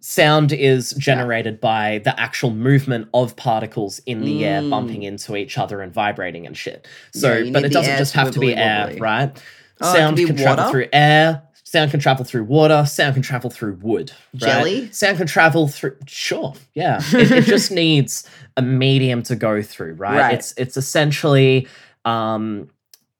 Sound 0.00 0.52
is 0.52 0.92
generated 0.92 1.60
by 1.60 1.98
the 2.04 2.18
actual 2.20 2.50
movement 2.50 3.08
of 3.12 3.34
particles 3.34 3.98
in 4.06 4.24
the 4.24 4.44
air 4.44 4.62
Mm. 4.62 4.70
bumping 4.70 5.02
into 5.02 5.34
each 5.34 5.58
other 5.58 5.80
and 5.80 5.92
vibrating 5.92 6.46
and 6.46 6.56
shit. 6.56 6.86
So, 7.12 7.38
Yeah, 7.38 7.50
but 7.52 7.64
it 7.64 7.72
doesn't 7.72 7.96
just 7.96 8.12
have 8.14 8.30
to 8.30 8.38
be 8.38 8.48
wibbly 8.48 8.56
air, 8.56 8.84
wobbly. 8.86 9.00
right? 9.00 9.30
Oh, 9.80 9.90
it 9.90 9.96
can 9.96 10.16
sound 10.16 10.16
can 10.18 10.36
travel 10.36 10.70
through 10.70 10.86
air. 10.92 11.42
Sound 11.66 11.90
can 11.90 11.98
travel 11.98 12.24
through 12.24 12.44
water. 12.44 12.86
Sound 12.86 13.14
can 13.14 13.24
travel 13.24 13.50
through 13.50 13.74
wood. 13.82 14.12
right? 14.34 14.40
Jelly? 14.40 14.92
Sound 14.92 15.18
can 15.18 15.26
travel 15.26 15.66
through. 15.66 15.96
Sure, 16.06 16.54
yeah. 16.74 17.00
It, 17.12 17.32
it 17.32 17.44
just 17.44 17.72
needs 17.72 18.28
a 18.56 18.62
medium 18.62 19.20
to 19.24 19.34
go 19.34 19.60
through, 19.62 19.94
right? 19.94 20.16
Right. 20.16 20.34
It's 20.34 20.54
it's 20.56 20.76
essentially 20.76 21.66
um, 22.04 22.70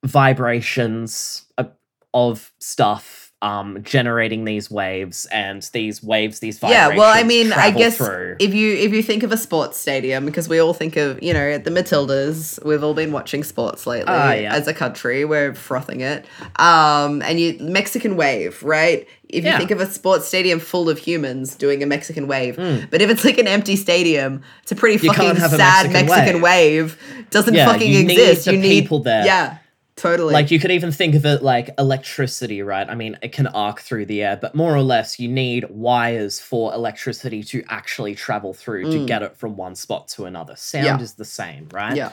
vibrations 0.05 1.45
of, 1.59 1.73
of 2.15 2.53
stuff 2.61 3.26
um, 3.43 3.82
generating 3.82 4.45
these 4.45 4.70
waves, 4.70 5.26
and 5.26 5.62
these 5.74 6.03
waves, 6.03 6.41
these 6.41 6.59
vibrations. 6.59 6.93
Yeah, 6.95 6.99
well, 6.99 7.14
I 7.14 7.22
mean, 7.22 7.53
I 7.53 7.70
guess 7.70 7.99
through. 7.99 8.37
if 8.39 8.55
you 8.55 8.74
if 8.74 8.93
you 8.93 9.03
think 9.03 9.22
of 9.22 9.30
a 9.30 9.37
sports 9.37 9.76
stadium, 9.78 10.24
because 10.24 10.49
we 10.49 10.59
all 10.59 10.72
think 10.72 10.97
of 10.97 11.22
you 11.22 11.32
know 11.34 11.59
the 11.59 11.70
Matildas, 11.70 12.64
we've 12.64 12.82
all 12.82 12.95
been 12.95 13.12
watching 13.12 13.45
sports 13.45 13.87
lately 13.87 14.07
Ah, 14.09 14.32
yeah. 14.32 14.55
as 14.55 14.66
a 14.66 14.72
country. 14.74 15.24
We're 15.26 15.55
frothing 15.55 16.01
it, 16.01 16.24
um, 16.59 17.20
and 17.22 17.39
you 17.39 17.59
Mexican 17.61 18.16
wave, 18.16 18.62
right? 18.62 19.07
If 19.28 19.45
you 19.45 19.51
Yeah. 19.51 19.59
think 19.59 19.70
of 19.72 19.80
a 19.80 19.87
sports 19.91 20.26
stadium 20.26 20.59
full 20.61 20.89
of 20.89 20.99
humans 20.99 21.57
doing 21.57 21.82
a 21.82 21.87
Mexican 21.87 22.28
wave, 22.28 22.57
but 22.91 23.03
if 23.03 23.11
it's 23.11 23.24
like 23.24 23.39
an 23.39 23.49
empty 23.49 23.76
stadium, 23.76 24.43
it's 24.62 24.72
a 24.72 24.76
pretty. 24.76 25.05
You 25.05 25.12
fucking 25.12 25.37
sad 25.37 25.91
Mexican 25.93 26.07
Mexican 26.07 26.41
wave. 26.41 26.97
Doesn't 27.30 27.53
Yeah, 27.55 27.66
fucking 27.70 27.93
you 27.93 28.03
need 28.05 28.18
exist. 28.18 28.47
the 28.47 28.53
you 28.53 28.59
need 28.59 28.80
people 28.82 29.01
there. 29.01 29.26
Yeah, 29.26 29.59
totally. 29.97 30.33
like 30.35 30.51
you 30.51 30.61
could 30.61 30.71
even 30.71 30.93
think 30.93 31.15
of 31.15 31.25
it 31.25 31.43
like 31.43 31.71
electricity 31.79 32.61
right 32.63 32.89
i 32.91 32.95
mean 32.95 33.17
it 33.23 33.33
can 33.33 33.47
arc 33.49 33.81
through 33.81 34.05
the 34.05 34.23
air 34.23 34.37
but 34.37 34.55
more 34.55 34.75
or 34.77 34.83
less 34.83 35.19
you 35.19 35.27
need 35.29 35.65
wires 35.71 36.39
for 36.39 36.73
electricity 36.75 37.43
to 37.43 37.65
actually 37.69 38.15
travel 38.15 38.53
through 38.53 38.85
to 38.85 38.99
Mm. 38.99 39.07
get 39.07 39.23
it 39.23 39.37
from 39.37 39.57
one 39.57 39.75
spot 39.75 40.07
to 40.09 40.27
another 40.27 40.55
sound 40.57 40.85
Yeah. 40.85 41.01
is 41.01 41.15
the 41.15 41.25
same 41.25 41.69
right 41.73 41.97
yeah, 41.97 42.13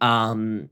um 0.00 0.70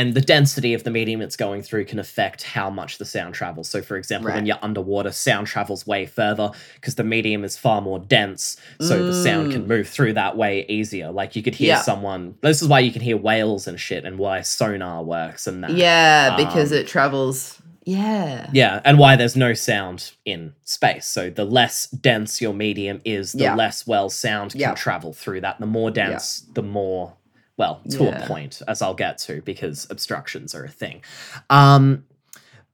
and 0.00 0.14
the 0.14 0.20
density 0.20 0.72
of 0.74 0.84
the 0.84 0.90
medium 0.90 1.20
it's 1.20 1.36
going 1.36 1.62
through 1.62 1.84
can 1.84 1.98
affect 1.98 2.42
how 2.42 2.70
much 2.70 2.98
the 2.98 3.04
sound 3.04 3.34
travels. 3.34 3.68
So, 3.68 3.82
for 3.82 3.96
example, 3.96 4.30
when 4.32 4.46
you're 4.46 4.58
underwater, 4.62 5.12
sound 5.12 5.46
travels 5.46 5.86
way 5.86 6.06
further 6.06 6.50
because 6.76 6.94
the 6.94 7.04
medium 7.04 7.44
is 7.44 7.56
far 7.56 7.80
more 7.80 7.98
dense. 7.98 8.56
So 8.80 9.04
the 9.04 9.12
sound 9.12 9.52
can 9.52 9.66
move 9.66 9.88
through 9.88 10.14
that 10.14 10.36
way 10.36 10.64
easier. 10.68 11.10
Like 11.10 11.36
you 11.36 11.42
could 11.42 11.54
hear 11.54 11.74
Mm. 11.74 11.76
Yeah. 11.76 11.82
someone. 11.82 12.34
This 12.40 12.62
is 12.62 12.68
why 12.68 12.80
you 12.80 12.92
can 12.92 13.02
hear 13.02 13.16
whales 13.16 13.66
and 13.68 13.78
shit, 13.78 14.04
and 14.04 14.18
why 14.18 14.40
sonar 14.42 15.02
works 15.04 15.46
and 15.46 15.62
that. 15.62 15.70
yeah, 15.72 16.36
because 16.36 16.72
Um, 16.72 16.78
it 16.78 16.86
travels. 16.88 17.56
Yeah, 17.86 18.48
Yeah, 18.52 18.80
and 18.84 18.98
why 18.98 19.16
there's 19.16 19.34
no 19.36 19.54
sound 19.54 20.12
in 20.24 20.52
space. 20.64 21.06
So 21.06 21.30
the 21.30 21.44
less 21.46 21.86
dense 21.88 22.40
your 22.40 22.52
medium 22.52 23.00
is, 23.04 23.32
the 23.32 23.44
Yeah. 23.44 23.54
less 23.54 23.86
well 23.86 24.10
sound 24.10 24.52
can 24.52 24.60
Yeah. 24.60 24.74
travel 24.74 25.12
through 25.12 25.40
that. 25.40 25.58
The 25.58 25.66
more 25.66 25.90
dense, 25.90 26.44
the 26.54 26.62
more 26.62 27.14
Well, 27.60 27.82
to 27.90 28.04
Yeah. 28.04 28.24
a 28.24 28.26
point, 28.26 28.62
as 28.66 28.80
I'll 28.80 28.94
get 28.94 29.18
to, 29.26 29.42
because 29.42 29.86
obstructions 29.90 30.54
are 30.54 30.64
a 30.64 30.68
thing. 30.70 31.02
Um, 31.50 32.04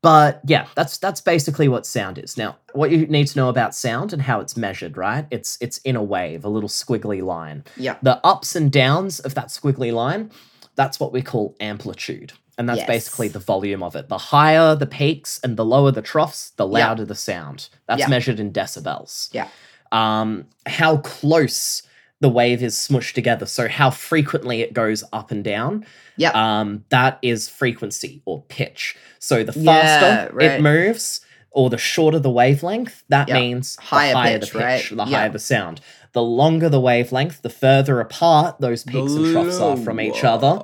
but 0.01 0.41
yeah, 0.47 0.67
that's 0.77 0.97
that's 0.99 1.21
basically 1.21 1.67
what 1.67 1.85
sound 1.85 2.19
is. 2.19 2.37
Now, 2.37 2.57
what 2.73 2.93
you 2.93 3.05
need 3.09 3.27
to 3.27 3.37
know 3.39 3.49
about 3.49 3.75
sound 3.75 4.13
and 4.13 4.23
how 4.23 4.39
it's 4.39 4.57
measured, 4.57 4.97
right? 4.97 5.27
It's 5.33 5.59
it's 5.61 5.79
in 5.79 5.97
a 5.97 6.03
wave, 6.05 6.45
a 6.45 6.49
little 6.49 6.69
squiggly 6.69 7.21
line. 7.21 7.65
Yeah. 7.77 7.97
The 8.01 8.21
ups 8.25 8.55
and 8.55 8.71
downs 8.71 9.19
of 9.19 9.35
that 9.35 9.49
squiggly 9.49 9.93
line, 9.93 10.31
that's 10.77 11.01
what 11.01 11.13
we 11.13 11.21
call 11.21 11.57
amplitude. 11.59 12.35
And 12.57 12.69
that's 12.69 12.79
Yes. 12.79 12.87
basically 12.87 13.27
the 13.29 13.41
volume 13.41 13.83
of 13.83 13.97
it. 13.97 14.09
The 14.09 14.19
higher 14.19 14.77
the 14.77 14.87
peaks 14.87 15.41
and 15.43 15.57
the 15.57 15.65
lower 15.65 15.91
the 15.91 16.01
troughs, 16.13 16.53
the 16.57 16.67
Yeah. 16.69 16.87
louder 16.87 17.05
the 17.05 17.17
sound. 17.17 17.69
That's 17.89 18.01
Yeah. 18.03 18.09
measured 18.09 18.39
in 18.39 18.53
decibels. 18.53 19.29
Yeah. 19.33 19.49
Um, 19.91 20.47
how 20.67 20.99
close 20.99 21.83
the 22.21 22.29
wave 22.29 22.63
is 22.63 22.75
smushed 22.75 23.13
together. 23.15 23.47
So 23.47 23.69
how 23.69 23.91
frequently 23.91 24.63
it 24.63 24.73
goes 24.73 25.05
up 25.13 25.31
and 25.31 25.45
down. 25.45 25.85
Yeah. 26.17 26.31
Um, 26.31 26.85
that 26.89 27.19
is 27.23 27.49
frequency 27.49 28.23
or 28.25 28.43
pitch. 28.49 28.97
So 29.19 29.43
the 29.45 29.59
Yeah, 29.59 29.73
faster 29.73 30.35
right. 30.35 30.53
it 30.53 30.63
moves, 30.63 31.21
or 31.51 31.69
the 31.71 31.79
shorter 31.79 32.19
the 32.19 32.31
wavelength, 32.31 33.03
that 33.09 33.29
Yeah. 33.29 33.35
means 33.39 33.77
Higher 33.81 34.13
the 34.13 34.19
higher 34.19 34.39
pitch, 34.39 34.53
the 34.53 34.59
pitch, 34.59 34.91
right? 34.93 35.05
the 35.05 35.11
Yeah. 35.11 35.19
higher 35.19 35.29
the 35.31 35.39
sound. 35.39 35.81
The 36.13 36.23
longer 36.23 36.69
the 36.71 36.81
wavelength, 36.81 37.43
the 37.43 37.51
further 37.51 38.01
apart 38.01 38.61
those 38.61 38.83
peaks 38.85 39.13
and 39.13 39.33
troughs 39.33 39.59
are 39.59 39.77
from 39.77 40.01
each 40.01 40.25
other. 40.25 40.59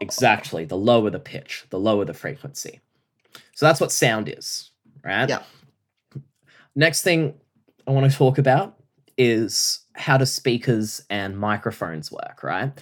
Exactly. 0.00 0.64
The 0.64 0.76
lower 0.76 1.10
the 1.10 1.20
pitch, 1.20 1.66
the 1.70 1.78
lower 1.78 2.04
the 2.04 2.14
frequency. 2.14 2.80
So 3.54 3.66
that's 3.66 3.80
what 3.80 3.92
sound 3.92 4.28
is, 4.28 4.70
right? 5.04 5.28
Yeah. 5.28 5.42
Next 6.74 7.02
thing 7.02 7.34
I 7.86 7.90
want 7.92 8.10
to 8.10 8.16
talk 8.16 8.38
about 8.38 8.76
is 9.18 9.80
how 10.00 10.16
do 10.16 10.24
speakers 10.26 11.02
and 11.10 11.38
microphones 11.38 12.10
work, 12.10 12.42
right? 12.42 12.72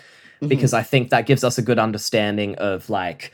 Mhm. 0.42 0.48
Because 0.48 0.72
I 0.72 0.82
think 0.82 1.10
that 1.10 1.26
gives 1.26 1.44
us 1.44 1.58
a 1.58 1.62
good 1.62 1.78
understanding 1.78 2.54
of 2.56 2.88
like 2.88 3.32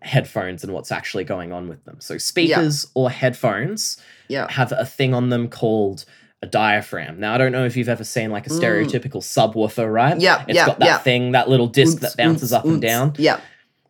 headphones 0.00 0.62
and 0.64 0.72
what's 0.72 0.92
actually 0.92 1.24
going 1.24 1.52
on 1.52 1.68
with 1.68 1.84
them. 1.84 1.96
So 2.00 2.18
speakers 2.18 2.86
or 2.94 3.10
headphones 3.10 3.98
yeah. 4.28 4.50
have 4.50 4.72
a 4.72 4.84
thing 4.84 5.14
on 5.14 5.30
them 5.30 5.48
called 5.48 6.04
a 6.42 6.46
diaphragm. 6.46 7.18
Now 7.18 7.34
I 7.34 7.38
don't 7.38 7.52
know 7.52 7.64
if 7.64 7.76
you've 7.76 7.88
ever 7.88 8.04
seen 8.04 8.30
like 8.30 8.46
a 8.46 8.50
Mm. 8.50 8.60
stereotypical 8.60 9.22
subwoofer, 9.22 9.90
right? 9.92 10.18
Yeah, 10.20 10.44
It's 10.46 10.54
yeah, 10.56 10.66
got 10.66 10.78
that 10.80 10.86
yeah. 10.86 10.98
thing, 10.98 11.32
that 11.32 11.48
little 11.48 11.66
disc 11.66 12.00
that 12.00 12.16
bounces 12.16 12.52
up 12.52 12.64
and 12.64 12.80
down. 12.80 13.14
Yeah. 13.18 13.40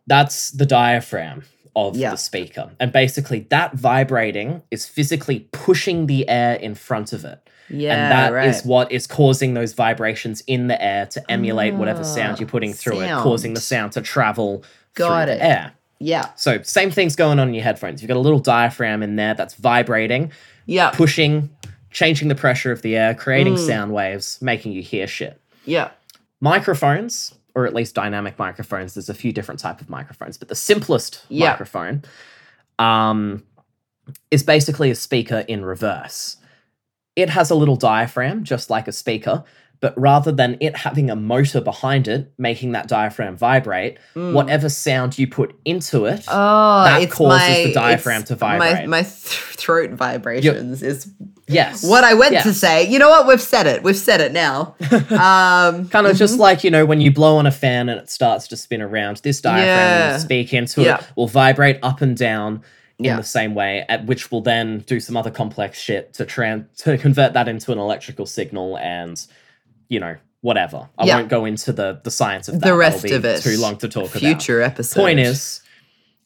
That's 0.07 0.51
the 0.51 0.65
diaphragm 0.65 1.43
of 1.75 1.95
Yeah. 1.95 2.11
the 2.11 2.17
speaker. 2.17 2.71
And 2.79 2.91
basically 2.91 3.45
that 3.49 3.75
vibrating 3.75 4.63
is 4.71 4.87
physically 4.87 5.41
pushing 5.51 6.07
the 6.07 6.27
air 6.27 6.55
in 6.55 6.73
front 6.73 7.13
of 7.13 7.23
it. 7.25 7.39
Yeah. 7.69 7.93
and 7.93 8.11
that 8.33 8.45
is 8.47 8.57
right. 8.57 8.65
what 8.65 8.91
is 8.91 9.07
causing 9.07 9.53
those 9.53 9.73
vibrations 9.73 10.41
in 10.47 10.67
the 10.67 10.81
air 10.81 11.05
to 11.07 11.31
emulate 11.31 11.73
whatever 11.73 12.03
sound 12.03 12.39
you're 12.39 12.47
putting 12.49 12.73
through 12.73 13.01
it, 13.01 13.09
causing 13.21 13.53
the 13.53 13.61
sound 13.61 13.91
to 13.93 14.01
travel 14.01 14.63
Got 14.95 15.25
through 15.25 15.33
it. 15.33 15.37
the 15.37 15.43
air. 15.45 15.71
Yeah. 15.99 16.29
So 16.35 16.61
same 16.61 16.91
thing's 16.91 17.15
going 17.15 17.39
on 17.39 17.47
in 17.49 17.53
your 17.53 17.63
headphones. 17.63 18.01
You've 18.01 18.07
got 18.07 18.17
a 18.17 18.21
little 18.21 18.39
diaphragm 18.39 19.01
in 19.03 19.15
there 19.15 19.33
that's 19.33 19.55
vibrating, 19.55 20.31
Yeah. 20.65 20.91
pushing, 20.91 21.49
changing 21.91 22.27
the 22.27 22.35
pressure 22.35 22.71
of 22.71 22.81
the 22.83 22.95
air, 22.95 23.13
creating 23.15 23.55
Mm. 23.55 23.65
sound 23.67 23.91
waves, 23.93 24.37
making 24.41 24.71
you 24.73 24.81
hear 24.83 25.07
shit. 25.07 25.41
Yeah. 25.65 25.89
Microphones, 26.39 27.33
or 27.55 27.65
at 27.65 27.73
least 27.73 27.95
dynamic 27.95 28.37
microphones, 28.37 28.93
there's 28.93 29.09
a 29.09 29.13
few 29.13 29.33
different 29.33 29.59
type 29.59 29.81
of 29.81 29.89
microphones, 29.89 30.37
but 30.37 30.47
the 30.47 30.55
simplest 30.55 31.23
Yeah. 31.29 31.49
microphone 31.49 32.03
um, 32.79 33.43
is 34.31 34.43
basically 34.43 34.91
a 34.91 34.95
speaker 34.95 35.39
in 35.47 35.65
reverse. 35.65 36.36
It 37.17 37.29
has 37.31 37.49
a 37.49 37.55
little 37.55 37.75
diaphragm, 37.75 38.43
just 38.43 38.69
like 38.69 38.87
a 38.87 38.91
speaker, 38.93 39.43
but 39.79 39.93
rather 39.99 40.31
than 40.31 40.57
it 40.59 40.75
having 40.75 41.09
a 41.09 41.15
motor 41.15 41.61
behind 41.61 42.07
it, 42.07 42.31
making 42.37 42.71
that 42.71 42.87
diaphragm 42.87 43.35
vibrate, 43.37 43.97
Mm. 44.15 44.33
whatever 44.33 44.69
sound 44.69 45.17
you 45.19 45.27
put 45.27 45.55
into 45.65 46.05
it, 46.05 46.23
Oh, 46.27 46.83
that 46.85 47.11
causes 47.11 47.39
my, 47.47 47.63
the 47.65 47.73
diaphragm 47.73 48.23
to 48.25 48.35
vibrate. 48.35 48.73
My, 48.81 48.85
my 48.87 49.01
th- 49.01 49.11
throat 49.13 49.91
vibrations 49.91 50.81
is 50.81 51.11
yes. 51.47 51.83
what 51.87 52.03
I 52.03 52.13
went 52.15 52.33
Yeah. 52.33 52.41
to 52.43 52.53
say. 52.53 52.87
You 52.87 52.97
know 52.99 53.09
what? 53.09 53.27
We've 53.27 53.41
said 53.41 53.67
it. 53.67 53.83
We've 53.83 53.95
said 53.97 54.21
it 54.21 54.31
now. 54.31 54.75
Um, 55.11 55.87
Kind 55.89 56.07
of 56.07 56.15
just 56.17 56.37
like, 56.39 56.63
you 56.63 56.71
know, 56.71 56.85
when 56.85 57.01
you 57.01 57.11
blow 57.11 57.37
on 57.37 57.45
a 57.45 57.51
fan 57.51 57.89
and 57.89 57.99
it 57.99 58.09
starts 58.09 58.47
to 58.49 58.57
spin 58.57 58.81
around, 58.81 59.17
this 59.17 59.41
diaphragm, 59.41 59.65
Yeah. 59.67 60.17
speak 60.17 60.53
into 60.53 60.81
Yeah. 60.83 60.97
it, 60.99 61.07
will 61.15 61.27
vibrate 61.27 61.79
up 61.83 62.01
and 62.01 62.15
down 62.17 62.61
in 62.99 63.15
the 63.15 63.23
same 63.23 63.53
way, 63.53 63.85
at 63.89 64.05
which 64.07 64.31
will 64.31 64.41
then 64.41 64.79
do 64.87 64.99
some 64.99 65.15
other 65.15 65.29
complex 65.31 65.79
shit 65.79 66.13
to 66.15 66.25
tran- 66.25 66.65
to 66.77 66.97
convert 66.97 67.33
that 67.33 67.47
into 67.47 67.71
an 67.71 67.77
electrical 67.77 68.25
signal 68.25 68.77
and, 68.79 69.25
you 69.87 69.99
know, 69.99 70.15
whatever. 70.41 70.89
I 70.97 71.05
Yeah. 71.05 71.17
won't 71.17 71.29
go 71.29 71.45
into 71.45 71.71
the, 71.71 72.01
the 72.03 72.09
science 72.11 72.47
of 72.47 72.59
that. 72.59 72.65
the 72.67 72.75
rest 72.75 73.05
of 73.05 73.23
it. 73.23 73.41
Too 73.43 73.57
long 73.59 73.77
to 73.77 73.87
talk 73.87 74.09
about. 74.09 74.19
Future 74.19 74.61
episode. 74.61 74.99
Point 74.99 75.19
is, 75.19 75.61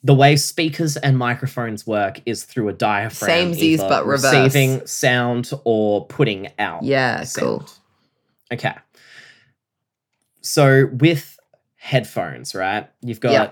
the 0.03 0.13
way 0.13 0.35
speakers 0.35 0.95
and 0.97 1.17
microphones 1.17 1.85
work 1.85 2.21
is 2.25 2.43
through 2.45 2.69
a 2.69 2.73
diaphragm, 2.73 3.51
Samesies, 3.51 3.57
either 3.57 3.89
but 3.89 4.05
reverse. 4.07 4.33
receiving 4.33 4.85
sound 4.87 5.51
or 5.65 6.05
putting 6.07 6.51
out 6.57 6.83
Yeah, 6.83 7.23
sound. 7.23 7.59
cool. 7.59 7.69
Okay. 8.53 8.73
So 10.41 10.87
with 10.91 11.37
headphones, 11.75 12.55
right? 12.55 12.89
You've 13.01 13.19
got 13.19 13.31
Yeah. 13.31 13.49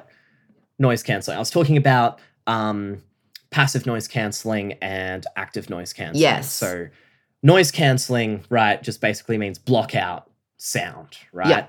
noise 0.79 1.03
canceling. 1.03 1.35
I 1.37 1.39
was 1.39 1.49
talking 1.51 1.77
about 1.77 2.19
um, 2.47 3.03
passive 3.51 3.85
noise 3.85 4.07
canceling 4.07 4.73
and 4.81 5.25
active 5.35 5.69
noise 5.69 5.93
canceling. 5.93 6.21
Yes. 6.21 6.51
So 6.53 6.87
noise 7.43 7.71
canceling, 7.71 8.43
right, 8.49 8.81
just 8.81 9.01
basically 9.01 9.37
means 9.37 9.57
block 9.57 9.95
out 9.95 10.29
sound, 10.57 11.17
right? 11.33 11.49
Yeah. 11.49 11.67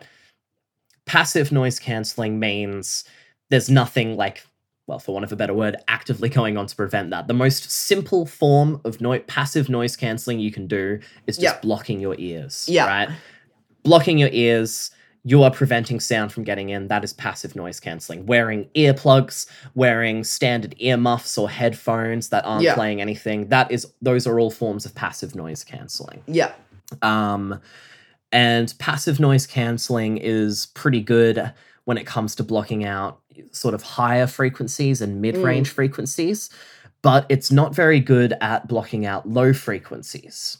Passive 1.06 1.50
noise 1.50 1.78
canceling 1.78 2.38
means 2.38 3.04
there's 3.48 3.70
nothing 3.70 4.16
like 4.16 4.44
well, 4.86 4.98
for 4.98 5.12
want 5.12 5.22
of 5.22 5.30
a 5.30 5.36
better 5.36 5.54
word, 5.54 5.76
actively 5.86 6.28
going 6.28 6.56
on 6.56 6.66
to 6.66 6.74
prevent 6.74 7.10
that. 7.10 7.28
The 7.28 7.34
most 7.34 7.70
simple 7.70 8.26
form 8.26 8.80
of 8.84 9.00
no- 9.00 9.20
passive 9.20 9.68
noise 9.68 9.94
canceling 9.94 10.40
you 10.40 10.50
can 10.50 10.66
do 10.66 10.98
is 11.28 11.36
just 11.38 11.54
Yeah. 11.54 11.60
blocking 11.60 12.00
your 12.00 12.16
ears. 12.18 12.66
Yeah. 12.68 12.86
Right? 12.86 13.08
Blocking 13.84 14.18
your 14.18 14.30
ears, 14.32 14.90
you 15.24 15.42
are 15.42 15.50
preventing 15.50 16.00
sound 16.00 16.32
from 16.32 16.44
getting 16.44 16.70
in. 16.70 16.88
That 16.88 17.04
is 17.04 17.12
passive 17.12 17.54
noise 17.54 17.78
canceling. 17.78 18.24
Wearing 18.26 18.68
earplugs, 18.74 19.46
wearing 19.74 20.24
standard 20.24 20.74
earmuffs 20.78 21.36
or 21.36 21.50
headphones 21.50 22.30
that 22.30 22.44
aren't 22.46 22.62
Yeah. 22.62 22.74
playing 22.74 23.00
anything. 23.00 23.48
That 23.48 23.70
is 23.70 23.86
those 24.00 24.26
are 24.26 24.40
all 24.40 24.50
forms 24.50 24.86
of 24.86 24.94
passive 24.94 25.34
noise 25.34 25.62
canceling. 25.62 26.22
Yeah. 26.26 26.52
Um, 27.02 27.60
and 28.32 28.72
passive 28.78 29.20
noise 29.20 29.46
canceling 29.46 30.16
is 30.18 30.66
pretty 30.74 31.00
good 31.00 31.52
when 31.84 31.98
it 31.98 32.06
comes 32.06 32.34
to 32.36 32.44
blocking 32.44 32.84
out 32.84 33.18
sort 33.52 33.74
of 33.74 33.82
higher 33.82 34.26
frequencies 34.26 35.00
and 35.00 35.20
mid 35.20 35.36
range 35.36 35.68
frequencies, 35.70 36.48
but 37.02 37.26
it's 37.28 37.50
not 37.50 37.74
very 37.74 38.00
good 38.00 38.34
at 38.40 38.68
blocking 38.68 39.04
out 39.06 39.28
low 39.28 39.52
frequencies. 39.52 40.58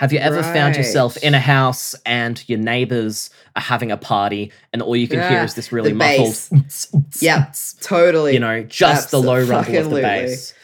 Have 0.00 0.14
you 0.14 0.18
ever 0.18 0.42
found 0.42 0.76
yourself 0.76 1.18
in 1.18 1.34
a 1.34 1.38
house 1.40 1.94
and 2.06 2.42
your 2.48 2.58
neighbors 2.58 3.28
are 3.54 3.60
having 3.60 3.92
a 3.92 3.98
party 3.98 4.50
and 4.72 4.80
all 4.80 4.96
you 4.96 5.06
can 5.06 5.20
hear 5.28 5.42
is 5.42 5.52
this 5.54 5.72
really 5.72 5.92
muffled. 5.92 6.36
Yeah. 7.20 7.52
Totally. 7.82 8.32
you 8.32 8.40
know, 8.40 8.62
just 8.62 9.10
the 9.10 9.20
low 9.20 9.44
rumble 9.44 9.76
of 9.76 9.90
the 9.90 10.00
bass. 10.00 10.54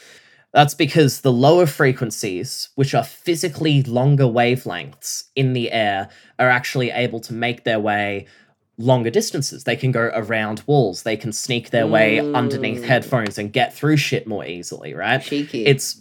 That's 0.55 0.73
because 0.73 1.21
the 1.21 1.33
lower 1.33 1.67
frequencies, 1.67 2.71
which 2.77 2.95
are 2.95 3.05
physically 3.05 3.83
longer 3.83 4.25
wavelengths 4.25 5.25
in 5.37 5.53
the 5.53 5.71
air, 5.71 6.09
are 6.39 6.49
actually 6.49 6.91
able 6.91 7.21
to 7.21 7.35
make 7.35 7.65
their 7.65 7.79
way 7.79 8.27
longer 8.79 9.11
distances. 9.11 9.65
They 9.65 9.77
can 9.77 9.93
go 9.93 10.11
around 10.15 10.63
walls, 10.67 11.03
they 11.03 11.19
can 11.19 11.33
sneak 11.33 11.69
their 11.71 11.87
way 11.87 12.21
underneath 12.21 12.81
Mm. 12.83 12.87
headphones 12.87 13.37
and 13.37 13.53
get 13.53 13.75
through 13.75 13.99
shit 13.99 14.27
more 14.27 14.47
easily, 14.47 14.95
right? 14.95 15.21
Cheeky. 15.21 15.67
It's 15.67 16.01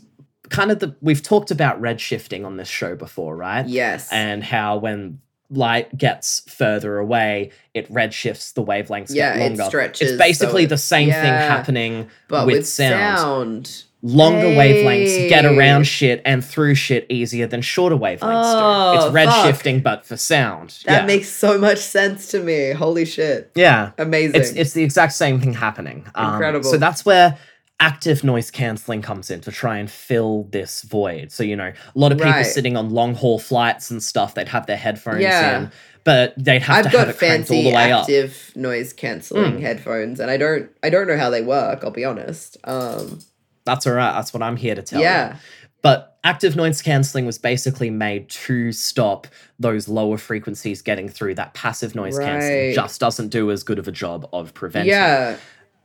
kind 0.49 0.71
of 0.71 0.79
the 0.79 0.95
we've 1.01 1.21
talked 1.23 1.51
about 1.51 1.79
red 1.81 1.99
shifting 2.01 2.45
on 2.45 2.57
this 2.57 2.67
show 2.67 2.95
before, 2.95 3.35
right? 3.35 3.67
yes. 3.67 4.11
And 4.11 4.43
how 4.43 4.77
when 4.77 5.19
light 5.49 5.95
gets 5.97 6.41
further 6.49 6.97
away, 6.97 7.51
it 7.73 7.91
redshifts, 7.91 8.53
the 8.53 8.63
wavelengths 8.63 9.13
Yeah, 9.13 9.37
get 9.37 9.51
it 9.53 9.65
stretches, 9.65 10.11
it's 10.11 10.17
basically 10.19 10.63
so 10.63 10.65
it- 10.65 10.69
the 10.69 10.77
same 10.77 11.11
thing 11.11 11.23
happening 11.23 12.09
but 12.27 12.45
with, 12.47 12.55
with, 12.57 12.67
sound. 12.67 13.19
sound. 13.67 13.83
Longer 14.01 14.47
wavelengths 14.49 15.29
get 15.29 15.45
around 15.45 15.85
shit 15.87 16.21
and 16.25 16.45
through 16.45 16.75
shit 16.75 17.07
easier 17.09 17.47
than 17.47 17.61
shorter 17.63 17.95
wavelengths 17.95 18.19
do. 18.19 18.59
Oh, 18.59 18.93
It's 19.05 19.13
red 19.13 19.31
shifting, 19.43 19.79
but 19.81 20.05
for 20.05 20.15
sound. 20.15 20.77
That 20.85 21.01
yeah. 21.01 21.05
makes 21.07 21.27
so 21.29 21.57
much 21.57 21.79
sense 21.79 22.27
to 22.27 22.39
me. 22.39 22.69
Holy 22.71 23.05
shit. 23.05 23.49
yeah. 23.55 23.91
Amazing. 23.97 24.39
It's 24.41 24.51
it's 24.51 24.73
the 24.73 24.83
exact 24.83 25.13
same 25.13 25.39
thing 25.41 25.53
happening. 25.53 26.05
Um, 26.13 26.33
Incredible. 26.33 26.69
So 26.69 26.77
that's 26.77 27.03
where 27.03 27.37
active 27.79 28.23
noise 28.23 28.49
canceling 28.51 29.01
comes 29.01 29.29
in 29.29 29.41
to 29.41 29.51
try 29.51 29.77
and 29.77 29.89
fill 29.91 30.43
this 30.51 30.81
void. 30.83 31.31
So 31.31 31.43
you 31.43 31.55
know, 31.55 31.71
a 31.73 31.99
lot 31.99 32.11
of 32.11 32.17
people 32.17 32.31
Right. 32.31 32.45
sitting 32.45 32.77
on 32.77 32.89
long 32.89 33.15
haul 33.15 33.37
flights 33.39 33.91
and 33.91 34.01
stuff, 34.01 34.33
they'd 34.33 34.47
have 34.47 34.65
their 34.65 34.77
headphones 34.77 35.21
Yeah. 35.21 35.57
in, 35.59 35.71
but 36.05 36.33
they'd 36.37 36.61
have 36.61 36.77
I've 36.85 36.91
to 36.91 36.97
have 36.97 37.07
got 37.07 37.09
it 37.09 37.17
cranked 37.17 37.49
all 37.51 37.55
fancy 37.57 37.69
the 37.69 37.75
way 37.75 37.91
up. 37.91 38.01
active 38.01 38.51
noise 38.55 38.93
cancelling 38.93 39.57
Mm. 39.57 39.61
headphones, 39.61 40.19
and 40.19 40.31
I 40.31 40.37
don't 40.37 40.69
I 40.83 40.89
don't 40.89 41.07
know 41.07 41.17
how 41.17 41.29
they 41.29 41.41
work. 41.41 41.83
I'll 41.83 41.91
be 41.91 42.05
honest. 42.05 42.57
Um, 42.63 43.19
That's 43.65 43.85
all 43.87 43.93
right. 43.93 44.13
That's 44.13 44.33
what 44.33 44.41
I'm 44.43 44.57
here 44.57 44.75
to 44.75 44.81
tell 44.83 44.99
you. 44.99 45.05
yeah, 45.07 45.35
But 45.81 46.17
active 46.23 46.55
noise 46.55 46.81
cancelling 46.81 47.25
was 47.25 47.37
basically 47.37 47.89
made 47.89 48.29
to 48.29 48.71
stop 48.71 49.27
those 49.59 49.87
lower 49.87 50.17
frequencies 50.17 50.81
getting 50.81 51.09
through. 51.09 51.35
That 51.35 51.53
passive 51.55 51.93
noise 51.95 52.17
cancelling 52.17 52.73
just 52.73 52.99
doesn't 52.99 53.29
do 53.29 53.51
as 53.51 53.63
good 53.63 53.79
of 53.79 53.87
a 53.87 53.91
job 53.91 54.27
of 54.33 54.53
preventing. 54.53 54.91
Yeah. 54.91 55.35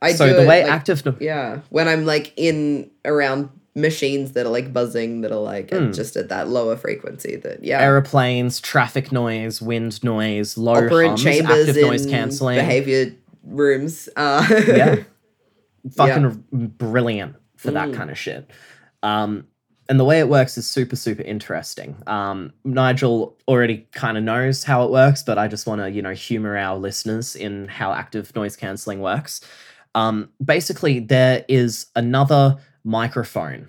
I 0.02 0.12
so 0.12 0.26
do 0.28 0.34
the 0.34 0.46
way 0.46 0.62
like, 0.62 0.72
active 0.72 1.04
no- 1.04 1.16
Yeah. 1.20 1.60
When 1.70 1.88
I'm 1.88 2.04
like 2.06 2.32
in 2.36 2.90
around 3.04 3.50
machines 3.76 4.32
that 4.32 4.46
are 4.46 4.50
like 4.50 4.72
buzzing 4.72 5.20
that 5.20 5.30
are 5.30 5.36
like 5.40 5.68
Mm. 5.70 5.94
just 5.94 6.16
at 6.16 6.28
that 6.30 6.48
lower 6.48 6.76
frequency 6.76 7.36
that 7.36 7.62
yeah. 7.62 7.80
aeroplanes, 7.80 8.60
traffic 8.60 9.12
noise, 9.12 9.60
wind 9.62 10.02
noise, 10.02 10.56
low 10.58 10.74
Operant 10.74 11.10
hums, 11.10 11.22
chambers 11.22 11.68
active 11.68 11.82
noise 11.84 12.06
cancelling. 12.06 12.56
behavior 12.58 13.12
rooms. 13.44 14.08
Uh 14.16 14.44
yeah. 14.66 14.96
Fucking 15.96 16.44
brilliant 16.52 17.36
for 17.56 17.70
that 17.70 17.92
kind 17.94 18.10
of 18.10 18.18
shit. 18.18 18.50
Um, 19.02 19.46
and 19.88 19.98
the 19.98 20.04
way 20.04 20.20
it 20.20 20.28
works 20.28 20.56
is 20.58 20.66
super, 20.66 20.94
super 20.94 21.22
interesting. 21.22 21.96
Um, 22.06 22.52
Nigel 22.64 23.36
already 23.48 23.88
kind 23.92 24.16
of 24.18 24.22
knows 24.22 24.62
how 24.62 24.84
it 24.84 24.90
works, 24.90 25.22
but 25.22 25.36
I 25.38 25.48
just 25.48 25.66
want 25.66 25.80
to, 25.80 25.90
you 25.90 26.00
know, 26.02 26.12
humor 26.12 26.56
our 26.56 26.76
listeners 26.76 27.34
in 27.34 27.66
how 27.66 27.92
active 27.92 28.34
noise 28.36 28.56
cancelling 28.56 29.00
works. 29.00 29.40
Um, 29.94 30.30
basically, 30.44 31.00
there 31.00 31.44
is 31.48 31.86
another 31.96 32.56
microphone 32.84 33.68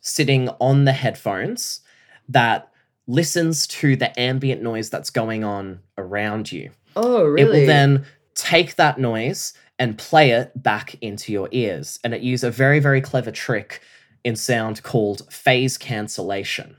sitting 0.00 0.48
on 0.60 0.84
the 0.84 0.92
headphones 0.92 1.80
that 2.28 2.70
listens 3.06 3.66
to 3.66 3.96
the 3.96 4.18
ambient 4.18 4.62
noise 4.62 4.90
that's 4.90 5.10
going 5.10 5.44
on 5.44 5.80
around 5.98 6.50
you 6.50 6.70
Oh 6.96 7.24
really? 7.24 7.42
it 7.42 7.60
will 7.60 7.66
then 7.66 8.04
take 8.34 8.76
that 8.76 8.98
noise 8.98 9.52
and 9.78 9.96
play 9.98 10.30
it 10.30 10.50
back 10.60 10.96
into 11.02 11.32
your 11.32 11.48
ears. 11.52 11.98
And 12.02 12.14
it 12.14 12.22
uses 12.22 12.44
a 12.44 12.50
very, 12.50 12.80
very 12.80 13.00
clever 13.00 13.30
trick 13.30 13.80
in 14.24 14.34
sound 14.36 14.82
called 14.82 15.30
phase 15.32 15.76
cancellation. 15.78 16.76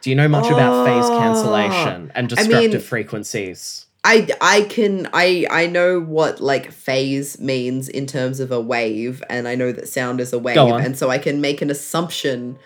Do 0.00 0.10
you 0.10 0.16
know 0.16 0.28
much 0.28 0.46
about 0.46 0.86
phase 0.86 1.04
Oh, 1.06 1.18
cancellation 1.18 2.12
and 2.14 2.32
I 2.38 2.46
mean- 2.46 2.80
frequencies? 2.80 3.86
I 4.02 4.28
I 4.40 4.62
can 4.62 5.08
I 5.12 5.46
I 5.50 5.66
know 5.66 6.00
what 6.00 6.40
like 6.40 6.72
phase 6.72 7.38
means 7.38 7.88
in 7.88 8.06
terms 8.06 8.40
of 8.40 8.50
a 8.50 8.60
wave 8.60 9.22
and 9.28 9.46
I 9.46 9.54
know 9.54 9.72
that 9.72 9.88
sound 9.88 10.20
is 10.20 10.32
a 10.32 10.38
wave 10.38 10.56
and 10.84 10.96
so 10.96 11.10
I 11.10 11.18
can 11.18 11.40
make 11.40 11.60
an 11.60 11.70
assumption 11.70 12.58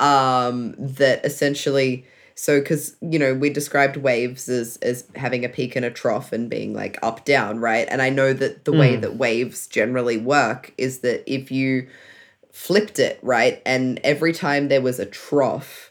um 0.00 0.74
that 0.78 1.24
essentially 1.26 2.06
so 2.34 2.62
cuz 2.62 2.96
you 3.02 3.18
know 3.18 3.34
we 3.34 3.50
described 3.50 3.96
waves 3.98 4.48
as 4.48 4.78
as 4.80 5.04
having 5.16 5.44
a 5.44 5.48
peak 5.48 5.76
and 5.76 5.84
a 5.84 5.90
trough 5.90 6.32
and 6.32 6.48
being 6.48 6.72
like 6.72 6.96
up 7.02 7.24
down 7.24 7.58
right 7.58 7.86
and 7.90 8.00
I 8.00 8.08
know 8.08 8.32
that 8.32 8.64
the 8.64 8.72
way 8.72 8.96
Mm. 8.96 9.00
that 9.02 9.16
waves 9.16 9.66
generally 9.66 10.16
work 10.16 10.72
is 10.78 11.00
that 11.00 11.22
if 11.26 11.50
you 11.50 11.88
flipped 12.50 12.98
it 12.98 13.18
right 13.22 13.60
and 13.66 14.00
every 14.02 14.32
time 14.32 14.68
there 14.68 14.80
was 14.80 14.98
a 14.98 15.06
trough 15.06 15.87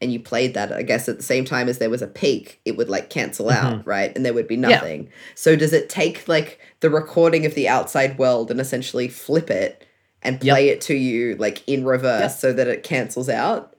and 0.00 0.12
you 0.12 0.20
played 0.20 0.54
that 0.54 0.72
i 0.72 0.82
guess 0.82 1.08
at 1.08 1.16
the 1.16 1.22
same 1.22 1.44
time 1.44 1.68
as 1.68 1.78
there 1.78 1.90
was 1.90 2.02
a 2.02 2.06
peak 2.06 2.60
it 2.64 2.76
would 2.76 2.88
like 2.88 3.08
cancel 3.10 3.46
mm-hmm. 3.46 3.66
out 3.66 3.86
right 3.86 4.12
and 4.16 4.24
there 4.24 4.34
would 4.34 4.48
be 4.48 4.54
Yeah. 4.56 4.68
nothing 4.68 5.08
so 5.34 5.56
does 5.56 5.72
it 5.72 5.88
take 5.88 6.26
like 6.28 6.58
the 6.80 6.90
recording 6.90 7.46
of 7.46 7.54
the 7.54 7.68
outside 7.68 8.18
world 8.18 8.50
and 8.50 8.60
essentially 8.60 9.08
flip 9.08 9.50
it 9.50 9.84
and 10.22 10.42
Yep. 10.42 10.52
play 10.54 10.68
it 10.70 10.80
to 10.82 10.94
you 10.94 11.36
like 11.36 11.66
in 11.68 11.84
reverse 11.84 12.20
Yep. 12.22 12.30
so 12.32 12.52
that 12.52 12.66
it 12.68 12.82
cancels 12.82 13.28
out 13.28 13.72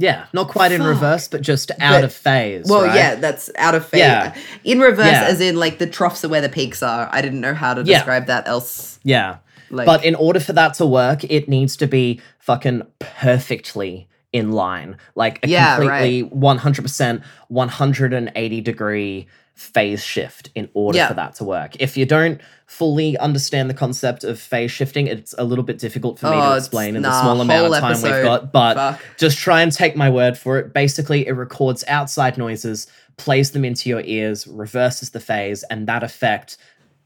Yeah, 0.00 0.26
not 0.32 0.46
quite 0.48 0.70
in 0.70 0.80
reverse, 0.84 1.26
but 1.26 1.40
just 1.42 1.72
out 1.80 1.98
But- 1.98 2.04
of 2.04 2.12
phase. 2.12 2.66
well 2.68 2.84
right? 2.84 2.94
yeah 2.94 3.14
that's 3.16 3.50
out 3.56 3.74
of 3.74 3.84
phase 3.84 4.00
Yeah. 4.00 4.34
in 4.64 4.78
reverse 4.80 5.06
Yeah. 5.06 5.24
as 5.24 5.40
in 5.40 5.56
like 5.56 5.78
the 5.78 5.88
troughs 5.88 6.24
are 6.24 6.28
where 6.28 6.40
the 6.40 6.48
peaks 6.48 6.82
are 6.84 7.08
i 7.10 7.20
didn't 7.20 7.40
know 7.40 7.54
how 7.54 7.74
to 7.74 7.82
Yeah. 7.82 7.98
describe 7.98 8.26
that 8.26 8.46
else 8.46 9.00
Yeah. 9.02 9.38
like 9.70 9.86
but 9.86 10.04
in 10.04 10.14
order 10.14 10.38
for 10.40 10.52
that 10.52 10.74
to 10.74 10.86
work, 10.86 11.24
it 11.24 11.48
needs 11.48 11.76
to 11.78 11.86
be 11.88 12.20
fucking 12.38 12.82
perfectly 13.00 14.08
in 14.32 14.52
line. 14.52 14.96
Like 15.14 15.44
a 15.44 15.48
Yeah, 15.48 15.76
completely 15.76 16.22
100%, 16.30 17.22
180 17.48 18.60
degree 18.60 19.26
phase 19.54 20.04
shift 20.04 20.50
in 20.54 20.68
order 20.72 20.98
Yeah. 20.98 21.08
for 21.08 21.14
that 21.14 21.34
to 21.36 21.44
work. 21.44 21.72
If 21.80 21.96
you 21.96 22.06
don't 22.06 22.40
fully 22.66 23.18
understand 23.18 23.68
the 23.68 23.74
concept 23.74 24.22
of 24.22 24.38
phase 24.38 24.70
shifting, 24.70 25.08
it's 25.08 25.34
a 25.36 25.42
little 25.42 25.64
bit 25.64 25.78
difficult 25.78 26.18
for 26.20 26.26
me 26.30 26.36
Oh, 26.36 26.50
to 26.52 26.56
explain 26.56 26.94
in 26.94 27.02
the 27.02 27.20
small 27.20 27.40
amount 27.40 27.74
of 27.74 27.80
time 27.80 28.00
we've 28.00 28.22
got. 28.22 28.52
But 28.52 28.74
Fuck. 28.74 29.00
just 29.18 29.36
try 29.38 29.62
and 29.62 29.72
take 29.72 29.96
my 29.96 30.10
word 30.10 30.38
for 30.38 30.58
it. 30.58 30.72
Basically, 30.72 31.26
it 31.26 31.32
records 31.32 31.82
outside 31.88 32.38
noises, 32.38 32.86
plays 33.16 33.50
them 33.50 33.64
into 33.64 33.88
your 33.88 34.02
ears, 34.04 34.46
reverses 34.46 35.10
the 35.10 35.20
phase, 35.20 35.64
and 35.64 35.88
that 35.88 36.04
effect 36.04 36.56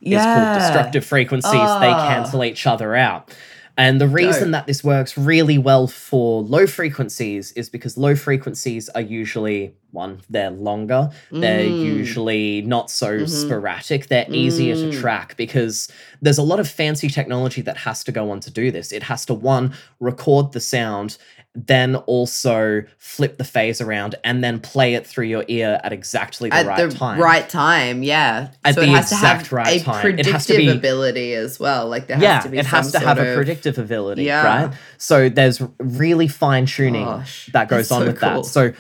is 0.03 0.20
called 0.23 0.59
destructive 0.59 1.07
frequencies. 1.07 1.53
They 1.53 1.59
Ah. 1.59 2.09
cancel 2.09 2.44
each 2.44 2.66
other 2.66 2.94
out. 2.97 3.31
And 3.78 4.01
the 4.01 4.09
reason 4.09 4.51
that 4.51 4.66
this 4.66 4.85
works 4.85 5.16
really 5.16 5.57
well 5.57 5.86
for 5.86 6.43
low 6.43 6.66
frequencies 6.66 7.53
is 7.53 7.70
because 7.70 7.97
low 7.97 8.15
frequencies 8.15 8.89
are 8.90 9.01
usually 9.01 9.74
one, 9.93 10.20
they're 10.31 10.51
longer, 10.51 11.11
they're 11.31 11.65
Mm. 11.69 11.85
usually 11.85 12.62
not 12.62 12.90
so 12.90 13.20
Mhm. 13.20 13.28
sporadic, 13.28 14.09
they're 14.09 14.27
easier 14.31 14.74
to 14.74 14.86
Mm. 14.89 15.01
track 15.01 15.36
because 15.36 15.89
there's 16.20 16.39
a 16.39 16.43
lot 16.43 16.61
of 16.61 16.69
fancy 16.69 17.09
technology 17.09 17.61
that 17.62 17.78
has 17.78 18.05
to 18.05 18.12
go 18.12 18.31
on 18.31 18.40
to 18.40 18.51
do 18.51 18.70
this. 18.70 18.93
It 18.93 19.05
has 19.05 19.24
to 19.27 19.35
one 19.35 19.73
record 20.01 20.53
the 20.53 20.61
sound 20.61 21.16
then 21.55 21.97
also 21.97 22.83
flip 22.97 23.37
the 23.37 23.45
phase 23.45 23.83
around 23.83 24.15
and 24.24 24.43
then 24.43 24.59
play 24.59 24.95
it 24.95 25.07
through 25.07 25.27
your 25.27 25.45
ear 25.49 25.79
at 25.85 25.93
exactly 25.93 26.49
the 26.49 26.57
at 26.57 26.66
right 26.66 26.89
the 26.91 26.97
time. 26.97 27.20
right 27.20 27.47
time, 27.49 28.03
yeah. 28.03 28.49
At 28.65 28.74
so 28.74 28.81
the 28.81 28.87
it 28.89 28.97
exact 28.99 29.43
have 29.49 29.53
right 29.53 29.81
a 29.81 29.85
time. 29.85 29.99
It 29.99 30.01
predictive 30.01 30.33
has 30.33 30.47
to 30.47 30.57
be- 30.57 30.69
ability 30.69 31.35
as 31.35 31.61
well. 31.61 31.89
Like 31.89 32.07
there 32.07 32.19
yeah, 32.19 32.37
has 32.37 32.45
to 32.45 32.51
be 32.51 32.59
it 32.59 32.66
has 32.66 32.93
to 32.93 33.01
have 33.01 33.19
sort 33.19 33.29
a 33.29 33.35
predictive 33.35 33.77
ability, 33.79 34.24
Yeah. 34.24 34.45
right? 34.66 34.74
So 34.97 35.29
there's 35.29 35.61
really 35.79 36.27
fine 36.29 36.65
tuning 36.65 37.05
Gosh, 37.05 37.51
that 37.53 37.69
goes 37.69 37.91
on 37.91 38.01
so 38.03 38.07
with 38.07 38.19
cool. 38.19 38.43
that. 38.43 38.47
So, 38.47 38.73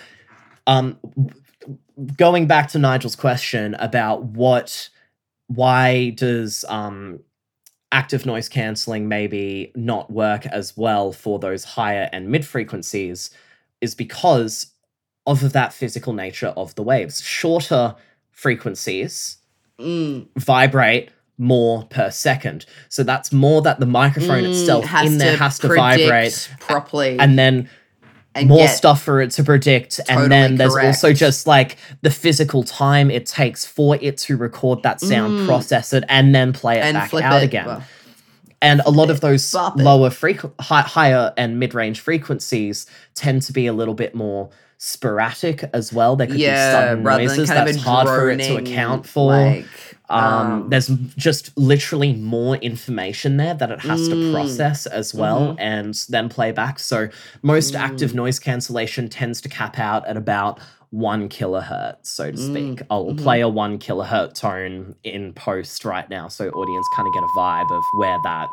um, 0.66 0.98
going 2.16 2.46
back 2.46 2.68
to 2.70 2.78
Nigel's 2.78 3.16
question 3.16 3.74
about 3.74 4.24
what, 4.24 4.88
why 5.48 6.10
does 6.10 6.64
um, 6.68 7.20
active 7.92 8.26
noise 8.26 8.48
cancelling 8.48 9.06
maybe 9.06 9.70
not 9.76 10.10
work 10.10 10.46
as 10.46 10.76
well 10.76 11.12
for 11.12 11.38
those 11.38 11.64
higher 11.64 12.08
and 12.12 12.28
mid 12.28 12.44
frequencies, 12.44 13.30
is 13.80 13.94
because 13.94 14.72
of 15.26 15.52
that 15.52 15.72
physical 15.72 16.12
nature 16.12 16.48
of 16.56 16.74
the 16.74 16.82
waves. 16.82 17.22
Shorter 17.22 17.94
frequencies 18.32 19.38
Mm, 19.82 20.28
vibrate 20.36 21.10
more 21.38 21.84
per 21.84 22.10
second. 22.10 22.66
So 22.88 23.02
that's 23.02 23.32
more 23.32 23.62
that 23.62 23.80
the 23.80 23.86
microphone 23.86 24.44
mm, 24.44 24.50
itself 24.50 24.84
in 25.02 25.18
there 25.18 25.32
to 25.32 25.38
has 25.38 25.58
to 25.60 25.68
vibrate 25.68 26.50
properly, 26.60 27.18
and 27.18 27.38
then 27.38 27.68
and 28.34 28.48
more 28.48 28.58
get- 28.58 28.76
stuff 28.76 29.02
for 29.02 29.20
it 29.20 29.30
to 29.32 29.44
predict 29.44 30.00
and 30.08 30.32
then 30.32 30.56
there's 30.56 30.74
also 30.76 31.12
just 31.12 31.46
like 31.46 31.76
the 32.00 32.10
physical 32.10 32.62
time 32.62 33.10
it 33.10 33.26
takes 33.26 33.66
for 33.66 33.98
it 34.00 34.16
to 34.16 34.36
record 34.36 34.82
that 34.82 35.00
sound 35.00 35.40
Mm. 35.40 35.46
process 35.46 35.92
it 35.92 36.02
and 36.08 36.34
then 36.34 36.52
play 36.52 36.78
it 36.78 36.84
and 36.84 36.94
back 36.94 37.12
out 37.14 37.42
it. 37.42 37.44
again. 37.44 37.66
Well, 37.66 37.84
and 38.62 38.80
a 38.86 38.90
lot 38.90 39.10
of 39.10 39.20
those 39.20 39.52
lower 39.54 40.08
frequ- 40.10 40.52
hi- 40.60 40.82
higher 40.82 41.32
and 41.36 41.58
mid-range 41.58 42.00
frequencies 42.00 42.86
tend 43.14 43.42
to 43.42 43.52
be 43.52 43.66
a 43.66 43.72
little 43.72 43.94
bit 43.94 44.14
more 44.14 44.50
sporadic 44.78 45.64
as 45.72 45.92
well. 45.92 46.16
There 46.16 46.26
could 46.26 46.36
be 46.36 46.42
yeah, 46.42 46.72
sudden 46.72 47.04
rather 47.04 47.24
noises 47.24 47.48
that's 47.48 47.76
hard 47.76 48.06
for 48.08 48.30
it 48.30 48.38
to 48.38 48.56
account 48.56 49.06
for. 49.06 49.32
Like, 49.32 49.64
Um, 50.12 50.24
um, 50.24 50.68
there's 50.68 50.88
just 51.16 51.56
literally 51.56 52.12
more 52.12 52.56
information 52.56 53.38
there 53.38 53.54
that 53.54 53.70
it 53.70 53.80
has 53.80 54.08
to 54.08 54.14
Mm. 54.14 54.32
process 54.32 54.86
as 54.86 55.14
well 55.14 55.40
mm-hmm. 55.40 55.60
and 55.60 55.94
then 56.08 56.28
play 56.28 56.52
back. 56.52 56.78
So 56.78 57.08
most 57.42 57.74
active 57.74 58.12
mm. 58.12 58.16
noise 58.16 58.38
cancellation 58.38 59.08
tends 59.08 59.40
to 59.40 59.48
cap 59.48 59.78
out 59.78 60.06
at 60.06 60.16
about 60.16 60.60
one 60.90 61.28
kilohertz, 61.28 62.06
so 62.06 62.30
to 62.30 62.36
mm. 62.36 62.50
speak. 62.50 62.82
I'll 62.90 63.06
mm-hmm. 63.06 63.22
play 63.22 63.40
a 63.40 63.48
one 63.48 63.78
kilohertz 63.78 64.34
tone 64.34 64.94
in 65.02 65.32
post 65.32 65.84
right 65.84 66.08
now, 66.08 66.28
so 66.28 66.50
audience 66.50 66.86
kind 66.94 67.08
of 67.08 67.14
get 67.14 67.22
a 67.22 67.38
vibe 67.38 67.70
of 67.70 67.82
where 67.94 68.18
that 68.24 68.48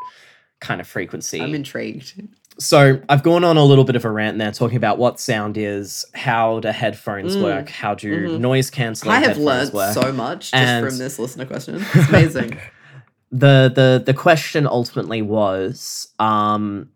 kind 0.62 0.80
of 0.80 0.88
frequency. 0.88 1.42
I'm 1.42 1.56
intrigued. 1.56 2.14
So 2.58 3.02
I've 3.08 3.24
gone 3.24 3.44
on 3.44 3.58
a 3.58 3.64
little 3.64 3.84
bit 3.86 3.96
of 3.96 4.04
a 4.06 4.12
rant 4.12 4.38
there, 4.38 4.52
talking 4.52 4.78
about 4.78 4.98
what 4.98 5.20
sound 5.20 5.58
is, 5.58 6.06
how 6.14 6.60
do 6.60 6.70
headphones 6.70 7.36
Mm. 7.38 7.44
work, 7.44 7.70
how 7.70 7.96
do 7.96 8.28
Mhm. 8.30 8.40
noise 8.40 8.70
canceling 8.70 9.16
I 9.16 9.20
have 9.20 9.38
learned 9.38 9.72
work 9.74 9.94
so 9.94 10.12
much 10.12 10.52
just 10.52 10.54
And- 10.56 10.86
from 10.88 10.98
this 10.98 11.20
listener 11.20 11.46
question. 11.46 11.86
It's 11.94 12.10
amazing. 12.10 12.58
the 13.32 13.72
the 13.74 14.02
the 14.04 14.14
question 14.14 14.66
ultimately 14.66 15.22
was 15.22 16.08
um 16.18 16.90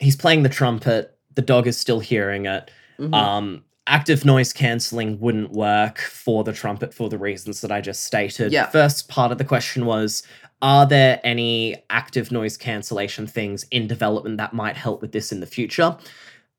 he's 0.00 0.14
playing 0.14 0.44
the 0.44 0.48
trumpet 0.48 1.16
the 1.34 1.42
dog 1.42 1.66
is 1.66 1.76
still 1.76 1.98
hearing 1.98 2.46
it 2.46 2.70
Mhm. 3.00 3.12
um 3.12 3.64
active 3.88 4.24
noise 4.24 4.52
cancelling 4.52 5.18
wouldn't 5.18 5.50
work 5.50 5.98
for 5.98 6.44
the 6.44 6.52
trumpet 6.52 6.94
for 6.94 7.08
the 7.08 7.18
reasons 7.18 7.60
that 7.60 7.72
i 7.72 7.80
just 7.80 8.04
stated 8.04 8.52
Yeah. 8.52 8.66
first 8.66 9.08
part 9.08 9.32
of 9.32 9.38
the 9.38 9.44
question 9.44 9.84
was 9.84 10.22
are 10.62 10.86
there 10.86 11.20
any 11.24 11.76
active 11.88 12.30
noise 12.30 12.56
cancellation 12.56 13.26
things 13.26 13.64
in 13.70 13.86
development 13.86 14.36
that 14.36 14.52
might 14.52 14.76
help 14.76 15.00
with 15.00 15.12
this 15.12 15.32
in 15.32 15.40
the 15.40 15.46
future 15.46 15.96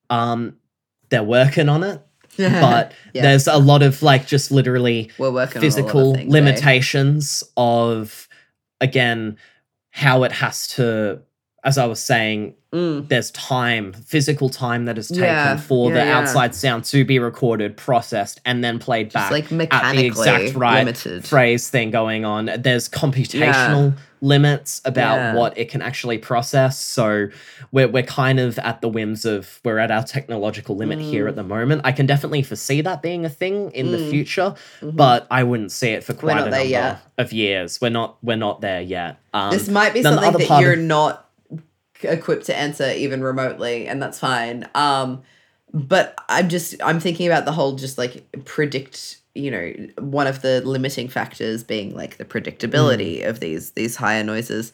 um 0.09 0.55
they're 1.09 1.23
working 1.23 1.69
on 1.69 1.83
it 1.83 2.01
but 2.37 2.93
Yeah. 3.13 3.23
there's 3.23 3.47
a 3.47 3.57
lot 3.57 3.81
of 3.83 4.01
like 4.01 4.25
just 4.25 4.51
literally 4.51 5.11
We're 5.17 5.31
working 5.31 5.61
physical 5.61 5.99
on 5.99 6.05
a 6.05 6.09
of 6.11 6.15
things, 6.17 6.29
eh? 6.33 6.37
limitations 6.37 7.43
of 7.57 8.27
again 8.79 9.37
how 9.91 10.23
it 10.23 10.31
has 10.31 10.67
to 10.67 11.21
as 11.63 11.77
I 11.77 11.85
was 11.85 11.99
saying, 12.01 12.55
there's 12.73 13.31
time, 13.31 13.91
physical 13.93 14.47
time 14.49 14.85
that 14.85 14.97
is 14.97 15.09
taken 15.09 15.23
Yeah, 15.25 15.57
for 15.57 15.89
yeah, 15.91 15.99
the 15.99 16.05
yeah. 16.05 16.17
outside 16.19 16.55
sound 16.55 16.85
to 16.85 17.03
be 17.03 17.19
recorded, 17.19 17.75
processed, 17.75 18.39
and 18.45 18.63
then 18.63 18.79
played 18.79 19.11
back 19.11 19.29
like, 19.29 19.51
at 19.51 19.93
the 19.95 20.05
exact 20.05 20.55
right 20.55 20.79
limited. 20.85 21.25
phrase 21.25 21.69
thing 21.69 21.91
going 21.91 22.23
on. 22.23 22.49
There's 22.59 22.87
computational 22.87 23.93
limits 24.23 24.81
about 24.85 25.35
what 25.35 25.57
it 25.57 25.69
can 25.69 25.81
actually 25.81 26.17
process. 26.17 26.79
So 26.79 27.27
we're 27.71 27.87
we're 27.89 28.03
kind 28.03 28.39
of 28.39 28.57
at 28.59 28.79
the 28.81 28.87
whims 28.87 29.25
of 29.25 29.59
we're 29.65 29.79
at 29.79 29.91
our 29.91 30.03
technological 30.03 30.75
limit 30.77 30.99
here 30.99 31.25
Mm. 31.25 31.29
at 31.29 31.35
the 31.35 31.43
moment. 31.43 31.81
I 31.83 31.91
can 31.91 32.05
definitely 32.05 32.43
foresee 32.43 32.81
that 32.81 33.01
being 33.01 33.25
a 33.25 33.29
thing 33.29 33.71
in 33.71 33.91
the 33.91 34.09
future, 34.09 34.55
but 34.81 35.27
I 35.29 35.43
wouldn't 35.43 35.71
see 35.71 35.89
it 35.89 36.03
for 36.03 36.13
Mm-hmm. 36.13 36.19
Quite 36.21 36.37
a 36.37 36.41
number 36.41 36.63
yet. 36.63 36.99
of 37.17 37.33
years. 37.33 37.81
We're 37.81 37.89
not 37.89 38.17
we're 38.23 38.37
not 38.37 38.61
there 38.61 38.81
yet. 38.81 39.17
Um, 39.33 39.51
This 39.51 39.67
might 39.67 39.93
be 39.93 40.03
something 40.03 40.31
that 40.33 40.61
you're 40.61 40.73
of- 40.73 40.79
not 40.79 41.27
equipped 42.03 42.45
to 42.45 42.57
answer 42.57 42.91
even 42.91 43.23
remotely, 43.23 43.87
and 43.87 44.01
that's 44.01 44.19
fine. 44.19 44.67
Um, 44.75 45.21
but 45.73 46.15
I'm 46.29 46.49
just 46.49 46.75
I'm 46.83 46.99
thinking 46.99 47.27
about 47.27 47.45
the 47.45 47.51
whole 47.51 47.75
just 47.75 47.97
like 47.97 48.25
predict. 48.45 49.17
You 49.33 49.49
know, 49.49 49.73
one 49.99 50.27
of 50.27 50.41
the 50.41 50.59
limiting 50.61 51.07
factors 51.07 51.63
being 51.63 51.95
like 51.95 52.17
the 52.17 52.25
predictability 52.25 53.25
of 53.25 53.39
these 53.39 53.71
these 53.71 53.95
higher 53.95 54.23
noises. 54.23 54.73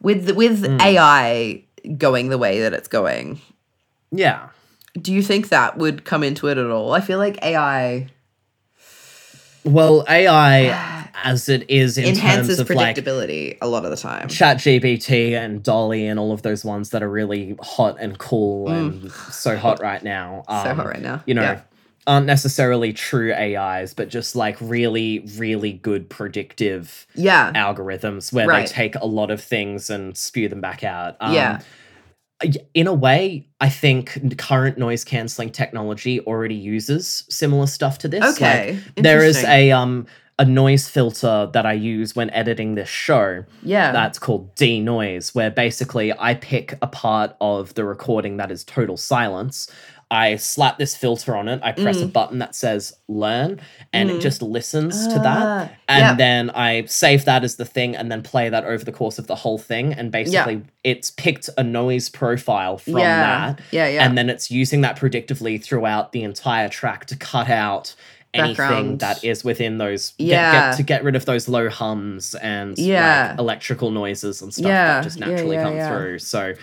With 0.00 0.26
the, 0.26 0.34
with 0.34 0.64
AI 0.80 1.64
going 1.96 2.28
the 2.28 2.38
way 2.38 2.60
that 2.60 2.72
it's 2.72 2.86
going, 2.86 3.40
yeah. 4.12 4.50
do 5.00 5.12
you 5.12 5.22
think 5.24 5.48
that 5.48 5.76
would 5.76 6.04
come 6.04 6.22
into 6.22 6.46
it 6.46 6.56
at 6.56 6.70
all? 6.70 6.92
I 6.92 7.00
feel 7.00 7.18
like 7.18 7.42
AI 7.42 8.06
Well, 9.64 10.04
AI 10.08 10.94
as 11.24 11.48
it 11.48 11.68
is 11.70 11.98
in 11.98 12.04
enhances 12.04 12.58
terms 12.58 12.70
of 12.70 12.76
like 12.76 12.96
predictability 12.96 13.58
a 13.60 13.68
lot 13.68 13.84
of 13.84 13.90
the 13.90 13.96
time. 13.96 14.28
Chat 14.28 14.58
ChatGPT 14.58 15.32
and 15.32 15.62
DALL-E 15.62 16.06
and 16.06 16.18
all 16.18 16.32
of 16.32 16.42
those 16.42 16.64
ones 16.64 16.90
that 16.90 17.02
are 17.02 17.10
really 17.10 17.56
hot 17.60 17.96
and 17.98 18.18
cool 18.18 18.68
and 18.68 19.10
so 19.12 19.56
hot 19.56 19.80
right 19.82 20.02
now. 20.02 20.44
Mm. 20.48 20.62
So 20.64 20.70
um, 20.70 20.76
hot 20.76 20.86
right 20.86 21.02
now. 21.02 21.22
You 21.26 21.34
know, 21.34 21.42
Yeah. 21.42 21.60
aren't 22.06 22.26
necessarily 22.26 22.92
true 22.92 23.32
AIs, 23.34 23.92
but 23.94 24.08
just 24.08 24.34
like 24.36 24.56
really, 24.60 25.20
really 25.36 25.72
good 25.72 26.08
predictive 26.08 27.06
Yeah. 27.14 27.52
algorithms 27.54 28.32
where 28.32 28.46
Right. 28.46 28.66
they 28.66 28.72
take 28.72 28.94
a 28.94 29.06
lot 29.06 29.30
of 29.30 29.40
things 29.42 29.90
and 29.90 30.16
spew 30.16 30.48
them 30.48 30.60
back 30.60 30.84
out. 30.84 31.16
Um, 31.20 31.34
Yeah. 31.34 31.60
In 32.72 32.86
a 32.86 32.94
way, 32.94 33.48
I 33.60 33.68
think 33.68 34.38
current 34.38 34.78
noise 34.78 35.02
canceling 35.02 35.50
technology 35.50 36.20
already 36.20 36.54
uses 36.54 37.24
similar 37.28 37.66
stuff 37.66 37.98
to 37.98 38.08
this. 38.08 38.40
Like, 38.40 38.52
Okay. 38.52 38.78
there 38.94 39.24
is 39.24 39.42
a 39.42 39.72
um 39.72 40.06
a 40.38 40.44
noise 40.44 40.88
filter 40.88 41.48
that 41.52 41.66
I 41.66 41.72
use 41.72 42.14
when 42.14 42.30
editing 42.30 42.74
this 42.76 42.88
show 42.88 43.44
Yeah. 43.62 43.90
that's 43.92 44.18
called 44.18 44.54
denoise, 44.54 45.34
where 45.34 45.50
basically 45.50 46.12
I 46.16 46.34
pick 46.34 46.74
a 46.80 46.86
part 46.86 47.34
of 47.40 47.74
the 47.74 47.84
recording 47.84 48.36
that 48.36 48.50
is 48.52 48.62
total 48.64 48.96
silence. 48.96 49.68
I 50.10 50.36
slap 50.36 50.78
this 50.78 50.96
filter 50.96 51.36
on 51.36 51.48
it, 51.48 51.60
I 51.62 51.72
press 51.72 52.00
a 52.00 52.06
Mm. 52.06 52.12
button 52.14 52.38
that 52.38 52.54
says 52.54 52.94
learn, 53.08 53.60
and 53.92 54.08
it 54.10 54.22
just 54.22 54.40
listens 54.40 55.06
to 55.08 55.16
Ah, 55.18 55.22
that. 55.22 55.72
And 55.86 56.00
yep. 56.02 56.16
then 56.16 56.50
I 56.54 56.84
save 56.86 57.26
that 57.26 57.44
as 57.44 57.56
the 57.56 57.66
thing 57.66 57.94
and 57.94 58.10
then 58.10 58.22
play 58.22 58.48
that 58.48 58.64
over 58.64 58.82
the 58.84 58.92
course 58.92 59.18
of 59.18 59.26
the 59.26 59.34
whole 59.34 59.58
thing. 59.58 59.92
And 59.92 60.10
basically, 60.10 60.62
it's 60.82 61.10
picked 61.10 61.50
a 61.58 61.62
noise 61.62 62.08
profile 62.08 62.78
from 62.78 62.96
yeah. 62.98 63.20
that. 63.48 63.60
Yeah, 63.70 63.88
yeah. 63.88 64.04
And 64.06 64.16
then 64.16 64.30
it's 64.30 64.50
using 64.50 64.80
that 64.80 64.96
predictively 64.98 65.62
throughout 65.62 66.12
the 66.12 66.22
entire 66.22 66.70
track 66.70 67.04
to 67.06 67.16
cut 67.16 67.50
out 67.50 67.94
anything 68.34 68.56
Background. 68.56 69.00
that 69.00 69.24
is 69.24 69.42
within 69.42 69.78
those 69.78 70.12
Yeah. 70.18 70.70
get, 70.70 70.76
to 70.76 70.82
get 70.82 71.02
rid 71.04 71.16
of 71.16 71.24
those 71.24 71.48
low 71.48 71.68
hums 71.68 72.34
and 72.34 72.76
Yeah. 72.78 73.28
like 73.30 73.38
electrical 73.38 73.90
noises 73.90 74.42
and 74.42 74.52
stuff 74.52 74.66
Yeah, 74.66 74.94
that 74.94 75.04
just 75.04 75.18
naturally 75.18 75.56
yeah, 75.56 75.62
come 75.64 75.76
yeah. 75.76 75.88
through 75.88 76.18
so 76.18 76.54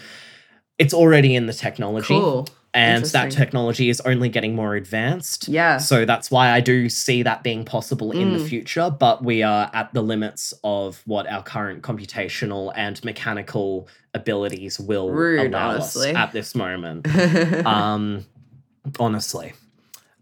it's 0.77 0.93
already 0.93 1.35
in 1.35 1.45
the 1.47 1.53
technology 1.53 2.07
Cool. 2.13 2.47
and 2.73 3.03
that 3.05 3.31
technology 3.31 3.89
is 3.89 3.99
only 4.01 4.29
getting 4.29 4.53
more 4.55 4.75
advanced 4.75 5.47
Yeah. 5.47 5.77
so 5.77 6.05
that's 6.05 6.29
why 6.29 6.51
i 6.51 6.59
do 6.59 6.87
see 6.89 7.23
that 7.23 7.41
being 7.43 7.65
possible 7.65 8.11
in 8.11 8.33
the 8.33 8.39
Mm. 8.39 8.47
future 8.47 8.89
but 8.91 9.23
we 9.23 9.41
are 9.41 9.71
at 9.73 9.93
the 9.93 10.01
limits 10.03 10.53
of 10.63 11.01
what 11.05 11.25
our 11.27 11.41
current 11.41 11.81
computational 11.81 12.71
and 12.75 13.03
mechanical 13.03 13.87
abilities 14.13 14.79
will 14.79 15.09
Rude, 15.09 15.51
allow 15.53 15.71
honestly. 15.71 16.11
us 16.11 16.15
at 16.15 16.31
this 16.31 16.53
moment 16.53 17.07
um, 17.65 18.25
honestly. 18.99 19.53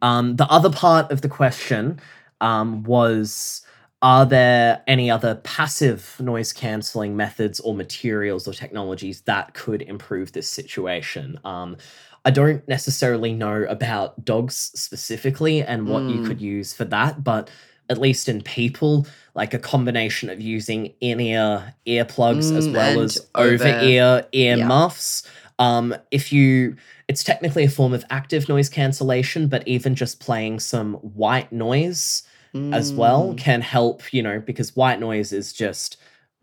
Um, 0.04 0.38
the 0.38 0.48
other 0.52 0.72
part 0.72 1.12
of 1.12 1.22
the 1.22 1.30
question 1.30 2.00
um, 2.42 2.84
was 2.84 3.62
Are 4.04 4.26
there 4.28 4.84
any 4.88 5.12
other 5.12 5.36
passive 5.38 6.16
noise 6.20 6.54
cancelling 6.54 7.16
methods 7.18 7.60
or 7.62 7.76
materials 7.76 8.48
or 8.48 8.54
technologies 8.54 9.22
that 9.24 9.56
could 9.56 9.82
improve 9.84 10.34
this 10.34 10.50
situation? 10.50 11.40
Um, 11.46 11.78
I 12.26 12.32
don't 12.32 12.68
necessarily 12.70 13.34
know 13.34 13.64
about 13.70 14.26
dogs 14.26 14.72
specifically 14.76 15.64
and 15.64 15.88
what 15.88 16.10
you 16.10 16.22
Mm. 16.22 16.26
could 16.28 16.42
use 16.42 16.74
for 16.74 16.86
that, 16.86 17.24
but 17.24 17.50
at 17.90 18.00
least 18.00 18.30
in 18.30 18.42
people, 18.44 19.08
like 19.36 19.54
a 19.54 19.60
combination 19.60 20.30
of 20.30 20.42
using 20.42 20.94
in 21.02 21.22
ear 21.22 21.76
earplugs 21.88 22.52
as 22.56 22.70
Mm, 22.70 22.74
well 22.74 23.00
as 23.00 23.18
over- 23.36 23.54
over 23.54 23.68
ear 23.68 24.28
ear 24.34 24.58
yeah. 24.58 24.68
muffs. 24.68 25.24
Um, 25.60 25.96
if 26.12 26.34
you, 26.34 26.78
it's 27.08 27.24
technically 27.24 27.64
a 27.64 27.70
form 27.70 27.94
of 27.94 28.06
active 28.10 28.48
noise 28.48 28.70
cancellation, 28.70 29.48
but 29.48 29.68
even 29.68 29.96
just 29.96 30.20
playing 30.20 30.60
some 30.60 30.94
white 30.96 31.52
noise 31.52 32.24
as 32.72 32.94
well 32.94 33.34
Mm. 33.34 33.38
can 33.38 33.62
help, 33.62 34.14
you 34.14 34.22
know, 34.22 34.40
because 34.40 34.76
white 34.76 35.00
noise 35.00 35.34
is 35.34 35.52
just 35.54 35.98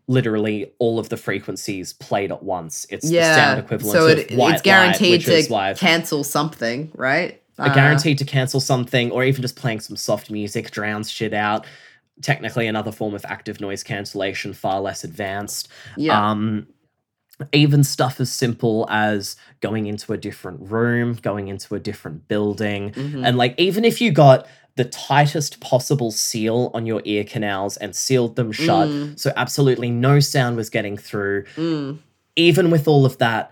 literally 0.07 0.69
all 0.77 0.99
of 0.99 1.07
the 1.07 1.15
frequencies 1.15 1.93
played 1.93 2.31
at 2.31 2.43
once. 2.43 2.85
It's 2.89 3.07
the 3.07 3.35
sound 3.35 3.59
equivalent 3.59 3.93
so 3.93 4.07
of 4.07 4.17
it, 4.17 4.31
white 4.33 4.53
it's 4.55 4.61
guaranteed 4.61 5.49
light, 5.49 5.77
to 5.77 5.79
cancel 5.79 6.23
something, 6.25 6.91
right? 6.95 7.41
Uh, 7.57 7.73
guaranteed 7.73 8.17
to 8.17 8.25
cancel 8.25 8.59
something, 8.59 9.11
or 9.11 9.23
even 9.23 9.41
just 9.41 9.55
playing 9.55 9.79
some 9.79 9.95
soft 9.95 10.29
music 10.29 10.71
drowns 10.71 11.09
shit 11.09 11.33
out. 11.33 11.65
Technically, 12.21 12.67
another 12.67 12.91
form 12.91 13.13
of 13.15 13.23
active 13.25 13.61
noise 13.61 13.83
cancellation, 13.83 14.53
far 14.53 14.81
less 14.81 15.03
advanced. 15.03 15.69
Yeah. 15.95 16.29
Um, 16.29 16.67
even 17.53 17.83
stuff 17.83 18.19
as 18.19 18.31
simple 18.31 18.85
as 18.89 19.35
going 19.61 19.85
into 19.87 20.13
a 20.13 20.17
different 20.17 20.59
room, 20.71 21.17
going 21.21 21.47
into 21.47 21.75
a 21.75 21.79
different 21.79 22.27
building, 22.27 22.91
Mhm. 22.91 23.25
and 23.25 23.37
like 23.37 23.55
even 23.57 23.83
if 23.85 24.01
you 24.01 24.11
got 24.11 24.45
the 24.77 24.85
tightest 24.85 25.59
possible 25.59 26.11
seal 26.11 26.71
on 26.73 26.85
your 26.85 27.01
ear 27.03 27.23
canals 27.25 27.75
and 27.77 27.95
sealed 27.95 28.35
them 28.37 28.51
shut, 28.51 28.87
Mm. 28.87 29.19
so 29.19 29.33
absolutely 29.35 29.91
no 29.91 30.19
sound 30.21 30.55
was 30.55 30.69
getting 30.69 30.95
through, 30.97 31.43
Mm. 31.57 31.97
even 32.37 32.71
with 32.71 32.87
all 32.87 33.05
of 33.05 33.17
that, 33.17 33.51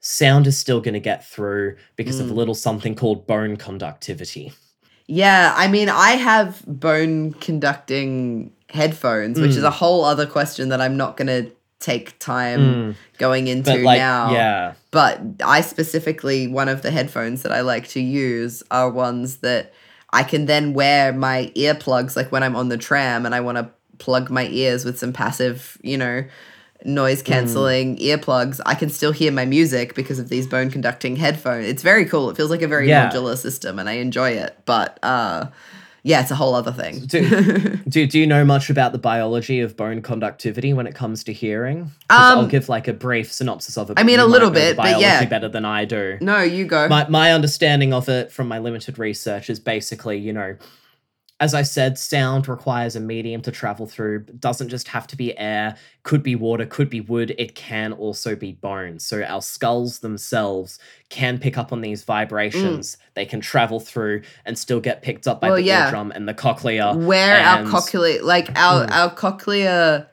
sound 0.00 0.46
is 0.46 0.56
still 0.58 0.80
going 0.80 0.94
to 0.94 1.00
get 1.00 1.26
through 1.26 1.74
because 1.96 2.20
of 2.20 2.30
a 2.30 2.32
Mm. 2.32 2.36
little 2.36 2.54
something 2.54 2.94
called 2.94 3.26
bone 3.26 3.56
conductivity. 3.56 4.52
Yeah, 5.06 5.54
I 5.56 5.68
mean, 5.68 5.88
I 5.88 6.10
have 6.12 6.62
bone 6.66 7.32
conducting 7.32 8.52
headphones, 8.68 9.40
which 9.40 9.52
is 9.52 9.62
Mm. 9.64 9.68
a 9.68 9.70
whole 9.70 10.04
other 10.04 10.26
question 10.26 10.68
that 10.68 10.80
I'm 10.82 10.96
not 10.98 11.16
going 11.16 11.28
to 11.28 11.50
take 11.80 12.18
time 12.18 12.96
going 13.18 13.46
into 13.46 13.78
like, 13.82 13.98
now. 13.98 14.32
yeah, 14.32 14.74
But 14.90 15.20
I 15.44 15.60
specifically, 15.60 16.46
one 16.48 16.68
of 16.68 16.82
the 16.82 16.90
headphones 16.90 17.42
that 17.42 17.52
I 17.52 17.60
like 17.60 17.88
to 17.88 18.00
use 18.00 18.62
are 18.70 18.90
ones 18.90 19.38
that 19.38 19.72
I 20.12 20.22
can 20.22 20.46
then 20.46 20.74
wear 20.74 21.12
my 21.12 21.52
earplugs, 21.54 22.16
like 22.16 22.32
when 22.32 22.42
I'm 22.42 22.56
on 22.56 22.68
the 22.68 22.78
tram 22.78 23.26
and 23.26 23.34
I 23.34 23.40
want 23.40 23.58
to 23.58 23.70
plug 23.98 24.30
my 24.30 24.46
ears 24.46 24.84
with 24.84 24.98
some 24.98 25.12
passive, 25.12 25.76
you 25.82 25.98
know, 25.98 26.24
noise 26.84 27.22
canceling 27.22 27.96
earplugs. 27.98 28.60
I 28.64 28.74
can 28.74 28.88
still 28.88 29.12
hear 29.12 29.32
my 29.32 29.44
music 29.44 29.94
because 29.94 30.18
of 30.18 30.28
these 30.28 30.46
bone 30.46 30.70
conducting 30.70 31.16
headphones. 31.16 31.66
It's 31.66 31.82
very 31.82 32.04
cool. 32.04 32.30
It 32.30 32.36
feels 32.36 32.50
like 32.50 32.62
a 32.62 32.68
very 32.68 32.88
Yeah. 32.88 33.08
modular 33.10 33.36
system 33.36 33.78
and 33.78 33.88
I 33.88 33.94
enjoy 33.94 34.30
it. 34.30 34.56
But 34.64 34.98
uh, 35.02 35.46
yeah, 36.08 36.22
it's 36.22 36.30
a 36.30 36.34
whole 36.34 36.54
other 36.54 36.72
thing. 36.72 37.00
Do, 37.06 37.20
do, 37.88 38.06
do 38.06 38.18
you 38.18 38.26
know 38.26 38.44
much 38.44 38.70
about 38.70 38.92
the 38.92 38.98
biology 38.98 39.60
of 39.60 39.76
bone 39.76 40.00
conductivity 40.02 40.72
when 40.72 40.86
it 40.86 40.94
comes 40.94 41.22
to 41.24 41.32
hearing? 41.32 41.84
'Cause 41.84 41.92
I'll 42.08 42.38
Um, 42.40 42.48
give 42.48 42.68
like 42.68 42.88
a 42.88 42.92
brief 42.94 43.30
synopsis 43.32 43.76
of 43.76 43.90
it. 43.90 43.98
I 44.00 44.02
mean, 44.04 44.18
a 44.18 44.24
little 44.26 44.50
bit, 44.50 44.76
but 44.76 44.98
yeah. 45.00 45.24
better 45.26 45.48
than 45.48 45.64
I 45.64 45.84
do. 45.84 46.16
no, 46.20 46.40
you 46.40 46.64
go. 46.64 46.88
My 46.88 47.06
my 47.08 47.32
understanding 47.32 47.92
of 47.92 48.08
it 48.08 48.32
from 48.32 48.48
my 48.48 48.58
limited 48.58 48.98
research 48.98 49.50
is 49.50 49.60
basically, 49.60 50.16
you 50.18 50.32
know, 50.32 50.56
as 51.40 51.54
I 51.54 51.62
said, 51.62 51.96
sound 51.98 52.48
requires 52.48 52.96
a 52.96 53.00
medium 53.00 53.40
to 53.42 53.52
travel 53.52 53.86
through. 53.86 54.24
It 54.28 54.40
doesn't 54.40 54.70
just 54.70 54.88
have 54.88 55.06
to 55.06 55.16
be 55.16 55.38
air, 55.38 55.76
could 56.02 56.22
be 56.22 56.34
water, 56.34 56.66
could 56.66 56.90
be 56.90 57.00
wood. 57.00 57.34
It 57.38 57.54
can 57.54 57.92
also 57.92 58.34
be 58.34 58.52
bone. 58.52 58.98
So 58.98 59.22
our 59.22 59.40
skulls 59.40 60.00
themselves 60.00 60.80
can 61.10 61.38
pick 61.38 61.56
up 61.56 61.72
on 61.72 61.80
these 61.80 62.02
vibrations. 62.02 62.96
They 63.14 63.24
can 63.24 63.40
travel 63.40 63.78
through 63.78 64.22
and 64.44 64.58
still 64.58 64.80
get 64.80 65.02
picked 65.02 65.28
up 65.28 65.40
by 65.40 65.46
Mm. 65.46 65.50
Well, 65.50 65.56
the 65.58 65.62
yeah. 65.62 65.84
eardrum 65.84 66.10
and 66.10 66.28
the 66.28 66.34
cochlea. 66.34 66.94
where 66.94 67.38
our 67.40 67.64
cochlea 67.66 68.22
like 68.24 68.48
our 68.58 68.86
Mm. 68.86 68.90
our 68.92 69.10
cochlea 69.14 70.08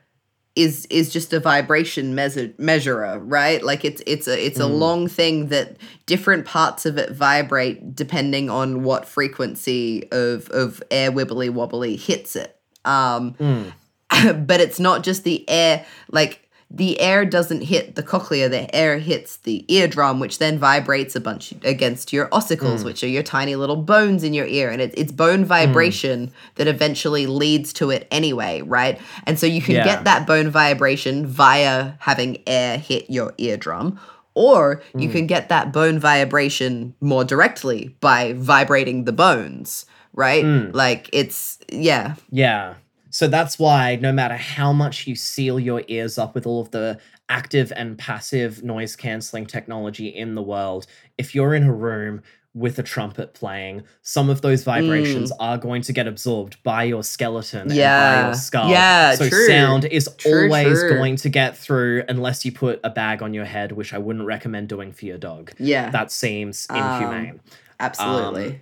is 0.55 0.85
is 0.89 1.11
just 1.11 1.33
a 1.33 1.39
vibration 1.39 2.15
measure 2.15 2.53
measurer 2.57 3.19
right 3.19 3.61
like 3.63 3.83
it's 3.83 4.01
it's 4.07 4.27
a 4.27 4.45
it's 4.45 4.59
a 4.59 4.63
Mm. 4.63 4.79
long 4.79 5.07
thing 5.07 5.47
that 5.49 5.75
different 6.05 6.45
parts 6.45 6.85
of 6.85 6.97
it 6.97 7.11
vibrate 7.11 7.93
depending 7.95 8.49
on 8.49 8.83
what 8.83 9.05
frequency 9.07 10.07
of 10.11 10.49
of 10.51 10.81
air 10.91 11.11
wibbly 11.11 11.49
wobbly 11.49 11.95
hits 11.97 12.35
it 12.35 12.57
um 12.85 13.33
Mm. 13.33 13.73
but 14.47 14.61
it's 14.61 14.79
not 14.79 15.03
just 15.03 15.23
the 15.23 15.43
air 15.49 15.85
like 16.11 16.44
the 16.71 16.99
air 16.99 17.25
doesn't 17.25 17.61
hit 17.61 17.95
the 17.95 18.03
cochlea, 18.03 18.49
the 18.49 18.73
air 18.75 18.97
hits 18.97 19.37
the 19.37 19.63
eardrum, 19.67 20.19
which 20.19 20.39
then 20.39 20.57
vibrates 20.57 21.15
a 21.15 21.21
bunch 21.21 21.53
against 21.63 22.11
your 22.11 22.27
ossicles, 22.29 22.79
mm. 22.79 22.85
which 22.85 23.03
are 23.03 23.07
your 23.07 23.23
tiny 23.23 23.55
little 23.55 23.75
bones 23.75 24.23
in 24.23 24.33
your 24.33 24.47
ear. 24.47 24.69
And 24.71 24.81
it, 24.81 24.93
it's 24.97 25.11
bone 25.11 25.43
mm. 25.43 25.47
vibration 25.47 26.31
that 26.55 26.67
eventually 26.67 27.27
leads 27.27 27.71
to 27.73 27.91
it 27.91 28.07
anyway, 28.11 28.61
right? 28.61 28.99
And 29.25 29.39
so 29.39 29.45
you 29.45 29.61
can 29.61 29.75
Yeah. 29.75 29.85
get 29.85 30.03
that 30.05 30.25
bone 30.25 30.49
vibration 30.49 31.27
via 31.27 31.93
having 31.99 32.41
air 32.47 32.77
hit 32.77 33.09
your 33.09 33.33
eardrum. 33.37 33.99
Or 34.33 34.81
you 34.93 35.07
mm. 35.07 35.11
can 35.13 35.27
get 35.27 35.47
that 35.49 35.71
bone 35.71 35.97
vibration 35.97 36.93
more 36.99 37.23
directly 37.23 37.95
by 38.01 38.33
vibrating 38.33 39.05
the 39.05 39.13
bones, 39.13 39.85
right? 40.13 40.43
Like 40.73 41.09
it's, 41.13 41.57
yeah. 41.71 42.15
Yeah. 42.31 42.73
So 43.15 43.29
that's 43.29 43.57
why 43.57 43.95
no 44.01 44.11
matter 44.11 44.35
how 44.35 44.73
much 44.73 45.07
you 45.07 45.15
seal 45.15 45.57
your 45.57 45.83
ears 45.87 46.17
up 46.17 46.35
with 46.35 46.45
all 46.45 46.59
of 46.59 46.71
the 46.71 46.99
active 47.29 47.71
and 47.77 47.97
passive 47.97 48.61
noise 48.61 48.97
canceling 48.97 49.45
technology 49.45 50.09
in 50.09 50.35
the 50.35 50.41
world, 50.41 50.85
if 51.17 51.33
you're 51.33 51.55
in 51.55 51.63
a 51.63 51.73
room 51.73 52.21
with 52.53 52.77
a 52.77 52.83
trumpet 52.83 53.33
playing, 53.33 53.83
some 54.01 54.29
of 54.29 54.41
those 54.41 54.65
vibrations 54.65 55.31
are 55.39 55.57
going 55.57 55.81
to 55.83 55.93
get 55.93 56.07
absorbed 56.07 56.61
by 56.63 56.83
your 56.83 57.03
skeleton 57.05 57.61
and 57.61 57.69
by 57.69 57.75
Mm. 57.75 57.77
Yeah. 57.77 58.25
your 58.25 58.35
skull. 58.35 58.69
Yeah, 58.69 59.15
so 59.15 59.29
true. 59.29 59.47
sound 59.47 59.85
is 59.85 60.09
True, 60.17 60.43
always 60.49 60.77
true. 60.79 60.89
going 60.95 61.15
to 61.15 61.29
get 61.29 61.57
through 61.57 62.03
unless 62.09 62.43
you 62.43 62.51
put 62.51 62.81
a 62.83 62.89
bag 62.89 63.21
on 63.21 63.33
your 63.33 63.45
head, 63.45 63.71
which 63.71 63.93
I 63.93 63.97
wouldn't 63.97 64.25
recommend 64.25 64.67
doing 64.67 64.91
for 64.91 65.05
your 65.05 65.17
dog. 65.17 65.53
Yeah. 65.57 65.89
That 65.89 66.11
seems 66.11 66.67
Um, 66.69 66.77
inhumane. 66.77 67.39
Absolutely. 67.79 68.47
Um, 68.47 68.59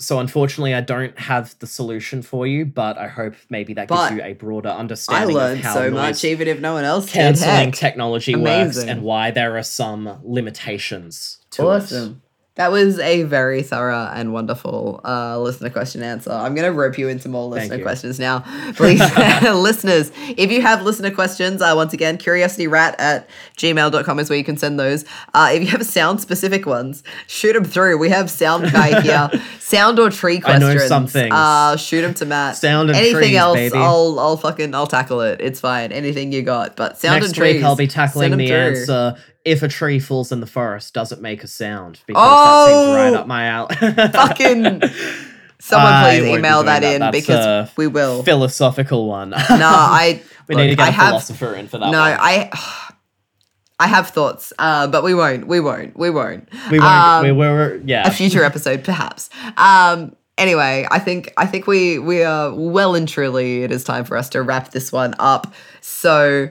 so 0.00 0.18
unfortunately, 0.18 0.74
I 0.74 0.80
don't 0.80 1.16
have 1.18 1.56
the 1.60 1.66
solution 1.66 2.22
for 2.22 2.46
you, 2.46 2.64
but 2.64 2.98
I 2.98 3.06
hope 3.06 3.34
maybe 3.48 3.74
that 3.74 3.88
But 3.88 4.08
gives 4.08 4.18
you 4.18 4.24
a 4.24 4.32
broader 4.34 4.68
understanding. 4.68 5.36
I 5.36 5.40
learned 5.40 5.58
of 5.60 5.64
how 5.64 5.74
so 5.74 5.90
much, 5.90 6.24
even 6.24 6.48
if 6.48 6.60
no 6.60 6.74
one 6.74 6.84
else 6.84 7.10
canceling 7.10 7.70
technology 7.72 8.34
works 8.34 8.78
and 8.78 9.02
why 9.02 9.30
there 9.30 9.56
are 9.56 9.62
some 9.62 10.18
limitations 10.24 11.38
to 11.50 11.62
it. 11.62 11.66
Awesome. 11.66 12.22
That 12.56 12.70
was 12.70 13.00
a 13.00 13.24
very 13.24 13.64
thorough 13.64 14.08
and 14.14 14.32
wonderful 14.32 15.00
uh, 15.04 15.36
listener 15.40 15.70
question 15.70 16.04
answer. 16.04 16.30
I'm 16.30 16.54
going 16.54 16.66
to 16.66 16.72
rope 16.72 16.96
you 16.96 17.08
into 17.08 17.28
more 17.28 17.48
listener 17.48 17.82
questions 17.82 18.20
now. 18.20 18.44
Please, 18.76 19.00
listeners, 19.42 20.12
if 20.36 20.52
you 20.52 20.62
have 20.62 20.82
listener 20.82 21.10
questions, 21.10 21.60
uh, 21.60 21.72
once 21.74 21.92
again, 21.92 22.16
curiosityrat 22.16 22.94
at 23.00 23.28
gmail.com 23.56 24.18
is 24.20 24.30
where 24.30 24.38
you 24.38 24.44
can 24.44 24.56
send 24.56 24.78
those. 24.78 25.04
Uh, 25.34 25.50
if 25.52 25.62
you 25.62 25.68
have 25.68 25.84
sound 25.84 26.20
specific 26.20 26.64
ones, 26.64 27.02
shoot 27.26 27.54
them 27.54 27.64
through. 27.64 27.98
We 27.98 28.10
have 28.10 28.30
sound 28.30 28.64
guy 28.72 29.00
here. 29.00 29.30
sound 29.58 29.98
or 29.98 30.10
tree 30.10 30.38
questions. 30.38 30.64
I 30.64 30.74
know 30.74 30.86
some 30.86 31.08
things. 31.08 31.34
Uh, 31.34 31.76
shoot 31.76 32.02
them 32.02 32.14
to 32.14 32.24
Matt. 32.24 32.56
Sound 32.56 32.88
and 32.90 32.96
Anything 32.96 33.18
trees, 33.20 33.36
else, 33.36 33.56
baby. 33.56 33.76
I'll, 33.78 34.20
I'll 34.20 34.36
fucking, 34.36 34.76
I'll 34.76 34.86
tackle 34.86 35.22
it. 35.22 35.40
It's 35.40 35.58
fine. 35.58 35.90
Anything 35.90 36.30
you 36.30 36.42
got. 36.42 36.76
But 36.76 36.98
sound 36.98 37.16
Next 37.16 37.26
and 37.26 37.34
trees. 37.34 37.54
week, 37.56 37.64
I'll 37.64 37.74
be 37.74 37.88
tackling 37.88 38.36
the 38.36 38.46
through. 38.46 38.56
answer 38.56 39.16
if 39.44 39.62
a 39.62 39.68
tree 39.68 39.98
falls 39.98 40.32
in 40.32 40.40
the 40.40 40.46
forest, 40.46 40.94
does 40.94 41.12
it 41.12 41.20
make 41.20 41.44
a 41.44 41.46
sound? 41.48 42.00
Because 42.06 42.22
that 42.22 42.66
seems 42.66 42.96
right 42.96 43.12
Oh! 43.14 43.20
up 43.20 43.26
my 43.26 43.46
alley. 43.46 43.74
fucking 43.76 44.82
someone 45.60 46.02
please 46.04 46.24
email 46.24 46.62
that, 46.64 46.80
that. 46.80 46.94
in 46.94 47.00
That's 47.00 47.16
because 47.20 47.70
we 47.76 47.86
will 47.86 48.22
Philosophical 48.22 49.06
one. 49.06 49.30
no 49.30 49.38
i 49.40 50.22
we 50.48 50.54
look, 50.54 50.64
need 50.64 50.70
to 50.70 50.76
get 50.76 50.86
I 50.86 50.88
a 50.88 50.92
have 50.92 51.08
philosopher 51.10 51.54
in 51.54 51.68
for 51.68 51.78
that 51.78 51.90
no 51.90 52.00
one. 52.00 52.16
i 52.20 52.50
i 53.80 53.86
have 53.86 54.08
thoughts 54.10 54.52
uh 54.58 54.86
but 54.88 55.02
we 55.02 55.14
won't 55.14 55.46
we 55.46 55.60
won't 55.60 55.96
we 55.96 56.10
won't 56.10 56.48
we 56.70 56.78
won't. 56.78 56.90
um, 56.90 57.24
we 57.24 57.32
were. 57.32 57.80
Yeah. 57.84 58.06
a 58.06 58.10
future 58.10 58.44
episode 58.44 58.84
perhaps 58.84 59.30
um 59.56 60.14
anyway 60.38 60.86
i 60.90 60.98
think 60.98 61.32
i 61.38 61.46
think 61.46 61.66
we 61.66 61.98
we 61.98 62.22
are 62.22 62.52
well 62.54 62.94
and 62.94 63.08
truly 63.08 63.62
it 63.62 63.70
is 63.72 63.84
time 63.84 64.04
for 64.04 64.16
us 64.16 64.28
to 64.30 64.42
wrap 64.42 64.70
this 64.72 64.92
one 64.92 65.14
up 65.18 65.54
so 65.80 66.48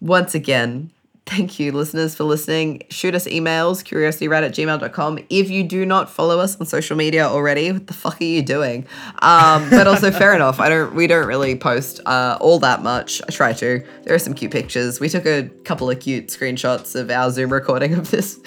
once 0.00 0.34
again 0.36 0.90
thank 1.26 1.58
you 1.58 1.72
listeners 1.72 2.14
for 2.14 2.24
listening. 2.24 2.84
Shoot 2.88 3.14
us 3.14 3.26
emails 3.26 3.84
curiosityrat 3.84 4.44
at 4.44 4.52
gmail.com 4.52 5.18
if 5.28 5.50
you 5.50 5.64
do 5.64 5.84
not 5.84 6.08
follow 6.08 6.38
us 6.38 6.58
on 6.60 6.66
social 6.66 6.96
media 6.96 7.26
already 7.26 7.72
what 7.72 7.86
the 7.88 7.92
fuck 7.92 8.20
are 8.20 8.24
you 8.24 8.42
doing? 8.42 8.86
Um, 9.18 9.68
but 9.68 9.86
also 9.86 10.10
fair 10.10 10.34
enough 10.36 10.60
i 10.60 10.68
don't 10.68 10.94
we 10.94 11.06
don't 11.06 11.26
really 11.26 11.56
post 11.56 12.00
uh, 12.06 12.38
all 12.40 12.58
that 12.60 12.82
much. 12.82 13.20
I 13.28 13.32
try 13.32 13.52
to. 13.54 13.84
There 14.04 14.14
are 14.14 14.18
some 14.18 14.34
cute 14.34 14.52
pictures. 14.52 15.00
We 15.00 15.08
took 15.08 15.26
a 15.26 15.48
couple 15.64 15.90
of 15.90 16.00
cute 16.00 16.28
screenshots 16.28 16.94
of 16.94 17.10
our 17.10 17.30
zoom 17.30 17.52
recording 17.52 17.94
of 17.94 18.10
this 18.10 18.38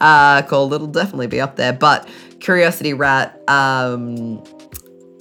uh, 0.00 0.42
call. 0.42 0.72
It'll 0.72 0.86
definitely 0.86 1.26
be 1.26 1.40
up 1.40 1.56
there. 1.56 1.72
But 1.72 2.08
curiosity 2.40 2.94
rat 2.94 3.40
um, 3.48 4.42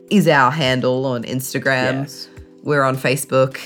is 0.09 0.27
our 0.27 0.51
handle 0.51 1.05
on 1.05 1.23
instagram. 1.23 2.03
Yes. 2.03 2.29
we're 2.63 2.83
on 2.83 2.95
Facebook. 2.97 3.59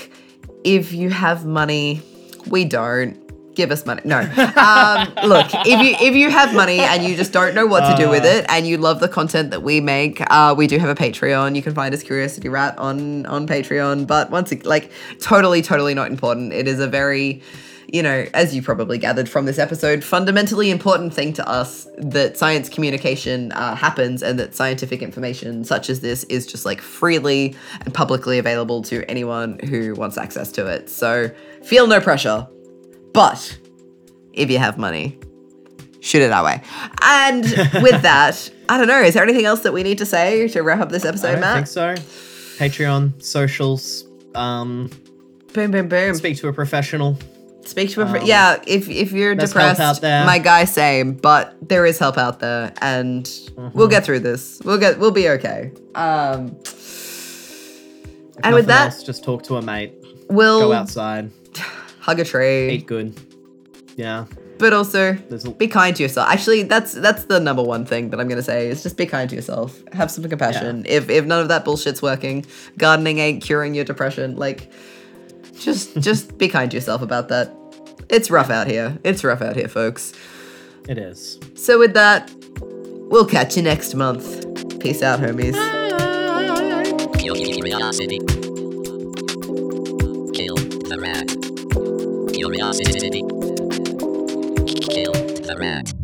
If 0.64 0.92
you 0.92 1.10
have 1.10 1.44
money, 1.44 2.02
we 2.48 2.64
don't. 2.64 3.25
Give 3.56 3.70
us 3.72 3.84
money. 3.86 4.02
No. 4.04 4.20
Um, 4.20 5.08
look, 5.28 5.46
if 5.66 5.80
you 5.80 5.96
if 6.08 6.14
you 6.14 6.30
have 6.30 6.54
money 6.54 6.78
and 6.78 7.02
you 7.02 7.16
just 7.16 7.32
don't 7.32 7.54
know 7.54 7.66
what 7.66 7.90
to 7.90 7.96
do 7.96 8.08
with 8.10 8.22
Uh. 8.24 8.28
it, 8.38 8.46
and 8.48 8.66
you 8.66 8.76
love 8.76 9.00
the 9.00 9.08
content 9.08 9.50
that 9.50 9.62
we 9.62 9.80
make, 9.80 10.20
uh, 10.30 10.54
we 10.56 10.66
do 10.66 10.78
have 10.78 10.90
a 10.90 10.94
Patreon. 10.94 11.56
You 11.56 11.62
can 11.62 11.74
find 11.74 11.92
us 11.94 12.02
Curiosity 12.02 12.48
Rat 12.48 12.78
on 12.78 13.26
on 13.26 13.48
Patreon. 13.48 14.06
But 14.06 14.30
once 14.30 14.52
ag- 14.52 14.66
like 14.66 14.90
totally, 15.20 15.62
totally 15.62 15.94
not 15.94 16.10
important. 16.10 16.52
It 16.52 16.68
is 16.68 16.78
a 16.80 16.86
very 16.86 17.42
you 17.88 18.02
know, 18.02 18.26
as 18.34 18.52
you 18.52 18.62
probably 18.62 18.98
gathered 18.98 19.28
from 19.28 19.46
this 19.46 19.60
episode, 19.60 20.02
fundamentally 20.02 20.70
important 20.72 21.14
thing 21.14 21.32
to 21.32 21.48
us 21.48 21.86
that 21.96 22.36
science 22.36 22.68
communication 22.68 23.52
uh, 23.52 23.76
happens 23.76 24.24
and 24.24 24.40
that 24.40 24.56
scientific 24.56 25.02
information 25.02 25.62
such 25.62 25.88
as 25.88 26.00
this 26.00 26.24
is 26.24 26.46
just 26.48 26.66
like 26.66 26.80
freely 26.80 27.54
and 27.84 27.94
publicly 27.94 28.40
available 28.40 28.82
to 28.82 29.08
anyone 29.08 29.60
who 29.70 29.94
wants 29.94 30.18
access 30.18 30.50
to 30.50 30.66
it. 30.66 30.90
So 30.90 31.30
feel 31.62 31.86
no 31.86 32.00
pressure. 32.00 32.48
But 33.16 33.58
if 34.32 34.50
you 34.50 34.58
have 34.58 34.78
money, 34.78 35.18
shoot 36.00 36.22
it 36.22 36.30
our 36.30 36.44
way. 36.44 36.62
And 37.02 37.42
with 37.82 38.02
that, 38.02 38.50
I 38.68 38.78
don't 38.78 38.86
know, 38.88 39.00
is 39.02 39.14
there 39.14 39.22
anything 39.24 39.46
else 39.46 39.60
that 39.60 39.72
we 39.72 39.82
need 39.82 39.98
to 39.98 40.06
say 40.06 40.46
to 40.48 40.60
wrap 40.62 40.80
up 40.80 40.90
this 40.90 41.04
episode, 41.04 41.28
I 41.28 41.32
don't 41.32 41.40
Matt? 41.40 41.54
think 41.54 41.66
so. 41.66 41.94
Patreon, 42.64 43.22
socials, 43.22 44.04
um, 44.34 44.90
Boom, 45.52 45.70
boom, 45.70 45.88
boom. 45.88 46.14
speak 46.14 46.36
to 46.38 46.48
a 46.48 46.52
professional. 46.52 47.18
Speak 47.64 47.90
to 47.90 48.02
a. 48.02 48.06
Um, 48.06 48.18
yeah, 48.26 48.62
if 48.66 48.88
if 48.88 49.10
you're 49.12 49.34
depressed, 49.34 49.80
out 49.80 50.00
there. 50.00 50.24
my 50.26 50.38
guy, 50.38 50.64
same. 50.66 51.14
But 51.14 51.56
there 51.68 51.84
is 51.86 51.98
help 51.98 52.16
out 52.18 52.38
there, 52.40 52.72
and 52.82 53.24
Mm-hmm. 53.26 53.76
we'll 53.76 53.88
get 53.88 54.04
through 54.04 54.20
this. 54.20 54.60
We'll 54.64 54.78
get. 54.78 54.98
We'll 54.98 55.10
be 55.10 55.28
okay. 55.30 55.72
Um, 55.94 56.56
If 56.62 58.40
and 58.44 58.54
with 58.54 58.66
that, 58.66 58.92
else, 58.92 59.02
just 59.02 59.24
talk 59.24 59.42
to 59.44 59.56
a 59.56 59.62
mate. 59.62 59.94
we'll 60.28 60.60
Go 60.60 60.72
outside. 60.74 61.30
hug 62.06 62.20
a 62.20 62.24
tree, 62.24 62.70
Eat 62.70 62.86
good. 62.86 63.18
Yeah. 63.96 64.26
but 64.58 64.72
also 64.72 65.14
There's 65.28 65.44
a, 65.44 65.50
be 65.50 65.66
kind 65.68 65.94
to 65.96 66.02
yourself. 66.02 66.28
Actually, 66.30 66.62
that's 66.62 66.92
that's 66.92 67.24
the 67.24 67.40
number 67.40 67.62
one 67.62 67.84
thing 67.84 68.10
that 68.10 68.20
I'm 68.20 68.28
gonna 68.28 68.42
say 68.42 68.68
is 68.68 68.82
just 68.82 68.96
be 68.96 69.06
kind 69.06 69.28
to 69.30 69.36
yourself. 69.36 69.82
Have 69.92 70.10
some 70.10 70.24
compassion. 70.28 70.84
If 70.86 71.10
if 71.10 71.24
none 71.26 71.40
of 71.42 71.48
that 71.48 71.64
bullshit's 71.64 72.00
working, 72.02 72.46
gardening 72.78 73.18
ain't 73.18 73.42
curing 73.42 73.74
your 73.74 73.84
depression. 73.84 74.36
Like, 74.36 74.70
just 75.58 75.96
just 76.08 76.38
be 76.38 76.48
kind 76.48 76.70
to 76.70 76.76
yourself 76.76 77.02
about 77.02 77.28
that. 77.28 77.52
It's 78.08 78.30
rough 78.30 78.50
out 78.50 78.66
here. 78.68 78.96
It's 79.02 79.24
rough 79.24 79.42
out 79.42 79.56
here, 79.56 79.68
folks. 79.68 80.12
it 80.88 80.98
is. 80.98 81.40
So 81.54 81.78
with 81.78 81.94
that, 81.94 82.30
we'll 83.10 83.26
catch 83.26 83.56
you 83.56 83.62
next 83.62 83.94
month. 83.94 84.78
Peace 84.78 85.02
out, 85.02 85.18
homies. 85.20 85.56
Curiosity. 87.18 88.18
Kill 90.38 90.54
the 90.90 90.98
rat. 91.00 91.35
Curiosity. 92.46 93.22
Kill 94.78 95.12
the 95.42 95.56
rat. 95.58 95.95